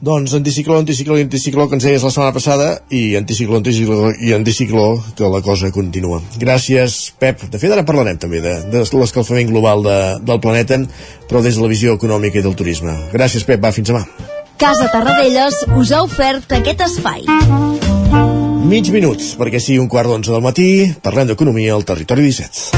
Doncs 0.01 0.33
anticicló, 0.33 0.79
anticicló 0.81 1.19
i 1.19 1.27
anticicló 1.27 1.67
que 1.69 1.77
ens 1.77 1.85
deies 1.85 2.05
la 2.05 2.09
setmana 2.13 2.33
passada 2.33 2.69
i 2.97 3.19
anticicló, 3.19 3.59
anticicló 3.61 4.09
i 4.17 4.33
anticicló 4.33 4.87
que 5.17 5.29
la 5.29 5.43
cosa 5.45 5.69
continua. 5.75 6.23
Gràcies, 6.41 7.11
Pep. 7.21 7.45
De 7.53 7.61
fet, 7.61 7.69
ara 7.77 7.85
parlarem 7.85 8.17
també 8.21 8.41
de, 8.41 8.57
de 8.73 8.85
l'escalfament 8.97 9.53
global 9.53 9.85
de, 9.85 10.01
del 10.25 10.41
planeta, 10.41 10.81
però 11.29 11.45
des 11.45 11.61
de 11.61 11.67
la 11.67 11.73
visió 11.73 11.99
econòmica 12.01 12.41
i 12.41 12.47
del 12.49 12.57
turisme. 12.57 12.97
Gràcies, 13.13 13.45
Pep. 13.45 13.61
Va, 13.61 13.77
fins 13.77 13.93
demà. 13.93 14.07
Casa 14.61 14.89
Tarradellas 14.93 15.67
us 15.77 15.93
ha 15.93 16.05
ofert 16.09 16.53
aquest 16.61 16.89
espai. 16.89 17.29
Mig 18.71 18.87
minuts, 18.95 19.33
perquè 19.35 19.59
sigui 19.59 19.81
un 19.83 19.89
quart 19.91 20.07
d'onze 20.07 20.31
del 20.31 20.45
matí, 20.45 20.65
parlem 21.03 21.27
d'economia 21.27 21.73
al 21.75 21.83
Territori 21.83 22.23
17. 22.23 22.71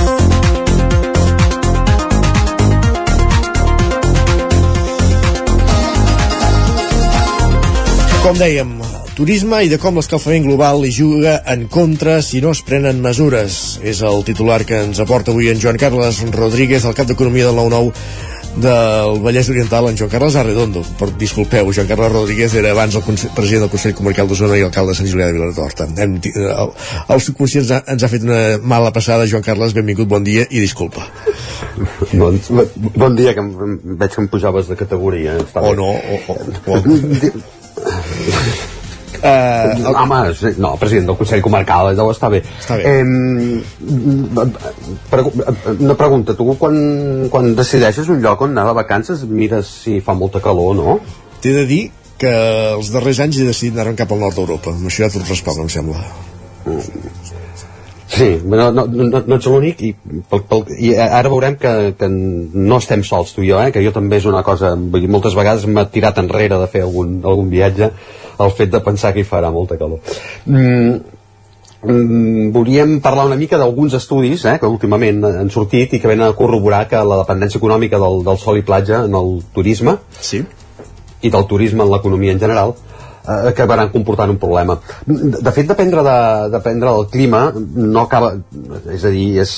Com 8.22 8.40
dèiem, 8.40 8.72
turisme 9.18 9.60
i 9.66 9.68
de 9.68 9.76
com 9.82 10.00
l'escalfament 10.00 10.48
global 10.48 10.80
li 10.80 10.94
juga 10.96 11.42
en 11.44 11.68
contra 11.68 12.22
si 12.24 12.40
no 12.40 12.56
es 12.56 12.64
prenen 12.64 13.04
mesures. 13.04 13.76
És 13.84 14.00
el 14.00 14.24
titular 14.24 14.62
que 14.64 14.80
ens 14.86 15.04
aporta 15.04 15.36
avui 15.36 15.52
en 15.52 15.60
Joan 15.60 15.76
Carles 15.76 16.24
Rodríguez, 16.32 16.88
el 16.88 16.96
cap 16.96 17.12
d'Economia 17.12 17.52
del 17.52 17.60
9-9 17.60 18.31
del 18.56 19.20
Vallès 19.24 19.48
Oriental, 19.48 19.88
en 19.88 19.96
Joan 19.96 20.10
Carles 20.10 20.36
Arredondo. 20.36 20.82
Per, 20.98 21.08
disculpeu, 21.18 21.72
Joan 21.72 21.86
Carles 21.88 22.12
Rodríguez 22.12 22.54
era 22.58 22.70
abans 22.74 22.94
el 22.98 23.04
president 23.06 23.62
del 23.64 23.72
Consell 23.72 23.94
Comarcal 23.96 24.28
d'Osona 24.28 24.58
i 24.60 24.62
alcalde 24.66 24.92
de 24.92 24.98
Sant 25.00 25.08
Julià 25.08 25.26
de 25.30 25.36
Vilatorta. 25.38 25.84
Hem, 25.96 26.10
el, 26.34 26.68
el 27.16 27.20
subconscient 27.24 27.64
ens 27.64 27.72
ha, 27.72 27.80
ens 27.94 28.02
ha 28.04 28.12
fet 28.12 28.22
una 28.28 28.42
mala 28.58 28.90
passada, 28.92 29.30
Joan 29.30 29.46
Carles, 29.46 29.76
benvingut, 29.76 30.08
bon 30.10 30.24
dia 30.26 30.44
i 30.50 30.60
disculpa. 30.60 31.02
Bon, 32.12 32.38
bon 32.98 33.16
dia, 33.16 33.34
que 33.34 33.40
em, 33.40 33.78
veig 33.96 34.10
que 34.12 34.20
em 34.22 34.28
pujaves 34.32 34.68
de 34.68 34.76
categoria. 34.76 35.36
Està 35.40 35.60
o 35.64 35.66
bé. 35.72 35.76
no, 35.80 35.88
o, 35.96 35.98
o, 36.28 36.32
o. 36.76 36.78
Uh, 39.22 39.70
el... 39.78 39.94
Home, 39.94 40.34
sí, 40.34 40.50
no, 40.58 40.72
president 40.80 41.06
del 41.12 41.16
Consell 41.20 41.42
Comarcal, 41.44 41.92
deu 41.94 42.10
estar 42.10 42.26
bé. 42.32 42.40
Està 42.58 42.74
bé. 42.80 42.82
Eh, 42.90 43.04
pregu 45.12 45.30
una 45.76 45.94
pregunta, 45.98 46.34
tu 46.34 46.48
quan, 46.58 46.74
quan 47.30 47.52
decideixes 47.58 48.10
un 48.10 48.18
lloc 48.24 48.42
on 48.42 48.56
anar 48.56 48.66
de 48.72 48.78
vacances 48.80 49.22
mires 49.30 49.70
si 49.84 50.00
fa 50.02 50.16
molta 50.18 50.42
calor 50.42 50.72
o 50.72 50.78
no? 50.78 50.96
T'he 51.42 51.54
de 51.54 51.64
dir 51.70 51.82
que 52.18 52.32
els 52.72 52.90
darrers 52.94 53.22
anys 53.22 53.38
he 53.38 53.46
decidit 53.46 53.78
anar 53.78 53.94
cap 53.98 54.10
al 54.14 54.24
nord 54.24 54.38
d'Europa. 54.38 54.74
Amb 54.74 54.90
això 54.90 55.06
ja 55.06 55.12
t'ho 55.14 55.22
responc, 55.22 55.62
em 55.62 55.70
sembla. 55.70 56.02
Sí, 58.12 58.28
no, 58.44 58.66
no, 58.74 58.84
no, 58.86 59.22
no 59.24 59.36
ets 59.38 59.46
l'únic 59.48 59.80
i, 59.86 59.92
pel, 60.28 60.42
pel, 60.50 60.66
i 60.76 60.90
ara 61.00 61.30
veurem 61.32 61.54
que, 61.62 61.70
que 61.96 62.08
no 62.10 62.76
estem 62.82 63.06
sols 63.08 63.32
tu 63.32 63.46
i 63.46 63.48
jo, 63.48 63.62
eh? 63.62 63.70
que 63.72 63.80
jo 63.86 63.94
també 63.94 64.18
és 64.20 64.26
una 64.28 64.42
cosa, 64.44 64.74
vull 64.76 65.00
dir, 65.00 65.08
moltes 65.10 65.38
vegades 65.38 65.64
m'ha 65.64 65.86
tirat 65.94 66.20
enrere 66.20 66.58
de 66.60 66.68
fer 66.74 66.82
algun, 66.84 67.22
algun 67.24 67.48
viatge 67.54 67.88
el 68.44 68.54
fet 68.56 68.70
de 68.72 68.80
pensar 68.84 69.12
que 69.14 69.22
hi 69.22 69.28
farà 69.28 69.50
molta 69.54 69.78
calor. 69.80 70.00
Mm, 70.46 70.94
mm, 71.82 72.50
volíem 72.54 73.00
parlar 73.04 73.26
una 73.30 73.40
mica 73.40 73.58
d'alguns 73.60 73.96
estudis 73.98 74.44
eh, 74.44 74.58
que 74.60 74.70
últimament 74.70 75.24
han 75.30 75.50
sortit 75.50 75.94
i 75.94 76.00
que 76.00 76.10
venen 76.10 76.28
a 76.28 76.38
corroborar 76.38 76.86
que 76.88 77.02
la 77.02 77.22
dependència 77.24 77.60
econòmica 77.62 78.00
del, 78.02 78.22
del 78.26 78.38
sol 78.38 78.60
i 78.60 78.66
platja 78.66 79.04
en 79.08 79.18
el 79.18 79.36
turisme 79.54 79.98
sí. 80.20 80.44
i 81.22 81.30
del 81.30 81.46
turisme 81.50 81.84
en 81.84 81.92
l'economia 81.92 82.34
en 82.36 82.42
general 82.42 82.74
eh, 83.26 83.48
acabaran 83.48 83.90
comportant 83.90 84.30
un 84.30 84.38
problema. 84.38 84.78
De 85.06 85.52
fet, 85.52 85.66
dependre, 85.68 86.02
de, 86.06 86.16
dependre 86.56 86.90
del 86.90 87.08
clima 87.12 87.42
no 87.54 88.04
acaba... 88.04 88.32
És 88.92 89.04
a 89.04 89.12
dir, 89.14 89.28
és, 89.42 89.54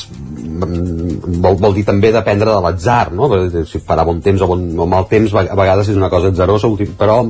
vol, 0.61 1.57
vol 1.61 1.77
dir 1.77 1.87
també 1.89 2.13
dependre 2.15 2.53
de 2.53 2.61
l'atzar, 2.65 3.13
no? 3.17 3.31
Si 3.69 3.81
farà 3.85 4.07
bon 4.07 4.21
temps 4.25 4.45
o, 4.45 4.51
bon, 4.51 4.67
o 4.79 4.89
mal 4.91 5.09
temps, 5.11 5.35
a 5.35 5.57
vegades 5.57 5.93
és 5.93 6.01
una 6.01 6.13
cosa 6.13 6.33
atzarosa, 6.33 6.71
però 6.99 7.23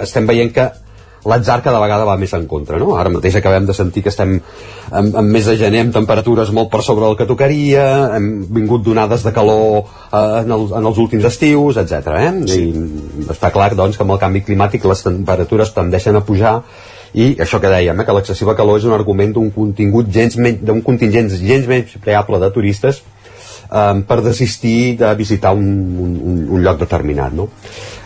estem 0.00 0.28
veient 0.30 0.52
que 0.54 0.70
l'atzar 1.28 1.60
cada 1.64 1.80
vegada 1.82 2.06
va 2.08 2.16
més 2.20 2.32
en 2.36 2.46
contra, 2.50 2.78
no? 2.80 2.94
Ara 3.00 3.12
mateix 3.12 3.38
acabem 3.38 3.66
de 3.66 3.76
sentir 3.76 4.02
que 4.04 4.12
estem 4.12 4.36
en, 4.38 5.10
en 5.10 5.30
mes 5.32 5.46
de 5.48 5.56
gener 5.60 5.84
amb 5.84 5.94
temperatures 5.94 6.52
molt 6.56 6.70
per 6.72 6.82
sobre 6.86 7.06
del 7.06 7.16
que 7.18 7.28
tocaria, 7.28 7.86
hem 8.16 8.28
vingut 8.52 8.84
donades 8.84 9.24
de 9.24 9.32
calor 9.36 9.84
eh, 9.84 10.42
en, 10.42 10.52
el, 10.56 10.66
en 10.80 10.90
els 10.90 11.00
últims 11.00 11.28
estius, 11.30 11.80
etc. 11.80 12.12
Eh? 12.20 12.32
Sí. 12.50 12.66
I 12.68 13.30
està 13.34 13.52
clar 13.54 13.72
doncs, 13.74 13.96
que 13.96 14.04
amb 14.06 14.16
el 14.16 14.22
canvi 14.22 14.44
climàtic 14.44 14.84
les 14.88 15.04
temperatures 15.06 15.72
tendeixen 15.76 16.20
a 16.20 16.24
pujar 16.26 16.58
i 17.14 17.32
això 17.40 17.60
que 17.62 17.70
dèiem, 17.70 18.00
eh, 18.00 18.06
que 18.06 18.16
l'excessiva 18.16 18.56
calor 18.58 18.80
és 18.80 18.86
un 18.88 18.94
argument 18.96 19.34
d'un 19.36 19.50
contingut 19.54 20.10
gens 20.12 20.36
d'un 20.36 20.82
contingent 20.82 21.30
gens 21.34 21.68
menys 21.70 21.98
preable 22.04 22.40
de 22.42 22.50
turistes 22.54 23.02
eh, 23.70 24.00
per 24.08 24.20
desistir 24.22 24.96
de 25.00 25.14
visitar 25.14 25.54
un, 25.54 25.68
un, 26.04 26.40
un 26.50 26.64
lloc 26.64 26.80
determinat. 26.82 27.32
No? 27.32 27.48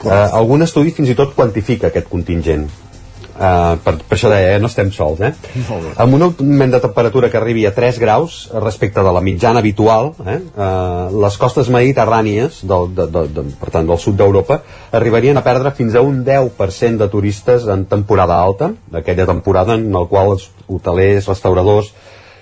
Eh, 0.05 0.13
algun 0.13 0.63
estudi 0.63 0.93
fins 0.95 1.11
i 1.11 1.17
tot 1.19 1.35
quantifica 1.35 1.89
aquest 1.89 2.13
contingent 2.13 2.69
Uh, 3.39 3.77
per, 3.85 3.93
per 4.03 4.17
això 4.17 4.31
deia, 4.33 4.57
eh, 4.57 4.59
no 4.59 4.67
estem 4.67 4.89
sols 4.91 5.21
eh? 5.23 5.29
amb 6.03 6.17
un 6.17 6.25
augment 6.27 6.73
de 6.75 6.81
temperatura 6.83 7.29
que 7.31 7.39
arribi 7.39 7.69
a 7.69 7.71
3 7.71 8.01
graus 8.03 8.39
respecte 8.65 9.05
de 9.07 9.13
la 9.15 9.23
mitjana 9.23 9.63
habitual 9.63 10.11
eh? 10.25 10.41
Uh, 10.57 11.21
les 11.23 11.37
costes 11.39 11.71
mediterrànies 11.71 12.65
del, 12.67 12.89
de, 12.99 13.07
de, 13.15 13.23
de, 13.37 13.45
per 13.61 13.71
tant 13.77 13.87
del 13.87 14.01
sud 14.03 14.19
d'Europa 14.19 14.59
arribarien 14.99 15.39
a 15.39 15.45
perdre 15.47 15.71
fins 15.79 15.95
a 15.95 16.03
un 16.03 16.25
10% 16.27 16.99
de 16.99 17.09
turistes 17.13 17.69
en 17.71 17.87
temporada 17.87 18.41
alta 18.43 18.73
aquella 18.91 19.29
temporada 19.31 19.79
en 19.79 19.87
el 19.95 20.11
qual 20.11 20.35
els 20.35 20.51
hotelers, 20.67 21.31
restauradors 21.31 21.95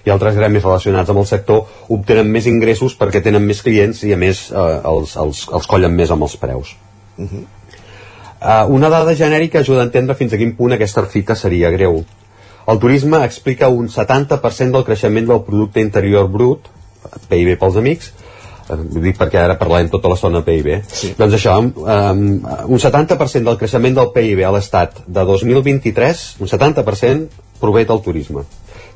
i 0.06 0.14
altres 0.14 0.38
gremis 0.38 0.64
relacionats 0.64 1.12
amb 1.12 1.20
el 1.24 1.28
sector 1.28 1.92
obtenen 1.92 2.30
més 2.30 2.46
ingressos 2.48 2.96
perquè 2.96 3.20
tenen 3.20 3.44
més 3.44 3.60
clients 3.66 4.00
i 4.06 4.14
a 4.14 4.20
més 4.20 4.46
eh, 4.48 4.66
els, 4.94 5.16
els, 5.20 5.44
els 5.52 5.68
collen 5.68 5.92
més 5.98 6.14
amb 6.14 6.24
els 6.24 6.40
preus. 6.40 6.72
Uh 7.18 7.26
-huh. 7.26 7.44
Uh, 8.46 8.62
una 8.70 8.88
dada 8.88 9.10
genèrica 9.18 9.58
ajuda 9.58 9.80
a 9.82 9.88
entendre 9.88 10.14
fins 10.14 10.30
a 10.30 10.38
quin 10.38 10.52
punt 10.54 10.76
aquesta 10.76 11.02
fita 11.10 11.34
seria 11.34 11.72
greu. 11.74 12.04
El 12.70 12.78
turisme 12.78 13.18
explica 13.26 13.66
un 13.74 13.88
70% 13.90 14.70
del 14.74 14.84
creixement 14.86 15.26
del 15.26 15.42
producte 15.46 15.82
interior 15.82 16.28
brut, 16.30 16.68
PIB 17.26 17.56
pels 17.58 17.78
amics, 17.80 18.12
eh, 18.68 18.76
ho 18.76 19.02
dic 19.02 19.18
perquè 19.18 19.40
ara 19.42 19.56
parlem 19.58 19.90
tota 19.90 20.12
l'estona 20.12 20.44
PIB, 20.46 20.70
sí. 20.86 21.10
doncs 21.18 21.34
això, 21.40 21.56
um, 21.58 22.22
un 22.46 22.84
70% 22.84 23.50
del 23.50 23.58
creixement 23.58 23.98
del 23.98 24.12
PIB 24.14 24.44
a 24.46 24.54
l'estat 24.54 25.02
de 25.06 25.26
2023, 25.26 26.24
un 26.46 26.52
70% 26.54 27.42
prové 27.58 27.82
del 27.90 28.02
turisme. 28.06 28.46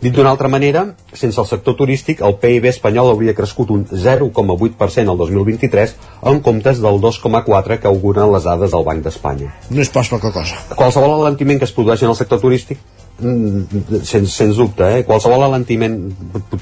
Dit 0.00 0.14
d'una 0.16 0.30
altra 0.32 0.48
manera, 0.48 0.86
sense 1.12 1.36
el 1.42 1.46
sector 1.48 1.74
turístic, 1.76 2.22
el 2.24 2.38
PIB 2.40 2.70
espanyol 2.70 3.10
hauria 3.12 3.34
crescut 3.36 3.68
un 3.74 3.82
0,8% 3.84 5.12
el 5.12 5.18
2023 5.20 5.92
en 6.30 6.40
comptes 6.46 6.80
del 6.80 7.02
2,4% 7.02 7.76
que 7.82 7.90
auguren 7.90 8.32
les 8.32 8.46
dades 8.48 8.72
del 8.72 8.86
Banc 8.86 9.04
d'Espanya. 9.04 9.50
No 9.68 9.84
és 9.84 9.92
pas 9.92 10.08
poca 10.08 10.32
cosa. 10.32 10.56
Qualsevol 10.72 11.18
alentiment 11.18 11.60
que 11.60 11.68
es 11.68 11.76
produeix 11.76 12.06
en 12.06 12.14
el 12.14 12.16
sector 12.16 12.40
turístic, 12.40 12.80
mm, 13.20 14.00
sens, 14.00 14.32
sens 14.32 14.56
dubte, 14.56 14.88
eh? 14.88 15.04
qualsevol 15.04 15.44
alentiment, 15.50 16.00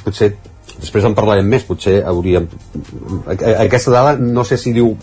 potser 0.02 0.32
després 0.80 1.06
en 1.06 1.14
parlarem 1.14 1.46
més, 1.46 1.62
potser 1.62 2.00
hauríem... 2.10 2.50
Aquesta 3.38 3.94
dada 3.94 4.16
no 4.18 4.42
sé 4.42 4.58
si 4.58 4.74
diu 4.74 4.96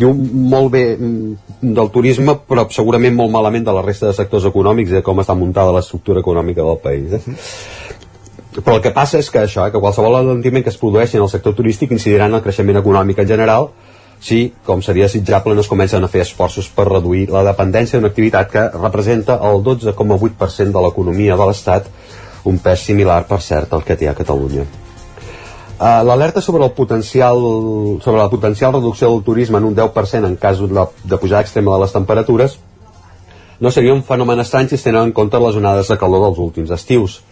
diu 0.00 0.14
molt 0.14 0.70
bé 0.72 0.84
mm, 0.96 1.74
del 1.76 1.90
turisme, 1.92 2.38
però 2.48 2.64
segurament 2.72 3.18
molt 3.18 3.34
malament 3.34 3.66
de 3.66 3.74
la 3.76 3.82
resta 3.84 4.08
de 4.08 4.16
sectors 4.16 4.46
econòmics 4.48 4.94
i 4.94 4.98
de 5.00 5.04
com 5.04 5.20
està 5.20 5.36
muntada 5.36 5.74
l'estructura 5.76 6.22
econòmica 6.24 6.64
del 6.64 6.80
país. 6.80 7.18
Eh? 7.18 7.36
Però 8.56 8.76
el 8.76 8.82
que 8.82 8.90
passa 8.90 9.20
és 9.20 9.30
que 9.30 9.44
això, 9.44 9.66
eh, 9.66 9.70
que 9.70 9.80
qualsevol 9.82 10.16
alentiment 10.18 10.64
que 10.64 10.72
es 10.72 10.78
produeixi 10.80 11.18
en 11.18 11.22
el 11.22 11.30
sector 11.30 11.54
turístic 11.54 11.92
incidirà 11.94 12.26
en 12.26 12.34
el 12.34 12.42
creixement 12.42 12.80
econòmic 12.80 13.22
en 13.22 13.28
general 13.28 13.70
si, 14.20 14.52
com 14.66 14.82
seria 14.82 15.06
desitjable, 15.06 15.54
no 15.54 15.62
es 15.64 15.70
comencen 15.70 16.04
a 16.04 16.10
fer 16.12 16.20
esforços 16.26 16.68
per 16.76 16.84
reduir 16.90 17.30
la 17.32 17.44
dependència 17.46 17.96
d'una 17.98 18.10
activitat 18.12 18.50
que 18.52 18.66
representa 18.74 19.38
el 19.48 19.62
12,8% 19.64 20.76
de 20.76 20.82
l'economia 20.84 21.38
de 21.40 21.46
l'Estat, 21.48 21.88
un 22.44 22.58
pes 22.60 22.84
similar, 22.84 23.22
per 23.30 23.40
cert, 23.40 23.72
al 23.72 23.84
que 23.86 23.96
té 23.96 24.10
a 24.10 24.14
Catalunya. 24.18 24.66
Uh, 25.80 26.02
L'alerta 26.04 26.42
sobre 26.44 26.66
el 26.66 26.74
potencial 26.76 27.38
sobre 28.04 28.18
la 28.18 28.28
potencial 28.28 28.74
reducció 28.74 29.08
del 29.08 29.22
turisme 29.24 29.56
en 29.56 29.70
un 29.70 29.76
10% 29.76 30.28
en 30.28 30.36
cas 30.36 30.60
de, 30.60 30.84
de 31.04 31.16
pujada 31.16 31.40
extrema 31.40 31.72
de 31.72 31.80
les 31.80 31.94
temperatures 31.94 32.58
no 33.60 33.70
seria 33.70 33.94
un 33.94 34.02
fenomen 34.04 34.40
estrany 34.40 34.68
si 34.68 34.76
es 34.76 34.84
tenen 34.84 35.08
en 35.08 35.14
compte 35.16 35.40
les 35.40 35.56
onades 35.56 35.88
de 35.88 35.96
calor 35.96 36.26
dels 36.26 36.38
últims 36.40 36.70
estius. 36.76 37.22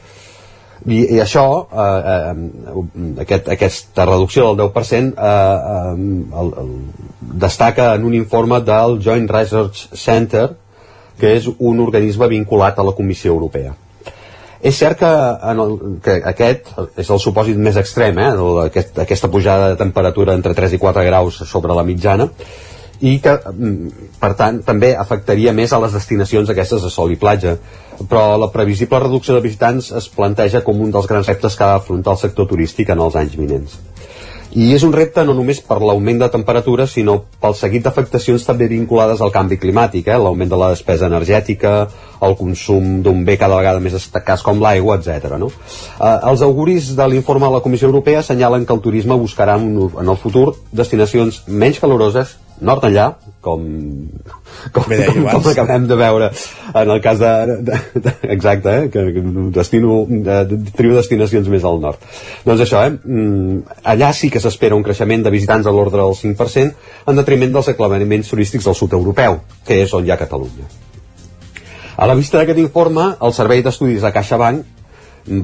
I, 0.87 1.01
i 1.17 1.19
això, 1.21 1.45
eh, 1.73 2.13
eh, 2.15 3.23
aquest, 3.25 3.49
aquesta 3.51 4.07
reducció 4.07 4.47
del 4.47 4.69
10%, 4.69 5.17
eh, 5.19 5.33
eh, 5.75 6.39
el, 6.43 6.53
el, 6.63 6.71
destaca 7.43 7.95
en 7.95 8.05
un 8.05 8.15
informe 8.15 8.61
del 8.63 9.01
Joint 9.03 9.29
Research 9.31 9.89
Center, 9.99 10.49
que 11.19 11.35
és 11.35 11.49
un 11.59 11.83
organisme 11.83 12.29
vinculat 12.31 12.79
a 12.79 12.87
la 12.87 12.95
Comissió 12.95 13.35
Europea. 13.35 13.75
És 14.59 14.79
cert 14.79 14.99
que, 14.99 15.11
en 15.51 15.61
el, 15.63 15.75
que 16.03 16.17
aquest 16.31 16.73
és 16.99 17.11
el 17.15 17.21
supòsit 17.23 17.59
més 17.63 17.77
extrem, 17.79 18.19
eh, 18.23 18.31
el, 18.35 18.63
aquest, 18.69 18.97
aquesta 19.03 19.31
pujada 19.31 19.73
de 19.73 19.83
temperatura 19.83 20.39
entre 20.39 20.55
3 20.55 20.79
i 20.79 20.83
4 20.83 21.05
graus 21.11 21.43
sobre 21.51 21.75
la 21.75 21.87
mitjana, 21.87 22.31
i 23.01 23.19
que, 23.23 23.31
mm, 23.31 24.09
per 24.21 24.35
tant, 24.35 24.63
també 24.65 24.95
afectaria 24.97 25.53
més 25.53 25.73
a 25.73 25.79
les 25.79 25.93
destinacions 25.93 26.51
aquestes 26.51 26.83
de 26.83 26.91
sol 26.91 27.13
i 27.13 27.17
platja. 27.17 27.57
Però 28.09 28.39
la 28.39 28.51
previsible 28.51 28.99
reducció 28.99 29.35
de 29.35 29.41
visitants 29.41 29.93
es 29.93 30.09
planteja 30.09 30.63
com 30.65 30.81
un 30.81 30.91
dels 30.91 31.07
grans 31.07 31.27
reptes 31.27 31.57
que 31.57 31.65
ha 31.65 31.79
d'afrontar 31.79 32.13
el 32.13 32.19
sector 32.19 32.47
turístic 32.47 32.91
en 32.91 32.99
els 33.01 33.17
anys 33.17 33.37
vinents. 33.37 33.79
I 34.57 34.73
és 34.73 34.83
un 34.83 34.95
repte 34.95 35.21
no 35.29 35.35
només 35.37 35.61
per 35.61 35.77
l'augment 35.83 36.23
de 36.23 36.29
temperatura, 36.33 36.87
sinó 36.87 37.19
pel 37.41 37.55
seguit 37.55 37.85
d'afectacions 37.85 38.47
també 38.47 38.67
vinculades 38.67 39.21
al 39.21 39.31
canvi 39.31 39.59
climàtic, 39.61 40.09
eh? 40.09 40.17
l'augment 40.17 40.49
de 40.49 40.57
la 40.57 40.71
despesa 40.71 41.07
energètica, 41.07 41.89
el 42.25 42.35
consum 42.35 43.03
d'un 43.03 43.25
bé 43.27 43.37
cada 43.37 43.59
vegada 43.61 43.79
més 43.79 43.93
escàs 43.95 44.43
com 44.43 44.63
l'aigua, 44.63 44.97
etc. 44.97 45.37
No? 45.37 45.51
Eh, 46.01 46.17
els 46.31 46.43
auguris 46.43 46.95
de 46.97 47.09
l'informe 47.13 47.47
de 47.47 47.59
la 47.59 47.61
Comissió 47.61 47.93
Europea 47.93 48.23
senyalen 48.23 48.65
que 48.65 48.73
el 48.73 48.81
turisme 48.81 49.21
buscarà 49.21 49.59
en 49.61 50.09
el 50.09 50.17
futur 50.17 50.55
destinacions 50.73 51.45
menys 51.47 51.79
caloroses 51.79 52.39
nord 52.61 52.85
enllà, 52.89 53.09
com, 53.41 53.65
com, 54.73 54.85
com, 54.85 55.29
com 55.31 55.49
acabem 55.53 55.87
de 55.89 55.99
veure 55.99 56.31
en 56.75 56.93
el 56.95 57.01
cas 57.05 57.21
de, 57.21 57.33
de, 57.69 57.79
de 58.05 58.15
exacte, 58.35 58.75
eh, 58.75 58.89
que, 58.93 59.05
que 59.15 59.23
destino, 59.55 60.01
de, 60.09 60.39
de, 60.51 60.59
trio 60.77 60.97
destinacions 60.97 61.51
més 61.53 61.67
al 61.69 61.81
nord. 61.83 62.03
Doncs 62.47 62.65
això, 62.67 62.85
eh, 62.89 62.97
mm, 62.97 63.79
allà 63.95 64.11
sí 64.17 64.33
que 64.35 64.43
s'espera 64.43 64.79
un 64.79 64.85
creixement 64.87 65.25
de 65.27 65.35
visitants 65.35 65.67
a 65.67 65.75
l'ordre 65.75 66.03
del 66.03 66.17
5% 66.19 67.09
en 67.11 67.23
detriment 67.23 67.55
dels 67.59 67.71
aclaveniments 67.75 68.35
turístics 68.35 68.69
del 68.69 68.79
sud 68.79 68.97
europeu, 68.99 69.41
que 69.67 69.83
és 69.85 69.95
on 69.95 70.07
hi 70.07 70.15
ha 70.15 70.21
Catalunya. 70.21 70.67
A 71.99 72.07
la 72.07 72.15
vista 72.15 72.39
d'aquest 72.39 72.61
informe, 72.63 73.13
el 73.27 73.33
Servei 73.35 73.63
d'Estudis 73.63 74.05
de 74.05 74.13
CaixaBank 74.15 74.78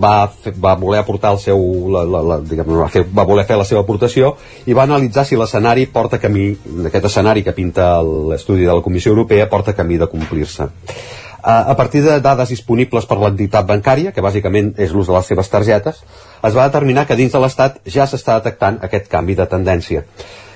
va, 0.00 0.28
fer, 0.28 0.54
va 0.60 0.74
voler 0.80 1.00
aportar 1.02 1.34
el 1.34 1.40
seu 1.42 1.60
la, 1.92 2.04
la, 2.08 2.22
la, 2.30 2.38
diguem, 2.40 2.70
va, 2.80 2.88
fer, 2.92 3.04
va 3.04 3.26
voler 3.28 3.46
fer 3.48 3.58
la 3.60 3.66
seva 3.68 3.82
aportació 3.84 4.34
i 4.66 4.76
va 4.76 4.86
analitzar 4.88 5.26
si 5.28 5.38
l'escenari 5.40 5.86
porta 5.92 6.20
camí 6.22 6.50
d'aquest 6.84 7.10
escenari 7.10 7.44
que 7.44 7.56
pinta 7.56 7.98
l'estudi 8.02 8.64
de 8.64 8.72
la 8.72 8.84
Comissió 8.84 9.12
Europea 9.12 9.50
porta 9.50 9.76
camí 9.76 9.98
de 10.00 10.10
complir-se 10.10 10.70
a 11.44 11.76
partir 11.76 12.02
de 12.02 12.20
dades 12.24 12.48
disponibles 12.48 13.04
per 13.04 13.18
l'entitat 13.20 13.66
bancària, 13.68 14.12
que 14.16 14.24
bàsicament 14.24 14.72
és 14.80 14.94
l'ús 14.96 15.10
de 15.10 15.12
les 15.12 15.26
seves 15.28 15.50
targetes, 15.52 15.98
es 16.40 16.54
va 16.56 16.64
determinar 16.70 17.04
que 17.04 17.18
dins 17.20 17.32
de 17.32 17.42
l'Estat 17.42 17.82
ja 17.84 18.06
s'està 18.08 18.38
detectant 18.38 18.78
aquest 18.80 19.10
canvi 19.12 19.36
de 19.36 19.44
tendència. 19.44 20.06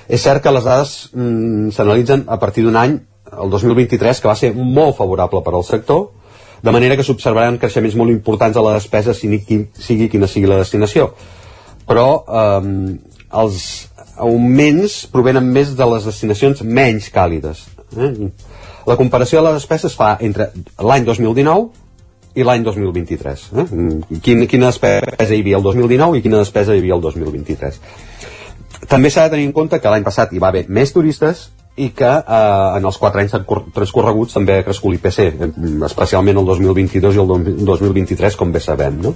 És 0.09 0.25
cert 0.25 0.41
que 0.41 0.53
les 0.53 0.65
dades 0.65 1.11
mm, 1.13 1.69
s'analitzen 1.77 2.25
a 2.25 2.39
partir 2.41 2.65
d'un 2.65 2.79
any, 2.81 2.97
el 3.29 3.53
2023, 3.53 4.21
que 4.21 4.31
va 4.31 4.35
ser 4.35 4.55
molt 4.57 4.97
favorable 4.97 5.43
per 5.45 5.53
al 5.53 5.67
sector, 5.67 6.07
de 6.61 6.71
manera 6.71 6.97
que 6.97 7.05
s'observaran 7.07 7.59
creixements 7.59 7.95
molt 7.95 8.11
importants 8.11 8.57
a 8.57 8.63
la 8.63 8.75
despesa 8.77 9.13
sigui, 9.13 9.41
sigui 9.73 10.09
quina 10.11 10.27
sigui 10.27 10.49
la 10.49 10.59
destinació 10.61 11.11
però 11.89 12.07
eh, 12.27 12.95
els 13.41 13.65
augments 14.19 15.05
provenen 15.13 15.51
més 15.53 15.75
de 15.77 15.89
les 15.93 16.07
destinacions 16.09 16.63
menys 16.63 17.09
càlides 17.13 17.65
eh? 17.97 18.31
la 18.87 18.97
comparació 18.99 19.39
de 19.39 19.47
la 19.47 19.55
despesa 19.57 19.87
es 19.87 19.95
fa 19.97 20.15
entre 20.19 20.51
l'any 20.79 21.07
2019 21.07 21.69
i 22.39 22.45
l'any 22.45 22.65
2023 22.65 23.45
eh? 23.55 23.67
Quina, 24.21 24.49
quina 24.49 24.69
despesa 24.69 25.33
hi 25.33 25.41
havia 25.41 25.59
el 25.61 25.65
2019 25.65 26.19
i 26.19 26.25
quina 26.25 26.43
despesa 26.43 26.75
hi 26.75 26.83
havia 26.83 26.97
el 26.99 27.05
2023 27.07 27.79
també 28.89 29.11
s'ha 29.11 29.27
de 29.27 29.35
tenir 29.35 29.47
en 29.49 29.55
compte 29.55 29.79
que 29.79 29.91
l'any 29.91 30.05
passat 30.05 30.33
hi 30.33 30.43
va 30.43 30.51
haver 30.51 30.65
més 30.67 30.93
turistes 30.95 31.47
i 31.79 31.89
que 31.95 32.09
eh, 32.09 32.77
en 32.77 32.85
els 32.89 32.99
4 32.99 33.23
anys 33.23 33.35
transcorreguts 33.75 34.35
també 34.35 34.59
ha 34.59 34.67
crescut 34.67 34.93
l'IPC, 34.93 35.19
especialment 35.87 36.41
el 36.41 36.51
2022 36.51 37.15
i 37.17 37.23
el 37.23 37.33
2023, 37.65 38.37
com 38.39 38.51
bé 38.51 38.61
sabem. 38.63 38.99
No? 39.05 39.15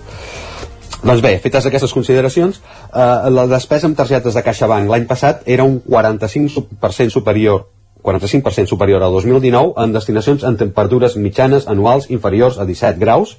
Doncs 1.03 1.19
bé, 1.25 1.33
fetes 1.43 1.67
aquestes 1.67 1.91
consideracions, 1.91 2.61
eh, 2.87 3.29
la 3.35 3.47
despesa 3.51 3.89
amb 3.89 3.99
targetes 3.99 4.37
de 4.37 4.43
CaixaBank 4.45 4.91
l'any 4.91 5.07
passat 5.09 5.43
era 5.57 5.65
un 5.67 5.81
45% 5.83 7.11
superior 7.11 7.67
45% 8.03 8.67
superior 8.67 9.03
al 9.03 9.13
2019 9.15 9.73
en 9.79 9.93
destinacions 9.95 10.43
en 10.43 10.57
temperatures 10.59 11.15
mitjanes 11.15 11.69
anuals 11.71 12.09
inferiors 12.11 12.57
a 12.59 12.65
17 12.67 12.99
graus 12.99 13.37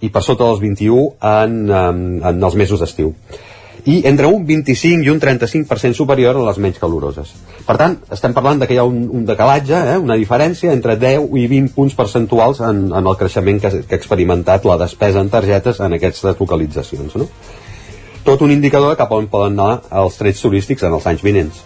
i 0.00 0.10
per 0.14 0.22
sota 0.22 0.46
dels 0.46 0.60
21 0.62 1.08
en, 1.20 1.56
en, 1.74 2.04
en 2.22 2.44
els 2.48 2.54
mesos 2.54 2.82
d'estiu 2.82 3.10
i 3.84 4.00
entre 4.08 4.26
un 4.26 4.44
25 4.46 5.04
i 5.04 5.10
un 5.10 5.20
35% 5.20 5.94
superior 5.96 6.36
a 6.36 6.44
les 6.44 6.58
menys 6.58 6.78
caloroses. 6.80 7.32
Per 7.66 7.76
tant, 7.80 7.96
estem 8.12 8.34
parlant 8.36 8.60
de 8.60 8.68
que 8.68 8.74
hi 8.74 8.80
ha 8.80 8.86
un, 8.88 9.02
un 9.20 9.24
decalatge, 9.28 9.76
eh, 9.92 9.96
una 9.98 10.18
diferència 10.20 10.72
entre 10.74 10.96
10 11.00 11.30
i 11.38 11.46
20 11.50 11.74
punts 11.76 11.96
percentuals 11.96 12.60
en, 12.66 12.86
en 12.96 13.10
el 13.12 13.18
creixement 13.20 13.60
que, 13.62 13.72
que 13.86 13.96
ha 13.96 14.00
experimentat 14.00 14.66
la 14.68 14.78
despesa 14.80 15.22
en 15.22 15.32
targetes 15.32 15.80
en 15.80 15.96
aquestes 15.96 16.40
localitzacions. 16.40 17.16
No? 17.20 17.28
Tot 18.24 18.42
un 18.44 18.52
indicador 18.52 18.92
de 18.92 19.00
cap 19.00 19.12
on 19.16 19.30
poden 19.32 19.58
anar 19.58 20.02
els 20.02 20.18
trets 20.20 20.42
turístics 20.44 20.84
en 20.84 20.96
els 20.96 21.06
anys 21.08 21.24
vinents. 21.24 21.62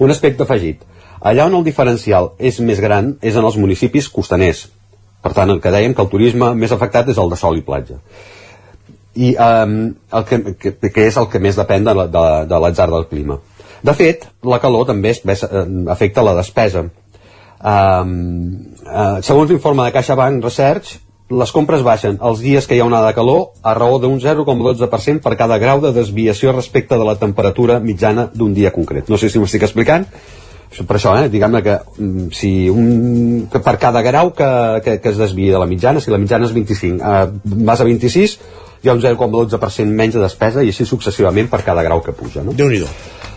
Un 0.00 0.10
aspecte 0.10 0.46
afegit. 0.46 0.86
Allà 1.20 1.46
on 1.46 1.58
el 1.58 1.66
diferencial 1.66 2.32
és 2.38 2.58
més 2.60 2.80
gran 2.82 3.16
és 3.22 3.36
en 3.36 3.44
els 3.46 3.58
municipis 3.60 4.08
costaners. 4.10 4.68
Per 5.22 5.30
tant, 5.36 5.50
el 5.52 5.60
que 5.62 5.70
dèiem 5.70 5.92
que 5.94 6.02
el 6.02 6.10
turisme 6.10 6.48
més 6.58 6.72
afectat 6.74 7.12
és 7.12 7.18
el 7.20 7.30
de 7.30 7.38
sol 7.38 7.60
i 7.60 7.62
platja 7.62 8.00
i 9.14 9.34
um, 9.36 9.76
el 10.16 10.24
que, 10.28 10.40
que, 10.56 10.72
que 10.88 11.06
és 11.06 11.16
el 11.20 11.28
que 11.28 11.40
més 11.42 11.58
depèn 11.58 11.84
de, 11.84 11.94
de, 12.12 12.26
de 12.48 12.60
l'atzar 12.64 12.88
del 12.92 13.06
clima. 13.10 13.38
De 13.82 13.94
fet, 13.98 14.28
la 14.46 14.60
calor 14.62 14.86
també 14.88 15.10
es, 15.10 15.20
es, 15.26 15.42
eh, 15.44 15.64
afecta 15.90 16.24
la 16.24 16.36
despesa. 16.38 16.86
Um, 17.62 18.12
uh, 18.86 19.18
segons 19.22 19.50
l'informe 19.50 19.86
de 19.86 19.94
CaixaBank 19.94 20.44
Research, 20.46 20.94
les 21.32 21.52
compres 21.54 21.82
baixen 21.86 22.18
els 22.28 22.42
dies 22.44 22.66
que 22.68 22.76
hi 22.76 22.82
ha 22.82 22.86
una 22.86 23.00
de 23.06 23.12
calor 23.16 23.52
a 23.64 23.72
raó 23.78 23.98
d'un 24.02 24.18
0,12% 24.20 25.22
per 25.24 25.36
cada 25.40 25.58
grau 25.62 25.80
de 25.80 25.92
desviació 25.96 26.52
respecte 26.52 26.98
de 26.98 27.06
la 27.08 27.16
temperatura 27.16 27.78
mitjana 27.80 28.28
d'un 28.34 28.54
dia 28.54 28.72
concret. 28.74 29.08
No 29.08 29.18
sé 29.20 29.30
si 29.32 29.40
m'estic 29.40 29.64
explicant, 29.68 30.06
per 30.72 30.96
això, 30.96 31.12
eh, 31.20 31.28
diguem-ne 31.32 31.60
que 31.64 31.76
mm, 31.76 32.28
si 32.32 32.52
un, 32.72 33.46
que 33.52 33.60
per 33.60 33.76
cada 33.80 34.02
grau 34.04 34.32
que, 34.36 34.48
que, 34.84 34.98
que 35.04 35.12
es 35.12 35.20
desvia 35.20 35.52
de 35.56 35.60
la 35.60 35.68
mitjana, 35.68 36.00
si 36.00 36.12
la 36.12 36.20
mitjana 36.20 36.48
és 36.48 36.54
25, 36.56 37.00
eh, 37.00 37.56
vas 37.68 37.80
a 37.80 37.88
26, 37.88 38.38
hi 38.82 38.90
ha 38.90 38.94
un 38.96 39.02
0,12% 39.02 39.98
menys 39.98 40.16
de 40.18 40.22
despesa 40.24 40.62
i 40.62 40.72
així 40.72 40.86
successivament 40.86 41.50
per 41.50 41.62
cada 41.66 41.84
grau 41.86 42.02
que 42.02 42.14
puja. 42.16 42.42
No? 42.42 42.54
déu 42.56 42.70
nhi 42.70 42.82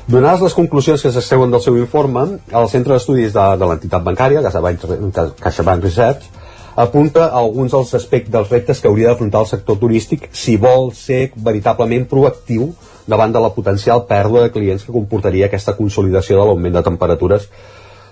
Donades 0.05 0.41
les 0.45 0.53
conclusions 0.53 1.01
que 1.01 1.09
s'extreuen 1.09 1.49
del 1.49 1.61
seu 1.65 1.77
informe, 1.81 2.27
el 2.53 2.67
Centre 2.69 2.93
d'Estudis 2.93 3.31
de, 3.33 3.45
de 3.57 3.69
l'entitat 3.69 4.03
bancària, 4.05 4.43
CaixaBank 4.45 5.81
Research, 5.81 6.27
apunta 6.75 7.23
a 7.31 7.39
alguns 7.39 7.73
dels 7.73 7.93
aspectes 7.97 8.31
dels 8.31 8.51
reptes 8.51 8.81
que 8.81 8.87
hauria 8.87 9.09
d'afrontar 9.09 9.41
el 9.41 9.49
sector 9.49 9.79
turístic 9.81 10.27
si 10.35 10.57
vol 10.61 10.91
ser 10.93 11.31
veritablement 11.35 12.05
proactiu 12.11 12.73
davant 13.07 13.33
de 13.33 13.41
la 13.41 13.49
potencial 13.55 14.03
pèrdua 14.09 14.43
de 14.43 14.51
clients 14.51 14.83
que 14.83 14.93
comportaria 14.93 15.47
aquesta 15.47 15.73
consolidació 15.77 16.37
de 16.37 16.45
l'augment 16.45 16.75
de 16.75 16.83
temperatures 16.85 17.49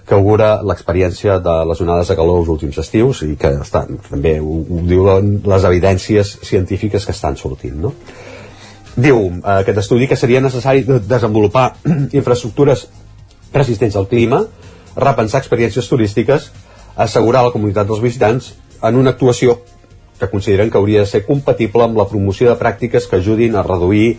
que 0.07 0.15
augura 0.15 0.57
l'experiència 0.65 1.37
de 1.39 1.53
les 1.69 1.81
onades 1.81 2.09
de 2.11 2.15
calor 2.19 2.41
dels 2.41 2.51
últims 2.51 2.79
estius 2.81 3.21
i 3.23 3.37
que 3.39 3.53
estan, 3.63 3.99
també 4.09 4.35
ho, 4.41 4.57
ho 4.59 4.81
diuen 4.87 5.37
les 5.47 5.67
evidències 5.69 6.35
científiques 6.43 7.05
que 7.05 7.15
estan 7.15 7.39
sortint. 7.39 7.77
No? 7.85 7.93
Diu 8.95 9.21
eh, 9.29 9.59
aquest 9.61 9.79
estudi 9.85 10.09
que 10.11 10.19
seria 10.19 10.43
necessari 10.43 10.83
de 10.87 10.99
desenvolupar 10.99 11.69
infraestructures 12.19 12.87
resistents 13.53 13.95
al 13.95 14.09
clima, 14.11 14.43
repensar 14.95 15.41
experiències 15.41 15.87
turístiques, 15.89 16.51
assegurar 16.95 17.45
la 17.45 17.53
comunitat 17.55 17.87
dels 17.87 18.03
visitants 18.03 18.51
en 18.83 18.99
una 18.99 19.15
actuació 19.15 19.61
que 20.19 20.29
consideren 20.29 20.69
que 20.69 20.77
hauria 20.77 21.05
de 21.05 21.09
ser 21.09 21.23
compatible 21.25 21.87
amb 21.87 21.97
la 21.97 22.07
promoció 22.09 22.51
de 22.51 22.59
pràctiques 22.59 23.07
que 23.09 23.17
ajudin 23.17 23.55
a 23.55 23.63
reduir 23.65 24.17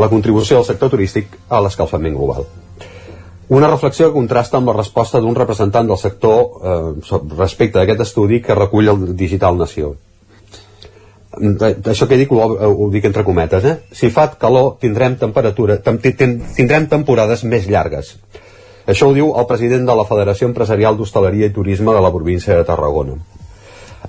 la 0.00 0.08
contribució 0.08 0.58
del 0.58 0.66
sector 0.66 0.90
turístic 0.90 1.36
a 1.48 1.60
l'escalfament 1.60 2.16
global. 2.16 2.48
Una 3.50 3.66
reflexió 3.66 4.06
que 4.06 4.14
contrasta 4.14 4.60
amb 4.60 4.70
la 4.70 4.76
resposta 4.76 5.18
d'un 5.18 5.34
representant 5.34 5.88
del 5.90 5.98
sector 5.98 6.36
eh, 6.62 7.18
respecte 7.36 7.80
a 7.80 7.82
aquest 7.82 8.04
estudi 8.04 8.38
que 8.44 8.54
recull 8.54 8.92
el 8.92 9.08
Digital 9.18 9.58
Nació. 9.58 9.96
Això 11.34 12.06
que 12.10 12.18
dic 12.18 12.30
ho, 12.34 12.38
ho 12.46 12.86
dic 12.94 13.08
entre 13.10 13.24
cometes, 13.26 13.66
eh? 13.66 13.74
Si 13.94 14.10
fa 14.14 14.28
calor 14.38 14.76
tindrem 14.82 15.16
temperatura, 15.18 15.80
tindrem 15.82 16.86
temporades 16.90 17.42
més 17.42 17.66
llargues. 17.70 18.14
Això 18.86 19.10
ho 19.10 19.18
diu 19.18 19.34
el 19.38 19.50
president 19.50 19.86
de 19.86 19.98
la 19.98 20.06
Federació 20.06 20.46
Empresarial 20.50 20.98
d'Hostaleria 20.98 21.50
i 21.50 21.54
Turisme 21.54 21.94
de 21.94 22.06
la 22.06 22.14
província 22.14 22.54
de 22.54 22.66
Tarragona. 22.70 23.18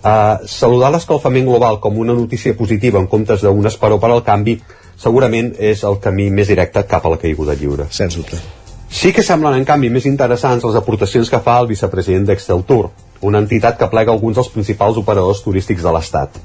Uh, 0.01 0.37
saludar 0.49 0.93
l'escalfament 0.93 1.49
global 1.49 1.81
com 1.81 1.97
una 1.99 2.13
notícia 2.17 2.53
positiva 2.57 3.01
en 3.01 3.09
comptes 3.09 3.41
d'un 3.41 3.67
esperó 3.69 3.99
per 4.01 4.13
al 4.13 4.23
canvi 4.25 4.59
segurament 5.01 5.53
és 5.59 5.83
el 5.83 5.99
camí 6.01 6.29
més 6.29 6.49
directe 6.49 6.85
cap 6.87 7.05
a 7.05 7.13
la 7.17 7.21
caiguda 7.21 7.57
lliure. 7.57 7.89
Sens 7.89 8.21
dubte. 8.21 8.60
Sí 8.91 9.13
que 9.15 9.23
semblen, 9.23 9.55
en 9.55 9.63
canvi, 9.65 9.87
més 9.89 10.05
interessants 10.05 10.65
les 10.67 10.75
aportacions 10.75 11.29
que 11.31 11.39
fa 11.39 11.55
el 11.61 11.69
vicepresident 11.69 12.25
d'Exceltur, 12.27 12.89
una 13.23 13.39
entitat 13.39 13.77
que 13.79 13.87
plega 13.87 14.11
alguns 14.11 14.35
dels 14.35 14.49
principals 14.51 14.99
operadors 14.99 15.39
turístics 15.45 15.85
de 15.85 15.93
l'Estat. 15.95 16.35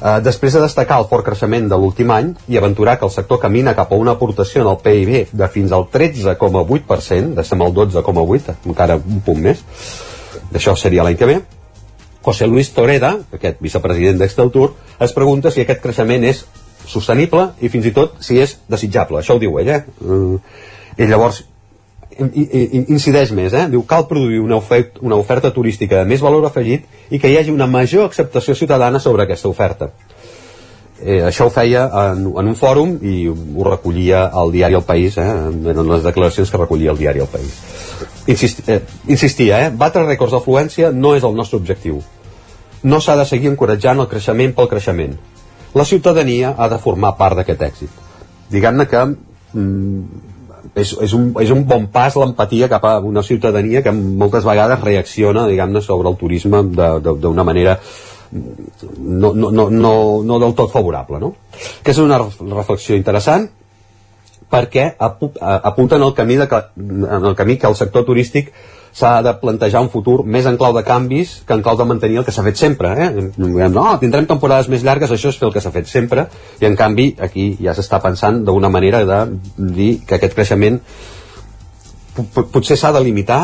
Eh, 0.00 0.20
després 0.24 0.56
de 0.56 0.62
destacar 0.62 0.96
el 1.02 1.06
fort 1.10 1.26
creixement 1.26 1.68
de 1.68 1.76
l'últim 1.76 2.10
any 2.10 2.32
i 2.48 2.56
aventurar 2.56 2.96
que 2.98 3.04
el 3.04 3.12
sector 3.12 3.38
camina 3.42 3.76
cap 3.76 3.92
a 3.92 4.00
una 4.00 4.16
aportació 4.16 4.64
en 4.64 4.72
el 4.72 4.80
PIB 4.80 5.36
de 5.36 5.50
fins 5.52 5.76
al 5.76 5.86
13,8%, 5.92 7.36
deixem 7.36 7.68
el 7.68 7.76
12,8%, 7.76 8.56
encara 8.72 8.98
un 8.98 9.20
punt 9.24 9.44
més, 9.44 9.62
d'això 10.50 10.76
seria 10.80 11.04
l'any 11.04 11.20
que 11.20 11.28
ve, 11.30 11.38
José 12.24 12.48
Luis 12.48 12.72
Toreda, 12.72 13.14
aquest 13.36 13.60
vicepresident 13.60 14.16
d'Exteltur, 14.20 14.70
es 15.04 15.12
pregunta 15.12 15.52
si 15.52 15.60
aquest 15.60 15.84
creixement 15.84 16.24
és 16.24 16.46
sostenible 16.88 17.50
i 17.60 17.68
fins 17.68 17.92
i 17.92 17.92
tot 17.92 18.16
si 18.24 18.40
és 18.40 18.56
desitjable. 18.68 19.20
Això 19.20 19.36
ho 19.36 19.42
diu 19.42 19.58
ell, 19.60 19.68
eh? 19.68 19.82
Uh, 20.00 20.38
I 20.96 21.08
llavors 21.10 21.42
incideix 22.18 23.32
més, 23.34 23.54
eh? 23.54 23.66
Diu, 23.72 23.84
cal 23.88 24.06
produir 24.10 24.40
una 24.42 24.56
oferta, 24.56 25.00
una 25.02 25.16
oferta 25.16 25.50
turística 25.54 26.00
de 26.00 26.08
més 26.08 26.22
valor 26.24 26.46
afegit 26.46 26.84
i 27.10 27.18
que 27.18 27.30
hi 27.30 27.38
hagi 27.38 27.54
una 27.54 27.66
major 27.70 28.06
acceptació 28.08 28.54
ciutadana 28.54 29.00
sobre 29.02 29.24
aquesta 29.24 29.48
oferta. 29.48 29.90
Eh, 31.04 31.20
això 31.26 31.48
ho 31.48 31.50
feia 31.52 31.84
en, 32.00 32.28
en 32.38 32.48
un 32.48 32.54
fòrum 32.56 32.94
i 33.02 33.26
ho 33.28 33.64
recollia 33.66 34.28
al 34.30 34.52
diari 34.54 34.76
El 34.78 34.84
País, 34.86 35.18
eh? 35.18 35.26
eren 35.74 35.90
les 35.90 36.04
declaracions 36.06 36.50
que 36.50 36.60
recollia 36.60 36.92
el 36.94 37.00
diari 37.00 37.20
El 37.24 37.30
País. 37.32 37.58
Insist, 38.30 38.62
eh, 38.68 38.80
insistia, 39.10 39.64
eh? 39.66 39.72
batre 39.74 40.06
rècords 40.06 40.36
d'afluència 40.36 40.92
no 40.94 41.16
és 41.18 41.26
el 41.26 41.34
nostre 41.34 41.58
objectiu. 41.58 41.98
No 42.84 43.00
s'ha 43.00 43.18
de 43.18 43.26
seguir 43.26 43.50
encoratjant 43.50 44.00
el 44.00 44.08
creixement 44.08 44.54
pel 44.54 44.70
creixement. 44.70 45.18
La 45.74 45.84
ciutadania 45.84 46.54
ha 46.56 46.70
de 46.70 46.78
formar 46.78 47.16
part 47.18 47.40
d'aquest 47.40 47.66
èxit. 47.66 48.00
Diguem-ne 48.54 48.86
que 48.86 49.02
mm, 49.04 50.33
és, 50.74 50.94
és, 51.00 51.12
un, 51.14 51.30
és 51.40 51.50
un 51.54 51.62
bon 51.68 51.86
pas 51.92 52.16
l'empatia 52.18 52.68
cap 52.70 52.84
a 52.88 52.96
una 52.98 53.22
ciutadania 53.22 53.82
que 53.82 53.92
moltes 53.94 54.46
vegades 54.46 54.82
reacciona, 54.82 55.46
diguem-ne, 55.50 55.82
sobre 55.82 56.10
el 56.10 56.18
turisme 56.18 56.62
d'una 56.66 57.46
manera 57.46 57.78
no, 58.34 59.32
no, 59.34 59.50
no, 59.50 59.68
no, 59.70 59.94
no 60.26 60.38
del 60.42 60.54
tot 60.58 60.72
favorable, 60.72 61.20
no? 61.22 61.34
Que 61.84 61.94
és 61.94 62.00
una 62.02 62.18
reflexió 62.18 62.98
interessant 62.98 63.46
perquè 64.50 64.90
apunten 64.98 66.02
el 66.02 66.14
camí, 66.14 66.36
de, 66.38 66.46
en 66.76 67.24
el 67.24 67.34
camí 67.34 67.56
que 67.58 67.70
el 67.70 67.76
sector 67.78 68.04
turístic 68.06 68.52
s'ha 68.94 69.22
de 69.26 69.32
plantejar 69.40 69.82
un 69.82 69.90
futur 69.90 70.20
més 70.24 70.46
en 70.46 70.56
clau 70.60 70.74
de 70.76 70.84
canvis 70.86 71.40
que 71.46 71.56
en 71.56 71.64
clau 71.66 71.76
de 71.76 71.86
mantenir 71.88 72.20
el 72.20 72.26
que 72.26 72.34
s'ha 72.34 72.44
fet 72.46 72.60
sempre. 72.60 72.92
Eh? 72.94 73.08
No, 73.38 73.86
tindrem 73.98 74.28
temporades 74.30 74.70
més 74.70 74.84
llargues, 74.86 75.10
això 75.10 75.32
és 75.32 75.40
fer 75.40 75.48
el 75.48 75.54
que 75.56 75.62
s'ha 75.64 75.74
fet 75.74 75.90
sempre, 75.90 76.28
i 76.62 76.68
en 76.68 76.78
canvi 76.78 77.10
aquí 77.26 77.50
ja 77.58 77.74
s'està 77.74 77.98
pensant 78.04 78.44
d'una 78.46 78.70
manera 78.70 79.02
de 79.04 79.20
dir 79.74 79.90
que 80.06 80.20
aquest 80.20 80.38
creixement 80.38 80.78
potser 82.54 82.78
s'ha 82.78 82.92
de 82.94 83.02
limitar 83.02 83.42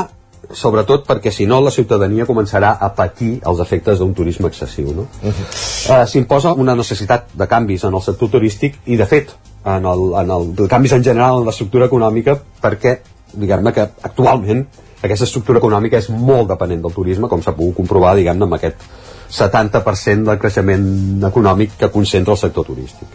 sobretot 0.54 1.04
perquè 1.06 1.30
si 1.34 1.46
no 1.46 1.60
la 1.62 1.70
ciutadania 1.70 2.26
començarà 2.26 2.72
a 2.80 2.88
patir 2.94 3.36
els 3.46 3.60
efectes 3.62 3.98
d'un 3.98 4.14
turisme 4.14 4.48
excessiu 4.48 4.92
no? 4.94 5.06
Uh 5.22 5.30
-huh. 5.30 6.02
uh, 6.02 6.06
s'imposa 6.06 6.52
una 6.52 6.74
necessitat 6.74 7.28
de 7.34 7.46
canvis 7.46 7.84
en 7.84 7.94
el 7.94 8.02
sector 8.02 8.30
turístic 8.30 8.78
i 8.86 8.96
de 8.96 9.06
fet 9.06 9.30
en 9.64 9.86
el, 9.86 10.00
en 10.22 10.30
el, 10.30 10.54
de 10.54 10.68
canvis 10.68 10.92
en 10.92 11.04
general 11.04 11.40
en 11.40 11.46
l'estructura 11.46 11.86
econòmica 11.86 12.38
perquè 12.62 12.98
diguem-ne 13.32 13.72
que 13.72 13.80
actualment 14.02 14.66
aquesta 15.00 15.26
estructura 15.26 15.60
econòmica 15.60 16.00
és 16.00 16.10
molt 16.12 16.50
dependent 16.50 16.82
del 16.84 16.96
turisme, 16.96 17.28
com 17.28 17.42
s'ha 17.42 17.56
pogut 17.56 17.78
comprovar, 17.80 18.16
diguem-ne, 18.18 18.48
amb 18.48 18.58
aquest 18.58 18.84
70% 19.30 20.26
del 20.26 20.38
creixement 20.42 21.24
econòmic 21.30 21.78
que 21.80 21.90
concentra 21.94 22.34
el 22.34 22.40
sector 22.40 22.66
turístic. 22.66 23.08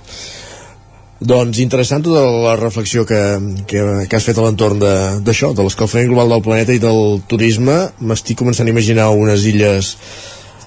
Doncs 1.15 1.61
interessant 1.63 2.03
tota 2.03 2.25
la 2.27 2.55
reflexió 2.59 3.05
que, 3.07 3.19
que, 3.67 3.83
que 4.09 4.17
has 4.17 4.25
fet 4.27 4.37
a 4.37 4.43
l'entorn 4.43 4.81
d'això, 4.81 5.53
de, 5.53 5.61
de 5.61 5.67
l'escalfament 5.67 6.09
global 6.09 6.33
del 6.33 6.43
planeta 6.43 6.75
i 6.75 6.81
del 6.83 7.21
turisme. 7.29 7.77
M'estic 8.03 8.41
començant 8.41 8.67
a 8.67 8.73
imaginar 8.73 9.07
unes 9.15 9.45
illes 9.47 9.93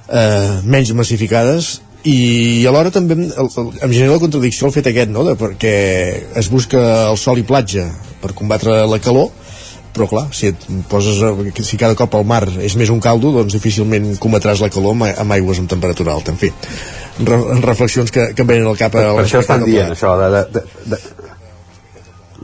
eh, 0.09 0.63
menys 0.65 0.95
massificades 0.97 1.75
i 2.09 2.65
alhora 2.71 2.93
també 2.95 3.17
em, 3.19 3.27
em 3.29 3.93
genera 3.93 4.15
la 4.15 4.23
contradicció 4.23 4.69
el 4.69 4.73
fet 4.73 4.89
aquest, 4.89 5.13
no? 5.13 5.27
de, 5.27 5.35
perquè 5.37 5.75
es 6.41 6.49
busca 6.49 6.81
el 7.11 7.19
sol 7.21 7.43
i 7.43 7.45
platja 7.45 7.85
per 8.23 8.33
combatre 8.39 8.81
la 8.89 9.01
calor, 9.05 9.29
però 9.95 10.09
clar, 10.11 10.25
si 10.37 10.51
et 10.53 10.67
poses 10.91 11.21
si 11.67 11.79
cada 11.81 11.97
cop 11.99 12.15
el 12.19 12.27
mar 12.29 12.45
és 12.63 12.77
més 12.79 12.91
un 12.95 13.01
caldo 13.03 13.33
doncs 13.35 13.57
difícilment 13.57 14.17
cometràs 14.23 14.63
la 14.63 14.71
calor 14.73 14.97
amb, 14.97 15.33
aigües 15.37 15.63
amb 15.63 15.71
temperatura 15.71 16.15
alta, 16.15 16.35
en 16.35 16.41
fi 16.41 16.53
re, 17.25 17.39
reflexions 17.65 18.13
que, 18.15 18.31
que 18.35 18.45
em 18.45 18.51
venen 18.51 18.69
al 18.69 18.79
cap 18.81 18.95
per, 18.95 19.07
per 19.17 19.25
això 19.25 19.43
estan 19.45 19.65
dient 19.67 19.95
això 19.97 20.15
de, 20.21 20.29
de, 20.35 20.45
de, 20.59 20.67
de 20.95 21.01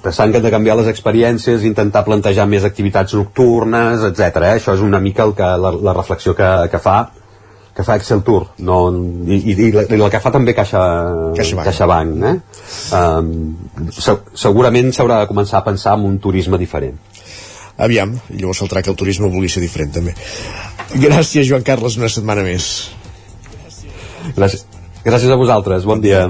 pensant 0.05 0.31
que 0.31 0.41
hem 0.41 0.45
de 0.45 0.53
canviar 0.53 0.77
les 0.77 0.89
experiències, 0.93 1.65
intentar 1.65 2.05
plantejar 2.05 2.45
més 2.51 2.65
activitats 2.69 3.15
nocturnes, 3.17 4.05
etc. 4.05 4.43
Eh? 4.43 4.55
Això 4.59 4.75
és 4.77 4.83
una 4.85 5.01
mica 5.01 5.25
el 5.25 5.33
que, 5.39 5.49
la, 5.61 5.73
la 5.89 5.95
reflexió 5.97 6.37
que, 6.37 6.51
que 6.73 6.81
fa 6.83 6.99
que 7.75 7.83
fa 7.83 7.97
Excel 7.99 8.23
Tour 8.23 8.45
no, 8.63 8.77
i, 9.27 9.35
i, 9.35 9.55
i, 9.67 9.71
la, 9.75 9.83
i 9.91 9.97
la 9.99 10.09
que 10.13 10.21
fa 10.23 10.31
també 10.31 10.55
Caixa, 10.55 10.83
CaixaBank, 11.35 11.67
CaixaBank 11.67 12.27
eh? 12.29 12.35
um, 12.95 13.89
se, 13.91 14.15
segurament 14.45 14.93
s'haurà 14.95 15.25
de 15.25 15.31
començar 15.33 15.59
a 15.59 15.67
pensar 15.67 15.97
en 15.99 16.07
un 16.07 16.21
turisme 16.23 16.61
diferent 16.61 16.95
aviam, 17.79 18.15
i 18.31 18.41
llavors 18.41 18.63
saltarà 18.63 18.83
que 18.85 18.93
el 18.93 18.99
turisme 18.99 19.31
vulgui 19.31 19.51
ser 19.53 19.63
diferent 19.65 19.93
també. 19.95 20.15
Gràcies 20.95 21.49
Joan 21.49 21.65
Carles, 21.67 21.99
una 21.99 22.11
setmana 22.13 22.45
més. 22.47 22.91
Gràcies, 24.37 24.67
gràcies 25.05 25.31
a 25.31 25.39
vosaltres, 25.41 25.87
bon 25.89 26.03
dia. 26.05 26.29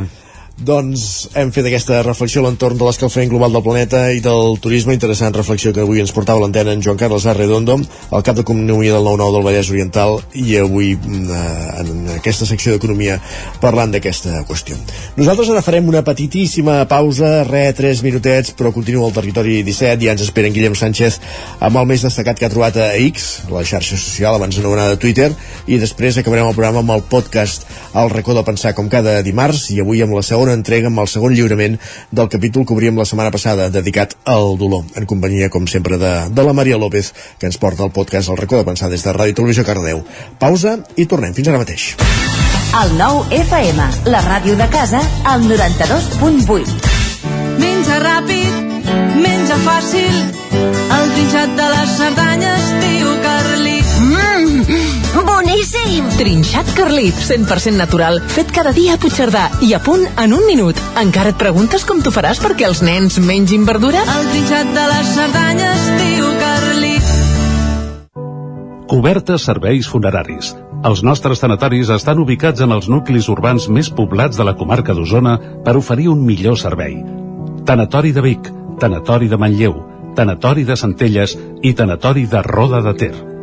Doncs 0.54 1.34
hem 1.34 1.48
fet 1.50 1.66
aquesta 1.66 1.98
reflexió 2.06 2.38
a 2.38 2.44
l'entorn 2.44 2.78
de 2.78 2.86
l'escalfament 2.86 3.32
global 3.32 3.50
del 3.56 3.62
planeta 3.64 4.04
i 4.14 4.20
del 4.22 4.54
turisme, 4.62 4.94
interessant 4.94 5.34
reflexió 5.34 5.72
que 5.74 5.82
avui 5.82 5.98
ens 5.98 6.12
portava 6.14 6.38
l'antena 6.44 6.70
en 6.70 6.82
Joan 6.82 7.00
Carles 7.00 7.26
Arredondo, 7.26 7.74
el 8.14 8.22
cap 8.22 8.38
d'Economia 8.38 8.94
del 8.94 9.02
9-9 9.02 9.34
del 9.34 9.46
Vallès 9.48 9.70
Oriental, 9.72 10.20
i 10.38 10.54
avui 10.60 10.92
mm, 10.94 11.24
eh, 11.26 11.80
en 11.82 12.12
aquesta 12.14 12.46
secció 12.46 12.70
d'Economia 12.76 13.16
parlant 13.60 13.90
d'aquesta 13.90 14.44
qüestió. 14.46 14.78
Nosaltres 15.18 15.50
ara 15.50 15.64
farem 15.66 15.90
una 15.90 16.04
petitíssima 16.06 16.78
pausa, 16.86 17.42
re, 17.50 17.64
3 17.74 18.04
minutets, 18.06 18.54
però 18.54 18.70
continua 18.72 19.10
el 19.10 19.18
territori 19.18 19.58
17, 19.66 20.06
i 20.06 20.06
ja 20.06 20.14
ens 20.14 20.22
espera 20.22 20.46
en 20.46 20.54
Guillem 20.54 20.78
Sánchez 20.78 21.18
amb 21.58 21.82
el 21.82 21.90
més 21.90 22.06
destacat 22.06 22.38
que 22.38 22.46
ha 22.46 22.52
trobat 22.54 22.78
a 22.78 22.92
X, 23.08 23.48
la 23.50 23.66
xarxa 23.66 23.98
social, 23.98 24.38
abans 24.38 24.62
anomenada 24.62 25.02
Twitter, 25.02 25.32
i 25.66 25.82
després 25.82 26.22
acabarem 26.22 26.46
el 26.46 26.56
programa 26.56 26.86
amb 26.86 26.94
el 26.94 27.04
podcast 27.10 27.66
El 27.94 28.08
racó 28.10 28.34
de 28.38 28.46
pensar, 28.46 28.74
com 28.78 28.88
cada 28.90 29.18
dimarts, 29.26 29.68
i 29.74 29.82
avui 29.82 30.00
amb 30.02 30.14
la 30.14 30.22
segona 30.22 30.43
segona 30.44 30.58
entrega 30.60 30.90
amb 30.90 31.00
el 31.00 31.08
segon 31.08 31.32
lliurament 31.32 31.78
del 32.12 32.28
capítol 32.28 32.66
que 32.68 32.74
obríem 32.74 32.98
la 33.00 33.06
setmana 33.08 33.32
passada, 33.32 33.70
dedicat 33.72 34.12
al 34.28 34.58
dolor, 34.60 34.84
en 34.98 35.06
companyia, 35.08 35.48
com 35.48 35.66
sempre, 35.70 35.96
de, 35.98 36.12
de 36.28 36.44
la 36.44 36.52
Maria 36.52 36.76
López, 36.76 37.12
que 37.38 37.48
ens 37.48 37.56
porta 37.56 37.84
el 37.84 37.92
podcast 37.96 38.28
El 38.28 38.36
racó 38.36 38.60
de 38.60 38.66
pensar 38.68 38.90
des 38.92 39.04
de 39.04 39.14
Ràdio 39.16 39.32
i 39.32 39.38
Televisió 39.40 39.64
Cardeu. 39.64 40.04
Pausa 40.38 40.76
i 41.00 41.06
tornem. 41.08 41.32
Fins 41.32 41.48
ara 41.48 41.62
mateix. 41.62 41.94
El 42.82 42.96
nou 42.98 43.22
FM, 43.32 43.88
la 44.12 44.20
ràdio 44.26 44.58
de 44.60 44.68
casa, 44.68 45.00
al 45.24 45.46
92.8. 45.48 46.92
Menja 47.62 48.00
ràpid, 48.02 48.84
menja 49.24 49.60
fàcil, 49.64 50.18
el 50.98 51.14
trinxat 51.14 51.56
de 51.56 51.70
les 51.76 51.96
Cerdanyes, 52.02 52.74
tio 52.82 53.16
Carlit. 53.24 53.73
Boníssim! 55.14 56.08
Trinxat 56.18 56.72
Carlit, 56.74 57.14
100% 57.14 57.78
natural, 57.78 58.18
fet 58.34 58.50
cada 58.54 58.72
dia 58.74 58.96
a 58.96 58.98
Puigcerdà 58.98 59.44
i 59.62 59.70
a 59.76 59.80
punt 59.82 60.02
en 60.18 60.34
un 60.34 60.42
minut. 60.48 60.78
Encara 60.98 61.30
et 61.30 61.38
preguntes 61.38 61.86
com 61.86 62.02
t'ho 62.02 62.10
faràs 62.14 62.42
perquè 62.42 62.66
els 62.66 62.82
nens 62.82 63.20
mengin 63.22 63.66
verdura? 63.68 64.02
El 64.02 64.28
trinxat 64.32 64.74
de 64.74 64.86
les 64.90 65.12
Cerdanyes, 65.14 65.86
tio 66.02 66.32
Carlit. 66.42 67.14
Cobertes 68.90 69.46
serveis 69.46 69.86
funeraris. 69.90 70.54
Els 70.84 71.00
nostres 71.06 71.40
tanatoris 71.40 71.88
estan 71.94 72.18
ubicats 72.20 72.60
en 72.60 72.74
els 72.74 72.90
nuclis 72.92 73.30
urbans 73.32 73.70
més 73.72 73.88
poblats 73.88 74.36
de 74.36 74.44
la 74.44 74.52
comarca 74.58 74.92
d'Osona 74.92 75.38
per 75.64 75.78
oferir 75.80 76.10
un 76.12 76.20
millor 76.26 76.58
servei. 76.60 76.98
Tanatori 77.64 78.12
de 78.12 78.20
Vic, 78.26 78.50
Tanatori 78.80 79.30
de 79.30 79.38
Manlleu, 79.40 79.78
Tanatori 80.14 80.66
de 80.68 80.76
Centelles 80.76 81.38
i 81.62 81.72
Tanatori 81.72 82.26
de 82.28 82.42
Roda 82.44 82.82
de 82.84 82.92
Ter. 83.00 83.33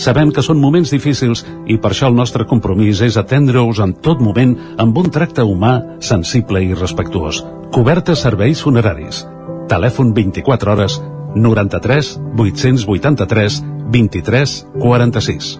Sabem 0.00 0.30
que 0.32 0.40
són 0.40 0.56
moments 0.56 0.88
difícils 0.94 1.42
i 1.68 1.76
per 1.76 1.90
això 1.92 2.08
el 2.08 2.14
nostre 2.16 2.46
compromís 2.48 3.02
és 3.04 3.18
atendre-us 3.20 3.82
en 3.84 3.92
tot 4.00 4.22
moment 4.24 4.54
amb 4.80 4.96
un 4.96 5.10
tracte 5.12 5.44
humà, 5.44 5.74
sensible 6.00 6.62
i 6.64 6.72
respectuós. 6.72 7.42
Cobertes 7.74 8.22
serveis 8.24 8.62
funeraris. 8.64 9.26
Telèfon 9.68 10.14
24 10.16 10.72
hores 10.72 10.96
93 11.36 12.14
883 12.32 13.60
23 13.92 14.56
46. 14.80 15.50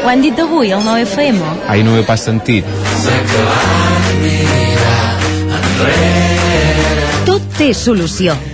Ho 0.00 0.08
han 0.08 0.24
dit 0.24 0.40
avui, 0.40 0.72
el 0.72 0.80
9FM? 0.80 1.44
Ai, 1.68 1.84
no 1.84 1.92
ho 1.92 2.00
he 2.00 2.08
pas 2.08 2.24
sentit. 2.24 2.64
Tot 7.28 7.54
té 7.60 7.72
solució. 7.76 8.53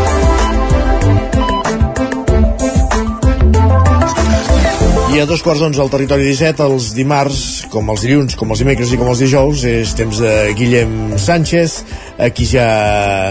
I 5.11 5.19
a 5.19 5.25
dos 5.27 5.41
quarts 5.43 5.59
d'onze 5.59 5.81
al 5.83 5.89
territori 5.91 6.23
17, 6.23 6.63
els 6.63 6.85
dimarts, 6.95 7.39
com 7.67 7.89
els 7.91 8.05
dilluns, 8.05 8.37
com 8.39 8.53
els 8.53 8.61
dimecres 8.63 8.93
i 8.95 8.99
com 8.99 9.09
els 9.11 9.19
dijous, 9.19 9.65
és 9.67 9.91
temps 9.97 10.21
de 10.23 10.31
Guillem 10.55 11.17
Sánchez, 11.19 11.73
a 12.15 12.29
qui 12.31 12.47
ja 12.47 12.67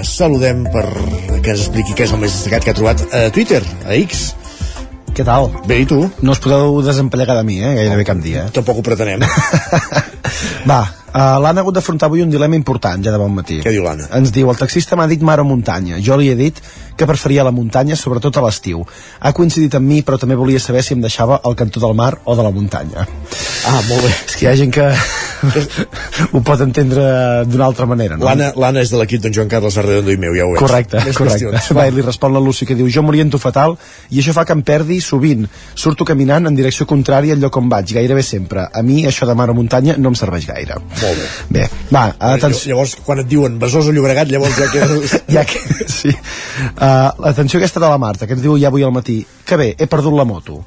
saludem 0.04 0.66
per 0.68 0.84
que 1.40 1.54
ens 1.54 1.62
expliqui 1.62 1.96
què 1.96 2.04
és 2.04 2.12
el 2.12 2.20
més 2.20 2.36
destacat 2.36 2.66
que 2.66 2.74
ha 2.74 2.76
trobat 2.76 3.06
a 3.16 3.22
Twitter, 3.32 3.62
a 3.88 3.96
X. 3.96 4.26
Què 5.16 5.24
tal? 5.24 5.48
Bé, 5.64 5.80
i 5.80 5.88
tu? 5.88 6.02
No 6.20 6.36
us 6.36 6.42
podeu 6.44 6.82
desempallegar 6.84 7.38
de 7.40 7.46
mi, 7.48 7.62
eh? 7.64 7.72
Gairebé 7.80 8.04
cap 8.12 8.20
dia. 8.20 8.44
Tampoc 8.52 8.82
ho 8.82 8.84
pretenem. 8.84 9.24
Va, 10.70 10.82
uh, 10.84 11.40
l'Anna 11.40 11.62
ha 11.62 11.64
hagut 11.64 11.80
d'afrontar 11.80 12.12
avui 12.12 12.20
un 12.26 12.30
dilema 12.30 12.60
important, 12.60 13.00
ja 13.00 13.16
de 13.16 13.24
bon 13.24 13.32
matí. 13.40 13.62
Què 13.64 13.72
diu 13.72 13.88
l'Anna? 13.88 14.12
Ens 14.20 14.36
diu, 14.36 14.52
el 14.52 14.60
taxista 14.60 15.00
m'ha 15.00 15.08
dit 15.08 15.24
mar 15.24 15.40
o 15.40 15.48
muntanya. 15.48 15.96
Jo 16.04 16.20
li 16.20 16.28
he 16.28 16.36
dit 16.36 16.60
que 17.00 17.08
preferia 17.08 17.46
la 17.46 17.54
muntanya, 17.54 17.96
sobretot 17.96 18.36
a 18.36 18.44
l'estiu. 18.44 18.84
Ha 19.20 19.32
coincidit 19.36 19.78
amb 19.78 19.88
mi, 19.88 20.02
però 20.04 20.18
també 20.20 20.36
volia 20.36 20.60
saber 20.60 20.84
si 20.84 20.94
em 20.96 21.00
deixava 21.00 21.40
al 21.44 21.56
cantó 21.56 21.80
del 21.80 21.96
mar 21.96 22.12
o 22.24 22.36
de 22.36 22.44
la 22.44 22.52
muntanya. 22.52 23.06
Ah, 23.66 23.80
molt 23.88 24.04
bé. 24.04 24.12
És 24.28 24.36
que 24.36 24.46
hi 24.46 24.50
ha 24.50 24.56
gent 24.58 24.74
que 24.74 24.86
ho 26.36 26.40
pot 26.44 26.60
entendre 26.64 27.04
d'una 27.48 27.66
altra 27.66 27.86
manera, 27.88 28.18
no? 28.20 28.28
L'Anna 28.28 28.82
és 28.84 28.92
de 28.92 29.00
l'equip 29.00 29.22
d'en 29.24 29.34
Joan 29.34 29.48
Carles 29.52 29.78
Arredondo 29.80 30.12
i 30.12 30.18
meu, 30.20 30.34
ja 30.36 30.44
ho 30.44 30.52
veig. 30.52 30.60
Correcte, 30.60 31.00
Més 31.06 31.16
correcte. 31.16 31.48
qüestions. 31.48 31.72
Va, 31.76 31.86
li 31.88 32.04
respon 32.04 32.34
la 32.36 32.42
Lucy 32.44 32.68
que 32.68 32.76
diu 32.78 32.88
jo 32.92 33.04
m'oriento 33.06 33.40
fatal 33.40 33.76
i 34.10 34.20
això 34.20 34.34
fa 34.36 34.44
que 34.48 34.56
em 34.56 34.64
perdi 34.66 35.00
sovint. 35.04 35.46
Surto 35.74 36.04
caminant 36.08 36.50
en 36.50 36.58
direcció 36.58 36.86
contrària 36.90 37.36
al 37.36 37.40
lloc 37.42 37.56
on 37.60 37.70
vaig, 37.72 37.94
gairebé 37.96 38.24
sempre. 38.26 38.66
A 38.68 38.84
mi 38.86 39.04
això 39.08 39.28
de 39.28 39.36
mar 39.38 39.48
o 39.52 39.56
muntanya 39.56 39.96
no 39.98 40.12
em 40.12 40.18
serveix 40.18 40.48
gaire. 40.50 40.76
Molt 41.00 41.22
bé. 41.22 41.30
Bé, 41.60 41.68
va, 41.94 42.10
atenció. 42.34 42.74
Llavors, 42.74 42.96
quan 43.06 43.24
et 43.24 43.30
diuen 43.30 43.58
Besòs 43.60 43.88
o 43.88 43.96
Llobregat, 43.96 44.30
llavors 44.32 44.58
ja 44.58 44.68
quedes... 44.72 45.16
ja 45.36 45.44
que, 45.48 45.60
sí. 45.88 46.12
Uh, 46.76 46.84
atenció 47.32 47.58
aquesta 47.60 47.80
de 47.82 47.88
la 47.88 47.98
Marta, 47.98 48.26
que 48.26 48.36
ens 48.36 48.42
diu 48.42 48.58
ja 48.60 48.68
avui 48.70 48.84
al 48.86 48.94
matí 48.94 49.22
que 49.46 49.58
bé, 49.60 49.72
he 49.78 49.88
perdut 49.90 50.16
la 50.16 50.26
moto. 50.28 50.60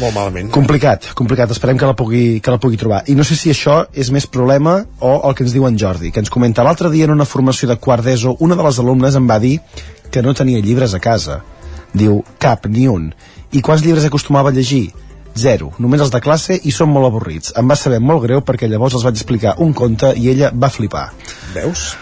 Molt 0.00 0.14
malament. 0.16 0.48
Complicat, 0.52 1.10
complicat. 1.18 1.50
Esperem 1.52 1.76
que 1.76 1.88
la 1.88 1.96
pugui, 1.96 2.40
que 2.40 2.52
la 2.52 2.58
pugui 2.60 2.78
trobar. 2.80 3.02
I 3.12 3.16
no 3.18 3.26
sé 3.28 3.36
si 3.36 3.52
això 3.52 3.82
és 3.92 4.08
més 4.14 4.26
problema 4.26 4.78
o 5.00 5.12
el 5.28 5.36
que 5.36 5.44
ens 5.44 5.52
diu 5.52 5.66
en 5.68 5.76
Jordi, 5.78 6.10
que 6.10 6.22
ens 6.22 6.32
comenta 6.32 6.64
l'altre 6.64 6.90
dia 6.90 7.04
en 7.04 7.12
una 7.12 7.28
formació 7.28 7.68
de 7.68 7.76
quart 7.76 8.04
d'ESO, 8.06 8.38
una 8.40 8.56
de 8.56 8.64
les 8.64 8.80
alumnes 8.80 9.18
em 9.18 9.28
va 9.28 9.38
dir 9.42 9.58
que 10.10 10.22
no 10.24 10.34
tenia 10.34 10.64
llibres 10.64 10.94
a 10.94 11.00
casa. 11.00 11.42
Diu, 11.92 12.22
cap, 12.40 12.66
ni 12.72 12.88
un. 12.88 13.10
I 13.52 13.60
quants 13.60 13.84
llibres 13.84 14.08
acostumava 14.08 14.48
a 14.48 14.56
llegir? 14.56 14.86
Zero, 15.36 15.70
només 15.80 16.00
els 16.04 16.12
de 16.12 16.20
classe 16.24 16.56
i 16.56 16.72
són 16.72 16.90
molt 16.92 17.08
avorrits. 17.08 17.52
Em 17.56 17.68
va 17.68 17.76
saber 17.76 18.00
molt 18.00 18.24
greu 18.24 18.40
perquè 18.44 18.68
llavors 18.68 18.96
els 18.96 19.04
vaig 19.04 19.16
explicar 19.16 19.56
un 19.64 19.72
conte 19.76 20.12
i 20.16 20.28
ella 20.32 20.52
va 20.52 20.72
flipar. 20.72 21.10
Veus? 21.56 21.92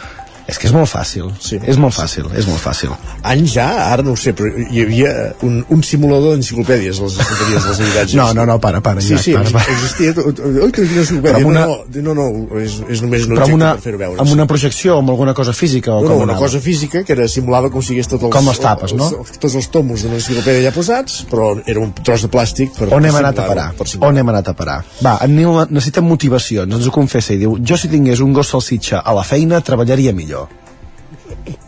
És 0.51 0.59
que 0.59 0.67
és 0.69 0.75
molt 0.75 0.91
fàcil. 0.91 1.31
Sí. 1.41 1.59
És 1.71 1.79
molt 1.79 1.95
fàcil, 1.95 2.27
és 2.37 2.47
molt 2.51 2.61
fàcil. 2.63 2.91
Anys 3.23 3.55
ja, 3.55 3.69
ara 3.93 4.03
no 4.07 4.13
ho 4.17 4.19
sé, 4.21 4.33
però 4.37 4.51
hi 4.71 4.83
havia 4.85 5.13
un, 5.47 5.61
un 5.71 5.83
simulador 5.87 6.35
d'enciclopèdies 6.35 6.99
a 7.01 7.07
les 7.07 7.19
estanteries 7.23 7.67
dels 7.69 7.81
habitatges. 7.85 8.17
No, 8.19 8.29
no, 8.35 8.47
no, 8.51 8.59
para, 8.61 8.81
para. 8.85 9.01
Sí, 9.01 9.15
ja, 9.15 9.23
sí, 9.23 9.35
para, 9.39 9.51
para. 9.55 9.77
existia... 9.77 10.11
Oi, 10.11 10.73
que 10.75 10.83
una 10.87 11.01
enciclopèdia. 11.05 11.47
Una- 11.47 11.67
No, 11.71 11.77
no, 12.03 12.15
no, 12.15 12.59
és, 12.61 12.77
és 12.89 13.01
només 13.03 13.25
un 13.27 13.33
objecte 13.37 13.55
una, 13.55 13.71
per 13.77 13.83
fer-ho 13.85 13.99
veure. 14.01 14.21
amb 14.23 14.33
una 14.33 14.47
projecció 14.51 14.95
o 14.97 14.99
amb 15.03 15.11
alguna 15.13 15.35
cosa 15.35 15.53
física 15.53 15.93
o 15.95 16.01
no, 16.01 16.09
com 16.09 16.17
no, 16.19 16.23
una 16.25 16.33
anava? 16.35 16.47
cosa 16.47 16.61
física 16.61 17.03
que 17.05 17.13
era 17.13 17.27
simulava 17.29 17.71
com 17.71 17.83
si 17.83 17.93
hagués 17.95 18.09
tots 18.09 18.25
els, 18.25 18.33
Com 18.35 18.49
les 18.49 18.61
tapes, 18.63 18.95
no? 18.97 19.09
els, 19.21 19.39
tots 19.43 19.55
els 19.59 19.69
tomos 19.71 20.03
d'una 20.05 20.17
enciclopèdia 20.19 20.65
ja 20.69 20.73
posats, 20.75 21.21
però 21.31 21.51
era 21.67 21.81
un 21.83 21.93
tros 22.01 22.25
de 22.27 22.31
plàstic 22.33 22.73
per, 22.79 22.89
On 22.97 23.05
hem 23.07 23.19
anat 23.21 23.39
a 23.39 23.47
parar? 23.51 23.67
On 24.01 24.19
hem 24.23 24.29
anat 24.33 24.49
a 24.49 24.55
parar? 24.57 24.79
Va, 25.05 25.17
en 25.27 25.35
Nil 25.37 25.61
necessita 25.71 26.01
motivacions, 26.05 26.73
ens 26.79 26.87
ho 26.89 26.95
confessa 26.95 27.35
i 27.35 27.39
diu 27.43 27.59
jo 27.61 27.77
si 27.81 27.89
tingués 27.93 28.21
un 28.25 28.33
gos 28.37 28.49
salsitxa 28.55 29.03
a 29.05 29.15
la 29.17 29.23
feina 29.27 29.61
treballaria 29.61 30.13
millor. 30.17 30.40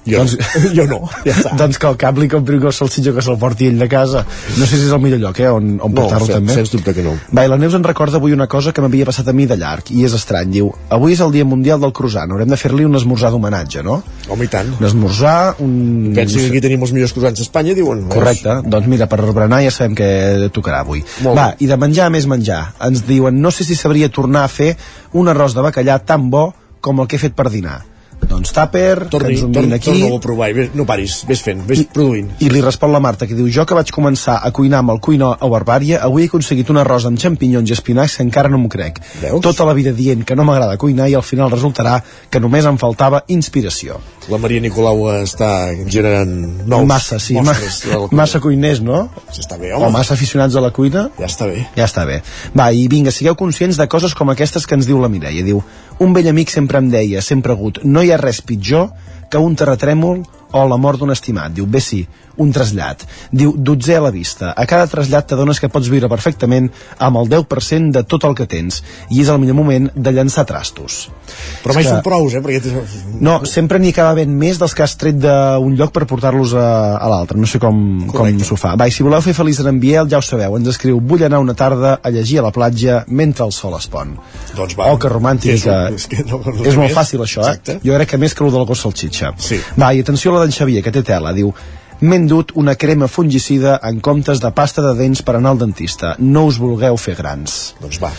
Jo, 0.06 0.18
doncs, 0.18 0.36
jo 0.76 0.84
no, 0.90 0.98
ja 1.26 1.34
està. 1.36 1.52
doncs 1.58 1.78
que 1.78 1.86
el 1.86 1.96
cap 2.00 2.16
li 2.18 2.28
compri 2.30 2.56
un 2.58 2.64
gos 2.64 2.78
salsitxa 2.80 3.12
que 3.14 3.22
se'l 3.24 3.38
porti 3.38 3.68
ell 3.70 3.78
de 3.78 3.88
casa. 3.90 4.24
No 4.58 4.66
sé 4.66 4.76
si 4.76 4.86
és 4.88 4.92
el 4.94 5.00
millor 5.02 5.20
lloc, 5.22 5.40
eh, 5.40 5.50
on, 5.50 5.76
on 5.78 5.92
No, 5.92 6.02
portar-lo 6.02 6.26
també. 6.30 6.54
sens 6.56 6.72
dubte 6.72 6.94
que 6.96 7.04
no. 7.06 7.14
Va, 7.34 7.44
la 7.50 7.58
Neus 7.60 7.76
en 7.78 7.84
recorda 7.86 8.18
avui 8.18 8.34
una 8.34 8.48
cosa 8.50 8.72
que 8.72 8.82
m'havia 8.84 9.06
passat 9.08 9.28
a 9.30 9.34
mi 9.36 9.46
de 9.46 9.56
llarg, 9.60 9.90
i 9.94 10.04
és 10.06 10.14
estrany. 10.18 10.50
Diu, 10.56 10.72
avui 10.90 11.14
és 11.14 11.20
el 11.24 11.30
Dia 11.34 11.44
Mundial 11.48 11.80
del 11.80 11.92
Croissant, 11.96 12.30
haurem 12.34 12.50
de 12.50 12.58
fer-li 12.58 12.84
un 12.88 12.98
esmorzar 12.98 13.30
d'homenatge, 13.34 13.82
no? 13.86 14.00
Home, 14.28 14.48
i 14.48 14.50
tant. 14.52 14.72
Un 14.80 14.88
esmorzar, 14.90 15.54
un... 15.64 16.12
Pensi 16.16 16.40
que 16.40 16.48
aquí 16.50 16.60
tenim 16.64 16.82
els 16.82 16.92
millors 16.96 17.14
croissants 17.14 17.38
d'Espanya, 17.42 17.76
diuen. 17.78 18.04
Correcte, 18.12 18.58
doncs 18.66 18.90
mira, 18.90 19.06
per 19.10 19.20
berenar 19.32 19.62
ja 19.64 19.70
sabem 19.74 19.94
que 19.98 20.10
tocarà 20.52 20.82
avui. 20.82 21.04
Molt 21.22 21.38
Va, 21.38 21.46
i 21.62 21.70
de 21.70 21.78
menjar 21.80 22.08
a 22.10 22.14
més 22.14 22.26
menjar. 22.30 22.62
Ens 22.82 23.04
diuen, 23.06 23.38
no 23.40 23.50
sé 23.54 23.64
si 23.68 23.76
sabria 23.78 24.10
tornar 24.12 24.44
a 24.44 24.50
fer 24.52 24.74
un 25.14 25.30
arròs 25.30 25.54
de 25.54 25.62
bacallà 25.64 26.00
tan 26.04 26.28
bo 26.30 26.50
com 26.82 27.00
el 27.00 27.06
que 27.08 27.16
he 27.16 27.22
fet 27.22 27.34
per 27.38 27.48
dinar. 27.52 27.78
Doncs 28.28 28.52
tàper, 28.54 29.04
que 29.04 29.10
Torni, 29.12 29.34
ens 29.34 29.42
ho 29.44 29.50
torni, 29.52 29.74
aquí... 29.76 29.90
torna-ho 29.90 30.18
a 30.18 30.22
provar 30.22 30.48
i 30.52 30.56
ves, 30.56 30.70
no 30.78 30.86
paris, 30.88 31.20
ves 31.28 31.42
fent, 31.44 31.62
ves 31.68 31.82
produint. 31.92 32.30
I 32.44 32.50
li 32.52 32.62
respon 32.64 32.92
la 32.94 33.00
Marta, 33.02 33.26
que 33.28 33.36
diu, 33.38 33.48
jo 33.52 33.66
que 33.68 33.76
vaig 33.76 33.92
començar 33.94 34.38
a 34.42 34.52
cuinar 34.54 34.82
amb 34.82 34.94
el 34.94 35.02
cuino 35.04 35.32
a 35.32 35.50
Barbària, 35.52 36.00
avui 36.06 36.26
he 36.26 36.30
aconseguit 36.30 36.70
un 36.72 36.80
arròs 36.82 37.06
amb 37.08 37.20
xampinyons 37.22 37.70
i 37.70 37.76
espinacs 37.76 38.18
que 38.18 38.26
encara 38.26 38.52
no 38.52 38.60
m'ho 38.62 38.70
crec. 38.72 39.02
Veus? 39.22 39.42
Tota 39.44 39.66
la 39.68 39.76
vida 39.78 39.92
dient 39.96 40.24
que 40.26 40.38
no 40.38 40.46
m'agrada 40.48 40.78
cuinar 40.80 41.10
i 41.10 41.18
al 41.18 41.26
final 41.26 41.52
resultarà 41.52 41.98
que 42.30 42.40
només 42.40 42.68
em 42.68 42.78
faltava 42.80 43.24
inspiració. 43.34 44.00
La 44.30 44.38
Maria 44.38 44.60
Nicolau 44.62 45.00
està 45.16 45.48
generant 45.90 46.30
nous 46.68 46.84
massa, 46.86 47.18
sí, 47.18 47.34
ma 47.34 47.54
massa 48.22 48.40
cuiners, 48.40 48.80
no? 48.80 49.08
Sí, 49.32 49.40
està 49.42 49.58
bé, 49.58 49.72
O 49.74 49.80
home. 49.80 49.90
massa 49.96 50.14
aficionats 50.14 50.54
a 50.54 50.62
la 50.62 50.70
cuina. 50.70 51.08
Ja 51.18 51.26
està 51.26 51.48
bé. 51.50 51.64
Ja 51.76 51.88
està 51.88 52.04
bé. 52.06 52.20
Va, 52.56 52.68
i 52.72 52.86
vinga, 52.92 53.10
sigueu 53.10 53.34
conscients 53.34 53.76
de 53.80 53.88
coses 53.90 54.14
com 54.14 54.30
aquestes 54.30 54.66
que 54.66 54.78
ens 54.78 54.86
diu 54.86 55.00
la 55.02 55.10
Mireia. 55.10 55.42
Diu, 55.42 55.62
un 55.98 56.14
vell 56.14 56.28
amic 56.30 56.50
sempre 56.54 56.78
em 56.78 56.90
deia, 56.92 57.22
sempre 57.22 57.52
ha 57.52 57.56
hagut, 57.58 57.82
no 57.82 58.02
hi 58.02 58.12
ha 58.12 58.20
res 58.20 58.40
pitjor 58.46 58.90
que 59.32 59.40
un 59.42 59.56
terratrèmol 59.56 60.22
o 60.52 60.64
la 60.68 60.76
mort 60.76 61.00
d'un 61.00 61.10
estimat. 61.10 61.50
Diu, 61.56 61.66
bé 61.66 61.80
sí, 61.80 62.04
un 62.42 62.52
trasllat. 62.54 63.06
Diu, 63.30 63.54
dotzer 63.56 63.98
a 64.00 64.06
la 64.06 64.12
vista. 64.14 64.52
A 64.52 64.66
cada 64.68 64.88
trasllat 64.90 65.30
t'adones 65.30 65.60
que 65.62 65.70
pots 65.72 65.90
viure 65.92 66.10
perfectament 66.12 66.68
amb 66.98 67.22
el 67.22 67.30
10% 67.30 67.92
de 67.96 68.04
tot 68.08 68.26
el 68.28 68.36
que 68.38 68.48
tens 68.50 68.82
i 69.10 69.22
és 69.22 69.30
el 69.32 69.40
millor 69.42 69.56
moment 69.58 69.88
de 69.94 70.14
llançar 70.14 70.44
trastos. 70.48 71.06
Però 71.62 71.76
mai 71.76 71.86
són 71.86 72.02
prous, 72.04 72.36
eh? 72.36 72.42
Perquè... 72.44 72.74
No, 73.22 73.40
sempre 73.48 73.80
n'hi 73.82 73.92
acaba 73.94 74.16
ben 74.18 74.34
més 74.38 74.60
dels 74.60 74.74
que 74.76 74.84
has 74.84 74.96
tret 75.00 75.18
d'un 75.22 75.76
lloc 75.78 75.94
per 75.94 76.06
portar-los 76.10 76.54
a, 76.58 76.68
a 76.98 77.10
l'altre. 77.12 77.38
No 77.40 77.48
sé 77.48 77.60
com, 77.62 77.78
com 78.12 78.42
s'ho 78.44 78.58
fa. 78.60 78.74
Va, 78.78 78.88
si 78.92 79.06
voleu 79.06 79.22
fer 79.24 79.34
feliç 79.36 79.62
en 79.62 79.80
Biel, 79.82 80.08
ja 80.10 80.20
ho 80.20 80.26
sabeu, 80.26 80.56
ens 80.58 80.72
escriu 80.74 81.00
vull 81.00 81.24
anar 81.26 81.42
una 81.42 81.54
tarda 81.58 81.98
a 82.02 82.12
llegir 82.14 82.40
a 82.40 82.46
la 82.48 82.52
platja 82.54 83.02
mentre 83.08 83.46
el 83.46 83.54
sol 83.56 83.76
es 83.78 83.88
pon. 83.92 84.16
Doncs 84.56 84.76
va. 84.78 84.90
Oh, 84.92 84.98
que 85.00 85.10
romàntic. 85.12 85.54
És, 85.56 85.66
que... 85.66 85.78
és, 85.96 86.08
que 86.10 86.26
no, 86.28 86.42
no 86.44 86.58
és 86.64 86.78
molt 86.78 86.88
més. 86.88 86.96
fàcil 86.96 87.24
això, 87.24 87.44
eh? 87.44 87.54
Exacte. 87.54 87.78
Jo 87.86 87.98
crec 87.98 88.14
que 88.14 88.20
més 88.22 88.34
que 88.36 88.44
el 88.46 88.52
del 88.54 88.66
gos 88.68 88.82
salxitxa. 88.86 89.34
Sí. 89.42 89.60
Va, 89.78 89.92
i 89.92 90.02
atenció 90.04 90.32
a 90.32 90.38
la 90.38 90.46
d'en 90.46 90.54
Xavier, 90.54 90.82
que 90.84 90.94
té 90.94 91.04
tela. 91.06 91.34
Diu, 91.36 91.52
m'he 92.02 92.18
endut 92.18 92.52
una 92.58 92.74
crema 92.74 93.08
fungicida 93.08 93.78
en 93.88 94.00
comptes 94.02 94.42
de 94.42 94.50
pasta 94.50 94.82
de 94.82 94.94
dents 94.98 95.22
per 95.22 95.36
anar 95.38 95.54
al 95.54 95.64
dentista. 95.64 96.16
No 96.18 96.46
us 96.50 96.58
vulgueu 96.62 96.98
fer 96.98 97.14
grans. 97.18 97.60
Doncs 97.82 98.02
va. 98.02 98.10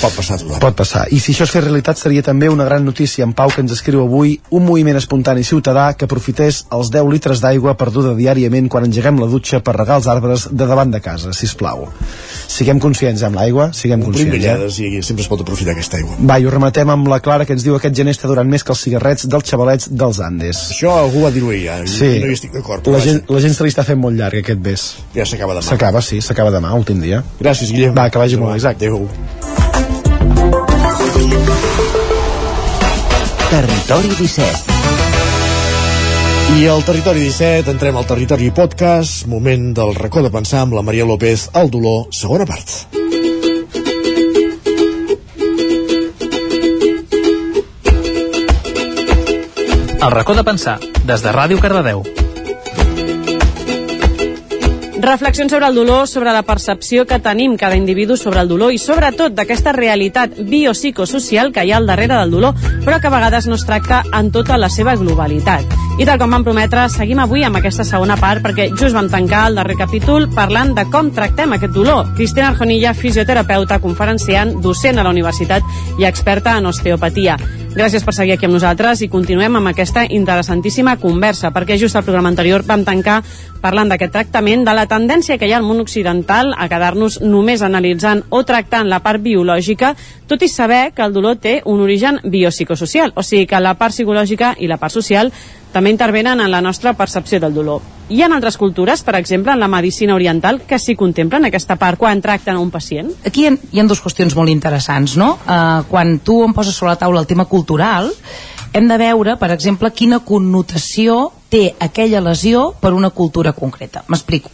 Pot 0.00 0.12
passar 0.16 0.36
tothom. 0.40 0.58
Pot 0.60 0.76
passar. 0.76 1.06
I 1.10 1.18
si 1.22 1.32
això 1.32 1.46
es 1.46 1.52
fes 1.54 1.64
realitat 1.64 1.98
seria 2.00 2.22
també 2.22 2.50
una 2.52 2.66
gran 2.68 2.84
notícia 2.84 3.24
en 3.24 3.32
Pau 3.36 3.50
que 3.52 3.62
ens 3.64 3.72
escriu 3.72 4.02
avui 4.04 4.36
un 4.50 4.64
moviment 4.66 4.98
espontani 4.98 5.44
ciutadà 5.44 5.88
que 5.96 6.04
aprofités 6.04 6.64
els 6.74 6.90
10 6.92 7.08
litres 7.12 7.40
d'aigua 7.44 7.76
perduda 7.80 8.14
diàriament 8.18 8.68
quan 8.72 8.84
engeguem 8.88 9.20
la 9.22 9.28
dutxa 9.30 9.62
per 9.64 9.76
regar 9.78 10.00
els 10.00 10.08
arbres 10.12 10.48
de 10.50 10.68
davant 10.68 10.92
de 10.92 11.00
casa, 11.00 11.32
si 11.32 11.48
plau. 11.56 11.86
Siguem 12.50 12.80
conscients 12.82 13.22
amb 13.26 13.38
l'aigua, 13.38 13.70
siguem 13.72 14.02
Omplim 14.02 14.28
conscients. 14.28 14.36
Eh? 14.36 14.38
bellades 14.38 14.78
i 14.80 15.02
sempre 15.06 15.24
es 15.24 15.30
pot 15.30 15.40
aprofitar 15.44 15.72
aquesta 15.74 15.98
aigua. 16.00 16.18
Va, 16.20 16.38
i 16.38 16.46
ho 16.46 16.52
rematem 16.52 16.92
amb 16.92 17.08
la 17.08 17.20
Clara 17.24 17.46
que 17.48 17.56
ens 17.56 17.64
diu 17.64 17.78
aquest 17.78 17.96
gener 17.96 18.14
està 18.16 18.28
durant 18.30 18.48
més 18.48 18.64
que 18.66 18.74
els 18.74 18.84
cigarrets 18.84 19.28
dels 19.32 19.48
xavalets 19.48 19.90
dels 19.90 20.20
Andes. 20.20 20.62
Això 20.76 20.92
algú 21.00 21.24
va 21.24 21.32
dir-ho 21.34 21.54
ja. 21.56 21.80
Sí. 21.88 22.12
No 22.20 22.30
hi 22.30 22.36
estic 22.36 22.54
d'acord. 22.56 22.86
La 22.92 23.00
gent, 23.04 23.22
la 23.32 23.42
gent 23.42 23.56
se 23.56 23.66
li 23.66 23.72
està 23.72 23.86
fent 23.86 24.00
molt 24.02 24.18
llarg 24.18 24.42
aquest 24.42 24.62
bes. 24.62 24.86
Ja 25.16 25.26
s'acaba 25.28 25.56
demà. 25.56 25.68
S'acaba, 25.70 26.04
sí, 26.04 26.20
s'acaba 26.24 26.54
demà, 26.54 26.74
últim 26.76 27.00
dia. 27.02 27.22
Gràcies, 27.40 27.72
Guillem. 27.72 27.96
Va, 27.96 28.10
que 28.10 28.22
vagi 28.22 28.40
molt 28.40 28.60
Isaac. 28.60 28.76
Adéu. 28.82 29.06
Territori 33.56 34.08
17 34.08 34.68
I 36.58 36.66
al 36.68 36.82
Territori 36.84 37.20
17 37.24 37.70
entrem 37.72 37.96
al 37.96 38.04
Territori 38.04 38.50
Podcast, 38.52 39.24
moment 39.32 39.72
del 39.72 39.94
racó 39.96 40.20
de 40.20 40.28
pensar 40.28 40.60
amb 40.66 40.76
la 40.76 40.82
Maria 40.84 41.06
López, 41.08 41.46
el 41.56 41.72
dolor, 41.72 42.12
segona 42.12 42.44
part. 42.44 42.68
El 49.96 50.10
racó 50.18 50.36
de 50.36 50.44
pensar, 50.44 50.76
des 51.08 51.24
de 51.24 51.32
Ràdio 51.32 51.56
Cardedeu. 51.56 52.25
Reflexions 55.06 55.52
sobre 55.52 55.68
el 55.68 55.74
dolor, 55.76 56.08
sobre 56.08 56.32
la 56.32 56.42
percepció 56.42 57.04
que 57.06 57.20
tenim 57.22 57.52
cada 57.56 57.76
individu 57.78 58.16
sobre 58.16 58.40
el 58.40 58.48
dolor 58.50 58.72
i 58.74 58.78
sobretot 58.82 59.36
d'aquesta 59.38 59.70
realitat 59.70 60.32
biopsicosocial 60.48 61.52
que 61.54 61.62
hi 61.62 61.70
ha 61.70 61.76
al 61.78 61.86
darrere 61.86 62.16
del 62.16 62.32
dolor, 62.34 62.56
però 62.82 62.98
que 62.98 63.06
a 63.06 63.12
vegades 63.14 63.46
no 63.46 63.54
es 63.54 63.62
tracta 63.64 64.00
en 64.12 64.32
tota 64.34 64.58
la 64.58 64.66
seva 64.68 64.96
globalitat. 64.98 65.76
I 66.00 66.08
tal 66.08 66.18
com 66.18 66.34
vam 66.34 66.42
prometre, 66.42 66.88
seguim 66.90 67.20
avui 67.22 67.46
amb 67.46 67.60
aquesta 67.60 67.86
segona 67.86 68.16
part 68.18 68.42
perquè 68.42 68.66
just 68.72 68.98
vam 68.98 69.06
tancar 69.12 69.44
el 69.52 69.60
darrer 69.60 69.76
capítol 69.78 70.26
parlant 70.34 70.74
de 70.74 70.88
com 70.90 71.12
tractem 71.14 71.54
aquest 71.54 71.76
dolor. 71.78 72.10
Cristina 72.16 72.48
Arjonilla, 72.48 72.90
fisioterapeuta, 72.98 73.78
conferenciant, 73.78 74.56
docent 74.58 74.98
a 74.98 75.06
la 75.06 75.14
universitat 75.14 75.62
i 76.00 76.10
experta 76.10 76.58
en 76.58 76.66
osteopatia. 76.66 77.38
Gràcies 77.76 78.06
per 78.08 78.14
seguir 78.16 78.32
aquí 78.32 78.46
amb 78.48 78.54
nosaltres 78.56 79.02
i 79.04 79.06
continuem 79.12 79.58
amb 79.58 79.68
aquesta 79.68 80.06
interessantíssima 80.08 80.94
conversa, 80.96 81.50
perquè 81.52 81.76
just 81.76 81.98
al 81.98 82.06
programa 82.06 82.30
anterior 82.32 82.62
vam 82.64 82.86
tancar 82.86 83.18
parlant 83.60 83.90
d'aquest 83.92 84.14
tractament, 84.14 84.62
de 84.64 84.72
la 84.72 84.86
tendència 84.88 85.36
que 85.36 85.44
hi 85.44 85.52
ha 85.52 85.58
al 85.60 85.66
món 85.66 85.82
occidental 85.82 86.54
a 86.56 86.70
quedar-nos 86.72 87.18
només 87.20 87.60
analitzant 87.60 88.22
o 88.30 88.40
tractant 88.48 88.88
la 88.88 89.02
part 89.04 89.20
biològica, 89.20 89.92
tot 90.24 90.40
i 90.40 90.48
saber 90.48 90.94
que 90.96 91.04
el 91.04 91.12
dolor 91.12 91.36
té 91.36 91.58
un 91.66 91.84
origen 91.84 92.22
biopsicosocial, 92.24 93.12
o 93.12 93.20
sigui 93.20 93.44
que 93.44 93.60
la 93.60 93.76
part 93.76 93.92
psicològica 93.92 94.54
i 94.56 94.72
la 94.72 94.80
part 94.80 94.96
social 94.96 95.28
també 95.76 95.92
intervenen 95.92 96.40
en 96.40 96.50
la 96.50 96.62
nostra 96.64 96.94
percepció 96.96 97.40
del 97.42 97.54
dolor. 97.54 97.84
Hi 98.08 98.22
ha 98.22 98.30
altres 98.30 98.56
cultures, 98.56 99.02
per 99.02 99.16
exemple, 99.18 99.52
en 99.52 99.60
la 99.60 99.68
medicina 99.68 100.14
oriental, 100.14 100.62
que 100.64 100.78
s'hi 100.80 100.94
contemplen 100.96 101.44
aquesta 101.48 101.76
part 101.76 101.98
quan 102.00 102.22
tracten 102.24 102.56
un 102.56 102.70
pacient? 102.70 103.10
Aquí 103.26 103.44
hi 103.44 103.56
hi 103.72 103.80
ha 103.82 103.84
dues 103.84 104.00
qüestions 104.00 104.36
molt 104.38 104.52
interessants, 104.52 105.16
no? 105.20 105.34
Uh, 105.44 105.82
quan 105.90 106.20
tu 106.24 106.38
em 106.46 106.54
poses 106.56 106.76
sobre 106.76 106.94
la 106.94 107.00
taula 107.00 107.20
el 107.20 107.28
tema 107.28 107.44
cultural, 107.50 108.12
hem 108.72 108.88
de 108.88 108.96
veure, 109.00 109.36
per 109.40 109.50
exemple, 109.52 109.90
quina 109.92 110.22
connotació 110.24 111.32
té 111.52 111.74
aquella 111.80 112.22
lesió 112.24 112.70
per 112.80 112.94
una 112.94 113.10
cultura 113.10 113.52
concreta. 113.56 114.04
M'explico. 114.08 114.50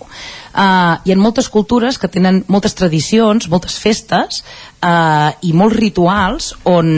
Uh, 0.53 0.99
hi 1.05 1.13
ha 1.13 1.21
moltes 1.21 1.49
cultures 1.53 1.99
que 1.99 2.11
tenen 2.13 2.43
moltes 2.49 2.75
tradicions, 2.79 3.49
moltes 3.53 3.79
festes 3.81 4.43
uh, 4.83 5.31
i 5.41 5.55
molts 5.57 5.79
rituals 5.79 6.53
on 6.69 6.93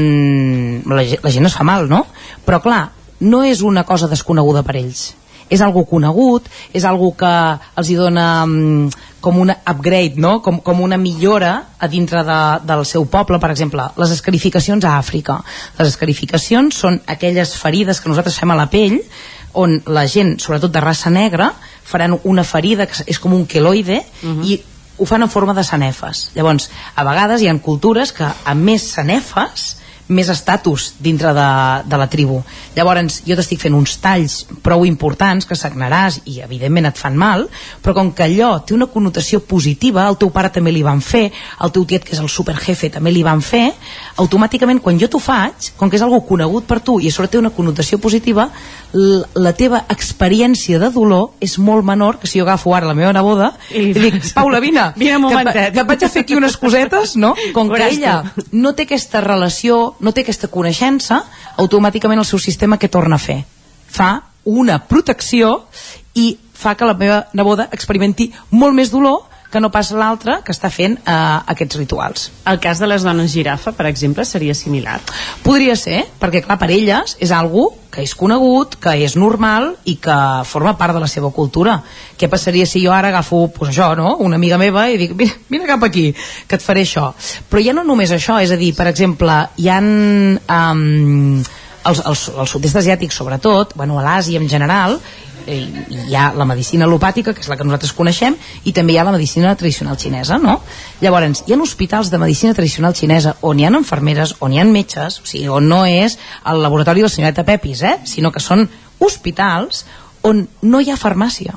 la, 0.90 1.04
la 1.04 1.32
gent 1.34 1.50
es 1.50 1.56
fa 1.56 1.66
mal, 1.66 1.88
no? 1.90 2.06
Però 2.46 2.62
clar, 2.64 2.84
no 3.24 3.42
és 3.44 3.62
una 3.64 3.84
cosa 3.88 4.10
desconeguda 4.10 4.62
per 4.62 4.76
ells 4.80 5.14
és 5.48 5.60
algo 5.60 5.84
conegut, 5.84 6.46
és 6.72 6.84
algo 6.88 7.10
que 7.18 7.30
els 7.76 7.90
hi 7.90 7.96
dona 7.98 8.46
mm, 8.46 9.04
com 9.24 9.38
una 9.40 9.56
upgrade, 9.70 10.20
no? 10.20 10.38
com, 10.42 10.60
com 10.64 10.80
una 10.84 10.98
millora 11.00 11.54
a 11.78 11.88
dintre 11.88 12.24
de, 12.26 12.40
del 12.66 12.84
seu 12.88 13.06
poble, 13.10 13.38
per 13.40 13.50
exemple, 13.52 13.86
les 14.00 14.12
escarificacions 14.16 14.84
a 14.84 14.96
Àfrica. 14.98 15.38
Les 15.78 15.94
escarificacions 15.94 16.76
són 16.84 17.00
aquelles 17.06 17.54
ferides 17.60 18.00
que 18.00 18.12
nosaltres 18.12 18.38
fem 18.40 18.52
a 18.52 18.58
la 18.58 18.68
pell 18.72 19.00
on 19.60 19.78
la 19.86 20.06
gent, 20.10 20.36
sobretot 20.42 20.72
de 20.74 20.82
raça 20.82 21.12
negra, 21.14 21.52
faran 21.84 22.18
una 22.24 22.44
ferida 22.44 22.88
que 22.90 23.04
és 23.06 23.20
com 23.22 23.34
un 23.36 23.46
queloide 23.46 24.00
uh 24.00 24.28
-huh. 24.28 24.44
i 24.44 24.62
ho 24.96 25.06
fan 25.06 25.22
en 25.22 25.30
forma 25.30 25.54
de 25.54 25.64
sanefes. 25.64 26.30
Llavors, 26.34 26.70
a 26.94 27.04
vegades 27.04 27.42
hi 27.42 27.48
ha 27.48 27.58
cultures 27.58 28.12
que 28.12 28.26
amb 28.44 28.62
més 28.62 28.82
sanefes 28.82 29.76
més 30.08 30.28
estatus 30.28 30.92
dintre 31.00 31.32
de, 31.36 31.48
de 31.88 31.98
la 32.00 32.08
tribu. 32.12 32.42
Llavors, 32.76 33.22
jo 33.24 33.36
t'estic 33.38 33.62
fent 33.62 33.76
uns 33.76 33.96
talls 34.02 34.42
prou 34.64 34.84
importants 34.84 35.46
que 35.48 35.56
sagnaràs 35.56 36.20
i 36.28 36.40
evidentment 36.44 36.90
et 36.90 37.00
fan 37.00 37.16
mal, 37.16 37.46
però 37.82 37.94
com 37.96 38.12
que 38.12 38.26
allò 38.26 38.58
té 38.66 38.74
una 38.76 38.90
connotació 38.92 39.40
positiva, 39.48 40.06
el 40.08 40.18
teu 40.20 40.32
pare 40.34 40.52
també 40.52 40.74
li 40.74 40.84
van 40.84 41.00
fer, 41.04 41.30
el 41.64 41.72
teu 41.72 41.86
tiet, 41.88 42.04
que 42.04 42.16
és 42.16 42.22
el 42.22 42.28
superjefe, 42.32 42.92
també 42.92 43.14
li 43.14 43.24
van 43.24 43.40
fer, 43.44 43.70
automàticament 44.20 44.82
quan 44.84 45.00
jo 45.00 45.08
t'ho 45.08 45.22
faig, 45.22 45.72
com 45.78 45.90
que 45.90 45.96
és 45.96 46.04
algo 46.04 46.20
conegut 46.28 46.68
per 46.68 46.80
tu 46.84 46.98
i 47.00 47.08
a 47.08 47.14
sobre 47.14 47.30
té 47.32 47.40
una 47.40 47.54
connotació 47.54 47.98
positiva, 48.02 48.50
la 48.94 49.52
teva 49.56 49.84
experiència 49.90 50.78
de 50.78 50.90
dolor 50.94 51.32
és 51.42 51.56
molt 51.58 51.84
menor 51.86 52.20
que 52.20 52.28
si 52.30 52.38
jo 52.38 52.44
agafo 52.44 52.74
ara 52.76 52.86
la 52.86 52.94
meva 52.94 53.12
neboda 53.16 53.50
i, 53.70 53.88
i 53.90 53.94
dic, 53.96 54.20
Paula, 54.36 54.60
vine, 54.62 54.90
Vine 54.96 55.18
que, 55.32 55.64
que 55.74 55.82
et 55.82 55.88
vaig 55.88 56.04
a 56.06 56.10
fer 56.12 56.22
aquí 56.22 56.36
unes 56.38 56.56
cosetes, 56.60 57.16
no? 57.18 57.34
Com 57.56 57.72
que 57.72 57.82
ella 57.88 58.20
no 58.52 58.74
té 58.74 58.86
aquesta 58.86 59.22
relació, 59.24 59.93
no 60.00 60.12
té 60.12 60.24
aquesta 60.24 60.48
coneixença, 60.48 61.22
automàticament 61.60 62.20
el 62.20 62.28
seu 62.28 62.38
sistema 62.38 62.78
què 62.78 62.90
torna 62.90 63.18
a 63.18 63.22
fer? 63.22 63.42
Fa 63.86 64.22
una 64.44 64.78
protecció 64.78 65.64
i 66.14 66.34
fa 66.54 66.74
que 66.74 66.86
la 66.88 66.96
meva 66.98 67.24
neboda 67.34 67.68
experimenti 67.72 68.30
molt 68.50 68.76
més 68.76 68.92
dolor 68.92 69.24
que 69.54 69.62
no 69.62 69.70
pas 69.70 69.92
l'altra 69.94 70.40
que 70.42 70.50
està 70.54 70.68
fent 70.74 70.98
eh, 70.98 71.14
aquests 71.54 71.78
rituals. 71.78 72.26
El 72.50 72.58
cas 72.62 72.82
de 72.82 72.88
les 72.90 73.06
dones 73.06 73.30
girafa, 73.30 73.72
per 73.76 73.86
exemple, 73.86 74.26
seria 74.26 74.54
similar? 74.58 74.98
Podria 75.46 75.78
ser, 75.78 76.02
perquè 76.20 76.42
clar, 76.42 76.58
per 76.58 76.72
elles 76.74 77.16
és 77.22 77.30
algo 77.30 77.70
que 77.94 78.02
és 78.02 78.14
conegut, 78.18 78.74
que 78.82 78.96
és 79.06 79.14
normal 79.14 79.70
i 79.86 79.94
que 80.02 80.16
forma 80.50 80.74
part 80.78 80.96
de 80.96 81.02
la 81.04 81.08
seva 81.10 81.30
cultura. 81.30 81.76
Què 82.18 82.26
passaria 82.30 82.66
si 82.66 82.82
jo 82.82 82.90
ara 82.92 83.12
agafo, 83.14 83.46
pues 83.54 83.70
això, 83.70 83.92
no?, 83.94 84.16
una 84.26 84.40
amiga 84.40 84.58
meva 84.58 84.88
i 84.90 84.98
dic, 84.98 85.14
vine, 85.14 85.38
vine 85.52 85.68
cap 85.70 85.86
aquí, 85.86 86.08
que 86.48 86.58
et 86.58 86.64
faré 86.64 86.82
això. 86.82 87.12
Però 87.50 87.62
ja 87.62 87.76
no 87.76 87.86
només 87.86 88.10
això, 88.10 88.40
és 88.42 88.50
a 88.50 88.58
dir, 88.58 88.74
per 88.74 88.90
exemple, 88.90 89.44
hi 89.62 89.70
han... 89.70 89.92
Um, 90.50 91.44
els, 91.84 92.00
els, 92.00 92.28
els 92.32 92.48
sud-est 92.50 92.78
asiàtics 92.80 93.18
sobretot, 93.20 93.74
bueno, 93.76 93.98
a 94.00 94.04
l'Àsia 94.06 94.40
en 94.40 94.48
general, 94.48 94.96
hi 95.46 96.14
ha 96.16 96.32
la 96.36 96.44
medicina 96.44 96.84
alopàtica, 96.86 97.34
que 97.34 97.40
és 97.40 97.48
la 97.48 97.56
que 97.56 97.64
nosaltres 97.64 97.92
coneixem, 97.92 98.36
i 98.64 98.72
també 98.72 98.94
hi 98.94 98.98
ha 98.98 99.04
la 99.04 99.12
medicina 99.12 99.54
tradicional 99.56 99.98
xinesa, 100.00 100.38
no? 100.38 100.60
Llavors, 101.00 101.44
hi 101.46 101.52
ha 101.52 101.58
hospitals 101.60 102.10
de 102.10 102.18
medicina 102.18 102.54
tradicional 102.54 102.94
xinesa 102.94 103.36
on 103.42 103.60
hi 103.60 103.66
ha 103.66 103.72
infermeres, 103.74 104.36
on 104.40 104.52
hi 104.52 104.58
ha 104.60 104.64
metges, 104.64 105.20
o 105.20 105.26
sigui, 105.26 105.48
on 105.48 105.68
no 105.68 105.84
és 105.86 106.18
el 106.46 106.62
laboratori 106.62 107.00
de 107.00 107.08
la 107.08 107.12
senyoreta 107.12 107.44
Pepis, 107.44 107.82
eh? 107.82 107.98
sinó 108.04 108.32
que 108.32 108.40
són 108.40 108.68
hospitals 108.98 109.84
on 110.22 110.46
no 110.62 110.80
hi 110.80 110.90
ha 110.90 110.96
farmàcia. 110.96 111.54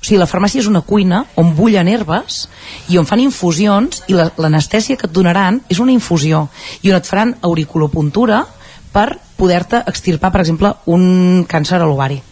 O 0.00 0.04
sigui, 0.04 0.18
la 0.20 0.26
farmàcia 0.28 0.60
és 0.62 0.68
una 0.68 0.80
cuina 0.80 1.24
on 1.36 1.54
bullen 1.56 1.88
herbes 1.88 2.46
i 2.88 2.96
on 2.96 3.04
fan 3.06 3.20
infusions 3.20 4.02
i 4.08 4.14
la- 4.16 4.30
l'anestèsia 4.38 4.96
que 4.96 5.06
et 5.06 5.12
donaran 5.12 5.60
és 5.68 5.78
una 5.78 5.92
infusió 5.92 6.48
i 6.82 6.90
on 6.90 6.96
et 6.96 7.06
faran 7.06 7.34
auriculopuntura 7.42 8.46
per 8.92 9.18
poder-te 9.36 9.82
extirpar, 9.86 10.32
per 10.32 10.40
exemple, 10.40 10.72
un 10.86 11.44
càncer 11.48 11.78
a 11.80 11.84
l'ovari. 11.86 12.22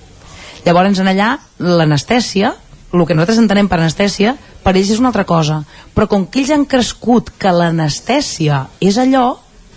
Llavors, 0.66 0.98
en 1.02 1.10
allà, 1.10 1.34
l'anestèsia, 1.58 2.54
el 2.92 3.04
que 3.04 3.14
nosaltres 3.14 3.40
entenem 3.42 3.68
per 3.68 3.78
anestèsia, 3.80 4.34
per 4.64 4.74
ells 4.74 4.94
és 4.94 5.02
una 5.02 5.10
altra 5.12 5.26
cosa. 5.28 5.60
Però 5.94 6.08
com 6.08 6.26
que 6.26 6.42
ells 6.42 6.54
han 6.54 6.66
crescut 6.70 7.34
que 7.38 7.52
l'anestèsia 7.52 8.64
és 8.80 8.98
allò, 9.00 9.26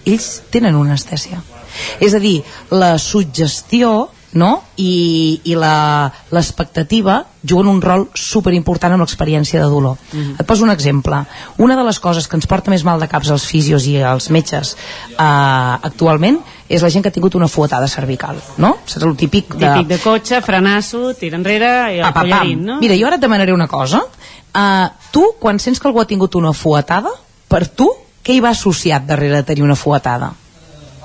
ells 0.05 0.31
tenen 0.53 0.77
una 0.79 0.95
anestèsia. 0.95 1.41
És 2.03 2.15
a 2.15 2.19
dir, 2.23 2.41
la 2.71 2.97
suggestió 2.99 4.09
no? 4.33 4.63
i, 4.77 5.41
i 5.43 5.55
la- 5.55 6.11
l'expectativa 6.31 7.25
juguen 7.43 7.67
un 7.67 7.81
rol 7.81 8.07
superimportant 8.13 8.93
amb 8.93 9.01
l'experiència 9.03 9.59
de 9.61 9.67
dolor. 9.69 9.97
Mhm. 10.13 10.35
Et 10.39 10.45
poso 10.47 10.63
un 10.63 10.69
exemple. 10.71 11.17
Una 11.57 11.75
de 11.75 11.83
les 11.83 11.99
coses 11.99 12.27
que 12.27 12.35
ens 12.37 12.47
porta 12.47 12.71
més 12.71 12.83
mal 12.83 12.99
de 12.99 13.07
caps 13.07 13.29
als 13.31 13.45
fisios 13.45 13.85
i 13.87 13.97
als 14.01 14.29
metges 14.29 14.75
eh, 15.11 15.17
actualment 15.21 16.39
és 16.69 16.81
la 16.81 16.89
gent 16.89 17.03
que 17.03 17.09
ha 17.09 17.15
tingut 17.15 17.35
una 17.35 17.47
fuetada 17.51 17.87
cervical, 17.87 18.37
no? 18.57 18.77
Saps 18.85 19.03
el 19.05 19.15
típic 19.17 19.55
de... 19.55 19.67
Típic 19.67 19.87
de 19.89 19.99
cotxe, 19.99 20.41
frenasso, 20.41 21.13
tira 21.19 21.35
enrere 21.37 21.71
i 21.97 21.99
el 21.99 22.13
pam. 22.13 22.29
collarín, 22.29 22.65
no? 22.65 22.79
Mira, 22.79 22.95
jo 22.95 23.07
ara 23.07 23.17
et 23.19 23.21
demanaré 23.21 23.51
una 23.53 23.67
cosa. 23.67 24.03
Uh, 24.55 24.87
tu, 25.11 25.25
quan 25.39 25.59
sents 25.59 25.79
que 25.79 25.87
algú 25.87 25.99
ha 26.01 26.07
tingut 26.07 26.35
una 26.35 26.53
fuetada, 26.53 27.11
per 27.47 27.67
tu, 27.67 27.89
què 28.23 28.35
hi 28.37 28.39
va 28.43 28.51
associat 28.55 29.03
darrere 29.07 29.41
de 29.41 29.43
tenir 29.43 29.63
una 29.63 29.75
fuetada? 29.75 30.31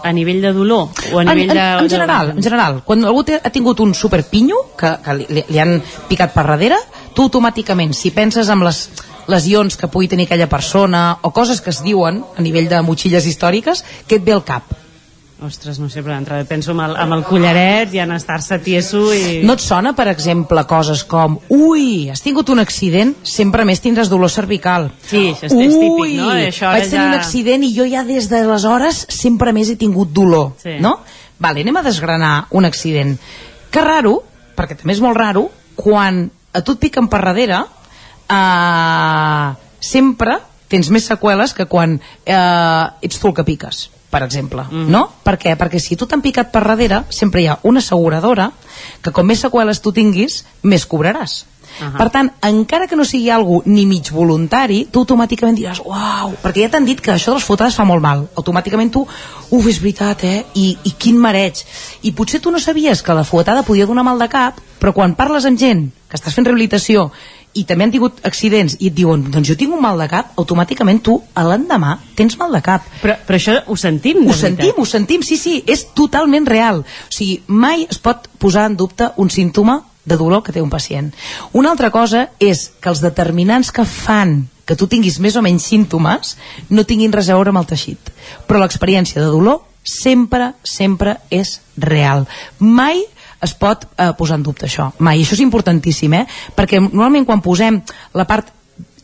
A 0.05 0.13
nivell 0.13 0.41
de 0.43 0.53
dolor? 0.53 0.89
O 1.13 1.19
a 1.19 1.23
en, 1.23 1.29
nivell 1.29 1.51
en, 1.51 1.57
de... 1.57 1.67
en 1.85 1.91
general, 1.91 2.31
en 2.37 2.43
general, 2.43 2.81
quan 2.85 3.05
algú 3.05 3.25
té, 3.25 3.41
ha 3.43 3.51
tingut 3.51 3.81
un 3.81 3.95
superpinyo 3.95 4.57
que, 4.79 4.93
que 5.05 5.15
li, 5.19 5.27
li- 5.31 5.45
li 5.49 5.59
han 5.63 5.79
picat 6.09 6.35
per 6.35 6.45
darrere, 6.47 6.79
tu 7.15 7.25
automàticament, 7.27 7.95
si 7.97 8.11
penses 8.15 8.49
en 8.53 8.63
les 8.67 8.89
lesions 9.27 9.75
que 9.77 9.89
pugui 9.91 10.07
tenir 10.09 10.29
aquella 10.29 10.47
persona 10.49 11.19
o 11.23 11.33
coses 11.35 11.61
que 11.61 11.71
es 11.75 11.81
diuen 11.83 12.23
a 12.37 12.43
nivell 12.45 12.69
de 12.71 12.83
motxilles 12.87 13.27
històriques, 13.27 13.83
què 14.07 14.21
et 14.21 14.25
ve 14.27 14.37
al 14.37 14.45
cap? 14.47 14.63
Ostres, 15.45 15.77
no 15.79 15.91
sé, 15.93 16.01
però 16.01 16.15
d'entrada 16.15 16.47
penso 16.49 16.73
amb 16.73 16.81
el, 16.87 16.95
amb 16.97 17.13
el 17.13 17.23
collaret 17.29 17.93
i 17.93 17.99
en 18.01 18.15
estar-se 18.15 18.57
tieso 18.65 19.03
i... 19.13 19.43
No 19.45 19.53
et 19.59 19.61
sona, 19.61 19.91
per 19.93 20.07
exemple, 20.09 20.63
coses 20.65 21.03
com 21.05 21.35
ui, 21.53 22.07
has 22.09 22.23
tingut 22.25 22.49
un 22.55 22.63
accident, 22.63 23.13
sempre 23.21 23.67
més 23.69 23.83
tindràs 23.85 24.09
dolor 24.09 24.33
cervical. 24.33 24.87
Sí, 25.05 25.27
això 25.35 25.51
és, 25.51 25.53
és 25.53 25.75
típic, 25.77 26.15
no? 26.23 26.31
I 26.33 26.47
Això 26.49 26.71
vaig 26.73 26.87
tenir 26.89 27.03
ja... 27.03 27.11
un 27.11 27.19
accident 27.19 27.67
i 27.69 27.73
jo 27.77 27.85
ja 27.91 28.01
des 28.09 28.31
d'aleshores 28.33 29.03
sempre 29.13 29.53
més 29.53 29.69
he 29.69 29.77
tingut 29.77 30.15
dolor, 30.17 30.55
Sí. 30.63 30.79
no? 30.81 30.95
Vale, 31.39 31.61
anem 31.67 31.77
a 31.77 31.83
desgranar 31.85 32.33
un 32.57 32.65
accident. 32.65 33.13
Que 33.71 33.83
raro, 33.85 34.23
perquè 34.57 34.79
també 34.81 34.97
és 34.97 35.03
molt 35.05 35.21
raro, 35.21 35.51
quan 35.77 36.31
a 36.57 36.63
tu 36.65 36.79
et 36.79 36.81
piquen 36.87 37.11
per 37.13 37.21
darrere, 37.27 37.59
eh, 38.33 39.49
sempre 39.85 40.39
tens 40.73 40.89
més 40.91 41.05
seqüeles 41.13 41.53
que 41.53 41.69
quan 41.69 41.99
eh, 42.25 42.87
ets 43.05 43.21
tu 43.21 43.29
el 43.29 43.37
que 43.37 43.45
piques 43.45 43.91
per 44.11 44.23
exemple, 44.23 44.65
mm. 44.71 44.87
no? 44.93 45.03
Per 45.25 45.37
què? 45.41 45.57
Perquè 45.59 45.81
si 45.83 45.99
tu 45.99 46.07
t'han 46.07 46.23
picat 46.25 46.53
per 46.53 46.63
darrere, 46.67 47.03
sempre 47.11 47.43
hi 47.43 47.51
ha 47.51 47.59
una 47.69 47.83
asseguradora 47.83 48.51
que 49.03 49.13
com 49.13 49.27
més 49.27 49.43
seqüeles 49.45 49.83
tu 49.83 49.93
tinguis, 49.97 50.45
més 50.63 50.87
cobraràs. 50.87 51.45
Ahà. 51.77 51.99
Per 51.99 52.07
tant, 52.13 52.31
encara 52.47 52.87
que 52.89 52.97
no 52.97 53.05
sigui 53.05 53.29
algo 53.31 53.59
ni 53.67 53.85
mig 53.89 54.09
voluntari, 54.15 54.87
tu 54.93 55.03
automàticament 55.03 55.59
diràs, 55.59 55.83
uau, 55.85 56.33
perquè 56.41 56.65
ja 56.65 56.71
t'han 56.73 56.87
dit 56.89 57.03
que 57.03 57.13
això 57.13 57.35
de 57.35 57.41
les 57.41 57.49
fotades 57.49 57.77
fa 57.77 57.85
molt 57.85 58.01
mal. 58.05 58.25
Automàticament 58.39 58.93
tu, 58.95 59.03
uf, 59.05 59.69
és 59.69 59.81
veritat, 59.83 60.25
eh? 60.25 60.39
I, 60.57 60.71
I 60.89 60.95
quin 60.97 61.21
mareig. 61.21 61.61
I 62.09 62.15
potser 62.17 62.41
tu 62.41 62.55
no 62.55 62.63
sabies 62.63 63.03
que 63.05 63.17
la 63.17 63.27
fotada 63.29 63.67
podia 63.67 63.89
donar 63.89 64.07
mal 64.07 64.23
de 64.23 64.31
cap, 64.33 64.63
però 64.81 64.95
quan 64.97 65.17
parles 65.19 65.45
amb 65.49 65.61
gent 65.61 65.89
que 66.07 66.17
estàs 66.17 66.37
fent 66.37 66.47
rehabilitació 66.47 67.11
i 67.57 67.65
també 67.69 67.87
han 67.87 67.95
tingut 67.95 68.21
accidents 68.29 68.77
i 68.81 68.91
et 68.91 68.97
diuen, 68.97 69.25
doncs 69.33 69.49
jo 69.49 69.57
tinc 69.59 69.75
un 69.75 69.83
mal 69.83 69.99
de 70.01 70.09
cap, 70.11 70.35
automàticament 70.41 71.03
tu, 71.05 71.17
a 71.35 71.45
l'endemà, 71.47 71.97
tens 72.19 72.39
mal 72.41 72.55
de 72.55 72.63
cap. 72.65 72.87
Però, 73.03 73.17
però 73.27 73.41
això 73.41 73.57
ho 73.67 73.77
sentim, 73.81 74.23
de 74.25 74.33
Ho 74.33 74.37
sentim, 74.37 74.75
ho 74.79 74.87
sentim, 74.87 75.25
sí, 75.27 75.39
sí, 75.41 75.59
és 75.67 75.87
totalment 75.97 76.47
real. 76.49 76.83
O 76.83 77.13
sigui, 77.15 77.41
mai 77.47 77.87
es 77.89 78.01
pot 78.03 78.29
posar 78.39 78.67
en 78.71 78.77
dubte 78.77 79.11
un 79.17 79.31
símptoma 79.31 79.81
de 80.07 80.17
dolor 80.17 80.43
que 80.43 80.53
té 80.55 80.63
un 80.63 80.71
pacient. 80.71 81.13
Una 81.53 81.73
altra 81.73 81.91
cosa 81.91 82.29
és 82.39 82.71
que 82.81 82.93
els 82.93 83.03
determinants 83.03 83.73
que 83.75 83.85
fan 83.85 84.45
que 84.67 84.77
tu 84.77 84.89
tinguis 84.91 85.21
més 85.23 85.37
o 85.39 85.43
menys 85.47 85.67
símptomes 85.71 86.35
no 86.75 86.85
tinguin 86.85 87.15
res 87.15 87.31
a 87.31 87.39
veure 87.39 87.53
amb 87.55 87.63
el 87.63 87.69
teixit. 87.71 88.11
Però 88.47 88.61
l'experiència 88.61 89.23
de 89.23 89.31
dolor 89.31 89.63
sempre, 89.87 90.53
sempre 90.67 91.21
és 91.31 91.61
real. 91.79 92.27
Mai 92.59 93.05
es 93.47 93.55
pot 93.59 93.87
eh, 93.95 94.11
posar 94.19 94.41
en 94.41 94.45
dubte 94.47 94.67
això, 94.69 94.91
mai. 94.99 95.23
Això 95.23 95.39
és 95.39 95.45
importantíssim, 95.45 96.19
eh? 96.19 96.27
Perquè 96.57 96.83
normalment 96.83 97.27
quan 97.29 97.45
posem 97.45 97.81
la 98.19 98.27
part 98.29 98.53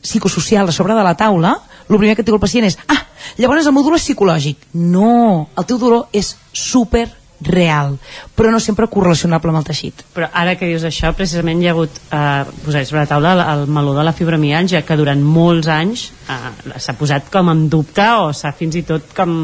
psicosocial 0.03 0.69
a 0.69 0.75
sobre 0.75 0.99
de 0.99 1.07
la 1.07 1.17
taula, 1.17 1.57
el 1.89 1.99
primer 1.99 2.17
que 2.19 2.27
diu 2.27 2.37
el 2.37 2.43
pacient 2.43 2.67
és 2.67 2.79
ah, 2.91 3.01
llavors 3.39 3.67
el 3.67 3.75
meu 3.75 3.85
dolor 3.87 4.01
és 4.01 4.07
psicològic. 4.07 4.71
No, 4.75 5.49
el 5.57 5.69
teu 5.69 5.79
dolor 5.79 6.09
és 6.17 6.35
super 6.53 7.07
real, 7.43 7.97
però 8.37 8.51
no 8.55 8.61
sempre 8.63 8.87
correlacionable 8.91 9.51
amb 9.51 9.61
el 9.61 9.67
teixit. 9.67 10.05
Però 10.15 10.29
ara 10.39 10.55
que 10.59 10.69
dius 10.71 10.85
això, 10.87 11.13
precisament 11.17 11.63
hi 11.63 11.69
ha 11.69 11.75
hagut, 11.75 11.99
eh, 12.11 12.45
posar 12.65 12.85
sobre 12.87 13.03
la 13.03 13.11
taula 13.11 13.33
el, 13.35 13.43
el 13.55 13.65
meló 13.67 13.95
de 13.97 14.05
la 14.07 14.15
fibromialgia, 14.17 14.85
que 14.87 14.99
durant 14.99 15.23
molts 15.23 15.71
anys 15.73 16.09
eh, 16.31 16.79
s'ha 16.79 16.97
posat 16.99 17.31
com 17.33 17.51
en 17.53 17.69
dubte 17.73 18.07
o 18.23 18.33
s'ha 18.37 18.55
fins 18.57 18.79
i 18.79 18.87
tot 18.89 19.15
com... 19.17 19.39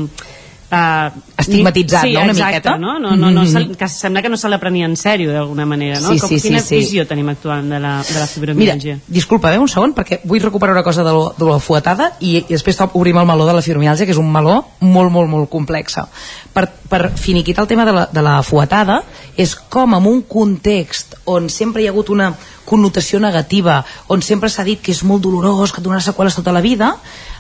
Eh, 0.71 1.11
Estigmatitzat, 1.39 2.03
sí, 2.03 2.13
no, 2.13 2.21
una 2.23 2.33
exacte, 2.33 2.57
miqueta? 2.59 2.79
No? 2.79 2.99
No, 2.99 3.17
no, 3.17 3.31
no, 3.31 3.43
Mhm. 3.43 3.47
se, 3.73 3.77
que 3.79 3.89
sembla 3.89 4.21
que 4.21 4.29
no 4.29 4.37
se 4.37 4.49
la 4.51 4.59
prenia 4.61 4.85
en 4.85 4.97
sèrio 4.97 5.33
d'alguna 5.33 5.65
manera, 5.65 5.99
no? 6.01 6.13
Sí, 6.13 6.19
com, 6.19 6.29
sí, 6.29 6.39
sí, 6.39 6.49
quina 6.49 6.61
sí. 6.61 6.77
visió 6.77 7.07
tenim 7.07 7.29
actuant 7.31 7.71
de 7.71 7.79
la, 7.81 8.03
de 8.03 8.13
la 8.15 8.21
Mira, 8.21 8.27
fibromialgia? 8.27 8.99
disculpa, 9.07 9.55
eh, 9.55 9.59
un 9.59 9.69
segon, 9.69 9.95
perquè 9.95 10.21
vull 10.25 10.43
recuperar 10.43 10.75
una 10.75 10.83
cosa 10.83 11.03
de, 11.03 11.11
lo, 11.11 11.35
de 11.39 11.45
la 11.47 11.59
fuetada 11.59 12.13
i, 12.21 12.37
i 12.37 12.45
després 12.53 12.77
obrim 12.93 13.17
el 13.17 13.25
meló 13.27 13.47
de 13.47 13.55
la 13.55 13.63
fibromialgia, 13.63 14.05
que 14.05 14.13
és 14.13 14.19
un 14.19 14.31
meló 14.31 14.67
molt, 14.81 15.11
molt, 15.11 15.31
molt 15.31 15.49
complex. 15.49 15.97
Per, 16.53 16.67
per 16.89 17.13
finiquitar 17.17 17.63
el 17.63 17.69
tema 17.69 17.87
de 17.87 17.93
la, 17.93 18.07
de 18.13 18.23
la 18.23 18.43
fuetada, 18.43 19.03
és 19.37 19.55
com 19.57 19.95
en 19.95 20.05
un 20.05 20.23
context 20.29 21.15
on 21.25 21.49
sempre 21.49 21.81
hi 21.83 21.87
ha 21.87 21.91
hagut 21.91 22.11
una 22.11 22.35
connotació 22.67 23.19
negativa, 23.21 23.83
on 24.09 24.21
sempre 24.21 24.51
s'ha 24.51 24.65
dit 24.65 24.83
que 24.83 24.93
és 24.93 25.03
molt 25.03 25.23
dolorós, 25.23 25.73
que 25.73 25.81
et 25.81 25.85
donarà 25.87 26.03
seqüeles 26.05 26.35
tota 26.37 26.53
la 26.53 26.61
vida, 26.61 26.97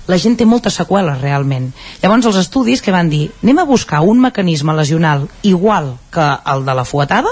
la 0.08 0.16
gent 0.18 0.36
té 0.40 0.46
moltes 0.48 0.74
seqüeles 0.80 1.20
realment. 1.20 1.70
Llavors 2.02 2.26
els 2.30 2.38
estudis 2.40 2.80
que 2.82 2.92
van 2.94 3.10
dir 3.12 3.28
anem 3.42 3.58
a 3.60 3.66
buscar 3.68 4.00
un 4.00 4.20
mecanisme 4.20 4.74
lesional 4.74 5.28
igual 5.42 5.94
que 6.10 6.24
el 6.52 6.64
de 6.64 6.74
la 6.74 6.84
fuetada, 6.88 7.30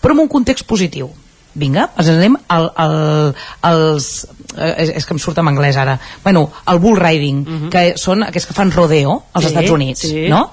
però 0.00 0.14
en 0.16 0.24
un 0.24 0.28
context 0.30 0.64
positiu 0.66 1.10
vinga, 1.54 1.90
ens 2.00 2.08
anem 2.08 2.38
al, 2.48 2.70
al, 2.80 2.94
als 3.60 4.06
eh, 4.56 4.70
és, 4.86 4.92
és 5.02 5.04
que 5.04 5.12
em 5.12 5.18
surt 5.20 5.36
en 5.42 5.50
anglès 5.50 5.76
ara 5.76 5.98
bueno, 6.24 6.46
el 6.72 6.78
bull 6.80 6.96
riding, 6.96 7.42
Mhm. 7.44 7.68
que 7.68 7.82
són 8.00 8.22
aquests 8.24 8.48
que 8.48 8.54
fan 8.56 8.70
rodeo 8.72 9.24
als 9.34 9.44
Sí, 9.44 9.50
Estats 9.52 9.70
Units 9.70 10.00
sí. 10.00 10.28
no? 10.30 10.46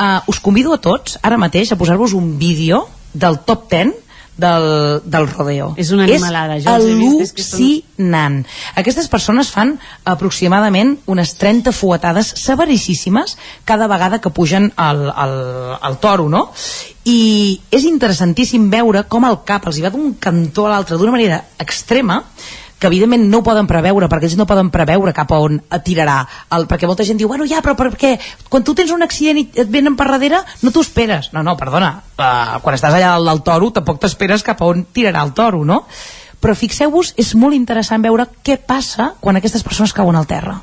Uh, 0.00 0.20
us 0.28 0.40
convido 0.40 0.72
a 0.74 0.78
tots 0.80 1.18
ara 1.22 1.36
mateix 1.40 1.72
a 1.72 1.76
posar-vos 1.76 2.12
un 2.12 2.38
vídeo 2.38 2.86
del 3.12 3.38
top 3.40 3.68
10 3.70 3.94
del, 4.36 5.00
del 5.04 5.26
rodeo 5.30 5.70
És 5.80 5.90
una 5.96 6.04
animalada, 6.20 6.58
jo 6.60 6.74
és 7.22 7.32
que 7.32 7.42
són- 7.42 7.60
al·lucinant 7.60 8.42
aquestes 8.76 9.08
persones 9.08 9.48
fan 9.50 9.76
aproximadament 10.04 10.96
unes 11.06 11.34
30 11.40 11.72
fuetades 11.72 12.34
severissíssimes 12.42 13.36
cada 13.64 13.86
vegada 13.88 14.20
que 14.20 14.30
pugen 14.30 14.72
al, 14.76 15.06
al, 15.10 15.34
al 15.80 15.98
toro 16.02 16.28
no? 16.28 16.50
i 17.04 17.60
és 17.70 17.84
interessantíssim 17.88 18.68
veure 18.70 19.04
com 19.08 19.24
el 19.24 19.40
cap 19.48 19.66
els 19.70 19.78
hi 19.78 19.84
va 19.86 19.90
d'un 19.94 20.14
cantó 20.20 20.66
a 20.66 20.74
l'altre 20.74 20.98
d'una 20.98 21.14
manera 21.16 21.42
extrema 21.62 22.22
que 22.78 22.88
evidentment 22.90 23.24
no 23.30 23.40
ho 23.40 23.46
poden 23.46 23.68
preveure 23.70 24.08
perquè 24.12 24.28
ells 24.28 24.36
no 24.36 24.48
poden 24.48 24.68
preveure 24.74 25.14
cap 25.16 25.32
a 25.32 25.40
on 25.40 25.62
tirarà 25.84 26.18
el, 26.56 26.66
perquè 26.68 26.88
molta 26.88 27.06
gent 27.08 27.18
diu, 27.20 27.28
bueno 27.28 27.46
ja, 27.48 27.62
però 27.64 27.76
per 27.78 27.88
què? 27.96 28.16
Quan 28.52 28.66
tu 28.66 28.74
tens 28.76 28.92
un 28.92 29.06
accident 29.06 29.40
i 29.40 29.46
et 29.62 29.72
venen 29.72 29.96
per 29.96 30.10
darrere 30.10 30.42
no 30.62 30.72
t'ho 30.74 30.84
esperes, 30.84 31.32
no, 31.32 31.42
no, 31.46 31.56
perdona 31.56 31.94
uh, 32.18 32.60
quan 32.60 32.76
estàs 32.76 32.92
allà 32.92 33.16
dalt 33.16 33.30
del 33.30 33.42
toro 33.46 33.72
tampoc 33.78 34.02
t'esperes 34.04 34.44
cap 34.44 34.60
a 34.60 34.68
on 34.68 34.84
tirarà 34.92 35.24
el 35.24 35.32
toro, 35.36 35.64
no? 35.64 35.84
però 36.40 36.54
fixeu-vos, 36.54 37.14
és 37.18 37.34
molt 37.34 37.56
interessant 37.56 38.04
veure 38.04 38.28
què 38.44 38.58
passa 38.60 39.14
quan 39.20 39.38
aquestes 39.38 39.64
persones 39.66 39.94
cauen 39.96 40.18
al 40.18 40.28
terra. 40.30 40.60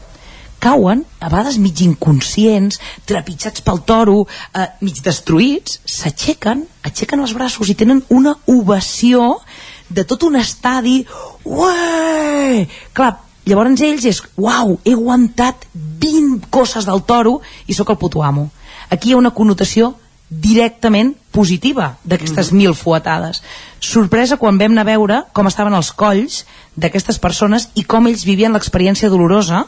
Cauen, 0.63 1.01
a 1.19 1.27
vegades 1.27 1.57
mig 1.59 1.81
inconscients, 1.83 2.79
trepitjats 3.09 3.65
pel 3.65 3.81
toro, 3.83 4.21
eh, 4.55 4.67
mig 4.79 5.01
destruïts, 5.03 5.81
s'aixequen, 5.83 6.63
aixequen 6.87 7.19
els 7.19 7.33
braços 7.35 7.67
i 7.67 7.75
tenen 7.75 7.99
una 8.07 8.37
ovació 8.47 9.41
de 9.89 10.03
tot 10.05 10.23
un 10.23 10.35
estadi, 10.35 11.05
ué! 11.45 12.67
Clar, 12.93 13.17
llavors 13.45 13.81
ells 13.81 14.05
és, 14.05 14.21
uau, 14.37 14.79
he 14.85 14.93
aguantat 14.93 15.67
20 15.73 16.47
coses 16.49 16.85
del 16.85 17.03
toro 17.03 17.41
i 17.67 17.73
sóc 17.73 17.89
el 17.89 17.97
puto 17.97 18.23
amo. 18.23 18.49
Aquí 18.89 19.09
hi 19.09 19.13
ha 19.13 19.17
una 19.17 19.33
connotació 19.33 19.95
directament 20.29 21.13
positiva 21.31 21.97
d'aquestes 22.03 22.51
Mhm. 22.51 22.57
mil 22.57 22.73
fuetades. 22.73 23.43
Sorpresa 23.79 24.37
quan 24.37 24.57
vam 24.57 24.71
anar 24.71 24.81
a 24.81 24.85
veure 24.85 25.23
com 25.33 25.47
estaven 25.47 25.73
els 25.73 25.91
colls 25.91 26.45
d'aquestes 26.75 27.19
persones 27.19 27.69
i 27.75 27.83
com 27.83 28.07
ells 28.07 28.23
vivien 28.25 28.53
l'experiència 28.53 29.09
dolorosa 29.09 29.67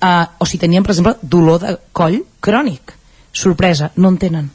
eh, 0.00 0.26
o 0.38 0.44
si 0.46 0.58
tenien, 0.58 0.82
per 0.82 0.90
exemple, 0.92 1.16
dolor 1.22 1.58
de 1.60 1.78
coll 1.92 2.22
crònic. 2.40 2.92
Sorpresa, 3.32 3.92
no 3.96 4.08
en 4.08 4.18
tenen. 4.18 4.50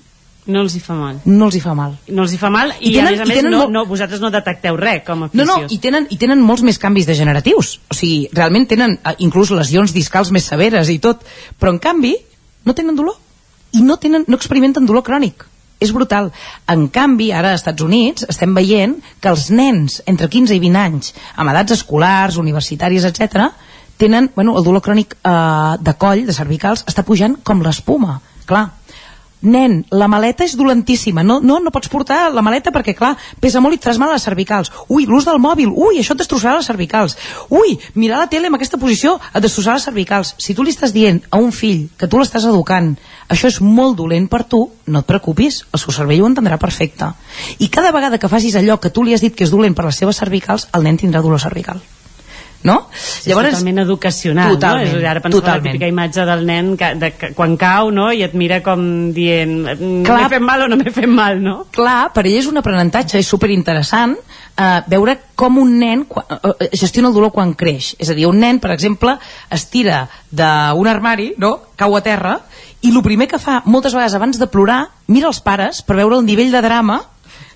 No 0.47 0.61
els 0.65 0.73
hi 0.75 0.79
fa 0.81 0.95
mal. 0.97 1.19
No 1.25 1.45
els 1.45 1.55
hi 1.55 1.59
fa 1.61 1.73
mal. 1.77 1.91
No 2.07 2.23
els 2.23 2.31
hi 2.33 2.37
fa 2.41 2.49
mal 2.49 2.71
i, 2.79 2.89
I 2.89 2.93
tenen- 2.95 3.07
a 3.07 3.11
més 3.11 3.19
a 3.21 3.25
més 3.29 3.43
no, 3.45 3.57
molt- 3.59 3.71
no, 3.75 3.85
vosaltres 3.85 4.21
no 4.23 4.31
detecteu 4.33 4.75
res 4.77 5.03
com 5.05 5.23
a 5.23 5.27
No, 5.27 5.29
fisios. 5.31 5.47
no, 5.47 5.67
i 5.69 5.77
tenen, 5.77 6.07
i 6.09 6.17
tenen 6.17 6.41
molts 6.41 6.63
més 6.63 6.79
canvis 6.81 7.05
degeneratius. 7.05 7.79
O 7.91 7.93
sigui, 7.93 8.27
realment 8.33 8.65
tenen 8.67 8.97
eh, 9.03 9.15
inclús 9.19 9.51
lesions 9.51 9.93
discals 9.93 10.31
més 10.31 10.43
severes 10.49 10.89
i 10.89 10.97
tot. 10.99 11.21
Però, 11.59 11.69
en 11.71 11.77
canvi, 11.79 12.15
no 12.65 12.73
tenen 12.73 12.95
dolor. 12.95 13.15
I 13.73 13.81
no, 13.85 13.97
tenen, 13.97 14.25
no 14.27 14.35
experimenten 14.35 14.85
dolor 14.85 15.03
crònic. 15.03 15.45
És 15.79 15.91
brutal. 15.93 16.31
En 16.69 16.87
canvi, 16.89 17.31
ara 17.33 17.51
als 17.51 17.61
Estats 17.61 17.81
Units 17.81 18.25
estem 18.29 18.53
veient 18.53 18.97
que 19.21 19.29
els 19.29 19.49
nens 19.49 20.01
entre 20.05 20.27
15 20.29 20.53
i 20.53 20.59
20 20.59 20.77
anys, 20.77 21.13
amb 21.35 21.49
edats 21.53 21.71
escolars, 21.77 22.37
universitàries, 22.37 23.05
etc, 23.05 23.47
tenen, 23.97 24.31
bueno, 24.35 24.57
el 24.57 24.63
dolor 24.63 24.81
crònic 24.81 25.15
eh, 25.23 25.77
de 25.79 25.93
coll, 25.97 26.25
de 26.25 26.33
cervicals, 26.33 26.83
està 26.85 27.01
pujant 27.05 27.37
com 27.43 27.61
l'espuma. 27.61 28.19
Clar, 28.45 28.67
nen, 29.41 29.81
la 29.89 30.07
maleta 30.07 30.45
és 30.45 30.55
dolentíssima, 30.57 31.23
no, 31.23 31.39
no, 31.41 31.59
no 31.59 31.73
pots 31.73 31.89
portar 31.91 32.29
la 32.33 32.43
maleta 32.45 32.71
perquè, 32.73 32.93
clar, 32.97 33.15
pesa 33.41 33.61
molt 33.61 33.75
i 33.75 33.79
et 33.81 33.99
mal 33.99 34.11
a 34.11 34.17
les 34.17 34.25
cervicals. 34.25 34.71
Ui, 34.89 35.05
l'ús 35.05 35.25
del 35.25 35.39
mòbil, 35.41 35.69
ui, 35.69 35.99
això 35.99 36.13
et 36.13 36.21
destrossarà 36.21 36.57
les 36.59 36.69
cervicals. 36.69 37.17
Ui, 37.49 37.77
mirar 37.95 38.19
la 38.19 38.29
tele 38.29 38.47
en 38.47 38.55
aquesta 38.55 38.77
posició 38.77 39.17
et 39.33 39.41
destrossarà 39.41 39.79
les 39.79 39.87
cervicals. 39.89 40.35
Si 40.37 40.55
tu 40.55 40.63
li 40.63 40.73
estàs 40.73 40.93
dient 40.93 41.21
a 41.29 41.41
un 41.41 41.51
fill 41.51 41.87
que 41.97 42.07
tu 42.07 42.19
l'estàs 42.21 42.45
educant, 42.45 42.93
això 43.29 43.49
és 43.49 43.61
molt 43.61 43.97
dolent 43.97 44.27
per 44.27 44.43
tu, 44.43 44.67
no 44.87 45.01
et 45.01 45.07
preocupis, 45.07 45.63
el 45.71 45.81
seu 45.81 45.95
cervell 45.95 46.21
ho 46.21 46.29
entendrà 46.29 46.59
perfecte. 46.61 47.13
I 47.59 47.69
cada 47.69 47.91
vegada 47.91 48.19
que 48.19 48.29
facis 48.29 48.55
allò 48.55 48.77
que 48.79 48.93
tu 48.93 49.03
li 49.03 49.15
has 49.15 49.25
dit 49.25 49.35
que 49.35 49.47
és 49.47 49.53
dolent 49.53 49.75
per 49.75 49.87
les 49.87 49.97
seves 49.97 50.21
cervicals, 50.21 50.69
el 50.73 50.85
nen 50.85 51.01
tindrà 51.01 51.21
dolor 51.21 51.41
cervical 51.41 51.81
no? 52.63 52.77
Sí, 52.93 53.29
Llavors, 53.29 53.55
totalment 53.55 53.81
educacional 53.83 54.53
totalment, 54.55 54.91
no? 54.91 54.99
És, 54.99 55.07
ara 55.09 55.21
penso 55.23 55.39
totalment. 55.39 55.65
la 55.65 55.71
típica 55.71 55.89
imatge 55.89 56.25
del 56.27 56.45
nen 56.45 56.75
que, 56.77 56.91
de, 57.01 57.11
que, 57.17 57.31
quan 57.37 57.55
cau 57.59 57.91
no? 57.93 58.11
i 58.13 58.23
et 58.25 58.35
mira 58.37 58.61
com 58.65 58.83
dient 59.15 59.55
m'he 59.65 60.29
fet 60.31 60.43
mal 60.43 60.65
o 60.65 60.69
no 60.69 60.77
m'he 60.79 60.93
fet 60.93 61.09
mal 61.09 61.41
no? 61.41 61.55
clar, 61.73 62.11
per 62.13 62.25
ell 62.27 62.37
és 62.37 62.49
un 62.49 62.61
aprenentatge 62.61 63.19
és 63.21 63.29
superinteressant 63.33 64.15
eh, 64.15 64.79
veure 64.91 65.17
com 65.35 65.57
un 65.61 65.73
nen 65.81 66.05
quan, 66.09 66.27
eh, 66.37 66.69
gestiona 66.77 67.09
el 67.09 67.17
dolor 67.17 67.33
quan 67.33 67.55
creix 67.57 67.95
és 67.99 68.11
a 68.11 68.17
dir, 68.17 68.27
un 68.29 68.39
nen, 68.41 68.61
per 68.61 68.73
exemple 68.75 69.17
es 69.49 69.67
tira 69.73 70.05
d'un 70.29 70.87
armari, 70.87 71.33
no? 71.41 71.57
cau 71.75 71.97
a 71.97 72.03
terra 72.05 72.37
i 72.81 72.93
el 72.93 73.01
primer 73.05 73.27
que 73.29 73.41
fa 73.41 73.61
moltes 73.65 73.93
vegades 73.97 74.17
abans 74.17 74.39
de 74.41 74.49
plorar 74.49 74.83
mira 75.07 75.29
els 75.29 75.41
pares 75.41 75.81
per 75.85 75.97
veure 75.97 76.19
el 76.19 76.25
nivell 76.25 76.53
de 76.53 76.61
drama 76.61 77.01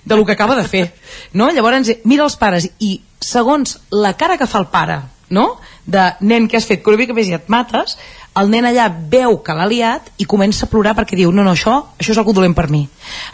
de 0.06 0.14
lo 0.14 0.24
que 0.24 0.32
acaba 0.32 0.54
de 0.56 0.64
fer 0.66 0.86
no? 1.32 1.50
llavors 1.50 1.90
mira 2.04 2.24
els 2.24 2.36
pares 2.38 2.70
i 2.78 3.00
segons 3.20 3.78
la 3.90 4.14
cara 4.14 4.36
que 4.36 4.48
fa 4.50 4.60
el 4.62 4.70
pare 4.72 5.00
no? 5.30 5.56
de 5.86 6.12
nen 6.20 6.48
que 6.48 6.56
has 6.56 6.66
fet 6.66 6.82
que 6.82 6.90
una 6.90 7.00
mica 7.00 7.14
més 7.16 7.28
i 7.30 7.36
et 7.36 7.48
mates 7.52 7.96
el 8.36 8.50
nen 8.52 8.66
allà 8.68 8.86
veu 9.10 9.38
que 9.44 9.54
l'ha 9.56 9.66
liat 9.70 10.10
i 10.20 10.26
comença 10.28 10.66
a 10.66 10.70
plorar 10.70 10.92
perquè 10.98 11.16
diu, 11.16 11.30
no, 11.32 11.44
no, 11.46 11.54
això, 11.56 11.76
això 11.96 12.12
és 12.12 12.18
algú 12.20 12.34
dolent 12.36 12.52
per 12.56 12.66
mi. 12.68 12.82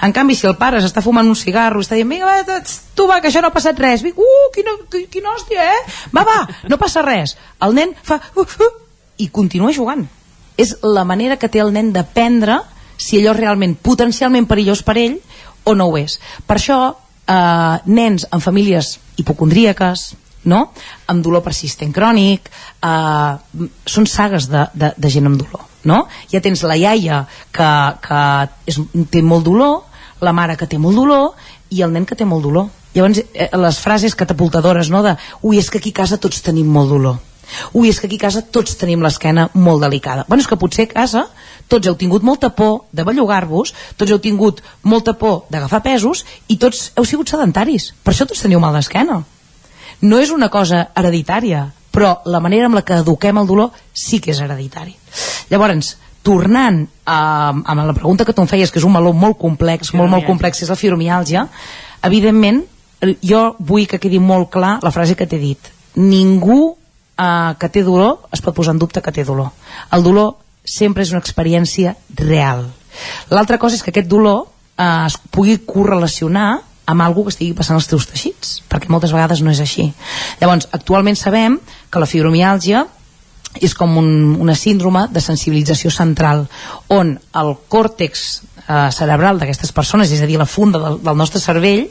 En 0.06 0.14
canvi, 0.14 0.36
si 0.38 0.46
el 0.46 0.54
pare 0.60 0.78
s'està 0.82 1.02
fumant 1.02 1.26
un 1.26 1.38
cigarro 1.38 1.82
està 1.82 1.98
dient, 1.98 2.08
vinga, 2.08 2.28
va, 2.28 2.60
tu 2.94 3.08
va, 3.10 3.18
que 3.18 3.32
això 3.32 3.42
no 3.42 3.50
ha 3.50 3.56
passat 3.56 3.80
res, 3.82 4.04
vinga, 4.06 4.22
uh, 4.22 4.50
quina, 4.54 4.76
quina 5.10 5.32
hòstia, 5.34 5.66
eh? 5.74 5.80
Va, 6.14 6.22
va, 6.28 6.38
no 6.70 6.78
passa 6.78 7.02
res. 7.02 7.34
El 7.66 7.74
nen 7.74 7.96
fa, 8.06 8.20
uh, 8.36 8.46
uh, 8.46 8.70
i 9.18 9.26
continua 9.34 9.74
jugant. 9.74 10.06
És 10.60 10.76
la 10.86 11.02
manera 11.08 11.38
que 11.40 11.50
té 11.50 11.58
el 11.64 11.74
nen 11.74 11.90
d'aprendre 11.94 12.60
si 12.94 13.18
allò 13.18 13.34
és 13.34 13.40
realment 13.40 13.74
potencialment 13.74 14.46
perillós 14.46 14.84
per 14.86 15.00
ell 15.02 15.18
o 15.66 15.74
no 15.74 15.90
ho 15.90 15.98
és. 15.98 16.20
Per 16.46 16.60
això, 16.60 16.78
eh, 17.28 17.76
nens 17.86 18.26
en 18.30 18.40
famílies 18.40 18.98
hipocondríaques, 19.16 20.12
no? 20.44 20.62
amb 21.06 21.22
dolor 21.24 21.42
persistent 21.44 21.92
crònic 21.94 22.50
eh, 22.50 23.32
són 23.86 24.08
sagues 24.10 24.48
de, 24.50 24.66
de, 24.74 24.92
de 24.96 25.10
gent 25.12 25.28
amb 25.30 25.40
dolor 25.40 25.66
no? 25.88 26.04
ja 26.32 26.42
tens 26.42 26.64
la 26.66 26.76
iaia 26.78 27.22
que, 27.54 27.72
que 28.02 28.22
és, 28.70 28.80
té 29.10 29.22
molt 29.22 29.46
dolor 29.46 29.82
la 30.22 30.34
mare 30.34 30.56
que 30.58 30.68
té 30.70 30.78
molt 30.82 30.98
dolor 30.98 31.32
i 31.70 31.82
el 31.82 31.92
nen 31.94 32.06
que 32.06 32.18
té 32.18 32.26
molt 32.28 32.46
dolor 32.46 32.70
llavors 32.94 33.22
eh, 33.22 33.50
les 33.56 33.78
frases 33.82 34.16
catapultadores 34.18 34.90
no? 34.90 35.02
de 35.06 35.16
ui 35.42 35.60
és 35.62 35.70
que 35.70 35.82
aquí 35.82 35.94
a 35.94 36.02
casa 36.02 36.20
tots 36.20 36.42
tenim 36.42 36.66
molt 36.66 36.90
dolor 36.90 37.20
ui 37.76 37.90
és 37.90 38.00
que 38.00 38.08
aquí 38.08 38.18
a 38.18 38.26
casa 38.26 38.42
tots 38.42 38.78
tenim 38.80 39.02
l'esquena 39.04 39.48
molt 39.54 39.82
delicada 39.84 40.26
bueno 40.28 40.42
és 40.42 40.50
que 40.50 40.58
potser 40.58 40.88
a 40.88 40.94
casa 40.94 41.26
tots 41.68 41.86
heu 41.86 41.98
tingut 41.98 42.22
molta 42.22 42.50
por 42.50 42.86
de 42.92 43.04
bellugar-vos 43.04 43.74
tots 43.96 44.10
heu 44.10 44.18
tingut 44.18 44.62
molta 44.82 45.12
por 45.18 45.44
d'agafar 45.50 45.82
pesos 45.82 46.24
i 46.48 46.56
tots 46.56 46.90
heu 46.96 47.04
sigut 47.04 47.28
sedentaris 47.28 47.92
per 48.02 48.14
això 48.14 48.26
tots 48.26 48.42
teniu 48.42 48.60
mal 48.60 48.74
d'esquena 48.74 49.22
no 50.02 50.18
és 50.18 50.32
una 50.34 50.50
cosa 50.50 50.88
hereditària, 50.98 51.66
però 51.94 52.16
la 52.26 52.40
manera 52.42 52.66
amb 52.66 52.74
la 52.74 52.82
que 52.82 52.98
eduquem 52.98 53.38
el 53.38 53.46
dolor 53.46 53.70
sí 53.94 54.18
que 54.20 54.32
és 54.32 54.40
hereditari. 54.42 54.94
Llavors, 55.50 55.94
tornant 56.26 56.82
a, 57.06 57.18
a 57.52 57.74
la 57.78 57.94
pregunta 57.94 58.26
que 58.26 58.34
tu 58.34 58.42
em 58.42 58.50
feies, 58.50 58.70
que 58.70 58.80
és 58.82 58.86
un 58.86 58.94
meló 58.94 59.12
molt 59.14 59.38
complex, 59.38 59.92
molt, 59.94 60.10
molt 60.10 60.26
complex, 60.26 60.64
és 60.64 60.72
la 60.72 60.78
fibromiàlgia, 60.78 61.46
evidentment, 62.02 62.62
jo 63.22 63.44
vull 63.58 63.86
que 63.90 64.02
quedi 64.02 64.18
molt 64.22 64.50
clar 64.50 64.78
la 64.82 64.94
frase 64.94 65.14
que 65.18 65.26
t'he 65.26 65.38
dit. 65.38 65.70
Ningú 65.98 66.60
eh, 66.72 67.54
que 67.58 67.70
té 67.70 67.86
dolor 67.86 68.28
es 68.34 68.42
pot 68.42 68.54
posar 68.58 68.74
en 68.74 68.82
dubte 68.82 69.02
que 69.02 69.14
té 69.14 69.26
dolor. 69.26 69.52
El 69.94 70.02
dolor 70.02 70.41
sempre 70.64 71.02
és 71.02 71.12
una 71.12 71.22
experiència 71.22 71.96
real. 72.18 72.66
L'altra 73.30 73.58
cosa 73.58 73.76
és 73.76 73.82
que 73.82 73.90
aquest 73.92 74.10
dolor 74.10 74.46
eh, 74.76 75.06
es 75.06 75.18
pugui 75.30 75.58
correlacionar 75.66 76.60
amb 76.86 77.04
algú 77.04 77.24
que 77.24 77.32
estigui 77.32 77.54
passant 77.56 77.78
als 77.78 77.88
teus 77.90 78.08
teixits, 78.10 78.56
perquè 78.68 78.90
moltes 78.90 79.12
vegades 79.14 79.42
no 79.42 79.52
és 79.52 79.60
així. 79.62 79.88
Llavors, 80.40 80.68
actualment 80.74 81.16
sabem 81.18 81.58
que 81.90 82.02
la 82.02 82.10
fibromiàlgia 82.10 82.84
és 83.60 83.74
com 83.76 83.98
un, 84.00 84.08
una 84.40 84.54
síndrome 84.56 85.06
de 85.12 85.20
sensibilització 85.20 85.92
central, 85.92 86.46
on 86.88 87.12
el 87.38 87.52
còrtex 87.68 88.24
eh, 88.64 88.88
cerebral 88.94 89.38
d'aquestes 89.38 89.74
persones, 89.76 90.12
és 90.12 90.22
a 90.24 90.28
dir, 90.28 90.38
la 90.40 90.48
funda 90.48 90.80
del, 90.80 90.98
del 91.04 91.18
nostre 91.18 91.40
cervell, 91.42 91.84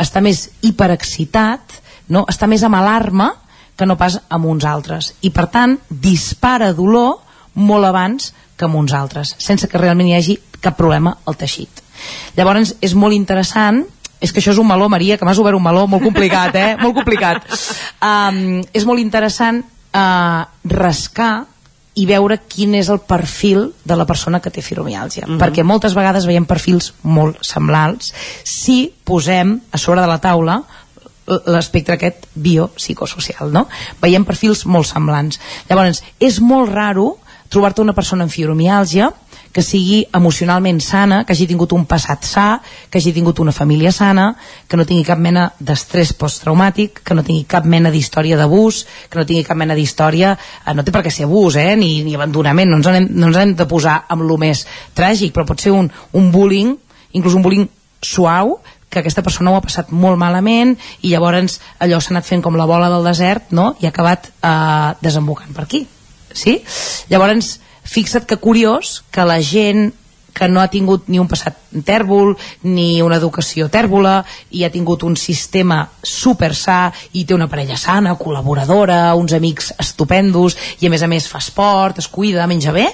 està 0.00 0.22
més 0.24 0.46
hiperexcitat, 0.64 1.78
no? 2.08 2.24
està 2.28 2.48
més 2.48 2.64
amb 2.64 2.80
alarma 2.80 3.32
que 3.76 3.86
no 3.88 3.98
pas 4.00 4.18
amb 4.32 4.48
uns 4.48 4.64
altres. 4.68 5.12
I, 5.20 5.30
per 5.34 5.48
tant, 5.52 5.76
dispara 5.88 6.72
dolor 6.76 7.20
molt 7.54 7.84
abans 7.88 8.32
que 8.56 8.66
amb 8.66 8.78
uns 8.78 8.94
altres, 8.96 9.34
sense 9.38 9.68
que 9.68 9.80
realment 9.80 10.08
hi 10.08 10.16
hagi 10.16 10.38
cap 10.62 10.76
problema 10.78 11.16
al 11.26 11.36
teixit. 11.36 11.82
Llavors, 12.36 12.76
és 12.80 12.94
molt 12.94 13.14
interessant 13.14 13.82
és 14.22 14.30
que 14.30 14.38
això 14.38 14.52
és 14.54 14.58
un 14.62 14.68
meló, 14.68 14.86
Maria, 14.88 15.16
que 15.18 15.26
m'has 15.26 15.40
obert 15.42 15.58
un 15.58 15.64
meló 15.64 15.88
molt 15.90 16.04
complicat, 16.04 16.54
eh? 16.54 16.76
molt 16.78 16.94
complicat. 16.94 17.48
Um, 17.98 18.60
és 18.70 18.86
molt 18.86 19.02
interessant 19.02 19.58
uh, 19.62 20.44
rascar 20.70 21.32
i 21.98 22.06
veure 22.08 22.38
quin 22.48 22.76
és 22.78 22.88
el 22.88 23.02
perfil 23.04 23.66
de 23.84 23.96
la 23.98 24.06
persona 24.08 24.40
que 24.40 24.50
té 24.54 24.62
fibromiàlgia. 24.62 25.26
Uh 25.26 25.34
-huh. 25.34 25.40
Perquè 25.42 25.64
moltes 25.64 25.94
vegades 25.94 26.26
veiem 26.26 26.46
perfils 26.46 26.94
molt 27.02 27.42
semblants 27.44 28.14
si 28.44 28.94
posem 29.04 29.60
a 29.72 29.78
sobre 29.78 30.00
de 30.00 30.06
la 30.06 30.18
taula 30.18 30.62
l'espectre 31.26 31.94
aquest 31.94 32.26
biopsicosocial, 32.34 33.52
no? 33.52 33.68
Veiem 34.00 34.24
perfils 34.24 34.66
molt 34.66 34.86
semblants. 34.86 35.38
Llavors, 35.68 36.02
és 36.18 36.40
molt 36.40 36.72
raro 36.72 37.18
trobar-te 37.52 37.84
una 37.84 37.94
persona 37.96 38.24
amb 38.24 38.32
fibromiàlgia 38.32 39.10
que 39.52 39.60
sigui 39.62 40.06
emocionalment 40.16 40.80
sana, 40.80 41.22
que 41.28 41.34
hagi 41.34 41.46
tingut 41.46 41.74
un 41.76 41.84
passat 41.86 42.24
sa, 42.24 42.46
que 42.88 42.98
hagi 42.98 43.12
tingut 43.12 43.38
una 43.44 43.52
família 43.52 43.92
sana, 43.92 44.30
que 44.66 44.78
no 44.80 44.86
tingui 44.88 45.04
cap 45.04 45.20
mena 45.20 45.50
d'estrès 45.60 46.14
posttraumàtic, 46.16 47.02
que 47.04 47.14
no 47.14 47.24
tingui 47.26 47.44
cap 47.44 47.68
mena 47.68 47.92
d'història 47.92 48.38
d'abús, 48.40 48.86
que 49.12 49.20
no 49.20 49.26
tingui 49.28 49.44
cap 49.44 49.60
mena 49.60 49.76
d'història, 49.76 50.32
eh, 50.64 50.74
no 50.74 50.82
té 50.82 50.94
per 50.94 51.04
què 51.04 51.12
ser 51.12 51.28
abús, 51.28 51.60
eh, 51.60 51.76
ni, 51.76 52.00
ni 52.02 52.16
abandonament, 52.16 52.72
no 52.72 52.80
ens, 52.80 52.88
hem, 52.88 53.08
no 53.12 53.28
ens 53.28 53.40
hem 53.44 53.54
de 53.60 53.68
posar 53.68 54.00
amb 54.08 54.24
lo 54.24 54.40
més 54.40 54.64
tràgic, 54.96 55.36
però 55.36 55.44
pot 55.46 55.60
ser 55.60 55.76
un, 55.76 55.92
un 56.16 56.32
bullying, 56.32 56.72
inclús 57.12 57.36
un 57.36 57.44
bullying 57.44 57.68
suau, 58.00 58.56
que 58.92 59.00
aquesta 59.00 59.22
persona 59.24 59.52
ho 59.52 59.56
ha 59.56 59.64
passat 59.64 59.88
molt 59.88 60.20
malament 60.20 60.74
i 61.00 61.14
llavors 61.14 61.60
allò 61.80 61.96
s'ha 61.96 62.12
anat 62.12 62.28
fent 62.28 62.42
com 62.44 62.58
la 62.60 62.68
bola 62.68 62.90
del 62.92 63.08
desert 63.08 63.48
no? 63.56 63.70
i 63.80 63.88
ha 63.88 63.92
acabat 63.92 64.28
eh, 64.28 64.92
desembocant 65.00 65.56
per 65.56 65.64
aquí 65.64 65.86
sí? 66.34 66.60
llavors 67.10 67.58
fixa't 67.82 68.26
que 68.26 68.38
curiós 68.38 69.02
que 69.10 69.26
la 69.26 69.40
gent 69.42 69.92
que 70.32 70.48
no 70.48 70.62
ha 70.62 70.70
tingut 70.72 71.08
ni 71.12 71.20
un 71.20 71.28
passat 71.28 71.58
tèrbol 71.84 72.34
ni 72.64 73.02
una 73.04 73.18
educació 73.20 73.68
tèrbola 73.72 74.22
i 74.56 74.64
ha 74.64 74.72
tingut 74.72 75.04
un 75.04 75.16
sistema 75.20 75.84
super 76.02 76.54
sa 76.56 76.86
i 77.12 77.26
té 77.28 77.36
una 77.36 77.50
parella 77.52 77.76
sana, 77.76 78.16
col·laboradora 78.16 79.12
uns 79.18 79.36
amics 79.36 79.74
estupendos 79.78 80.56
i 80.80 80.88
a 80.88 80.92
més 80.92 81.04
a 81.04 81.10
més 81.10 81.28
fa 81.28 81.42
esport, 81.44 82.00
es 82.00 82.08
cuida, 82.08 82.48
menja 82.48 82.72
bé 82.72 82.88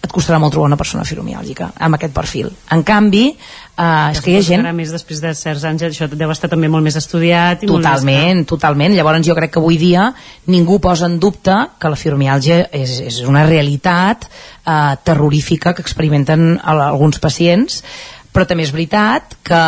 et 0.00 0.12
costarà 0.12 0.38
molt 0.40 0.54
trobar 0.54 0.70
una 0.70 0.78
persona 0.80 1.04
fibromiàlgica 1.04 1.70
amb 1.84 1.96
aquest 1.98 2.14
perfil. 2.16 2.48
En 2.72 2.82
canvi, 2.88 3.26
eh, 3.30 4.12
és 4.14 4.20
que 4.24 4.32
hi 4.32 4.38
ha 4.38 4.44
gent... 4.46 4.64
Més, 4.76 4.92
després 4.94 5.20
de 5.20 5.32
certs 5.36 5.66
anys, 5.68 5.84
això 5.90 6.08
deu 6.08 6.32
estar 6.32 6.48
també 6.52 6.70
molt 6.72 6.86
més 6.86 6.96
estudiat. 6.96 7.66
I 7.66 7.68
totalment, 7.68 8.22
molt 8.22 8.40
més... 8.40 8.48
totalment. 8.48 8.96
Llavors 8.96 9.26
jo 9.26 9.36
crec 9.36 9.52
que 9.54 9.60
avui 9.60 9.76
dia 9.80 10.08
ningú 10.48 10.80
posa 10.80 11.08
en 11.10 11.18
dubte 11.20 11.56
que 11.80 11.92
la 11.92 12.00
fibromiàlgia 12.00 12.62
és, 12.72 12.96
és 13.10 13.20
una 13.28 13.44
realitat 13.48 14.24
eh, 14.30 14.96
terrorífica 15.04 15.74
que 15.76 15.84
experimenten 15.84 16.56
alguns 16.64 17.20
pacients, 17.20 17.82
però 18.32 18.46
també 18.46 18.64
és 18.64 18.72
veritat 18.72 19.36
que 19.44 19.62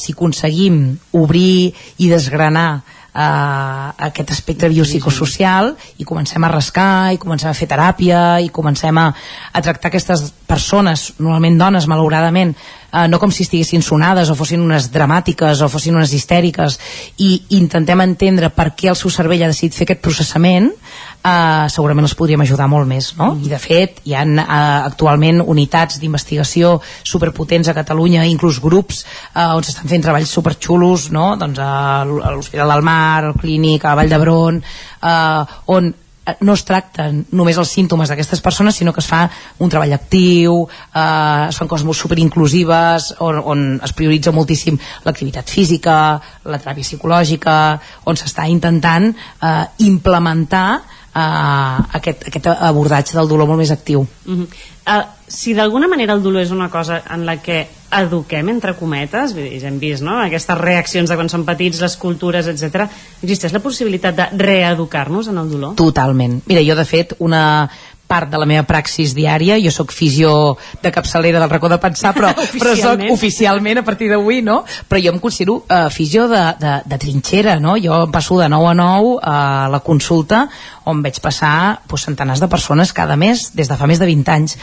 si 0.00 0.16
aconseguim 0.16 0.96
obrir 1.14 1.72
i 2.02 2.10
desgranar 2.10 2.82
aquest 3.16 4.30
aspecte 4.34 4.68
biopsicosocial 4.68 5.72
i 5.96 6.04
comencem 6.04 6.44
a 6.44 6.50
rascar 6.52 7.14
i 7.14 7.20
comencem 7.20 7.50
a 7.50 7.56
fer 7.56 7.68
teràpia 7.70 8.22
i 8.44 8.50
comencem 8.52 8.98
a, 9.00 9.06
a 9.52 9.62
tractar 9.64 9.88
aquestes 9.88 10.26
persones, 10.46 11.14
normalment 11.18 11.56
dones 11.58 11.88
malauradament, 11.88 12.52
eh, 12.92 13.06
no 13.08 13.18
com 13.18 13.32
si 13.32 13.46
estiguessin 13.46 13.82
sonades 13.82 14.30
o 14.30 14.36
fossin 14.38 14.62
unes 14.62 14.90
dramàtiques 14.92 15.62
o 15.64 15.70
fossin 15.72 15.96
unes 15.96 16.12
histèriques 16.12 16.78
i 17.18 17.32
intentem 17.58 18.04
entendre 18.04 18.52
per 18.54 18.72
què 18.76 18.92
el 18.92 18.98
seu 19.00 19.10
cervell 19.10 19.46
ha 19.46 19.52
decidit 19.52 19.74
fer 19.74 19.88
aquest 19.88 20.04
processament 20.04 20.70
eh, 21.26 21.66
segurament 21.72 22.06
els 22.06 22.14
podríem 22.18 22.44
ajudar 22.44 22.68
molt 22.70 22.88
més 22.88 23.12
no? 23.18 23.32
I 23.42 23.50
de 23.50 23.58
fet 23.62 24.00
hi 24.06 24.16
ha 24.16 24.24
eh, 24.26 24.46
actualment 24.86 25.42
unitats 25.42 26.00
d'investigació 26.02 26.76
superpotents 27.02 27.70
a 27.70 27.76
Catalunya, 27.76 28.26
inclús 28.30 28.60
grups 28.62 29.02
eh, 29.02 29.44
on 29.44 29.66
s'estan 29.66 29.90
fent 29.90 30.06
treballs 30.06 30.32
superxulos 30.38 31.10
no? 31.14 31.34
doncs 31.40 31.60
a 31.62 31.76
l'Hospital 32.06 32.74
del 32.74 32.86
Mar, 32.86 33.24
al 33.24 33.38
Clínic, 33.40 33.84
a 33.84 33.94
Vall 33.98 34.12
d'Hebron 34.12 34.60
eh, 34.62 35.54
on 35.74 35.92
eh, 36.26 36.34
no 36.40 36.56
es 36.58 36.64
tracten 36.66 37.22
només 37.38 37.58
els 37.58 37.70
símptomes 37.70 38.10
d'aquestes 38.10 38.42
persones, 38.42 38.76
sinó 38.76 38.92
que 38.92 39.02
es 39.02 39.08
fa 39.10 39.24
un 39.62 39.70
treball 39.72 39.94
actiu, 39.96 40.64
eh, 40.66 41.46
es 41.48 41.58
fan 41.58 41.70
coses 41.70 41.86
molt 41.86 41.98
superinclusives, 41.98 43.12
on, 43.24 43.40
on 43.54 43.64
es 43.84 43.94
prioritza 43.96 44.34
moltíssim 44.34 44.78
l'activitat 45.06 45.50
física, 45.50 45.96
la 46.44 46.60
teràpia 46.62 46.86
psicològica, 46.86 47.56
on 48.10 48.18
s'està 48.18 48.48
intentant 48.50 49.12
eh, 49.12 49.64
implementar 49.86 50.68
eh, 50.76 50.96
aquest, 51.16 52.26
aquest 52.28 52.48
abordatge 52.54 53.16
del 53.16 53.28
dolor 53.28 53.48
molt 53.48 53.62
més 53.62 53.70
actiu. 53.70 54.06
Uh 54.26 54.34
-huh. 54.34 54.46
uh, 54.86 55.04
si 55.26 55.54
d'alguna 55.54 55.88
manera 55.88 56.14
el 56.14 56.22
dolor 56.22 56.42
és 56.42 56.50
una 56.50 56.68
cosa 56.70 57.02
en 57.10 57.26
la 57.26 57.40
que 57.42 57.66
eduquem, 57.90 58.48
entre 58.48 58.74
cometes, 58.74 59.32
vull 59.34 59.48
dir, 59.48 59.60
ja 59.60 59.68
hem 59.68 59.78
vist 59.78 60.02
no? 60.02 60.18
aquestes 60.20 60.58
reaccions 60.58 61.08
de 61.08 61.16
quan 61.16 61.28
som 61.28 61.44
petits, 61.44 61.80
les 61.80 61.96
cultures, 61.96 62.46
etc. 62.46 62.88
existeix 63.22 63.52
la 63.52 63.60
possibilitat 63.60 64.16
de 64.16 64.28
reeducar-nos 64.36 65.28
en 65.28 65.38
el 65.38 65.50
dolor? 65.50 65.74
Totalment. 65.74 66.42
Mira, 66.46 66.62
jo 66.62 66.74
de 66.74 66.84
fet, 66.84 67.14
una 67.18 67.70
part 68.06 68.30
de 68.30 68.38
la 68.38 68.46
meva 68.48 68.64
praxis 68.66 69.14
diària, 69.16 69.58
jo 69.62 69.72
sóc 69.74 69.92
fisio 69.94 70.56
de 70.82 70.92
capçalera 70.94 71.40
del 71.42 71.50
racó 71.50 71.68
de 71.68 71.78
pensar, 71.82 72.14
però, 72.16 72.32
però 72.60 72.74
soc 72.78 73.04
oficialment 73.12 73.82
a 73.82 73.86
partir 73.86 74.10
d'avui, 74.12 74.42
no? 74.46 74.62
Però 74.88 75.02
jo 75.02 75.12
em 75.14 75.20
considero 75.22 75.60
uh, 75.64 75.86
fisio 75.92 76.28
de, 76.30 76.42
de, 76.60 76.74
de 76.86 76.98
trinxera, 77.02 77.58
no? 77.62 77.76
Jo 77.82 78.02
em 78.06 78.12
passo 78.14 78.38
de 78.40 78.48
9 78.52 78.72
a 78.72 78.76
9 78.80 79.14
a 79.22 79.38
la 79.72 79.82
consulta 79.84 80.46
on 80.86 81.02
veig 81.02 81.18
passar 81.22 81.80
pues, 81.86 82.06
centenars 82.06 82.42
de 82.42 82.48
persones 82.48 82.92
cada 82.94 83.16
mes 83.18 83.50
des 83.56 83.68
de 83.68 83.78
fa 83.78 83.88
més 83.90 83.98
de 83.98 84.06
20 84.06 84.32
anys 84.36 84.58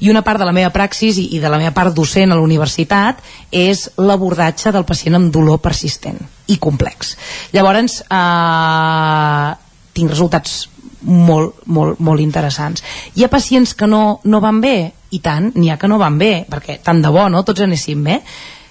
i 0.00 0.10
una 0.10 0.22
part 0.26 0.40
de 0.40 0.46
la 0.46 0.54
meva 0.54 0.72
praxis 0.74 1.18
i, 1.22 1.28
i 1.36 1.40
de 1.42 1.50
la 1.50 1.58
meva 1.60 1.74
part 1.74 1.94
docent 1.94 2.32
a 2.32 2.38
la 2.38 2.44
universitat 2.44 3.20
és 3.54 3.86
l'abordatge 3.98 4.72
del 4.74 4.86
pacient 4.86 5.18
amb 5.18 5.32
dolor 5.34 5.60
persistent 5.62 6.18
i 6.50 6.58
complex. 6.60 7.14
Llavors, 7.54 8.02
eh, 8.02 9.50
tinc 9.94 10.10
resultats 10.10 10.64
molt, 11.04 11.62
molt, 11.66 12.00
molt 12.00 12.20
interessants. 12.20 12.84
Hi 13.14 13.24
ha 13.24 13.32
pacients 13.32 13.74
que 13.74 13.88
no, 13.90 14.20
no 14.24 14.40
van 14.44 14.60
bé? 14.64 14.76
I 15.14 15.20
tant, 15.22 15.52
n'hi 15.54 15.70
ha 15.70 15.78
que 15.78 15.88
no 15.90 16.00
van 16.00 16.18
bé, 16.18 16.32
perquè 16.50 16.80
tant 16.82 17.02
de 17.04 17.12
bo, 17.14 17.28
no?, 17.30 17.44
tots 17.46 17.62
anéssim 17.64 18.02
bé. 18.04 18.20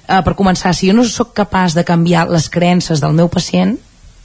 Eh, 0.04 0.20
per 0.26 0.36
començar, 0.36 0.74
si 0.76 0.90
jo 0.90 0.98
no 0.98 1.06
sóc 1.08 1.34
capaç 1.38 1.78
de 1.78 1.86
canviar 1.88 2.28
les 2.32 2.50
creences 2.52 3.00
del 3.02 3.16
meu 3.16 3.30
pacient, 3.32 3.78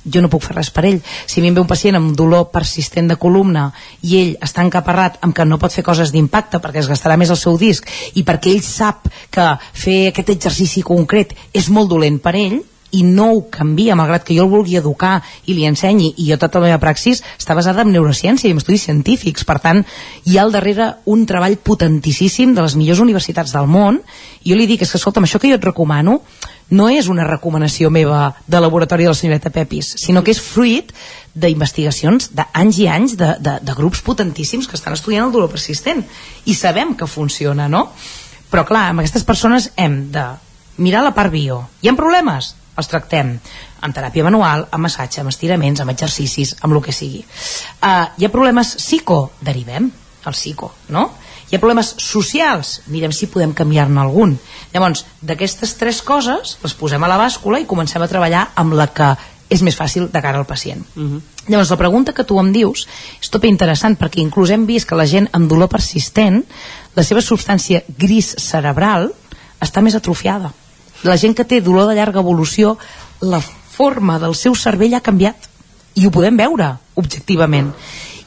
jo 0.05 0.23
no 0.23 0.31
puc 0.33 0.45
fer 0.47 0.57
res 0.57 0.71
per 0.75 0.85
ell. 0.89 1.01
Si 1.27 1.41
a 1.41 1.43
mi 1.43 1.51
em 1.51 1.57
ve 1.57 1.63
un 1.63 1.71
pacient 1.71 1.99
amb 1.99 2.15
dolor 2.17 2.49
persistent 2.55 3.11
de 3.11 3.19
columna 3.21 3.69
i 4.03 4.17
ell 4.21 4.33
està 4.45 4.65
encaparrat 4.65 5.19
amb 5.25 5.37
que 5.37 5.47
no 5.47 5.59
pot 5.61 5.75
fer 5.75 5.85
coses 5.87 6.13
d'impacte 6.15 6.63
perquè 6.65 6.83
es 6.83 6.91
gastarà 6.91 7.19
més 7.21 7.33
el 7.35 7.41
seu 7.41 7.59
disc 7.61 7.87
i 8.15 8.25
perquè 8.25 8.55
ell 8.55 8.65
sap 8.65 9.11
que 9.35 9.51
fer 9.73 9.99
aquest 10.09 10.33
exercici 10.35 10.83
concret 10.87 11.35
és 11.53 11.69
molt 11.69 11.91
dolent 11.93 12.19
per 12.23 12.35
ell, 12.39 12.61
i 12.91 13.03
no 13.05 13.31
ho 13.35 13.41
canvia, 13.53 13.97
malgrat 13.99 14.25
que 14.25 14.37
jo 14.37 14.47
el 14.47 14.53
vulgui 14.53 14.79
educar 14.79 15.19
i 15.47 15.55
li 15.57 15.67
ensenyi, 15.69 16.15
i 16.17 16.29
jo 16.31 16.39
tota 16.41 16.61
la 16.61 16.71
meva 16.71 16.81
praxis 16.83 17.23
està 17.37 17.57
basada 17.57 17.85
en 17.85 17.93
neurociència 17.93 18.49
i 18.49 18.55
en 18.55 18.63
estudis 18.63 18.87
científics, 18.89 19.45
per 19.45 19.59
tant 19.65 19.83
hi 20.25 20.39
ha 20.39 20.45
al 20.47 20.55
darrere 20.55 20.95
un 21.07 21.27
treball 21.29 21.59
potentíssim 21.61 22.55
de 22.57 22.65
les 22.65 22.77
millors 22.81 23.03
universitats 23.05 23.53
del 23.53 23.69
món, 23.69 24.01
i 24.43 24.53
jo 24.53 24.57
li 24.57 24.69
dic, 24.71 24.83
és 24.83 24.93
que 24.93 25.01
escolta'm, 25.01 25.29
això 25.29 25.41
que 25.41 25.51
jo 25.51 25.59
et 25.59 25.69
recomano 25.69 26.23
no 26.71 26.89
és 26.93 27.09
una 27.09 27.25
recomanació 27.25 27.89
meva 27.91 28.35
de 28.47 28.61
laboratori 28.61 29.07
de 29.07 29.13
la 29.13 29.17
senyoreta 29.17 29.53
Pepis, 29.53 29.95
sinó 30.01 30.23
que 30.25 30.35
és 30.35 30.41
fruit 30.41 30.93
d'investigacions 31.35 32.31
d'anys 32.37 32.81
i 32.83 32.89
anys 32.93 33.17
de, 33.21 33.35
de, 33.41 33.57
de 33.65 33.77
grups 33.77 34.03
potentíssims 34.05 34.69
que 34.69 34.77
estan 34.77 34.97
estudiant 34.97 35.29
el 35.29 35.33
dolor 35.33 35.53
persistent 35.53 36.05
i 36.45 36.57
sabem 36.57 36.95
que 36.99 37.09
funciona, 37.09 37.69
no? 37.69 37.89
Però 38.49 38.65
clar, 38.69 38.89
amb 38.91 39.01
aquestes 39.03 39.25
persones 39.29 39.73
hem 39.77 40.07
de 40.13 40.25
mirar 40.79 41.03
la 41.05 41.15
part 41.17 41.33
bio. 41.33 41.63
Hi 41.83 41.91
ha 41.91 41.97
problemes? 41.97 42.55
Els 42.79 42.91
tractem 42.91 43.35
amb 43.83 43.95
teràpia 43.95 44.27
manual, 44.27 44.67
amb 44.71 44.87
massatge, 44.87 45.23
amb 45.23 45.33
estiraments, 45.33 45.83
amb 45.83 45.93
exercicis, 45.95 46.55
amb 46.63 46.77
el 46.77 46.83
que 46.85 46.95
sigui. 46.95 47.25
Uh, 47.83 48.07
hi 48.19 48.27
ha 48.27 48.35
problemes 48.35 48.77
psico, 48.79 49.33
derivem 49.45 49.91
al 50.25 50.37
psico, 50.37 50.73
no? 50.95 51.09
Hi 51.49 51.57
ha 51.57 51.63
problemes 51.63 51.95
socials, 52.03 52.83
mirem 52.93 53.15
si 53.15 53.31
podem 53.33 53.55
canviar-ne 53.57 54.03
algun. 54.03 54.37
Llavors, 54.75 55.07
d'aquestes 55.25 55.75
tres 55.81 56.03
coses, 56.05 56.59
les 56.63 56.77
posem 56.77 57.03
a 57.03 57.11
la 57.11 57.19
bàscula 57.21 57.61
i 57.63 57.67
comencem 57.67 58.05
a 58.05 58.11
treballar 58.11 58.51
amb 58.61 58.77
la 58.77 58.91
que 58.93 59.15
és 59.49 59.63
més 59.65 59.79
fàcil 59.79 60.11
de 60.13 60.21
cara 60.21 60.37
al 60.37 60.45
pacient. 60.45 60.85
Uh 60.95 61.03
-huh. 61.03 61.21
Llavors, 61.49 61.71
la 61.71 61.81
pregunta 61.81 62.13
que 62.13 62.25
tu 62.25 62.39
em 62.39 62.53
dius 62.53 62.87
és 63.23 63.31
tot 63.31 63.45
interessant 63.45 63.97
perquè 63.99 64.21
inclús 64.21 64.51
hem 64.51 64.67
vist 64.67 64.87
que 64.87 64.95
la 64.95 65.07
gent 65.07 65.29
amb 65.33 65.49
dolor 65.49 65.69
persistent, 65.69 66.45
la 66.95 67.03
seva 67.03 67.23
substància 67.23 67.83
gris 67.97 68.35
cerebral 68.37 69.11
està 69.61 69.81
més 69.81 69.95
atrofiada 69.95 70.53
la 71.07 71.17
gent 71.17 71.37
que 71.37 71.47
té 71.47 71.61
dolor 71.61 71.89
de 71.89 71.97
llarga 71.99 72.23
evolució 72.25 72.77
la 73.21 73.41
forma 73.41 74.19
del 74.19 74.35
seu 74.35 74.57
cervell 74.59 74.97
ha 74.99 75.05
canviat 75.05 75.49
i 75.99 76.07
ho 76.07 76.15
podem 76.15 76.37
veure 76.39 76.73
objectivament. 76.99 77.73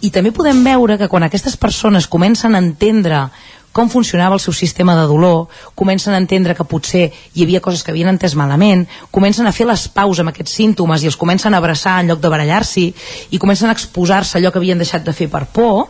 I 0.02 0.10
també 0.10 0.32
podem 0.34 0.64
veure 0.66 0.98
que 0.98 1.10
quan 1.12 1.24
aquestes 1.24 1.58
persones 1.60 2.08
comencen 2.10 2.56
a 2.56 2.62
entendre 2.64 3.28
com 3.72 3.90
funcionava 3.90 4.36
el 4.36 4.42
seu 4.44 4.54
sistema 4.54 4.96
de 4.98 5.06
dolor, 5.08 5.48
comencen 5.76 6.14
a 6.14 6.20
entendre 6.20 6.56
que 6.56 6.68
potser 6.68 7.06
hi 7.34 7.46
havia 7.46 7.62
coses 7.64 7.84
que 7.84 7.94
havien 7.94 8.10
entès 8.12 8.36
malament, 8.36 8.84
comencen 9.16 9.48
a 9.48 9.54
fer 9.56 9.68
les 9.70 9.86
paus 9.96 10.20
amb 10.20 10.34
aquests 10.34 10.58
símptomes 10.60 11.04
i 11.04 11.08
els 11.08 11.16
comencen 11.20 11.56
a 11.56 11.62
abraçar 11.64 12.02
en 12.02 12.12
lloc 12.12 12.20
de 12.20 12.32
barallar-s'hi 12.34 12.86
i 13.32 13.40
comencen 13.40 13.72
a 13.72 13.76
exposar-se 13.78 14.38
allò 14.38 14.52
que 14.52 14.60
havien 14.60 14.82
deixat 14.82 15.08
de 15.08 15.16
fer 15.16 15.30
per 15.32 15.46
por 15.56 15.88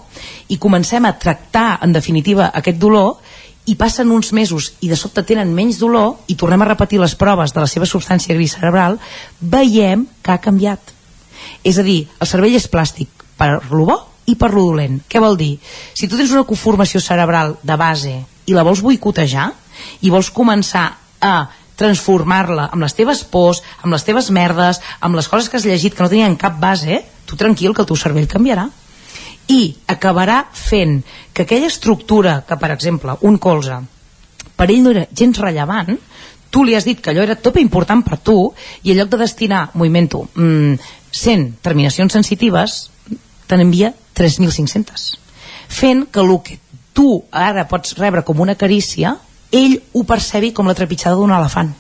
i 0.54 0.60
comencem 0.62 1.06
a 1.10 1.16
tractar, 1.18 1.80
en 1.82 1.94
definitiva, 1.94 2.52
aquest 2.54 2.78
dolor 2.78 3.18
i 3.70 3.76
passen 3.78 4.10
uns 4.12 4.32
mesos 4.34 4.72
i 4.82 4.90
de 4.90 4.98
sobte 4.98 5.24
tenen 5.28 5.54
menys 5.54 5.78
dolor 5.82 6.24
i 6.32 6.36
tornem 6.40 6.64
a 6.64 6.70
repetir 6.72 7.00
les 7.02 7.14
proves 7.16 7.54
de 7.54 7.62
la 7.62 7.70
seva 7.70 7.86
substància 7.86 8.36
gris 8.36 8.56
cerebral, 8.58 8.98
veiem 9.40 10.08
que 10.24 10.34
ha 10.34 10.42
canviat. 10.42 10.94
És 11.64 11.78
a 11.78 11.86
dir, 11.86 12.08
el 12.20 12.30
cervell 12.30 12.58
és 12.58 12.70
plàstic 12.72 13.26
per 13.38 13.60
lo 13.70 13.86
bo 13.86 13.98
i 14.30 14.36
per 14.36 14.52
lo 14.54 14.66
dolent. 14.72 15.00
Què 15.10 15.22
vol 15.22 15.38
dir? 15.38 15.56
Si 15.94 16.08
tu 16.08 16.18
tens 16.18 16.34
una 16.34 16.48
conformació 16.48 17.02
cerebral 17.02 17.58
de 17.62 17.78
base 17.78 18.18
i 18.50 18.58
la 18.58 18.66
vols 18.66 18.82
boicotejar 18.82 19.52
i 20.02 20.14
vols 20.14 20.32
començar 20.34 20.88
a 21.22 21.36
transformar-la 21.78 22.68
amb 22.74 22.86
les 22.86 22.94
teves 22.98 23.24
pors, 23.26 23.62
amb 23.82 23.94
les 23.94 24.06
teves 24.06 24.30
merdes, 24.34 24.82
amb 25.02 25.18
les 25.18 25.30
coses 25.30 25.50
que 25.50 25.58
has 25.58 25.66
llegit 25.66 25.96
que 25.96 26.04
no 26.04 26.10
tenien 26.10 26.38
cap 26.38 26.60
base, 26.62 27.02
tu 27.26 27.38
tranquil 27.38 27.74
que 27.74 27.82
el 27.86 27.90
teu 27.90 27.98
cervell 27.98 28.30
canviarà 28.30 28.68
i 29.52 29.76
acabarà 29.92 30.46
fent 30.56 31.02
que 31.34 31.44
aquella 31.44 31.68
estructura 31.68 32.42
que, 32.48 32.58
per 32.58 32.72
exemple, 32.72 33.18
un 33.28 33.38
colze 33.38 33.82
per 34.56 34.70
ell 34.70 34.82
no 34.84 34.94
era 34.94 35.08
gens 35.12 35.40
rellevant 35.42 35.98
tu 36.52 36.66
li 36.68 36.76
has 36.76 36.86
dit 36.88 37.00
que 37.00 37.12
allò 37.12 37.24
era 37.24 37.40
tot 37.40 37.58
important 37.62 38.04
per 38.04 38.20
tu 38.20 38.36
i 38.84 38.92
en 38.92 39.00
lloc 39.00 39.12
de 39.14 39.22
destinar, 39.24 39.70
movimento, 39.74 40.26
mmm, 40.36 40.76
100 41.12 41.48
terminacions 41.64 42.14
sensitives 42.14 42.90
te 43.48 43.58
n'envia 43.60 43.94
3.500 44.16 45.08
fent 45.72 46.06
que 46.12 46.24
el 46.24 46.32
que 46.44 46.60
tu 46.96 47.24
ara 47.32 47.68
pots 47.68 47.96
rebre 48.00 48.24
com 48.28 48.40
una 48.44 48.56
carícia 48.56 49.18
ell 49.52 49.80
ho 49.94 50.04
percebi 50.08 50.52
com 50.56 50.68
la 50.68 50.76
trepitjada 50.76 51.18
d'un 51.20 51.32
elefant 51.36 51.74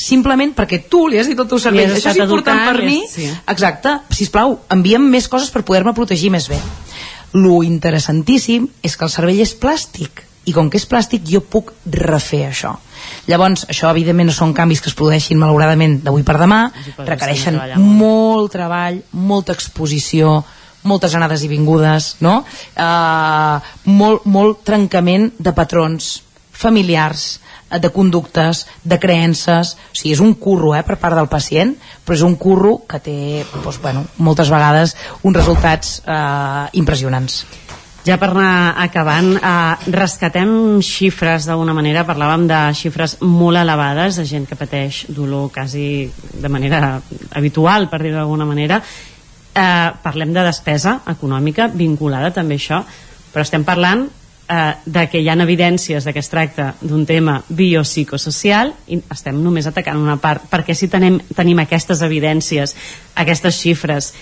simplement 0.00 0.54
perquè 0.56 0.82
tu 0.90 1.06
li 1.08 1.20
has 1.20 1.30
dit 1.30 1.38
al 1.38 1.48
teu 1.50 1.60
cervell 1.62 1.94
això 1.94 2.12
és 2.12 2.22
important 2.24 2.64
per 2.68 2.82
mi. 2.84 3.02
sí. 3.10 3.28
exacte, 3.48 3.98
sisplau, 4.14 4.58
envia'm 4.72 5.08
més 5.10 5.28
coses 5.28 5.50
per 5.50 5.64
poder-me 5.66 5.94
protegir 5.96 6.32
més 6.34 6.48
bé. 6.50 6.60
Lo 7.32 7.62
interessantíssim 7.64 8.68
és 8.84 8.96
que 8.96 9.08
el 9.08 9.12
cervell 9.12 9.40
és 9.40 9.54
plàstic 9.56 10.24
i 10.44 10.52
com 10.52 10.68
que 10.70 10.80
és 10.80 10.88
plàstic 10.90 11.26
jo 11.28 11.40
puc 11.46 11.70
refer 11.86 12.46
això. 12.48 12.74
Llavors 13.30 13.66
això 13.70 13.90
evidentment 13.92 14.30
no 14.30 14.34
són 14.34 14.54
canvis 14.54 14.82
que 14.82 14.90
es 14.90 14.96
produeixin 14.98 15.38
malauradament 15.38 16.00
d'avui 16.02 16.24
per 16.26 16.38
demà. 16.40 16.64
Requereixen 16.98 17.60
molt. 17.78 18.50
treball 18.54 19.00
molta 19.12 19.54
exposició 19.54 20.40
moltes 20.82 21.14
anades 21.14 21.44
i 21.46 21.50
vingudes 21.50 22.16
no? 22.26 22.40
Uh, 22.74 23.62
molt, 23.86 24.26
molt 24.26 24.64
trencament 24.66 25.30
de 25.38 25.54
patrons 25.54 26.16
familiars 26.50 27.36
de 27.80 27.90
conductes, 27.94 28.66
de 28.84 28.98
creences 29.00 29.76
o 29.76 29.96
sigui, 29.96 30.14
és 30.16 30.20
un 30.24 30.34
curro 30.34 30.74
eh, 30.76 30.82
per 30.86 30.98
part 31.00 31.16
del 31.18 31.30
pacient 31.32 31.76
però 32.04 32.18
és 32.18 32.26
un 32.26 32.36
curro 32.36 32.80
que 32.88 33.00
té 33.00 33.18
doncs, 33.54 33.80
bueno, 33.82 34.04
moltes 34.18 34.50
vegades 34.52 34.96
uns 35.22 35.38
resultats 35.38 36.00
eh, 36.06 36.68
impressionants 36.80 37.42
ja 38.02 38.16
per 38.18 38.32
anar 38.32 38.74
acabant, 38.82 39.36
eh, 39.36 39.90
rescatem 39.94 40.80
xifres 40.82 41.46
d'alguna 41.46 41.74
manera, 41.74 42.02
parlàvem 42.06 42.48
de 42.50 42.58
xifres 42.74 43.16
molt 43.20 43.60
elevades 43.60 44.18
de 44.18 44.24
gent 44.26 44.46
que 44.48 44.58
pateix 44.58 45.04
dolor 45.08 45.52
quasi 45.54 46.10
de 46.34 46.48
manera 46.50 47.00
habitual, 47.30 47.88
per 47.88 48.02
dir-ho 48.02 48.18
d'alguna 48.18 48.44
manera. 48.44 48.82
Eh, 49.54 49.90
parlem 50.02 50.32
de 50.32 50.42
despesa 50.42 51.00
econòmica 51.06 51.68
vinculada 51.68 52.32
també 52.32 52.56
a 52.56 52.58
això, 52.58 52.82
però 53.32 53.46
estem 53.46 53.64
parlant 53.64 54.08
eh, 54.52 54.74
de 54.84 55.06
que 55.08 55.22
hi 55.22 55.28
ha 55.30 55.36
evidències 55.40 56.04
de 56.04 56.12
que 56.12 56.20
es 56.20 56.28
tracta 56.28 56.74
d'un 56.80 57.06
tema 57.08 57.38
biopsicosocial 57.48 58.74
i 58.92 59.00
estem 59.14 59.40
només 59.42 59.66
atacant 59.66 60.00
una 60.00 60.18
part 60.20 60.44
perquè 60.50 60.76
si 60.76 60.90
tenem, 60.92 61.18
tenim 61.36 61.62
aquestes 61.64 62.02
evidències 62.04 62.76
aquestes 63.24 63.60
xifres 63.62 64.12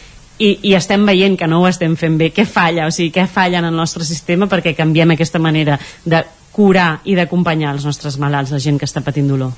i, 0.41 0.57
i 0.71 0.75
estem 0.75 1.05
veient 1.07 1.37
que 1.39 1.49
no 1.51 1.61
ho 1.61 1.69
estem 1.69 1.97
fent 2.01 2.17
bé 2.21 2.31
què 2.33 2.47
falla, 2.49 2.87
o 2.89 2.95
sigui, 2.95 3.11
què 3.13 3.27
falla 3.29 3.61
en 3.61 3.69
el 3.69 3.77
nostre 3.77 4.07
sistema 4.09 4.49
perquè 4.49 4.73
canviem 4.79 5.17
aquesta 5.17 5.43
manera 5.43 5.79
de 6.05 6.23
curar 6.51 7.01
i 7.05 7.15
d'acompanyar 7.15 7.75
els 7.75 7.85
nostres 7.87 8.17
malalts, 8.19 8.55
la 8.55 8.63
gent 8.63 8.79
que 8.81 8.89
està 8.89 9.05
patint 9.05 9.29
dolor? 9.29 9.53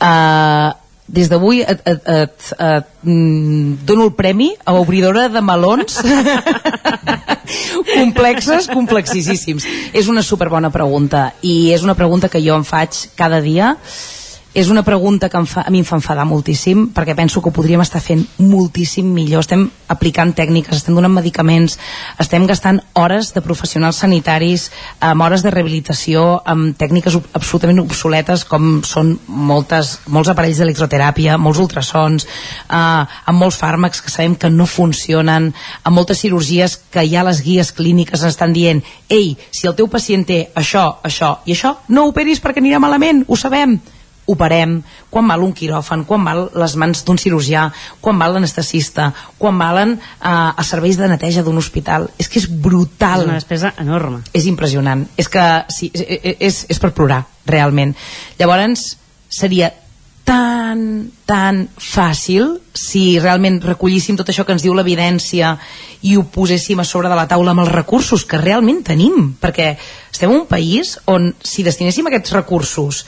Uh, 0.00 0.72
des 1.12 1.28
d'avui 1.28 1.60
et, 1.60 1.82
et, 1.86 2.08
et, 2.08 2.48
et, 2.56 2.90
mm, 3.02 3.84
dono 3.84 4.08
el 4.08 4.14
premi 4.16 4.52
a 4.64 4.74
obridora 4.80 5.28
de 5.28 5.42
melons 5.44 5.98
complexes, 7.92 8.68
complexíssims. 8.72 9.66
És 9.92 10.08
una 10.08 10.24
superbona 10.26 10.70
pregunta 10.74 11.32
i 11.42 11.72
és 11.74 11.84
una 11.86 11.96
pregunta 11.98 12.30
que 12.32 12.42
jo 12.44 12.56
em 12.58 12.64
faig 12.66 13.06
cada 13.18 13.40
dia 13.44 13.76
és 14.54 14.68
una 14.68 14.82
pregunta 14.84 15.30
que 15.32 15.38
em 15.40 15.46
fa, 15.48 15.62
a 15.64 15.70
mi 15.72 15.80
em 15.80 15.86
fa 15.88 15.96
enfadar 15.96 16.26
moltíssim 16.28 16.90
perquè 16.92 17.14
penso 17.16 17.40
que 17.40 17.48
ho 17.48 17.54
podríem 17.56 17.80
estar 17.80 18.02
fent 18.04 18.20
moltíssim 18.36 19.06
millor. 19.08 19.40
Estem 19.40 19.64
aplicant 19.88 20.34
tècniques, 20.36 20.76
estem 20.76 20.96
donant 20.96 21.14
medicaments 21.14 21.78
estem 22.20 22.44
gastant 22.46 22.82
hores 22.92 23.32
de 23.32 23.40
professionals 23.44 24.02
sanitaris 24.04 24.66
amb 25.00 25.24
hores 25.24 25.44
de 25.44 25.52
rehabilitació 25.54 26.42
amb 26.44 26.76
tècniques 26.76 27.16
absolutament 27.32 27.80
obsoletes 27.80 28.44
com 28.48 28.82
són 28.84 29.14
moltes, 29.26 29.94
molts 30.12 30.32
aparells 30.32 30.60
d'electroteràpia 30.60 31.38
molts 31.40 31.62
ultrasons 31.64 32.28
eh, 32.28 32.76
amb 32.76 33.38
molts 33.38 33.56
fàrmacs 33.62 34.04
que 34.04 34.12
sabem 34.12 34.36
que 34.36 34.52
no 34.52 34.68
funcionen 34.68 35.48
amb 35.82 35.96
moltes 35.96 36.20
cirurgies 36.20 36.76
que 36.92 37.06
ja 37.08 37.24
les 37.24 37.40
guies 37.40 37.72
clíniques 37.72 38.28
estan 38.28 38.52
dient 38.52 38.84
ei, 39.08 39.32
si 39.50 39.66
el 39.68 39.78
teu 39.78 39.88
pacient 39.88 40.28
té 40.28 40.42
això, 40.54 40.84
això 41.02 41.38
i 41.48 41.56
això, 41.56 41.78
no 41.88 42.06
operis 42.12 42.44
perquè 42.44 42.60
anirà 42.60 42.82
malament, 42.82 43.24
ho 43.28 43.40
sabem 43.40 43.80
operem, 44.34 44.78
quan 45.12 45.28
val 45.28 45.44
un 45.44 45.52
quiròfan, 45.56 46.06
quan 46.08 46.24
val 46.26 46.46
les 46.58 46.76
mans 46.80 47.04
d'un 47.06 47.20
cirurgià, 47.20 47.66
quan 48.00 48.18
val 48.20 48.36
l'anestesista, 48.36 49.10
quan 49.38 49.58
valen 49.60 49.98
eh, 49.98 50.32
els 50.32 50.72
serveis 50.74 50.98
de 51.00 51.10
neteja 51.12 51.44
d'un 51.46 51.60
hospital. 51.60 52.08
És 52.18 52.30
que 52.32 52.40
és 52.42 52.48
brutal. 52.48 53.22
És 53.22 53.30
una 53.30 53.38
despesa 53.40 53.74
enorme. 53.82 54.22
És 54.32 54.48
impressionant. 54.50 55.06
És 55.16 55.30
que 55.32 55.46
sí, 55.72 55.92
és, 55.94 56.34
és, 56.38 56.64
és 56.72 56.82
per 56.82 56.92
plorar, 56.96 57.24
realment. 57.46 57.94
Llavors, 58.40 58.92
seria 59.32 59.72
tan, 60.24 61.10
tan 61.26 61.64
fàcil 61.76 62.58
si 62.76 63.18
realment 63.18 63.58
recollíssim 63.64 64.16
tot 64.16 64.28
això 64.30 64.44
que 64.46 64.54
ens 64.54 64.62
diu 64.64 64.74
l'evidència 64.76 65.56
i 66.06 66.14
ho 66.16 66.24
poséssim 66.34 66.80
a 66.80 66.86
sobre 66.86 67.10
de 67.10 67.18
la 67.18 67.26
taula 67.30 67.52
amb 67.52 67.64
els 67.64 67.72
recursos 67.74 68.24
que 68.28 68.40
realment 68.40 68.82
tenim 68.86 69.32
perquè 69.42 69.72
estem 70.12 70.30
en 70.30 70.42
un 70.42 70.46
país 70.46 70.94
on 71.10 71.32
si 71.42 71.66
destinéssim 71.66 72.06
aquests 72.08 72.34
recursos 72.38 73.02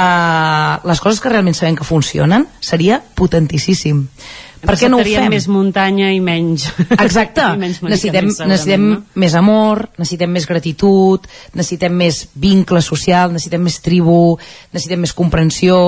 a 0.00 0.80
les 0.88 1.00
coses 1.04 1.20
que 1.20 1.28
realment 1.28 1.56
sabem 1.56 1.76
que 1.76 1.84
funcionen 1.84 2.46
seria 2.64 3.02
potentíssim 3.14 4.06
per 4.60 4.76
què 4.76 4.88
no 4.92 4.98
ho 5.00 5.04
fem? 5.04 5.28
més 5.32 5.46
muntanya 5.48 6.10
i 6.12 6.20
menys 6.24 6.66
exacte, 6.96 7.44
I 7.56 7.60
menys 7.60 7.80
necessitem, 7.84 8.28
necessitem 8.28 8.86
no? 8.86 8.98
més 9.20 9.36
amor 9.36 9.82
necessitem 9.98 10.32
més 10.36 10.46
gratitud 10.48 11.28
necessitem 11.56 11.96
més 12.02 12.22
vincle 12.40 12.82
social 12.84 13.32
necessitem 13.32 13.64
més 13.64 13.78
tribu, 13.84 14.36
necessitem 14.72 15.04
més 15.04 15.14
comprensió 15.16 15.78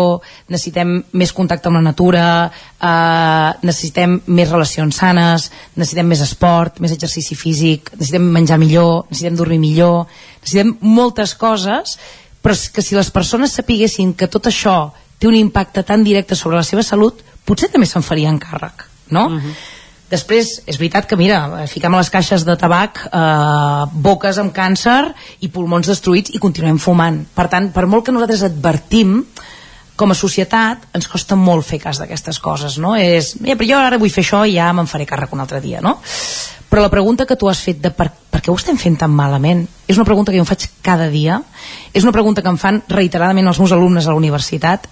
necessitem 0.48 0.94
més 1.20 1.32
contacte 1.36 1.68
amb 1.68 1.80
la 1.80 1.84
natura 1.90 2.26
eh, 2.48 3.50
necessitem 3.64 4.18
més 4.28 4.52
relacions 4.52 5.02
sanes 5.04 5.50
necessitem 5.76 6.12
més 6.12 6.24
esport, 6.24 6.80
més 6.84 6.96
exercici 6.96 7.36
físic 7.36 7.92
necessitem 7.96 8.32
menjar 8.40 8.60
millor, 8.60 9.06
necessitem 9.10 9.40
dormir 9.40 9.60
millor 9.62 10.04
necessitem 10.40 10.76
moltes 10.80 11.36
coses 11.38 11.98
però 12.42 12.56
és 12.56 12.68
que 12.74 12.82
si 12.82 12.96
les 12.98 13.10
persones 13.14 13.54
sapiguessin 13.54 14.14
que 14.18 14.28
tot 14.30 14.50
això 14.50 14.92
té 15.18 15.30
un 15.30 15.38
impacte 15.38 15.84
tan 15.86 16.02
directe 16.02 16.34
sobre 16.34 16.58
la 16.58 16.66
seva 16.66 16.82
salut, 16.82 17.22
potser 17.46 17.70
també 17.70 17.86
se'n 17.86 18.02
farien 18.02 18.40
càrrec, 18.42 18.88
no? 19.14 19.26
Uh 19.26 19.38
-huh. 19.38 19.54
Després, 20.12 20.62
és 20.66 20.76
veritat 20.76 21.06
que, 21.08 21.16
mira, 21.16 21.66
fiquem 21.70 21.94
a 21.94 21.98
les 22.02 22.10
caixes 22.10 22.44
de 22.44 22.56
tabac 22.56 22.98
eh, 23.06 23.84
boques 23.92 24.38
amb 24.38 24.52
càncer 24.52 25.14
i 25.40 25.48
pulmons 25.48 25.88
destruïts 25.88 26.34
i 26.34 26.38
continuem 26.38 26.78
fumant. 26.78 27.24
Per 27.34 27.48
tant, 27.48 27.70
per 27.72 27.86
molt 27.86 28.04
que 28.04 28.12
nosaltres 28.12 28.42
advertim, 28.42 29.24
com 29.96 30.10
a 30.10 30.14
societat 30.14 30.84
ens 30.96 31.08
costa 31.08 31.36
molt 31.38 31.64
fer 31.64 31.78
cas 31.80 31.98
d'aquestes 31.98 32.38
coses, 32.38 32.76
no? 32.82 32.94
És, 32.96 33.36
mira, 33.40 33.56
però 33.56 33.68
jo 33.70 33.78
ara 33.78 34.00
vull 34.02 34.12
fer 34.12 34.24
això 34.24 34.42
i 34.48 34.56
ja 34.58 34.72
me'n 34.72 34.90
faré 34.90 35.06
càrrec 35.08 35.32
un 35.32 35.40
altre 35.40 35.60
dia, 35.64 35.80
no? 35.80 35.98
Però 36.72 36.80
la 36.80 36.88
pregunta 36.88 37.26
que 37.28 37.36
tu 37.36 37.50
has 37.50 37.60
fet 37.60 37.82
de 37.84 37.90
per, 37.92 38.06
per 38.32 38.40
què 38.40 38.48
ho 38.48 38.56
estem 38.56 38.78
fent 38.80 38.94
tan 38.96 39.12
malament 39.12 39.66
és 39.84 39.98
una 39.98 40.06
pregunta 40.08 40.32
que 40.32 40.38
jo 40.38 40.44
em 40.46 40.48
faig 40.48 40.64
cada 40.80 41.10
dia, 41.12 41.42
és 41.92 42.06
una 42.06 42.14
pregunta 42.16 42.40
que 42.40 42.48
em 42.48 42.56
fan 42.56 42.78
reiteradament 42.88 43.50
els 43.50 43.60
meus 43.60 43.74
alumnes 43.76 44.08
a 44.08 44.14
la 44.14 44.16
universitat, 44.16 44.86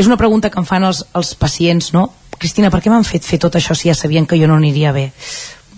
és 0.00 0.08
una 0.08 0.16
pregunta 0.16 0.48
que 0.48 0.56
em 0.56 0.64
fan 0.64 0.88
els, 0.88 1.02
els 1.12 1.34
pacients, 1.36 1.90
no? 1.92 2.06
Cristina, 2.40 2.70
per 2.72 2.80
què 2.80 2.88
m'han 2.88 3.04
fet 3.04 3.28
fer 3.28 3.36
tot 3.42 3.60
això 3.60 3.76
si 3.76 3.90
ja 3.90 3.94
sabien 3.98 4.24
que 4.24 4.40
jo 4.40 4.48
no 4.48 4.56
aniria 4.56 4.94
bé? 4.96 5.10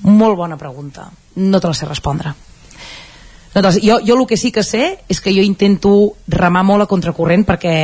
Molt 0.07 0.39
bona 0.39 0.55
pregunta. 0.63 1.09
No 1.43 1.59
te 1.59 1.67
la 1.67 1.75
sé 1.75 1.91
respondre. 1.91 2.37
No, 3.55 3.63
doncs, 3.65 3.81
jo, 3.83 3.99
jo 4.07 4.15
el 4.15 4.27
que 4.31 4.37
sí 4.39 4.53
que 4.55 4.63
sé 4.63 5.01
és 5.11 5.19
que 5.19 5.35
jo 5.35 5.43
intento 5.43 5.91
remar 6.31 6.63
molt 6.63 6.85
a 6.85 6.91
contracorrent 6.91 7.43
perquè 7.49 7.75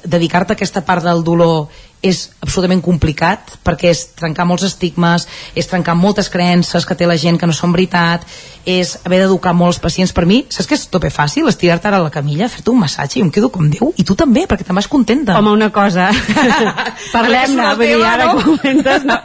dedicar-te 0.00 0.54
a 0.54 0.56
aquesta 0.56 0.80
part 0.88 1.04
del 1.04 1.20
dolor 1.26 1.66
és 2.02 2.28
absolutament 2.44 2.82
complicat 2.84 3.56
perquè 3.66 3.90
és 3.90 4.04
trencar 4.18 4.46
molts 4.46 4.66
estigmes 4.68 5.26
és 5.58 5.66
trencar 5.66 5.96
moltes 5.98 6.30
creences 6.30 6.86
que 6.86 6.94
té 6.94 7.08
la 7.08 7.18
gent 7.18 7.40
que 7.40 7.48
no 7.48 7.56
són 7.56 7.74
veritat 7.74 8.26
és 8.68 8.98
haver 9.04 9.22
d'educar 9.22 9.54
molts 9.56 9.78
pacients. 9.80 10.12
Per 10.12 10.26
mi, 10.28 10.42
saps 10.52 10.68
que 10.68 10.76
és 10.76 10.84
tope 10.92 11.08
fàcil? 11.12 11.48
Estirar-te 11.48 11.88
ara 11.88 12.00
a 12.02 12.04
la 12.04 12.12
camilla, 12.12 12.50
fer-te 12.52 12.68
un 12.70 12.82
massatge 12.82 13.18
i 13.18 13.22
em 13.24 13.30
quedo 13.32 13.48
com 13.54 13.64
Déu, 13.68 13.92
i 13.96 14.04
tu 14.04 14.16
també, 14.18 14.44
perquè 14.48 14.66
te'n 14.66 14.76
vas 14.76 14.88
contenta. 14.92 15.38
Home 15.40 15.54
una 15.56 15.70
cosa. 15.72 16.10
Parlem-ne, 17.16 17.70
vull 17.78 17.88
dir, 17.88 18.02
ara 18.04 18.28
ho 18.34 18.42
comentes 18.44 19.06
no, 19.08 19.16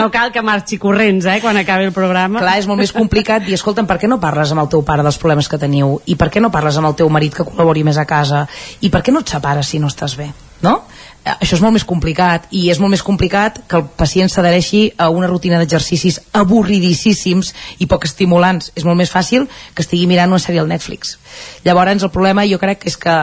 no 0.00 0.08
cal 0.14 0.32
que 0.32 0.44
marxi 0.44 0.80
corrents 0.80 1.28
eh, 1.28 1.38
quan 1.44 1.60
acabi 1.60 1.90
el 1.90 1.94
programa. 1.96 2.40
Clar, 2.40 2.56
és 2.62 2.68
molt 2.70 2.80
més 2.80 2.94
complicat 2.96 3.44
dir, 3.44 3.56
escolta'm, 3.58 3.88
per 3.88 3.98
què 4.00 4.08
no 4.08 4.20
parles 4.22 4.52
amb 4.54 4.64
el 4.64 4.72
teu 4.72 4.84
pare 4.86 5.04
dels 5.04 5.20
problemes 5.20 5.48
que 5.52 5.60
teniu? 5.60 5.98
I 6.08 6.16
per 6.16 6.30
què 6.32 6.40
no 6.40 6.52
parles 6.54 6.80
amb 6.80 6.90
el 6.90 6.96
teu 6.96 7.12
marit 7.12 7.36
que 7.36 7.44
col·labori 7.44 7.84
més 7.84 8.00
a 8.00 8.08
casa? 8.08 8.46
I 8.80 8.92
per 8.92 9.04
què 9.04 9.12
no 9.12 9.24
et 9.24 9.36
separes 9.36 9.72
si 9.72 9.82
no 9.82 9.92
estàs 9.92 10.16
bé? 10.16 10.32
No? 10.64 10.78
Això 11.26 11.56
és 11.56 11.62
molt 11.64 11.74
més 11.74 11.84
complicat 11.86 12.46
i 12.54 12.68
és 12.70 12.78
molt 12.78 12.94
més 12.94 13.02
complicat 13.02 13.58
que 13.66 13.80
el 13.80 13.86
pacient 13.98 14.30
s'adhereixi 14.30 14.82
a 14.98 15.08
una 15.10 15.26
rutina 15.30 15.58
d'exercicis 15.58 16.20
avorridíssims 16.38 17.52
i 17.82 17.88
poc 17.90 18.06
estimulants. 18.06 18.70
És 18.78 18.86
molt 18.86 19.00
més 19.00 19.10
fàcil 19.10 19.48
que 19.74 19.82
estigui 19.82 20.06
mirant 20.06 20.30
una 20.30 20.42
sèrie 20.42 20.62
al 20.62 20.70
Netflix. 20.70 21.16
Llavors 21.64 22.06
el 22.06 22.14
problema 22.14 22.46
jo 22.46 22.60
crec 22.62 22.84
que 22.84 22.92
és 22.92 22.96
que 23.00 23.16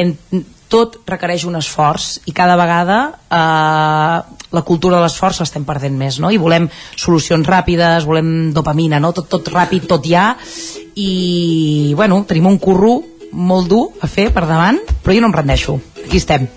en, 0.00 0.16
tot 0.70 1.00
requereix 1.10 1.44
un 1.48 1.58
esforç 1.58 2.20
i 2.30 2.34
cada 2.36 2.54
vegada 2.56 3.00
eh, 3.26 4.38
la 4.54 4.62
cultura 4.66 4.96
de 4.96 5.02
l'esforç 5.04 5.42
l'estem 5.42 5.66
perdent 5.66 5.98
més 5.98 6.20
no? 6.22 6.30
i 6.30 6.38
volem 6.40 6.70
solucions 6.94 7.46
ràpides 7.46 8.06
volem 8.08 8.54
dopamina, 8.54 9.02
no? 9.02 9.12
tot, 9.16 9.28
tot 9.28 9.50
ràpid, 9.52 9.90
tot 9.90 10.06
ja. 10.06 10.30
I 10.94 11.92
bueno, 11.98 12.22
tenim 12.28 12.48
un 12.50 12.58
curro 12.62 13.00
molt 13.32 13.70
dur 13.70 13.84
a 14.00 14.10
fer 14.10 14.30
per 14.34 14.46
davant 14.46 14.80
però 15.02 15.16
jo 15.16 15.26
no 15.26 15.30
em 15.32 15.38
rendeixo, 15.42 15.78
aquí 16.06 16.22
estem 16.22 16.48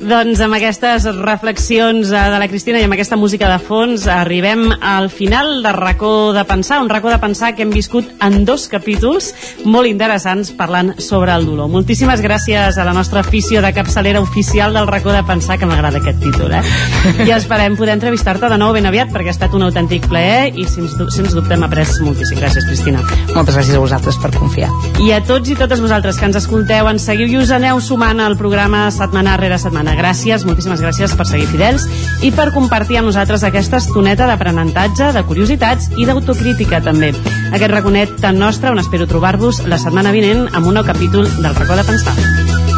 Doncs 0.00 0.40
amb 0.40 0.56
aquestes 0.56 1.04
reflexions 1.18 2.08
eh, 2.08 2.20
de 2.32 2.38
la 2.40 2.46
Cristina 2.48 2.78
i 2.80 2.86
amb 2.86 2.94
aquesta 2.94 3.18
música 3.20 3.50
de 3.50 3.58
fons 3.60 4.06
arribem 4.08 4.70
al 4.80 5.10
final 5.12 5.60
de 5.60 5.72
racó 5.76 6.32
de 6.32 6.40
pensar, 6.48 6.78
un 6.80 6.88
racó 6.88 7.10
de 7.12 7.18
pensar 7.20 7.50
que 7.54 7.66
hem 7.66 7.74
viscut 7.74 8.08
en 8.24 8.46
dos 8.48 8.64
capítols 8.72 9.28
molt 9.68 9.90
interessants 9.90 10.54
parlant 10.56 10.94
sobre 11.04 11.34
el 11.36 11.44
dolor. 11.44 11.68
Moltíssimes 11.68 12.22
gràcies 12.24 12.78
a 12.80 12.86
la 12.88 12.94
nostra 12.96 13.20
afició 13.20 13.60
de 13.60 13.74
capçalera 13.76 14.22
oficial 14.24 14.72
del 14.72 14.88
racó 14.88 15.12
de 15.12 15.20
pensar, 15.28 15.58
que 15.60 15.68
m'agrada 15.68 16.00
aquest 16.00 16.24
títol, 16.24 16.56
eh? 16.56 16.62
I 17.28 17.34
esperem 17.36 17.76
poder 17.76 17.98
entrevistar-te 17.98 18.48
de 18.48 18.56
nou 18.56 18.72
ben 18.72 18.88
aviat 18.88 19.12
perquè 19.12 19.34
ha 19.34 19.36
estat 19.36 19.52
un 19.58 19.66
autèntic 19.68 20.08
plaer 20.08 20.48
i 20.56 20.64
sens, 20.64 20.96
sens 21.12 21.36
dubte 21.36 21.52
hem 21.58 21.68
après 21.68 21.92
moltíssim. 22.00 22.40
Gràcies, 22.40 22.64
Cristina. 22.64 23.04
Moltes 23.34 23.52
gràcies 23.52 23.76
a 23.76 23.84
vosaltres 23.84 24.16
per 24.24 24.32
confiar. 24.38 24.72
I 25.04 25.12
a 25.12 25.20
tots 25.28 25.52
i 25.52 25.60
totes 25.60 25.84
vosaltres 25.84 26.16
que 26.16 26.24
ens 26.30 26.40
escolteu, 26.40 26.88
ens 26.88 27.04
seguiu 27.04 27.28
i 27.28 27.36
us 27.44 27.52
aneu 27.52 27.84
sumant 27.84 28.24
al 28.24 28.40
programa 28.40 28.86
setmana 28.94 29.36
rere 29.36 29.60
setmana. 29.60 29.89
Gràcies, 29.98 30.44
moltíssimes 30.48 30.82
gràcies 30.82 31.14
per 31.16 31.26
seguir 31.28 31.48
fidels 31.50 31.86
i 32.26 32.30
per 32.34 32.50
compartir 32.54 33.00
amb 33.00 33.10
nosaltres 33.10 33.44
aquesta 33.46 33.80
estoneta 33.82 34.28
d'aprenentatge, 34.30 35.12
de 35.16 35.24
curiositats 35.28 35.90
i 35.96 36.06
d'autocrítica 36.08 36.82
també. 36.84 37.12
Aquest 37.50 37.72
raconet 37.74 38.16
tan 38.22 38.38
nostre 38.38 38.70
on 38.70 38.82
espero 38.82 39.08
trobar-vos 39.10 39.64
la 39.66 39.80
setmana 39.82 40.14
vinent 40.14 40.48
amb 40.52 40.66
un 40.66 40.80
nou 40.80 40.86
capítol 40.86 41.28
del 41.40 41.54
racó 41.54 41.76
de 41.76 41.88
pensar. 41.90 42.69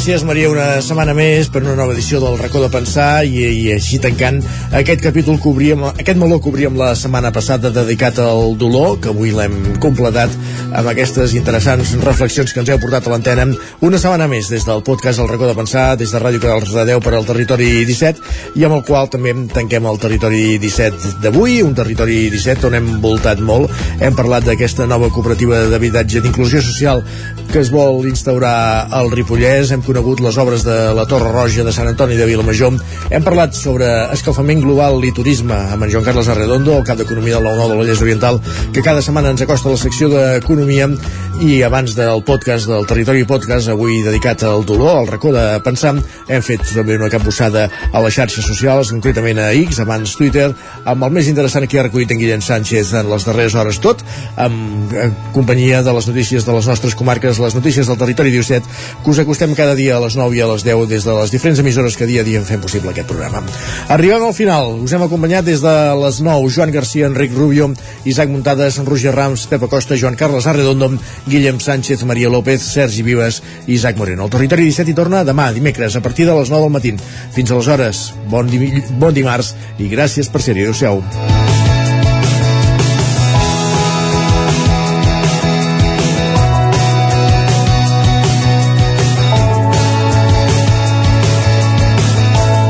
Gràcies, 0.00 0.22
Maria, 0.24 0.48
una 0.48 0.66
setmana 0.80 1.12
més 1.12 1.50
per 1.52 1.60
una 1.60 1.74
nova 1.76 1.92
edició 1.92 2.22
del 2.22 2.38
racó 2.40 2.62
de 2.62 2.70
pensar 2.72 3.20
i, 3.28 3.42
i 3.44 3.66
així 3.74 3.98
tancant 4.00 4.38
aquest 4.78 5.02
capítol 5.04 5.36
que 5.36 5.50
obríem, 5.50 5.82
aquest 5.90 6.16
meló 6.16 6.38
que 6.40 6.48
obríem 6.48 6.78
la 6.80 6.94
setmana 6.96 7.28
passada 7.36 7.68
dedicat 7.68 8.16
al 8.24 8.54
dolor, 8.56 8.94
que 8.96 9.10
avui 9.12 9.34
l'hem 9.36 9.58
completat 9.84 10.32
amb 10.70 10.88
aquestes 10.88 11.34
interessants 11.36 11.92
reflexions 12.00 12.54
que 12.54 12.62
ens 12.62 12.72
heu 12.72 12.80
portat 12.80 13.04
a 13.04 13.12
l'antena 13.12 13.44
una 13.84 14.00
setmana 14.00 14.24
més 14.32 14.48
des 14.48 14.64
del 14.64 14.80
podcast 14.86 15.20
El 15.20 15.28
racó 15.28 15.50
de 15.50 15.58
pensar, 15.58 15.98
des 16.00 16.16
de 16.16 16.24
Ràdio 16.24 16.40
Canals 16.46 16.72
de 16.72 16.86
10 16.94 17.04
per 17.04 17.12
al 17.18 17.28
territori 17.28 17.68
17 17.84 18.56
i 18.56 18.64
amb 18.64 18.78
el 18.78 18.86
qual 18.88 19.12
també 19.12 19.36
tanquem 19.52 19.84
el 19.84 20.00
territori 20.00 20.56
17 20.64 21.20
d'avui, 21.26 21.60
un 21.60 21.76
territori 21.76 22.22
17 22.32 22.70
on 22.70 22.78
hem 22.80 22.90
voltat 23.04 23.44
molt. 23.44 23.68
Hem 24.00 24.16
parlat 24.16 24.48
d'aquesta 24.48 24.88
nova 24.88 25.12
cooperativa 25.12 25.66
d'habitatge 25.68 26.24
d'inclusió 26.24 26.64
social 26.64 27.04
que 27.50 27.58
es 27.58 27.70
vol 27.74 28.04
instaurar 28.06 28.86
al 28.94 29.08
Ripollès, 29.10 29.72
hem 29.74 29.82
conegut 29.82 30.20
les 30.22 30.36
obres 30.38 30.62
de 30.62 30.76
la 30.94 31.02
Torre 31.10 31.32
Roja 31.34 31.64
de 31.66 31.72
Sant 31.74 31.88
Antoni 31.90 32.14
de 32.14 32.26
Vilamajor, 32.28 32.76
hem 33.10 33.24
parlat 33.26 33.56
sobre 33.58 33.88
escalfament 34.14 34.62
global 34.62 35.02
i 35.02 35.10
turisme 35.16 35.56
amb 35.74 35.82
en 35.82 35.90
Joan 35.90 36.06
Carles 36.06 36.30
Arredondo, 36.30 36.76
el 36.78 36.86
cap 36.86 37.00
d'Economia 37.00 37.40
del 37.40 37.48
9-9 37.48 37.72
del 37.72 37.80
Vallès 37.82 38.04
Oriental, 38.04 38.38
que 38.70 38.84
cada 38.86 39.02
setmana 39.02 39.32
ens 39.34 39.42
acosta 39.42 39.66
a 39.66 39.74
la 39.74 39.80
secció 39.82 40.12
d'Economia. 40.12 40.92
I 41.40 41.62
abans 41.64 41.94
del 41.96 42.20
podcast 42.20 42.68
del 42.68 42.84
Territori 42.84 43.24
Podcast, 43.24 43.70
avui 43.72 44.02
dedicat 44.04 44.42
al 44.44 44.66
dolor, 44.68 44.98
al 44.98 45.08
racó 45.08 45.32
de 45.32 45.44
pensar, 45.64 45.94
hem 46.28 46.42
fet 46.44 46.66
també 46.68 46.98
una 46.98 47.08
capbussada 47.08 47.64
a 47.90 48.02
les 48.04 48.14
xarxes 48.14 48.44
socials, 48.44 48.92
concretament 48.92 49.40
a 49.40 49.48
X, 49.56 49.80
abans 49.80 50.12
Twitter, 50.20 50.50
amb 50.84 51.08
el 51.08 51.14
més 51.16 51.30
interessant 51.32 51.64
que 51.64 51.80
ha 51.80 51.86
recollit 51.88 52.12
en 52.12 52.20
Guillem 52.20 52.44
Sánchez 52.44 52.92
en 53.00 53.08
les 53.08 53.24
darreres 53.24 53.56
hores. 53.56 53.80
Tot, 53.80 54.04
amb 54.36 54.92
en 54.92 55.16
companyia 55.32 55.80
de 55.82 55.96
les 55.96 56.10
notícies 56.12 56.44
de 56.44 56.58
les 56.58 56.68
nostres 56.68 56.98
comarques, 56.98 57.39
les 57.40 57.56
notícies 57.56 57.88
del 57.88 57.98
Territori 57.98 58.30
17, 58.34 58.66
que 59.04 59.10
us 59.10 59.20
acostem 59.22 59.54
cada 59.58 59.74
dia 59.74 59.96
a 59.96 60.02
les 60.04 60.16
9 60.18 60.36
i 60.36 60.42
a 60.44 60.48
les 60.50 60.64
10 60.66 60.86
des 60.90 61.06
de 61.06 61.14
les 61.16 61.32
diferents 61.32 61.60
emissores 61.62 61.96
que 61.96 62.08
dia 62.08 62.22
a 62.22 62.26
dia 62.26 62.42
fem 62.46 62.60
possible 62.60 62.92
aquest 62.92 63.08
programa. 63.08 63.42
Arribem 63.88 64.24
al 64.26 64.36
final, 64.36 64.76
us 64.84 64.94
hem 64.94 65.04
acompanyat 65.06 65.46
des 65.46 65.64
de 65.64 65.74
les 66.02 66.20
9, 66.22 66.52
Joan 66.54 66.74
Garcia, 66.74 67.08
Enric 67.10 67.34
Rubio, 67.36 67.70
Isaac 68.04 68.30
Muntades, 68.30 68.78
Roger 68.86 69.14
Rams, 69.16 69.46
Pepa 69.50 69.68
Costa, 69.68 69.98
Joan 69.98 70.16
Carles 70.20 70.46
Arredondo, 70.46 70.92
Guillem 71.26 71.60
Sánchez, 71.60 72.04
Maria 72.04 72.30
López, 72.30 72.62
Sergi 72.62 73.02
Vives 73.02 73.42
i 73.66 73.74
Isaac 73.74 73.96
Moreno. 73.96 74.28
El 74.28 74.34
Territori 74.36 74.68
17 74.70 74.92
hi 74.92 74.96
torna 74.96 75.24
demà, 75.24 75.50
dimecres, 75.52 75.96
a 75.96 76.04
partir 76.04 76.28
de 76.28 76.36
les 76.36 76.50
9 76.52 76.68
del 76.68 76.74
matí. 76.78 76.94
Fins 77.34 77.50
aleshores, 77.50 78.10
bon, 78.30 78.50
di 78.50 78.82
bon 79.00 79.14
dimarts 79.14 79.54
i 79.78 79.90
gràcies 79.92 80.30
per 80.30 80.42
ser-hi. 80.44 80.68
Adéu-siau. 80.68 81.39